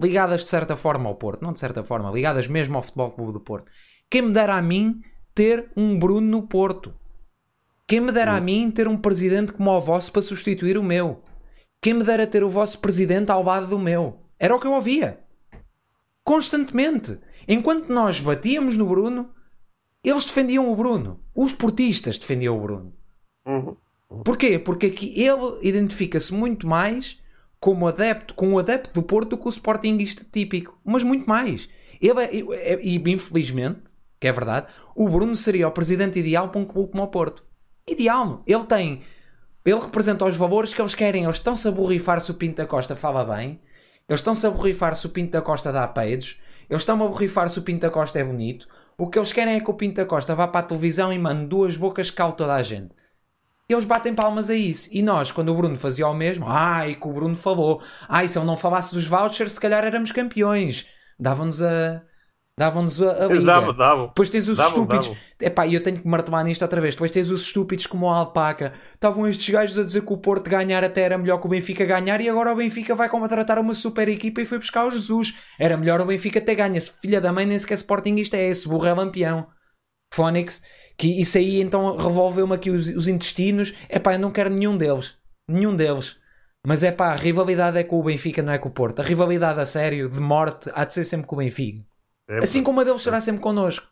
ligadas 0.00 0.42
de 0.42 0.48
certa 0.48 0.76
forma 0.76 1.08
ao 1.08 1.16
Porto, 1.16 1.42
não 1.42 1.52
de 1.52 1.58
certa 1.58 1.82
forma, 1.82 2.10
ligadas 2.10 2.46
mesmo 2.46 2.76
ao 2.76 2.82
Futebol 2.82 3.10
Clube 3.10 3.32
do 3.32 3.40
Porto. 3.40 3.70
Quem 4.10 4.22
me 4.22 4.32
dera 4.32 4.56
a 4.56 4.62
mim 4.62 5.02
ter 5.34 5.70
um 5.76 5.98
Bruno 5.98 6.26
no 6.26 6.42
Porto? 6.46 6.94
Quem 7.86 8.00
me 8.00 8.10
dera 8.10 8.34
a 8.34 8.40
mim 8.40 8.70
ter 8.70 8.88
um 8.88 8.96
presidente 8.96 9.52
como 9.52 9.70
o 9.70 9.80
vosso 9.80 10.10
para 10.10 10.22
substituir 10.22 10.78
o 10.78 10.82
meu? 10.82 11.22
Quem 11.80 11.92
me 11.92 12.02
dera 12.02 12.26
ter 12.26 12.42
o 12.42 12.48
vosso 12.48 12.78
presidente 12.78 13.30
ao 13.30 13.42
lado 13.42 13.66
do 13.66 13.78
meu? 13.78 14.20
Era 14.38 14.56
o 14.56 14.60
que 14.60 14.66
eu 14.66 14.72
ouvia. 14.72 15.20
Constantemente. 16.24 17.18
Enquanto 17.46 17.92
nós 17.92 18.18
batíamos 18.18 18.76
no 18.78 18.86
Bruno, 18.86 19.30
eles 20.02 20.24
defendiam 20.24 20.72
o 20.72 20.76
Bruno. 20.76 21.20
Os 21.34 21.52
portistas 21.52 22.18
defendiam 22.18 22.56
o 22.56 22.60
Bruno. 22.60 22.94
Uhum. 23.46 23.76
Porquê? 24.24 24.58
Porque 24.58 24.86
aqui 24.86 25.12
ele 25.20 25.58
identifica-se 25.60 26.32
muito 26.32 26.66
mais 26.66 27.20
como 27.60 27.86
adepto, 27.86 28.32
com 28.34 28.54
o 28.54 28.58
adepto 28.58 28.92
do 28.94 29.02
Porto 29.02 29.30
do 29.30 29.38
que 29.38 29.48
o 29.48 29.50
Sportingista 29.50 30.24
típico. 30.32 30.80
Mas 30.82 31.04
muito 31.04 31.28
mais. 31.28 31.68
Ele 32.00 32.20
é, 32.20 32.72
é, 32.72 32.80
e 32.82 32.96
infelizmente, 32.96 33.97
que 34.20 34.26
é 34.26 34.32
verdade, 34.32 34.66
o 34.94 35.08
Bruno 35.08 35.36
seria 35.36 35.68
o 35.68 35.72
presidente 35.72 36.18
ideal 36.18 36.48
para 36.48 36.60
um 36.60 36.64
clube 36.64 36.90
como 36.90 37.04
o 37.04 37.08
Porto 37.08 37.44
ideal. 37.86 38.42
Ele 38.46 38.64
tem. 38.64 39.02
Ele 39.64 39.80
representa 39.80 40.24
os 40.24 40.36
valores 40.36 40.72
que 40.72 40.80
eles 40.80 40.94
querem. 40.94 41.24
Eles 41.24 41.36
estão-se 41.36 41.66
a 41.68 41.70
borrifar 41.70 42.20
se 42.20 42.30
o 42.30 42.34
Pinto 42.34 42.56
da 42.56 42.66
Costa 42.66 42.96
fala 42.96 43.24
bem. 43.24 43.60
Eles 44.08 44.20
estão-se 44.20 44.46
a 44.46 44.50
borrifar 44.50 44.96
se 44.96 45.06
o 45.06 45.10
Pinto 45.10 45.32
da 45.32 45.42
Costa 45.42 45.72
dá 45.72 45.86
peidos. 45.86 46.40
Eles 46.68 46.82
estão 46.82 46.94
a 46.96 47.08
borrifar 47.08 47.48
se 47.48 47.58
o 47.58 47.62
Pinta 47.62 47.90
Costa 47.90 48.18
é 48.18 48.24
bonito. 48.24 48.68
O 48.96 49.08
que 49.08 49.18
eles 49.18 49.32
querem 49.32 49.54
é 49.54 49.60
que 49.60 49.70
o 49.70 49.74
Pinta 49.74 50.04
Costa 50.04 50.34
vá 50.34 50.48
para 50.48 50.60
a 50.60 50.68
televisão 50.68 51.12
e 51.12 51.18
mande 51.18 51.46
duas 51.46 51.76
bocas 51.76 52.10
cale 52.10 52.32
toda 52.32 52.54
a 52.54 52.62
gente. 52.62 52.90
Eles 53.68 53.84
batem 53.84 54.14
palmas 54.14 54.48
a 54.48 54.54
isso. 54.54 54.88
E 54.90 55.02
nós, 55.02 55.30
quando 55.30 55.50
o 55.50 55.54
Bruno 55.54 55.76
fazia 55.76 56.08
o 56.08 56.14
mesmo, 56.14 56.46
ai, 56.48 56.94
que 56.94 57.06
o 57.06 57.12
Bruno 57.12 57.36
falou. 57.36 57.82
Ai, 58.08 58.26
se 58.26 58.38
ele 58.38 58.46
não 58.46 58.56
falasse 58.56 58.94
dos 58.94 59.06
vouchers, 59.06 59.52
se 59.52 59.60
calhar 59.60 59.84
éramos 59.84 60.10
campeões. 60.10 60.86
Davam-nos 61.20 61.60
a, 61.60 62.02
Davam-nos 62.58 63.00
a, 63.00 63.24
a 63.24 63.28
liga. 63.28 63.44
Dava, 63.44 63.72
dava. 63.72 64.06
Depois 64.08 64.28
tens 64.28 64.48
os 64.48 64.56
Davam, 64.56 64.72
estúpidos. 64.72 65.16
Epá, 65.40 65.64
e 65.64 65.74
eu 65.74 65.82
tenho 65.82 66.00
que 66.00 66.08
martelar 66.08 66.44
nisto 66.44 66.60
outra 66.62 66.80
vez. 66.80 66.94
Depois 66.94 67.12
tens 67.12 67.30
os 67.30 67.42
estúpidos 67.42 67.86
como 67.86 68.06
o 68.06 68.10
Alpaca. 68.10 68.72
Estavam 68.92 69.28
estes 69.28 69.48
gajos 69.48 69.78
a 69.78 69.84
dizer 69.84 70.02
que 70.02 70.12
o 70.12 70.16
Porto 70.18 70.50
ganhar 70.50 70.82
até 70.82 71.02
era 71.02 71.16
melhor 71.16 71.38
que 71.38 71.46
o 71.46 71.48
Benfica 71.48 71.84
ganhar 71.84 72.20
e 72.20 72.28
agora 72.28 72.52
o 72.52 72.56
Benfica 72.56 72.96
vai 72.96 73.08
contratar 73.08 73.60
uma 73.60 73.74
super 73.74 74.08
equipa 74.08 74.40
e 74.40 74.44
foi 74.44 74.58
buscar 74.58 74.84
o 74.86 74.90
Jesus. 74.90 75.38
Era 75.56 75.76
melhor 75.76 76.00
o 76.00 76.04
Benfica 76.04 76.40
ter 76.40 76.56
ganho. 76.56 76.76
Esse 76.76 76.92
filha 77.00 77.20
da 77.20 77.32
mãe 77.32 77.46
nem 77.46 77.56
sequer 77.56 77.74
Sportingista 77.74 78.36
é 78.36 78.48
esse. 78.48 78.66
Burro 78.66 78.86
é 78.86 78.92
lampião. 78.92 79.46
Fónix. 80.12 80.60
Que 80.98 81.20
isso 81.20 81.38
aí 81.38 81.60
então 81.60 81.96
revolveu-me 81.96 82.54
aqui 82.54 82.70
os, 82.70 82.88
os 82.88 83.06
intestinos. 83.06 83.72
Epá, 83.88 84.14
eu 84.14 84.18
não 84.18 84.32
quero 84.32 84.50
nenhum 84.50 84.76
deles. 84.76 85.14
Nenhum 85.48 85.76
deles. 85.76 86.16
Mas 86.66 86.82
é 86.82 86.90
pá, 86.90 87.12
a 87.12 87.16
rivalidade 87.16 87.78
é 87.78 87.84
com 87.84 88.00
o 88.00 88.02
Benfica, 88.02 88.42
não 88.42 88.52
é 88.52 88.58
com 88.58 88.68
o 88.68 88.72
Porto. 88.72 88.98
A 88.98 89.04
rivalidade 89.04 89.60
a 89.60 89.64
sério, 89.64 90.08
de 90.08 90.18
morte, 90.18 90.68
há 90.74 90.84
de 90.84 90.92
ser 90.92 91.04
sempre 91.04 91.28
com 91.28 91.36
o 91.36 91.38
Benfica. 91.38 91.86
Sempre, 92.28 92.44
Assim 92.44 92.62
como 92.62 92.80
a 92.80 92.84
deles 92.84 93.02
será 93.02 93.20
sempre 93.20 93.40
connosco. 93.40 93.86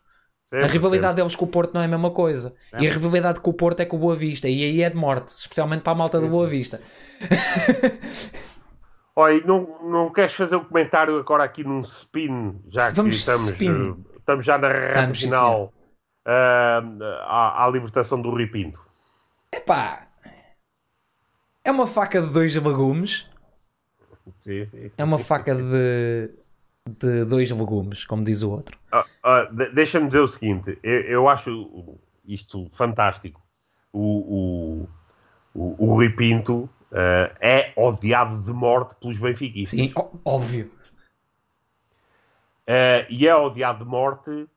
sempre, 0.49 0.65
A 0.65 0.67
rivalidade 0.67 1.15
deles 1.15 1.35
com 1.35 1.45
o 1.45 1.47
Porto 1.47 1.73
não 1.73 1.81
é 1.81 1.85
a 1.85 1.87
mesma 1.87 2.11
coisa. 2.11 2.55
É. 2.71 2.83
E 2.83 2.87
a 2.87 2.91
rivalidade 2.93 3.39
com 3.41 3.49
o 3.49 3.53
Porto 3.53 3.79
é 3.79 3.85
com 3.85 3.97
o 3.97 3.99
Boa 3.99 4.15
Vista. 4.15 4.47
E 4.47 4.63
aí 4.63 4.83
é 4.83 4.89
de 4.89 4.95
morte, 4.95 5.33
especialmente 5.35 5.81
para 5.81 5.93
a 5.93 5.95
malta 5.95 6.19
do 6.19 6.27
Boa 6.27 6.47
Vista. 6.47 6.79
sempre. 7.19 7.99
Olha, 9.15 9.41
não, 9.47 9.79
não 9.89 10.11
queres 10.11 10.33
fazer 10.33 10.55
um 10.55 10.63
comentário 10.63 11.17
agora 11.17 11.43
aqui 11.43 11.63
num 11.63 11.81
spin, 11.81 12.61
já 12.67 12.91
Vamos 12.91 13.15
que 13.15 13.19
estamos, 13.21 13.49
spin. 13.49 13.95
eh, 14.13 14.17
estamos 14.19 14.45
já 14.45 14.59
na 14.59 14.67
reta 14.67 15.15
final 15.15 15.73
ah, 16.23 16.83
à, 17.23 17.65
à 17.65 17.69
libertação 17.69 18.21
do 18.21 18.29
Ripinto. 18.35 18.79
Epá, 19.51 20.07
é 21.63 21.71
uma 21.71 21.87
faca 21.87 22.21
de 22.21 22.29
dois 22.29 22.53
legumes. 22.53 23.27
Sim, 24.43 24.65
sim, 24.67 24.89
sim. 24.89 24.91
É 24.95 25.03
uma 25.03 25.17
faca 25.17 25.55
de, 25.55 26.29
de 26.87 27.25
dois 27.25 27.49
legumes, 27.51 28.05
como 28.05 28.23
diz 28.23 28.41
o 28.41 28.51
outro. 28.51 28.77
Ah, 28.91 29.05
ah, 29.23 29.43
de- 29.43 29.69
Deixa-me 29.69 30.07
dizer 30.07 30.19
o 30.19 30.27
seguinte: 30.27 30.77
eu, 30.83 31.01
eu 31.01 31.29
acho 31.29 31.99
isto 32.25 32.67
fantástico. 32.69 33.41
O, 33.93 34.85
o, 35.53 35.59
o, 35.59 35.85
o 35.85 35.93
Rui 35.95 36.09
Pinto 36.09 36.69
ah, 36.91 37.35
é 37.39 37.73
odiado 37.75 38.43
de 38.43 38.51
morte 38.53 38.95
pelos 38.95 39.19
benfiquistas. 39.19 39.79
Sim, 39.79 39.93
óbvio. 40.25 40.71
Ah, 42.67 43.05
e 43.09 43.27
é 43.27 43.35
odiado 43.35 43.83
de 43.83 43.89
morte 43.89 44.47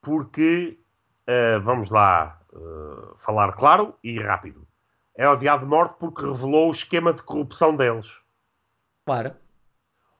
porque, 0.00 0.78
ah, 1.26 1.58
vamos 1.58 1.90
lá 1.90 2.34
falar 3.18 3.52
claro 3.52 3.94
e 4.02 4.18
rápido, 4.18 4.66
é 5.14 5.28
odiado 5.28 5.62
de 5.64 5.68
morte 5.68 5.96
porque 6.00 6.22
revelou 6.24 6.68
o 6.68 6.72
esquema 6.72 7.12
de 7.12 7.22
corrupção 7.22 7.76
deles. 7.76 8.18
Claro. 9.04 9.34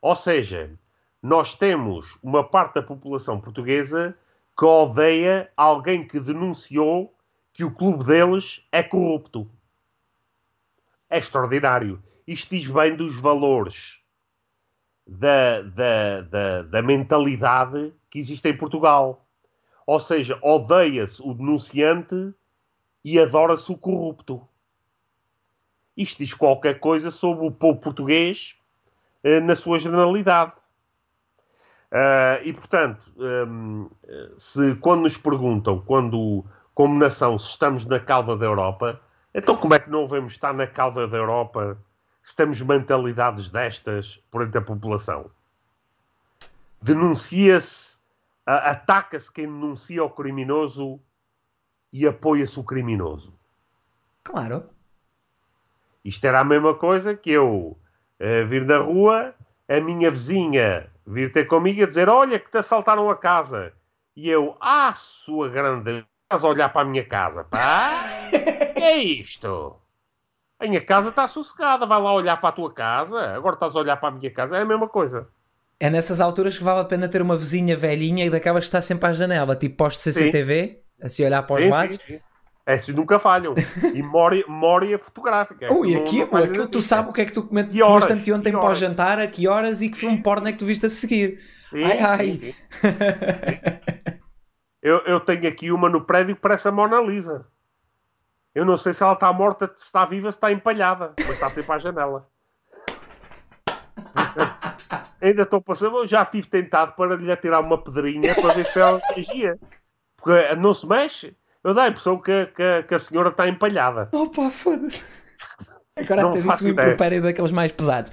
Ou 0.00 0.14
seja, 0.14 0.78
nós 1.22 1.54
temos 1.54 2.18
uma 2.22 2.44
parte 2.44 2.74
da 2.74 2.82
população 2.82 3.40
portuguesa 3.40 4.16
que 4.56 4.64
odeia 4.64 5.50
alguém 5.56 6.06
que 6.06 6.20
denunciou 6.20 7.14
que 7.52 7.64
o 7.64 7.74
clube 7.74 8.04
deles 8.04 8.64
é 8.70 8.82
corrupto. 8.82 9.50
É 11.10 11.18
extraordinário. 11.18 12.02
Isto 12.26 12.54
diz 12.54 12.70
bem 12.70 12.94
dos 12.94 13.20
valores 13.20 14.00
da, 15.06 15.62
da, 15.62 16.20
da, 16.22 16.62
da 16.62 16.82
mentalidade 16.82 17.92
que 18.10 18.18
existe 18.18 18.48
em 18.48 18.56
Portugal. 18.56 19.26
Ou 19.86 19.98
seja, 19.98 20.38
odeia-se 20.42 21.22
o 21.22 21.32
denunciante 21.34 22.34
e 23.04 23.18
adora-se 23.18 23.72
o 23.72 23.76
corrupto. 23.76 24.46
Isto 25.96 26.18
diz 26.18 26.34
qualquer 26.34 26.78
coisa 26.78 27.10
sobre 27.10 27.46
o 27.46 27.50
povo 27.50 27.80
português 27.80 28.54
eh, 29.24 29.40
na 29.40 29.56
sua 29.56 29.80
generalidade. 29.80 30.54
Ah, 31.90 32.38
e, 32.42 32.52
portanto, 32.52 33.12
hum, 33.16 33.88
se 34.36 34.74
quando 34.76 35.02
nos 35.02 35.16
perguntam, 35.16 35.80
quando, 35.80 36.44
como 36.74 36.98
nação, 36.98 37.38
se 37.38 37.50
estamos 37.50 37.84
na 37.86 37.98
cauda 37.98 38.36
da 38.36 38.44
Europa, 38.44 39.00
então 39.34 39.56
como 39.56 39.74
é 39.74 39.78
que 39.78 39.90
não 39.90 40.06
vamos 40.06 40.32
estar 40.32 40.52
na 40.52 40.66
cauda 40.66 41.06
da 41.06 41.16
Europa 41.16 41.78
se 42.22 42.36
temos 42.36 42.60
mentalidades 42.60 43.50
destas 43.50 44.22
por 44.30 44.42
entre 44.42 44.58
a 44.58 44.62
população? 44.62 45.30
Denuncia-se, 46.80 47.98
ataca-se 48.46 49.32
quem 49.32 49.46
denuncia 49.46 50.04
o 50.04 50.10
criminoso 50.10 51.00
e 51.92 52.06
apoia-se 52.06 52.60
o 52.60 52.64
criminoso. 52.64 53.32
Claro. 54.22 54.68
Isto 56.04 56.26
era 56.26 56.40
a 56.40 56.44
mesma 56.44 56.74
coisa 56.74 57.16
que 57.16 57.30
eu 57.30 57.76
eh, 58.18 58.44
vir 58.44 58.64
da 58.64 58.78
rua, 58.78 59.34
a 59.68 59.80
minha 59.80 60.10
vizinha 60.10 60.90
vir 61.08 61.32
ter 61.32 61.46
comigo 61.46 61.82
e 61.82 61.86
dizer: 61.86 62.08
Olha, 62.08 62.38
que 62.38 62.50
te 62.50 62.58
assaltaram 62.58 63.08
a 63.08 63.16
casa. 63.16 63.72
E 64.14 64.28
eu, 64.28 64.56
ah, 64.60 64.92
sua 64.94 65.48
grande. 65.48 66.04
Estás 66.24 66.44
a 66.44 66.48
olhar 66.48 66.68
para 66.68 66.82
a 66.82 66.84
minha 66.84 67.04
casa, 67.04 67.44
pá? 67.44 68.04
que 68.76 68.82
é 68.82 68.96
isto? 68.98 69.76
A 70.60 70.66
minha 70.66 70.80
casa 70.80 71.10
está 71.10 71.26
sossegada, 71.26 71.86
vai 71.86 72.00
lá 72.02 72.12
olhar 72.12 72.36
para 72.38 72.50
a 72.50 72.52
tua 72.52 72.72
casa. 72.72 73.18
Agora 73.34 73.54
estás 73.54 73.74
a 73.74 73.78
olhar 73.78 73.96
para 73.96 74.08
a 74.08 74.12
minha 74.12 74.30
casa, 74.30 74.56
é 74.56 74.62
a 74.62 74.64
mesma 74.64 74.88
coisa. 74.88 75.28
É 75.80 75.88
nessas 75.88 76.20
alturas 76.20 76.58
que 76.58 76.64
vale 76.64 76.80
a 76.80 76.84
pena 76.84 77.08
ter 77.08 77.22
uma 77.22 77.36
vizinha 77.36 77.76
velhinha 77.76 78.26
e 78.26 78.30
daquelas 78.30 78.64
que 78.64 78.68
está 78.68 78.82
sempre 78.82 79.08
à 79.08 79.12
janela, 79.12 79.54
tipo 79.54 79.76
posto 79.76 80.02
CCTV, 80.02 80.82
assim 81.00 81.24
olhar 81.24 81.42
para 81.44 81.56
os 81.56 81.62
Sim, 81.62 81.70
lados. 81.70 82.00
sim, 82.00 82.18
sim. 82.18 82.28
Esses 82.68 82.94
nunca 82.94 83.18
falham. 83.18 83.54
E 83.94 84.02
memória, 84.02 84.44
memória 84.46 84.98
fotográfica. 84.98 85.72
Ui, 85.72 85.94
Não- 85.94 86.02
aquilo, 86.02 86.28
não 86.30 86.38
aquilo 86.44 86.66
tu 86.68 86.78
nunca. 86.78 86.86
sabes 86.88 87.10
o 87.10 87.14
que 87.14 87.20
é 87.22 87.24
que 87.24 87.32
tu 87.32 87.42
comete, 87.42 87.70
Que 87.70 87.82
horas, 87.82 88.04
comeste 88.04 88.12
anteontem 88.30 88.52
que 88.52 88.58
para 88.60 88.68
o 88.70 88.74
jantar, 88.74 89.18
a 89.18 89.26
que 89.26 89.48
horas 89.48 89.80
e 89.80 89.88
que 89.88 89.96
filme 89.96 90.22
porno 90.22 90.46
é 90.48 90.52
que 90.52 90.58
tu 90.58 90.66
viste 90.66 90.84
a 90.84 90.90
seguir. 90.90 91.40
Sim, 91.70 91.82
Ai, 91.84 91.98
ai. 91.98 92.36
sim, 92.36 92.36
sim. 92.36 92.54
Eu, 94.82 94.98
eu 95.06 95.18
tenho 95.20 95.48
aqui 95.48 95.72
uma 95.72 95.88
no 95.88 96.02
prédio 96.04 96.34
que 96.36 96.40
parece 96.42 96.68
a 96.68 96.72
Mona 96.72 97.00
Lisa. 97.00 97.46
Eu 98.54 98.64
não 98.64 98.76
sei 98.76 98.92
se 98.92 99.02
ela 99.02 99.12
está 99.14 99.32
morta, 99.32 99.70
se 99.74 99.84
está 99.84 100.04
viva, 100.04 100.30
se 100.30 100.36
está 100.36 100.52
empalhada, 100.52 101.14
mas 101.18 101.28
está 101.30 101.48
sempre 101.50 101.72
à 101.72 101.78
janela. 101.78 102.28
Ainda 105.20 105.42
estou 105.42 105.60
passando, 105.60 105.96
eu 105.98 106.06
já 106.06 106.24
tive 106.24 106.46
tentado 106.48 106.92
para 106.92 107.16
lhe 107.16 107.30
atirar 107.30 107.60
uma 107.60 107.82
pedrinha 107.82 108.34
para 108.34 108.54
ver 108.54 108.66
se 108.66 108.78
ela 108.80 109.00
reagia. 109.14 109.58
Porque 110.16 110.54
não 110.56 110.72
se 110.74 110.86
mexe. 110.86 111.36
Eu 111.68 111.74
dá 111.74 111.84
a 111.84 111.88
impressão 111.88 112.16
que, 112.20 112.46
que- 112.46 112.82
que 112.84 112.94
a 112.94 112.98
senhora 112.98 113.28
está 113.30 113.46
empalhada. 113.48 114.08
Opa, 114.12 114.50
foda-se. 114.50 115.04
Agora 115.96 116.22
Não 116.22 116.30
até 116.30 116.40
disse 116.42 116.68
ideia. 116.68 116.90
impropério 116.90 117.22
daqueles 117.22 117.52
mais 117.52 117.72
pesados. 117.72 118.12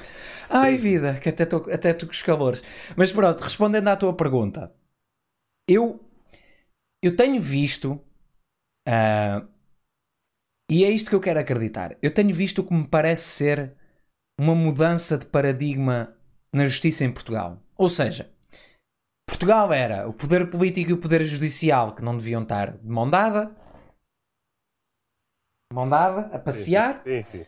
Ai, 0.49 0.77
vida, 0.77 1.19
que 1.19 1.29
até 1.29 1.43
estou 1.43 1.65
até 1.71 1.93
tô 1.93 2.05
com 2.07 2.11
os 2.11 2.21
calores. 2.21 2.63
Mas 2.95 3.11
pronto, 3.11 3.41
respondendo 3.43 3.87
à 3.87 3.95
tua 3.95 4.13
pergunta, 4.15 4.71
eu, 5.67 5.99
eu 7.01 7.15
tenho 7.15 7.41
visto, 7.41 7.99
ah, 8.87 9.47
e 10.69 10.83
é 10.83 10.89
isto 10.89 11.09
que 11.09 11.15
eu 11.15 11.21
quero 11.21 11.39
acreditar, 11.39 11.97
eu 12.01 12.13
tenho 12.13 12.33
visto 12.33 12.59
o 12.59 12.63
que 12.67 12.73
me 12.73 12.87
parece 12.87 13.23
ser 13.29 13.73
uma 14.39 14.55
mudança 14.55 15.17
de 15.17 15.25
paradigma 15.25 16.15
na 16.53 16.65
justiça 16.65 17.03
em 17.05 17.13
Portugal. 17.13 17.61
Ou 17.77 17.89
seja, 17.89 18.31
Portugal 19.27 19.73
era 19.73 20.07
o 20.07 20.13
poder 20.13 20.49
político 20.49 20.91
e 20.91 20.93
o 20.93 20.97
poder 20.97 21.23
judicial 21.25 21.95
que 21.95 22.03
não 22.03 22.17
deviam 22.17 22.43
estar 22.43 22.77
de 22.77 22.87
mão 22.87 23.09
dada, 23.09 23.47
de 25.71 25.75
mão 25.75 25.89
dada, 25.89 26.33
a 26.33 26.39
passear 26.39 27.01
Sim, 27.03 27.23
sim. 27.31 27.45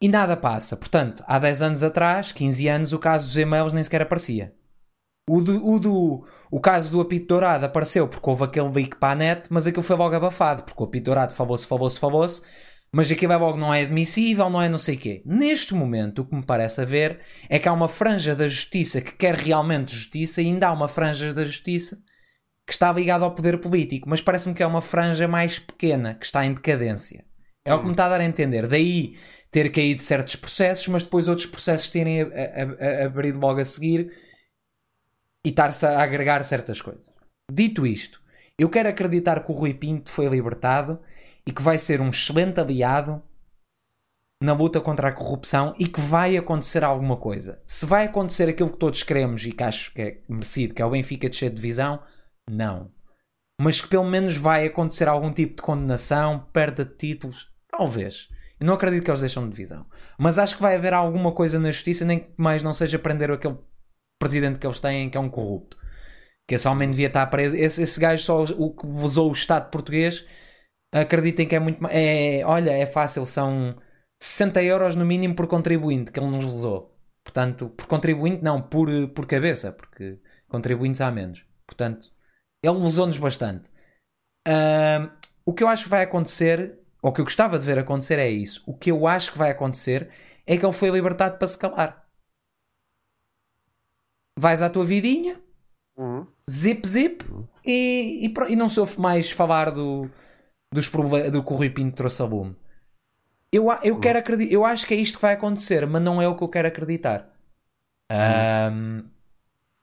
e 0.00 0.08
nada 0.08 0.36
passa. 0.36 0.76
Portanto, 0.76 1.24
há 1.26 1.38
10 1.38 1.62
anos 1.62 1.82
atrás, 1.82 2.32
15 2.32 2.68
anos, 2.68 2.92
o 2.92 2.98
caso 2.98 3.26
dos 3.26 3.36
e-mails 3.36 3.72
nem 3.72 3.82
sequer 3.82 4.02
aparecia. 4.02 4.54
O, 5.28 5.40
do, 5.40 5.66
o, 5.66 5.80
do, 5.80 6.26
o 6.50 6.60
caso 6.60 6.92
do 6.92 7.00
apito 7.00 7.26
dourado 7.26 7.66
apareceu 7.66 8.06
porque 8.06 8.30
houve 8.30 8.44
aquele 8.44 8.68
leak 8.68 8.96
para 8.96 9.12
a 9.12 9.16
net, 9.16 9.48
mas 9.52 9.66
aquilo 9.66 9.82
foi 9.82 9.96
logo 9.96 10.14
abafado, 10.14 10.62
porque 10.62 10.80
o 10.80 10.86
apito 10.86 11.06
dourado 11.06 11.32
falou-se, 11.32 11.66
falou-se, 11.66 11.98
falou-se, 11.98 12.42
mas 12.92 13.10
aquilo 13.10 13.32
é 13.32 13.36
logo 13.36 13.58
não 13.58 13.72
é 13.72 13.82
admissível, 13.82 14.48
não 14.48 14.62
é 14.62 14.68
não 14.68 14.78
sei 14.78 14.96
quê. 14.96 15.22
Neste 15.26 15.74
momento, 15.74 16.22
o 16.22 16.24
que 16.24 16.34
me 16.34 16.44
parece 16.44 16.80
haver 16.80 17.20
é 17.48 17.58
que 17.58 17.68
há 17.68 17.72
uma 17.72 17.88
franja 17.88 18.34
da 18.34 18.48
justiça 18.48 19.00
que 19.00 19.12
quer 19.12 19.34
realmente 19.34 19.94
justiça 19.94 20.40
e 20.40 20.46
ainda 20.46 20.68
há 20.68 20.72
uma 20.72 20.88
franja 20.88 21.34
da 21.34 21.44
justiça 21.44 21.98
que 22.66 22.72
está 22.72 22.92
ligada 22.92 23.24
ao 23.24 23.34
poder 23.34 23.58
político, 23.58 24.08
mas 24.08 24.20
parece-me 24.20 24.54
que 24.54 24.62
é 24.62 24.66
uma 24.66 24.80
franja 24.80 25.28
mais 25.28 25.58
pequena, 25.58 26.14
que 26.14 26.26
está 26.26 26.44
em 26.44 26.52
decadência. 26.52 27.24
É 27.64 27.72
o 27.74 27.78
que 27.78 27.84
me 27.84 27.92
está 27.92 28.06
a 28.06 28.08
dar 28.08 28.20
a 28.20 28.24
entender. 28.24 28.66
Daí 28.66 29.16
ter 29.50 29.70
caído 29.70 30.00
certos 30.02 30.36
processos, 30.36 30.86
mas 30.88 31.02
depois 31.02 31.28
outros 31.28 31.46
processos 31.46 31.88
terem 31.88 32.22
abrido 33.04 33.38
logo 33.38 33.60
a 33.60 33.64
seguir 33.64 34.12
e 35.44 35.48
estar-se 35.50 35.86
a 35.86 36.02
agregar 36.02 36.42
certas 36.42 36.80
coisas. 36.80 37.08
Dito 37.50 37.86
isto, 37.86 38.20
eu 38.58 38.68
quero 38.68 38.88
acreditar 38.88 39.44
que 39.44 39.52
o 39.52 39.54
Rui 39.54 39.74
Pinto 39.74 40.10
foi 40.10 40.28
libertado 40.28 41.00
e 41.46 41.52
que 41.52 41.62
vai 41.62 41.78
ser 41.78 42.00
um 42.00 42.10
excelente 42.10 42.60
aliado 42.60 43.22
na 44.42 44.52
luta 44.52 44.80
contra 44.80 45.08
a 45.08 45.12
corrupção 45.12 45.72
e 45.78 45.86
que 45.86 46.00
vai 46.00 46.36
acontecer 46.36 46.84
alguma 46.84 47.16
coisa. 47.16 47.60
Se 47.66 47.86
vai 47.86 48.04
acontecer 48.04 48.48
aquilo 48.48 48.70
que 48.70 48.78
todos 48.78 49.02
queremos 49.02 49.44
e 49.46 49.52
que 49.52 49.62
acho 49.62 49.92
que 49.92 50.02
é 50.02 50.20
merecido, 50.28 50.74
que 50.74 50.82
é 50.82 50.84
o 50.84 50.90
Benfica 50.90 51.28
descer 51.28 51.50
de 51.50 51.56
divisão, 51.56 52.02
não. 52.48 52.90
Mas 53.60 53.80
que 53.80 53.88
pelo 53.88 54.04
menos 54.04 54.36
vai 54.36 54.66
acontecer 54.66 55.08
algum 55.08 55.32
tipo 55.32 55.56
de 55.56 55.62
condenação, 55.62 56.46
perda 56.52 56.84
de 56.84 56.94
títulos, 56.94 57.50
talvez. 57.68 58.28
Eu 58.60 58.66
não 58.66 58.74
acredito 58.74 59.04
que 59.04 59.10
eles 59.10 59.20
deixam 59.20 59.44
de 59.44 59.50
divisão. 59.50 59.86
Mas 60.18 60.38
acho 60.38 60.56
que 60.56 60.62
vai 60.62 60.76
haver 60.76 60.92
alguma 60.92 61.32
coisa 61.32 61.58
na 61.58 61.70
justiça, 61.70 62.04
nem 62.04 62.20
que 62.20 62.30
mais 62.36 62.62
não 62.62 62.74
seja 62.74 62.98
prender 62.98 63.30
aquele 63.30 63.56
presidente 64.18 64.58
que 64.58 64.66
eles 64.66 64.80
têm, 64.80 65.08
que 65.08 65.16
é 65.16 65.20
um 65.20 65.30
corrupto. 65.30 65.78
Que 66.46 66.54
esse 66.54 66.68
homem 66.68 66.90
devia 66.90 67.08
estar 67.08 67.26
preso. 67.26 67.56
Esse, 67.56 67.82
esse 67.82 67.98
gajo 67.98 68.22
só 68.22 68.44
o 68.44 68.74
que 68.74 68.86
usou 68.86 69.30
o 69.30 69.32
Estado 69.32 69.70
português. 69.70 70.26
Acreditem 71.02 71.46
que 71.48 71.54
é 71.54 71.58
muito. 71.60 71.84
É, 71.88 72.42
olha, 72.44 72.70
é 72.70 72.86
fácil, 72.86 73.26
são 73.26 73.76
60 74.22 74.62
euros 74.62 74.94
no 74.96 75.04
mínimo 75.04 75.34
por 75.34 75.46
contribuinte 75.46 76.10
que 76.12 76.18
ele 76.20 76.28
nos 76.30 76.44
lesou. 76.44 76.96
Portanto, 77.24 77.68
por 77.70 77.86
contribuinte, 77.86 78.42
não, 78.42 78.62
por, 78.62 78.88
por 79.08 79.26
cabeça, 79.26 79.72
porque 79.72 80.18
contribuintes 80.48 81.00
há 81.00 81.10
menos. 81.10 81.44
Portanto, 81.66 82.10
ele 82.62 82.78
lesou-nos 82.78 83.18
bastante. 83.18 83.68
Uh, 84.48 85.10
o 85.44 85.52
que 85.52 85.62
eu 85.64 85.68
acho 85.68 85.84
que 85.84 85.90
vai 85.90 86.02
acontecer, 86.04 86.78
ou 87.02 87.10
o 87.10 87.12
que 87.12 87.20
eu 87.20 87.24
gostava 87.24 87.58
de 87.58 87.66
ver 87.66 87.78
acontecer, 87.78 88.18
é 88.18 88.30
isso. 88.30 88.62
O 88.66 88.76
que 88.76 88.90
eu 88.90 89.06
acho 89.06 89.32
que 89.32 89.38
vai 89.38 89.50
acontecer 89.50 90.10
é 90.46 90.56
que 90.56 90.64
ele 90.64 90.72
foi 90.72 90.90
libertado 90.90 91.36
para 91.38 91.48
se 91.48 91.58
calar. 91.58 92.06
Vais 94.38 94.62
à 94.62 94.68
tua 94.70 94.84
vidinha, 94.84 95.40
Uhum. 95.96 96.26
zip 96.50 96.86
zip, 96.86 97.24
e, 97.64 98.26
e, 98.26 98.28
pro- 98.28 98.48
e 98.48 98.54
não 98.54 98.68
soube 98.68 99.00
mais 99.00 99.30
falar 99.30 99.70
do, 99.70 100.10
dos 100.76 100.88
proble- 100.88 101.30
do 101.30 101.42
que 101.44 101.52
o 101.54 101.56
Rui 101.56 101.70
Pinto 101.70 101.96
trouxe 101.96 102.22
a 102.22 102.26
lume. 102.26 102.56
Eu, 103.52 103.66
eu 103.82 103.98
quero 103.98 104.18
acreditar, 104.18 104.52
eu 104.54 104.64
acho 104.64 104.86
que 104.86 104.94
é 104.94 104.96
isto 104.98 105.16
que 105.18 105.22
vai 105.22 105.34
acontecer, 105.34 105.86
mas 105.86 106.02
não 106.02 106.20
é 106.22 106.28
o 106.28 106.36
que 106.36 106.42
eu 106.44 106.48
quero 106.48 106.68
acreditar. 106.68 107.32
Ahm, 108.10 109.04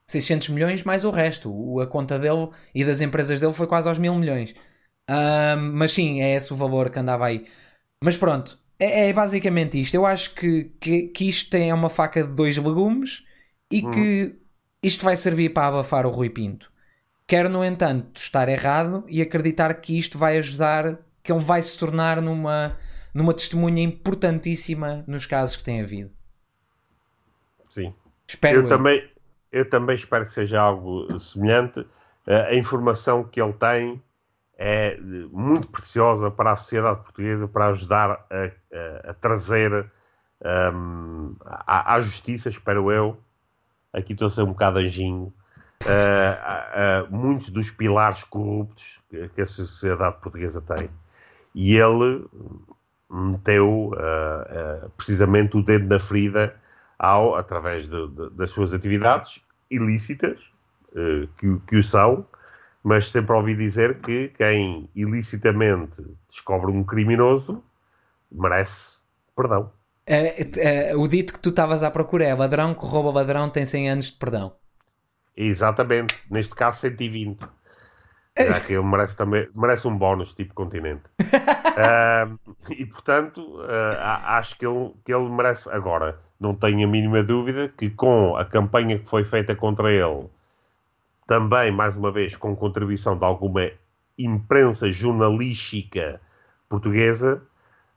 600 0.08 0.50
milhões 0.50 0.84
mais 0.84 1.06
o 1.06 1.12
resto. 1.12 1.52
O- 1.54 1.82
A 1.82 1.88
conta 1.88 2.20
dele 2.20 2.50
e 2.76 2.86
das 2.86 3.02
empresas 3.02 3.42
dele 3.42 3.54
foi 3.54 3.68
quase 3.68 3.90
aos 3.90 4.00
mil 4.00 4.16
milhões. 4.16 4.56
Ahm, 5.10 5.74
mas 5.76 5.92
sim, 5.94 6.22
é 6.22 6.36
esse 6.36 6.54
o 6.54 6.58
valor 6.58 6.90
que 6.92 7.00
andava 7.00 7.28
aí. 7.28 7.48
Mas 8.04 8.18
pronto, 8.18 8.60
é, 8.80 9.10
é 9.10 9.14
basicamente 9.14 9.80
isto. 9.82 9.96
Eu 9.96 10.06
acho 10.08 10.36
que, 10.36 10.66
que, 10.82 11.10
que 11.10 11.30
isto 11.30 11.56
é 11.56 11.74
uma 11.74 11.90
faca 11.92 12.24
de 12.26 12.36
dois 12.36 12.58
legumes 12.58 13.26
e 13.72 13.84
que 13.84 14.38
isto 14.84 15.06
vai 15.06 15.18
servir 15.18 15.52
para 15.54 15.68
abafar 15.70 16.08
o 16.08 16.12
Rui 16.12 16.32
Pinto. 16.32 16.72
Quero, 17.34 17.50
no 17.50 17.66
entanto, 17.66 18.22
estar 18.22 18.48
errado 18.48 19.04
e 19.08 19.20
acreditar 19.20 19.74
que 19.82 19.98
isto 19.98 20.20
vai 20.20 20.38
ajudar, 20.38 21.00
que 21.24 21.32
ele 21.32 21.44
vai 21.44 21.64
se 21.64 21.76
tornar 21.80 22.22
numa, 22.22 22.78
numa 23.12 23.34
testemunha 23.34 23.82
importantíssima 23.82 25.04
nos 25.08 25.26
casos 25.26 25.56
que 25.56 25.64
tem 25.64 25.82
havido. 25.82 26.12
Sim. 27.70 27.92
Espero 28.28 28.58
Eu 28.58 28.62
eu. 28.62 28.68
também, 28.68 29.10
eu 29.52 29.68
também 29.68 29.96
espero 29.96 30.26
que 30.26 30.30
seja 30.32 30.62
algo 30.62 31.20
semelhante. 31.20 31.84
Eh, 32.28 32.50
a 32.52 32.56
informação 32.56 33.24
que 33.24 33.42
ele 33.42 33.54
tem 33.54 34.00
é 34.56 34.96
muito 35.32 35.68
preciosa 35.70 36.30
para 36.30 36.52
a 36.52 36.56
sociedade 36.56 37.02
portuguesa, 37.02 37.48
para 37.48 37.68
ajudar 37.70 38.12
a, 38.30 38.46
a- 38.46 39.10
a 39.10 39.14
trazer 39.16 39.92
ehm, 40.46 41.34
à, 41.44 41.96
à 41.96 42.00
justiça, 42.00 42.48
espero 42.50 42.92
eu. 42.92 43.18
Aqui 43.92 44.14
estou 44.14 44.28
a 44.28 44.32
ser 44.32 44.44
um 44.44 44.54
bocado 44.54 44.80
anjinho. 44.80 45.34
A- 45.88 47.02
a 47.02 47.10
muitos 47.10 47.50
dos 47.50 47.72
pilares 47.72 48.24
corruptos 48.24 49.00
que, 49.10 49.42
a 49.42 49.46
sociedade 49.46 50.16
portuguesa 50.22 50.62
tem. 50.62 50.90
E 51.54 51.76
ele 51.76 52.26
meteu 53.10 53.92
precisamente 54.98 55.58
o 55.58 55.64
dedo 55.64 55.88
na 55.88 56.00
ferida 56.00 56.56
ao, 56.98 57.36
através 57.36 57.88
de- 57.88 58.08
de- 58.08 58.30
das 58.32 58.52
suas 58.52 58.74
atividades 58.74 59.42
ilícitas, 59.70 60.40
eh, 60.96 61.28
que, 61.38 61.60
que 61.68 61.76
o 61.78 61.84
são, 61.84 62.26
mas 62.84 63.10
sempre 63.10 63.36
ouvi 63.36 63.56
dizer 63.56 64.00
que 64.00 64.30
quem 64.30 64.90
ilicitamente 64.96 66.04
descobre 66.30 66.72
um 66.72 66.84
criminoso 66.84 67.64
merece 68.32 69.00
perdão. 69.36 69.72
É, 70.06 70.90
é, 70.90 70.96
o 70.96 71.08
dito 71.08 71.34
que 71.34 71.40
tu 71.40 71.50
estavas 71.50 71.82
à 71.82 71.90
procura 71.90 72.26
é 72.26 72.34
ladrão 72.34 72.74
que 72.74 72.86
rouba 72.86 73.12
ladrão 73.12 73.50
tem 73.50 73.66
100 73.66 73.90
anos 73.90 74.06
de 74.08 74.14
perdão. 74.18 74.54
Exatamente, 75.36 76.16
neste 76.30 76.56
caso 76.56 76.80
120. 76.80 77.48
Já 78.38 78.60
que 78.60 78.74
ele 78.74 78.84
merece 78.84 79.16
também 79.16 79.48
merece 79.56 79.88
um 79.88 79.98
bónus 79.98 80.34
tipo 80.34 80.54
continente. 80.54 81.04
Ah, 81.76 82.30
e 82.70 82.86
portanto, 82.86 83.60
a- 83.98 84.38
acho 84.38 84.56
que 84.60 84.64
ele, 84.64 84.94
que 85.04 85.12
ele 85.12 85.28
merece 85.28 85.68
agora. 85.72 86.20
Não 86.40 86.54
tenho 86.54 86.88
a 86.88 86.92
mínima 86.92 87.24
dúvida 87.24 87.68
que 87.68 87.90
com 87.90 88.36
a 88.38 88.46
campanha 88.46 89.00
que 89.00 89.10
foi 89.10 89.24
feita 89.26 89.56
contra 89.56 89.92
ele, 89.92 90.30
também, 91.26 91.72
mais 91.72 91.96
uma 91.96 92.12
vez, 92.12 92.36
com 92.36 92.56
contribuição 92.56 93.18
de 93.18 93.26
alguma 93.26 93.70
imprensa 94.18 94.92
jornalística 94.92 96.20
portuguesa, 96.70 97.42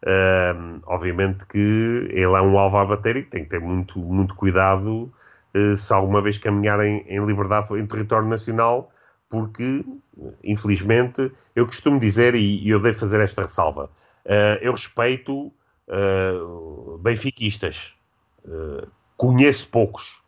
ah, 0.07 0.55
obviamente 0.87 1.45
que 1.47 1.59
ele 1.59 2.23
é 2.35 2.41
um 2.41 2.59
alvo 2.59 2.79
a 2.79 2.85
bater 2.87 3.17
e 3.17 3.23
tem 3.25 3.45
que 3.45 3.51
ter 3.51 3.61
muito, 3.61 3.99
muito 3.99 4.35
cuidado 4.35 5.13
se 5.77 5.93
alguma 5.93 6.21
vez 6.21 6.39
caminharem 6.39 7.05
em 7.09 7.25
liberdade 7.25 7.73
em 7.75 7.87
território 7.87 8.29
nacional, 8.29 8.91
porque, 9.29 9.85
infelizmente, 10.43 11.33
eu 11.55 11.67
costumo 11.67 11.99
dizer, 11.99 12.35
e, 12.35 12.69
eu 12.69 12.81
devo 12.81 12.99
fazer 12.99 13.21
esta 13.21 13.43
ressalva, 13.43 13.91
eh, 14.25 14.59
eu 14.63 14.73
respeito 14.73 15.53
eh, 15.89 16.33
benfiquistas, 17.01 17.93
Eh, 18.47 18.87
conheço 19.17 19.69
poucos, 19.69 20.23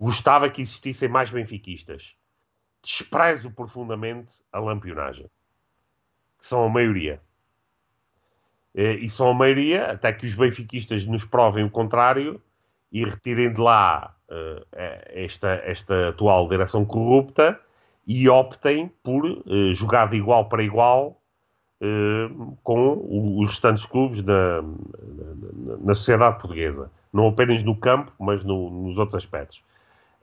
gostava 0.00 0.50
que 0.50 0.60
existissem 0.62 1.08
mais 1.08 1.30
benfiquistas, 1.30 2.16
desprezo 2.82 3.50
profundamente 3.50 4.34
a 4.52 4.58
lampionagem, 4.58 5.30
que 6.38 6.46
são 6.46 6.64
a 6.64 6.68
maioria. 6.68 7.20
Eh, 8.74 8.94
e 8.94 9.08
são 9.08 9.28
a 9.30 9.34
maioria, 9.34 9.92
até 9.92 10.12
que 10.12 10.26
os 10.26 10.34
benfiquistas 10.34 11.04
nos 11.06 11.24
provem 11.24 11.64
o 11.64 11.70
contrário 11.70 12.42
e 12.90 13.04
retirem 13.04 13.52
de 13.52 13.60
lá 13.60 14.12
eh, 14.23 14.23
esta, 15.08 15.48
esta 15.64 16.08
atual 16.08 16.48
direção 16.48 16.84
corrupta 16.84 17.58
e 18.06 18.28
optem 18.28 18.90
por 19.02 19.24
eh, 19.26 19.74
jogar 19.74 20.10
de 20.10 20.16
igual 20.16 20.48
para 20.48 20.62
igual 20.62 21.20
eh, 21.80 22.28
com 22.62 23.38
os 23.40 23.48
restantes 23.48 23.86
clubes 23.86 24.22
na, 24.22 24.62
na, 24.62 25.76
na 25.80 25.94
sociedade 25.94 26.38
portuguesa. 26.38 26.90
Não 27.12 27.28
apenas 27.28 27.62
no 27.62 27.76
campo, 27.76 28.12
mas 28.18 28.44
no- 28.44 28.70
nos 28.70 28.98
outros 28.98 29.22
aspectos. 29.22 29.62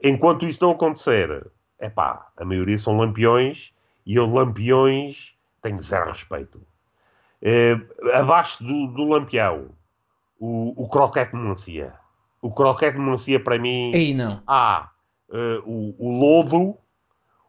Enquanto 0.02 0.44
isso 0.46 0.62
não 0.62 0.72
acontecer, 0.72 1.46
é 1.78 1.88
pá, 1.88 2.28
a 2.36 2.44
maioria 2.44 2.78
são 2.78 2.96
lampiões 2.96 3.72
e 4.04 4.16
eu, 4.16 4.26
lampiões, 4.32 5.32
tenho 5.62 5.80
zero 5.80 6.10
respeito. 6.10 6.60
Eh, 7.40 7.76
abaixo 8.14 8.62
do, 8.62 8.86
do 8.88 9.08
lampião, 9.08 9.70
o, 10.38 10.84
o 10.84 10.88
croquete 10.88 11.32
de 11.32 11.38
melancia. 11.38 11.94
O 12.42 12.50
croquete 12.50 12.96
de 12.98 13.02
melancia, 13.02 13.38
para 13.40 13.58
mim, 13.58 13.92
Aí 13.94 14.12
não. 14.12 14.42
há 14.46 14.90
eh, 15.32 15.62
o, 15.64 15.94
o 15.98 16.10
lodo, 16.18 16.76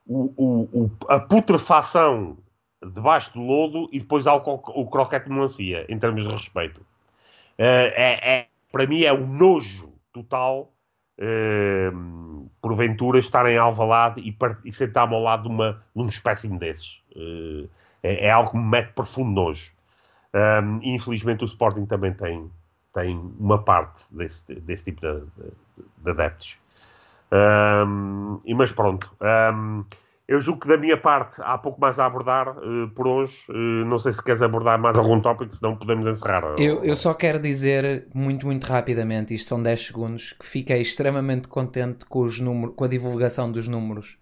o, 0.05 0.31
o- 0.37 0.91
a 1.09 1.19
putrefação 1.19 2.37
debaixo 2.81 3.33
do 3.33 3.41
lodo 3.41 3.89
e 3.91 3.99
depois 3.99 4.27
há 4.27 4.35
o, 4.35 4.37
o 4.37 4.87
croquete 4.87 5.25
de 5.27 5.33
melancia, 5.33 5.85
em 5.89 5.97
termos 5.99 6.23
de 6.23 6.29
respeito. 6.31 6.79
Eh, 7.57 7.93
é, 7.95 8.35
é- 8.39 8.47
para 8.71 8.85
mim 8.87 9.01
é 9.03 9.11
um 9.13 9.27
nojo 9.27 9.91
total 10.13 10.71
eh, 11.17 11.91
porventura 12.61 13.19
estar 13.19 13.45
em 13.49 13.57
Alvalade 13.57 14.21
e, 14.21 14.35
e 14.65 14.71
sentar-me 14.71 15.13
ao 15.15 15.21
lado 15.21 15.43
de, 15.43 15.49
uma, 15.49 15.83
de 15.95 16.01
um 16.01 16.07
espécime 16.07 16.57
desses. 16.57 17.01
Eh, 17.15 17.67
é, 18.03 18.25
é 18.27 18.31
algo 18.31 18.51
que 18.51 18.57
me 18.57 18.63
mete 18.63 18.91
profundo 18.93 19.31
nojo. 19.31 19.71
Um, 20.35 20.79
infelizmente 20.83 21.43
o 21.43 21.45
Sporting 21.47 21.85
também 21.85 22.11
tem, 22.13 22.49
tem 22.93 23.17
uma 23.39 23.61
parte 23.63 24.03
desse, 24.11 24.55
desse 24.55 24.85
tipo 24.85 25.01
de, 25.01 25.19
de- 25.21 25.53
de 26.03 26.09
adeptos. 26.11 26.57
Um, 27.31 28.39
e, 28.45 28.53
mas 28.53 28.71
pronto. 28.71 29.11
um, 29.53 29.83
eu 30.27 30.39
julgo 30.39 30.61
que 30.61 30.67
da 30.67 30.77
minha 30.77 30.95
parte 30.97 31.41
há 31.43 31.57
pouco 31.57 31.81
mais 31.81 31.99
a 31.99 32.05
abordar 32.05 32.47
eh, 32.49 32.87
por 32.95 33.07
hoje. 33.07 33.35
Eh, 33.49 33.83
não 33.85 33.97
sei 33.99 34.13
se 34.13 34.23
queres 34.23 34.41
abordar 34.41 34.79
mais 34.79 34.97
algum 34.97 35.19
tópico, 35.19 35.53
senão 35.53 35.75
podemos 35.75 36.07
encerrar. 36.07 36.43
Eu, 36.57 36.83
eu 36.83 36.95
só 36.95 37.13
quero 37.13 37.39
dizer 37.39 38.07
muito, 38.13 38.45
muito 38.45 38.65
rapidamente, 38.65 39.33
isto 39.33 39.49
são 39.49 39.61
10 39.61 39.87
segundos, 39.87 40.31
que 40.33 40.45
fiquei 40.45 40.79
extremamente 40.81 41.47
contente 41.47 42.05
com, 42.05 42.21
os 42.23 42.39
números, 42.39 42.75
com 42.75 42.83
a 42.85 42.87
divulgação 42.87 43.51
dos 43.51 43.67
números 43.67 44.17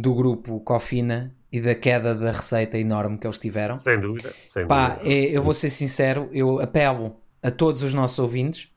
do 0.00 0.14
grupo 0.14 0.60
Cofina 0.60 1.34
e 1.52 1.60
da 1.60 1.74
queda 1.74 2.14
da 2.14 2.32
receita 2.32 2.78
enorme 2.78 3.18
que 3.18 3.26
eles 3.26 3.38
tiveram. 3.38 3.74
Sem 3.74 4.00
dúvida. 4.00 4.32
Sem 4.48 4.66
Pá, 4.66 4.94
dúvida. 4.94 5.10
é- 5.10 5.36
eu 5.36 5.42
vou 5.42 5.54
ser 5.54 5.70
sincero, 5.70 6.28
eu 6.32 6.60
apelo 6.60 7.16
a 7.48 7.50
todos 7.50 7.82
os 7.82 7.94
nossos 7.94 8.18
ouvintes, 8.18 8.70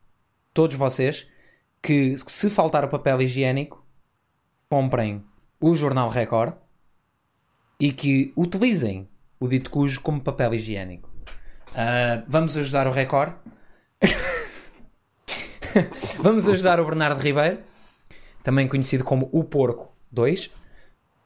todos 0.54 0.76
vocês, 0.76 1.28
que 1.82 2.16
se 2.26 2.48
faltar 2.48 2.84
o 2.84 2.88
papel 2.88 3.20
higiênico, 3.20 3.84
comprem 4.68 5.22
o 5.60 5.74
Jornal 5.74 6.08
Record 6.08 6.54
e 7.78 7.92
que 7.92 8.32
utilizem 8.36 9.08
o 9.38 9.46
dito 9.46 9.70
cujo 9.70 10.00
como 10.00 10.20
papel 10.20 10.54
higiênico. 10.54 11.10
Ah, 11.74 12.22
vamos 12.26 12.56
ajudar 12.56 12.86
o 12.86 12.92
Record 12.92 13.34
Vamos 16.18 16.48
ajudar 16.48 16.80
o 16.80 16.84
Bernardo 16.84 17.20
Ribeiro, 17.20 17.58
também 18.42 18.68
conhecido 18.68 19.04
como 19.04 19.28
o 19.32 19.44
Porco 19.44 19.92
2. 20.10 20.50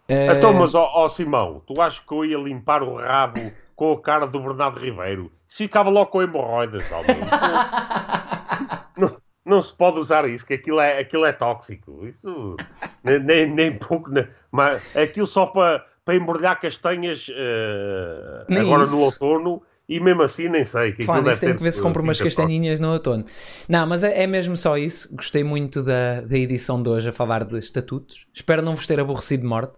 Então, 0.09 0.53
mas 0.53 0.75
ó, 0.75 0.89
ó, 0.95 1.09
Simão, 1.09 1.61
tu 1.67 1.81
achas 1.81 1.99
que 1.99 2.13
eu 2.13 2.25
ia 2.25 2.39
limpar 2.39 2.83
o 2.83 2.97
rabo 2.97 3.53
com 3.75 3.93
a 3.93 4.01
cara 4.01 4.27
do 4.27 4.41
Bernardo 4.41 4.79
Ribeiro? 4.79 5.33
Se 5.49 5.65
ficava 5.65 5.91
logo 5.91 6.11
com 6.11 6.23
hemorroidas, 6.23 6.85
não, 8.97 9.17
não 9.45 9.63
se 9.63 9.73
pode 9.73 9.99
usar 9.99 10.29
isso, 10.29 10.45
que 10.45 10.55
aquilo 10.55 10.81
é, 10.81 10.99
aquilo 10.99 11.25
é 11.25 11.33
tóxico. 11.33 12.07
Isso 12.07 12.57
nem, 13.05 13.47
nem 13.47 13.79
pouco, 13.79 14.11
nem, 14.11 14.27
mas 14.51 14.83
aquilo 14.97 15.27
só 15.27 15.47
para, 15.47 15.85
para 16.05 16.17
embrulhar 16.17 16.61
castanhas 16.61 17.29
uh, 17.29 18.61
agora 18.61 18.83
isso. 18.83 18.93
no 18.93 19.03
outono. 19.03 19.63
E 19.89 20.01
mesmo 20.01 20.23
assim 20.23 20.49
nem 20.49 20.65
sei. 20.65 20.91
Que 20.91 21.05
Fala, 21.05 21.31
isso 21.31 21.41
tem 21.41 21.57
que 21.57 21.63
ver 21.63 21.71
se 21.71 21.81
compra 21.81 22.03
umas 22.03 22.21
castanhinhas 22.21 22.81
no 22.81 22.93
outono. 22.93 23.25
Não, 23.69 23.87
mas 23.87 24.03
é, 24.03 24.25
é, 24.25 24.27
mesmo 24.27 24.57
só 24.57 24.77
isso. 24.77 25.15
Gostei 25.15 25.45
muito 25.45 25.81
da, 25.81 26.23
da 26.23 26.37
edição 26.37 26.83
de 26.83 26.89
hoje 26.89 27.09
a 27.09 27.13
falar 27.13 27.45
de 27.45 27.57
estatutos. 27.57 28.27
Espero 28.35 28.63
não 28.63 28.75
vos 28.75 28.85
ter 28.85 28.99
aborrecido 28.99 29.43
de 29.43 29.47
morte. 29.47 29.75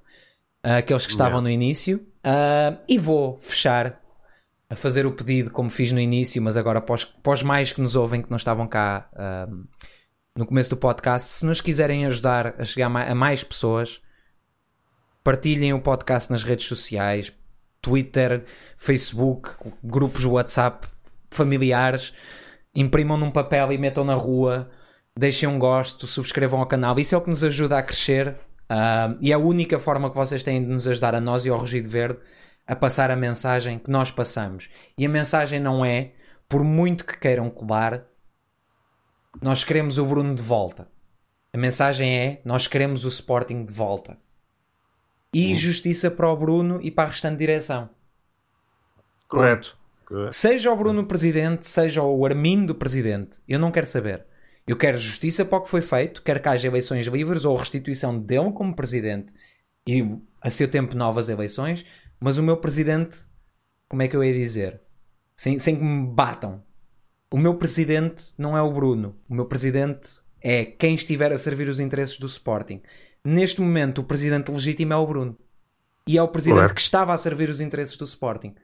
Uh, 0.64 0.78
aqueles 0.78 1.04
que 1.04 1.12
estavam 1.12 1.42
no 1.42 1.50
início. 1.50 1.98
Uh, 2.24 2.78
e 2.88 2.98
vou 2.98 3.38
fechar 3.42 4.00
a 4.70 4.76
fazer 4.76 5.06
o 5.06 5.12
pedido 5.12 5.50
como 5.50 5.70
fiz 5.70 5.92
no 5.92 6.00
início, 6.00 6.40
mas 6.42 6.56
agora 6.56 6.80
para 6.80 7.32
os 7.32 7.42
mais 7.42 7.72
que 7.72 7.80
nos 7.80 7.96
ouvem 7.96 8.20
que 8.20 8.30
não 8.30 8.36
estavam 8.36 8.66
cá 8.66 9.08
uh, 9.14 9.66
no 10.36 10.46
começo 10.46 10.70
do 10.70 10.76
podcast, 10.76 11.28
se 11.30 11.46
nos 11.46 11.60
quiserem 11.60 12.06
ajudar 12.06 12.54
a 12.58 12.64
chegar 12.64 12.86
a 12.86 13.14
mais 13.14 13.42
pessoas, 13.42 14.00
partilhem 15.24 15.72
o 15.72 15.80
podcast 15.80 16.30
nas 16.30 16.44
redes 16.44 16.66
sociais, 16.66 17.32
Twitter, 17.80 18.44
Facebook, 18.76 19.50
grupos 19.82 20.24
WhatsApp 20.24 20.86
familiares, 21.30 22.14
imprimam 22.74 23.16
num 23.16 23.30
papel 23.30 23.72
e 23.72 23.78
metam 23.78 24.04
na 24.04 24.14
rua, 24.14 24.70
deixem 25.16 25.48
um 25.48 25.58
gosto, 25.58 26.06
subscrevam 26.06 26.60
ao 26.60 26.66
canal. 26.66 26.98
Isso 26.98 27.14
é 27.14 27.18
o 27.18 27.20
que 27.20 27.30
nos 27.30 27.42
ajuda 27.42 27.78
a 27.78 27.82
crescer 27.82 28.28
uh, 28.70 29.16
e 29.20 29.32
é 29.32 29.34
a 29.34 29.38
única 29.38 29.78
forma 29.78 30.10
que 30.10 30.16
vocês 30.16 30.42
têm 30.42 30.62
de 30.62 30.68
nos 30.68 30.86
ajudar 30.86 31.14
a 31.14 31.20
nós 31.20 31.44
e 31.44 31.48
ao 31.48 31.58
Rugido 31.58 31.88
Verde 31.88 32.20
a 32.68 32.76
passar 32.76 33.10
a 33.10 33.16
mensagem 33.16 33.78
que 33.78 33.90
nós 33.90 34.12
passamos. 34.12 34.68
E 34.96 35.06
a 35.06 35.08
mensagem 35.08 35.58
não 35.58 35.82
é, 35.82 36.12
por 36.46 36.62
muito 36.62 37.06
que 37.06 37.18
queiram 37.18 37.48
colar, 37.48 38.04
nós 39.40 39.64
queremos 39.64 39.96
o 39.96 40.04
Bruno 40.04 40.34
de 40.34 40.42
volta. 40.42 40.86
A 41.50 41.56
mensagem 41.56 42.18
é, 42.18 42.42
nós 42.44 42.66
queremos 42.66 43.06
o 43.06 43.08
Sporting 43.08 43.64
de 43.64 43.72
volta. 43.72 44.18
E 45.32 45.50
hum. 45.52 45.54
justiça 45.54 46.10
para 46.10 46.30
o 46.30 46.36
Bruno 46.36 46.78
e 46.82 46.90
para 46.90 47.04
a 47.04 47.12
restante 47.12 47.38
direção. 47.38 47.88
Correto. 49.26 49.76
Seja 50.30 50.70
o 50.70 50.76
Bruno 50.76 51.06
presidente, 51.06 51.66
seja 51.66 52.02
o 52.02 52.24
Armindo 52.24 52.74
presidente, 52.74 53.38
eu 53.46 53.58
não 53.58 53.70
quero 53.70 53.86
saber. 53.86 54.24
Eu 54.66 54.76
quero 54.76 54.98
justiça 54.98 55.44
para 55.44 55.58
o 55.58 55.62
que 55.62 55.70
foi 55.70 55.82
feito, 55.82 56.22
quero 56.22 56.40
que 56.40 56.48
haja 56.48 56.68
eleições 56.68 57.06
livres 57.06 57.44
ou 57.44 57.56
restituição 57.56 58.18
dele 58.18 58.52
como 58.52 58.74
presidente 58.74 59.32
e 59.86 60.02
a 60.40 60.50
seu 60.50 60.68
tempo 60.68 60.94
novas 60.94 61.28
eleições, 61.28 61.84
mas 62.20 62.38
o 62.38 62.42
meu 62.42 62.56
presidente, 62.56 63.18
como 63.88 64.02
é 64.02 64.08
que 64.08 64.16
eu 64.16 64.24
ia 64.24 64.32
dizer? 64.32 64.80
Sem, 65.36 65.58
sem 65.58 65.76
que 65.76 65.82
me 65.82 66.06
batam. 66.06 66.62
O 67.30 67.38
meu 67.38 67.54
presidente 67.54 68.32
não 68.36 68.56
é 68.56 68.62
o 68.62 68.72
Bruno. 68.72 69.16
O 69.28 69.34
meu 69.34 69.46
presidente 69.46 70.20
é 70.40 70.64
quem 70.64 70.94
estiver 70.94 71.32
a 71.32 71.36
servir 71.36 71.68
os 71.68 71.78
interesses 71.78 72.18
do 72.18 72.26
Sporting. 72.26 72.82
Neste 73.24 73.60
momento, 73.60 74.00
o 74.00 74.04
presidente 74.04 74.50
legítimo 74.50 74.92
é 74.92 74.96
o 74.96 75.06
Bruno. 75.06 75.38
E 76.06 76.16
é 76.16 76.22
o 76.22 76.28
presidente 76.28 76.56
Correto. 76.56 76.74
que 76.74 76.80
estava 76.80 77.12
a 77.12 77.16
servir 77.16 77.50
os 77.50 77.60
interesses 77.60 77.96
do 77.96 78.04
Sporting. 78.04 78.54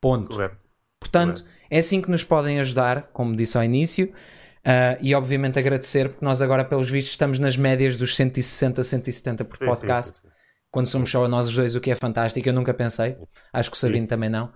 Ponto. 0.00 0.36
Correto. 0.36 0.56
Portanto, 0.98 1.42
Correto. 1.42 1.58
é 1.70 1.78
assim 1.78 2.02
que 2.02 2.10
nos 2.10 2.24
podem 2.24 2.58
ajudar, 2.60 3.10
como 3.12 3.36
disse 3.36 3.56
ao 3.56 3.64
início. 3.64 4.12
Uh, 4.58 4.98
e 5.00 5.14
obviamente 5.14 5.58
agradecer, 5.58 6.10
porque 6.10 6.24
nós 6.24 6.42
agora, 6.42 6.64
pelos 6.64 6.90
vistos, 6.90 7.12
estamos 7.12 7.38
nas 7.38 7.56
médias 7.56 7.96
dos 7.96 8.14
160, 8.16 8.82
170 8.82 9.44
por 9.44 9.58
podcast. 9.58 10.18
Sim, 10.18 10.22
sim, 10.22 10.27
sim 10.27 10.27
quando 10.70 10.88
somos 10.88 11.10
só 11.10 11.26
nós 11.28 11.48
os 11.48 11.54
dois, 11.54 11.74
o 11.74 11.80
que 11.80 11.90
é 11.90 11.96
fantástico. 11.96 12.48
Eu 12.48 12.52
nunca 12.52 12.74
pensei, 12.74 13.16
acho 13.52 13.70
que 13.70 13.76
o 13.76 13.80
Sabino 13.80 14.04
Sim. 14.04 14.06
também 14.06 14.30
não. 14.30 14.52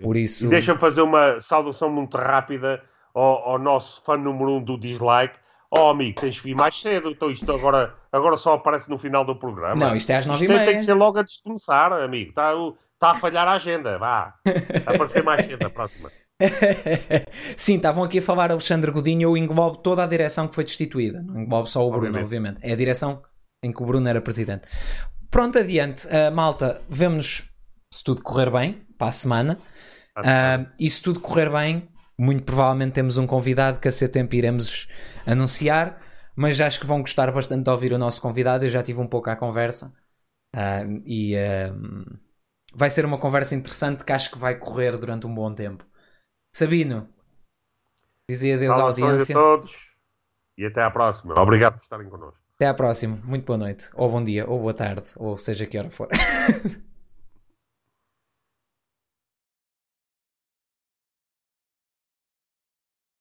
Por 0.00 0.16
isso... 0.16 0.46
E 0.46 0.48
deixa-me 0.48 0.78
fazer 0.78 1.00
uma 1.02 1.40
saudação 1.40 1.90
muito 1.90 2.16
rápida 2.16 2.82
ao, 3.14 3.50
ao 3.50 3.58
nosso 3.58 4.02
fã 4.04 4.16
número 4.16 4.52
um 4.52 4.62
do 4.62 4.78
dislike. 4.78 5.38
Oh, 5.70 5.88
amigo, 5.88 6.20
tens 6.20 6.38
que 6.38 6.48
vir 6.48 6.54
mais 6.54 6.80
cedo. 6.80 7.10
Então 7.10 7.30
isto 7.30 7.50
agora, 7.50 7.94
agora 8.12 8.36
só 8.36 8.54
aparece 8.54 8.88
no 8.88 8.98
final 8.98 9.24
do 9.24 9.34
programa. 9.34 9.88
Não, 9.88 9.96
isto 9.96 10.10
é 10.10 10.16
às 10.16 10.26
nove 10.26 10.44
e 10.44 10.48
meia. 10.48 10.66
Tem 10.66 10.76
que 10.76 10.84
ser 10.84 10.94
logo 10.94 11.18
antes 11.18 11.36
de 11.36 11.42
começar, 11.42 11.92
amigo. 11.92 12.30
Está, 12.30 12.52
está 12.94 13.10
a 13.12 13.14
falhar 13.14 13.48
a 13.48 13.52
agenda. 13.52 13.98
Vá. 13.98 14.34
A 14.86 14.90
aparecer 14.94 15.24
mais 15.24 15.44
cedo 15.44 15.66
a 15.66 15.70
próxima. 15.70 16.10
Sim, 17.56 17.76
estavam 17.76 18.04
aqui 18.04 18.18
a 18.18 18.22
falar 18.22 18.50
Alexandre 18.50 18.90
Godinho. 18.90 19.30
Eu 19.30 19.36
englobo 19.36 19.78
toda 19.78 20.04
a 20.04 20.06
direção 20.06 20.46
que 20.46 20.54
foi 20.54 20.64
destituída. 20.64 21.22
Não 21.22 21.40
englobo 21.40 21.66
só 21.66 21.86
o 21.86 21.90
Bruno, 21.90 22.06
obviamente. 22.06 22.24
obviamente. 22.24 22.58
É 22.62 22.72
a 22.72 22.76
direção 22.76 23.22
em 23.62 23.72
que 23.72 23.82
o 23.82 23.86
Bruno 23.86 24.08
era 24.08 24.20
presidente. 24.20 24.62
Pronto, 25.36 25.58
adiante. 25.58 26.06
Uh, 26.06 26.34
malta, 26.34 26.80
vemos 26.88 27.52
se 27.92 28.02
tudo 28.02 28.22
correr 28.22 28.50
bem 28.50 28.86
para 28.96 29.08
a 29.08 29.12
semana. 29.12 29.58
Uh, 30.16 30.72
e 30.80 30.88
se 30.88 31.02
tudo 31.02 31.20
correr 31.20 31.50
bem, 31.50 31.90
muito 32.18 32.42
provavelmente 32.42 32.94
temos 32.94 33.18
um 33.18 33.26
convidado 33.26 33.78
que 33.78 33.86
a 33.86 33.92
ser 33.92 34.08
tempo 34.08 34.34
iremos 34.34 34.88
anunciar. 35.26 36.00
Mas 36.34 36.58
acho 36.58 36.80
que 36.80 36.86
vão 36.86 37.02
gostar 37.02 37.30
bastante 37.32 37.64
de 37.64 37.68
ouvir 37.68 37.92
o 37.92 37.98
nosso 37.98 38.18
convidado. 38.18 38.64
Eu 38.64 38.70
já 38.70 38.82
tive 38.82 38.98
um 38.98 39.06
pouco 39.06 39.28
à 39.28 39.36
conversa. 39.36 39.92
Uh, 40.54 41.02
e 41.04 41.34
vai 42.74 42.88
ser 42.88 43.04
uma 43.04 43.18
conversa 43.18 43.54
interessante 43.54 44.06
que 44.06 44.12
acho 44.12 44.30
que 44.30 44.38
vai 44.38 44.54
correr 44.54 44.96
durante 44.96 45.26
um 45.26 45.34
bom 45.34 45.54
tempo. 45.54 45.84
Sabino, 46.54 47.10
dizia 48.26 48.54
adeus 48.54 48.74
à 48.74 48.80
audiência. 48.80 49.36
a 49.36 49.38
todos 49.38 49.96
e 50.56 50.64
até 50.64 50.82
à 50.82 50.90
próxima. 50.90 51.38
Obrigado 51.38 51.74
por 51.74 51.82
estarem 51.82 52.08
connosco. 52.08 52.45
Até 52.56 52.66
à 52.66 52.74
próxima. 52.74 53.18
Muito 53.22 53.44
boa 53.44 53.58
noite, 53.58 53.90
ou 53.94 54.10
bom 54.10 54.24
dia, 54.24 54.48
ou 54.48 54.58
boa 54.58 54.72
tarde, 54.72 55.06
ou 55.16 55.36
seja 55.36 55.66
que 55.66 55.76
hora 55.78 55.90
for. 55.90 56.08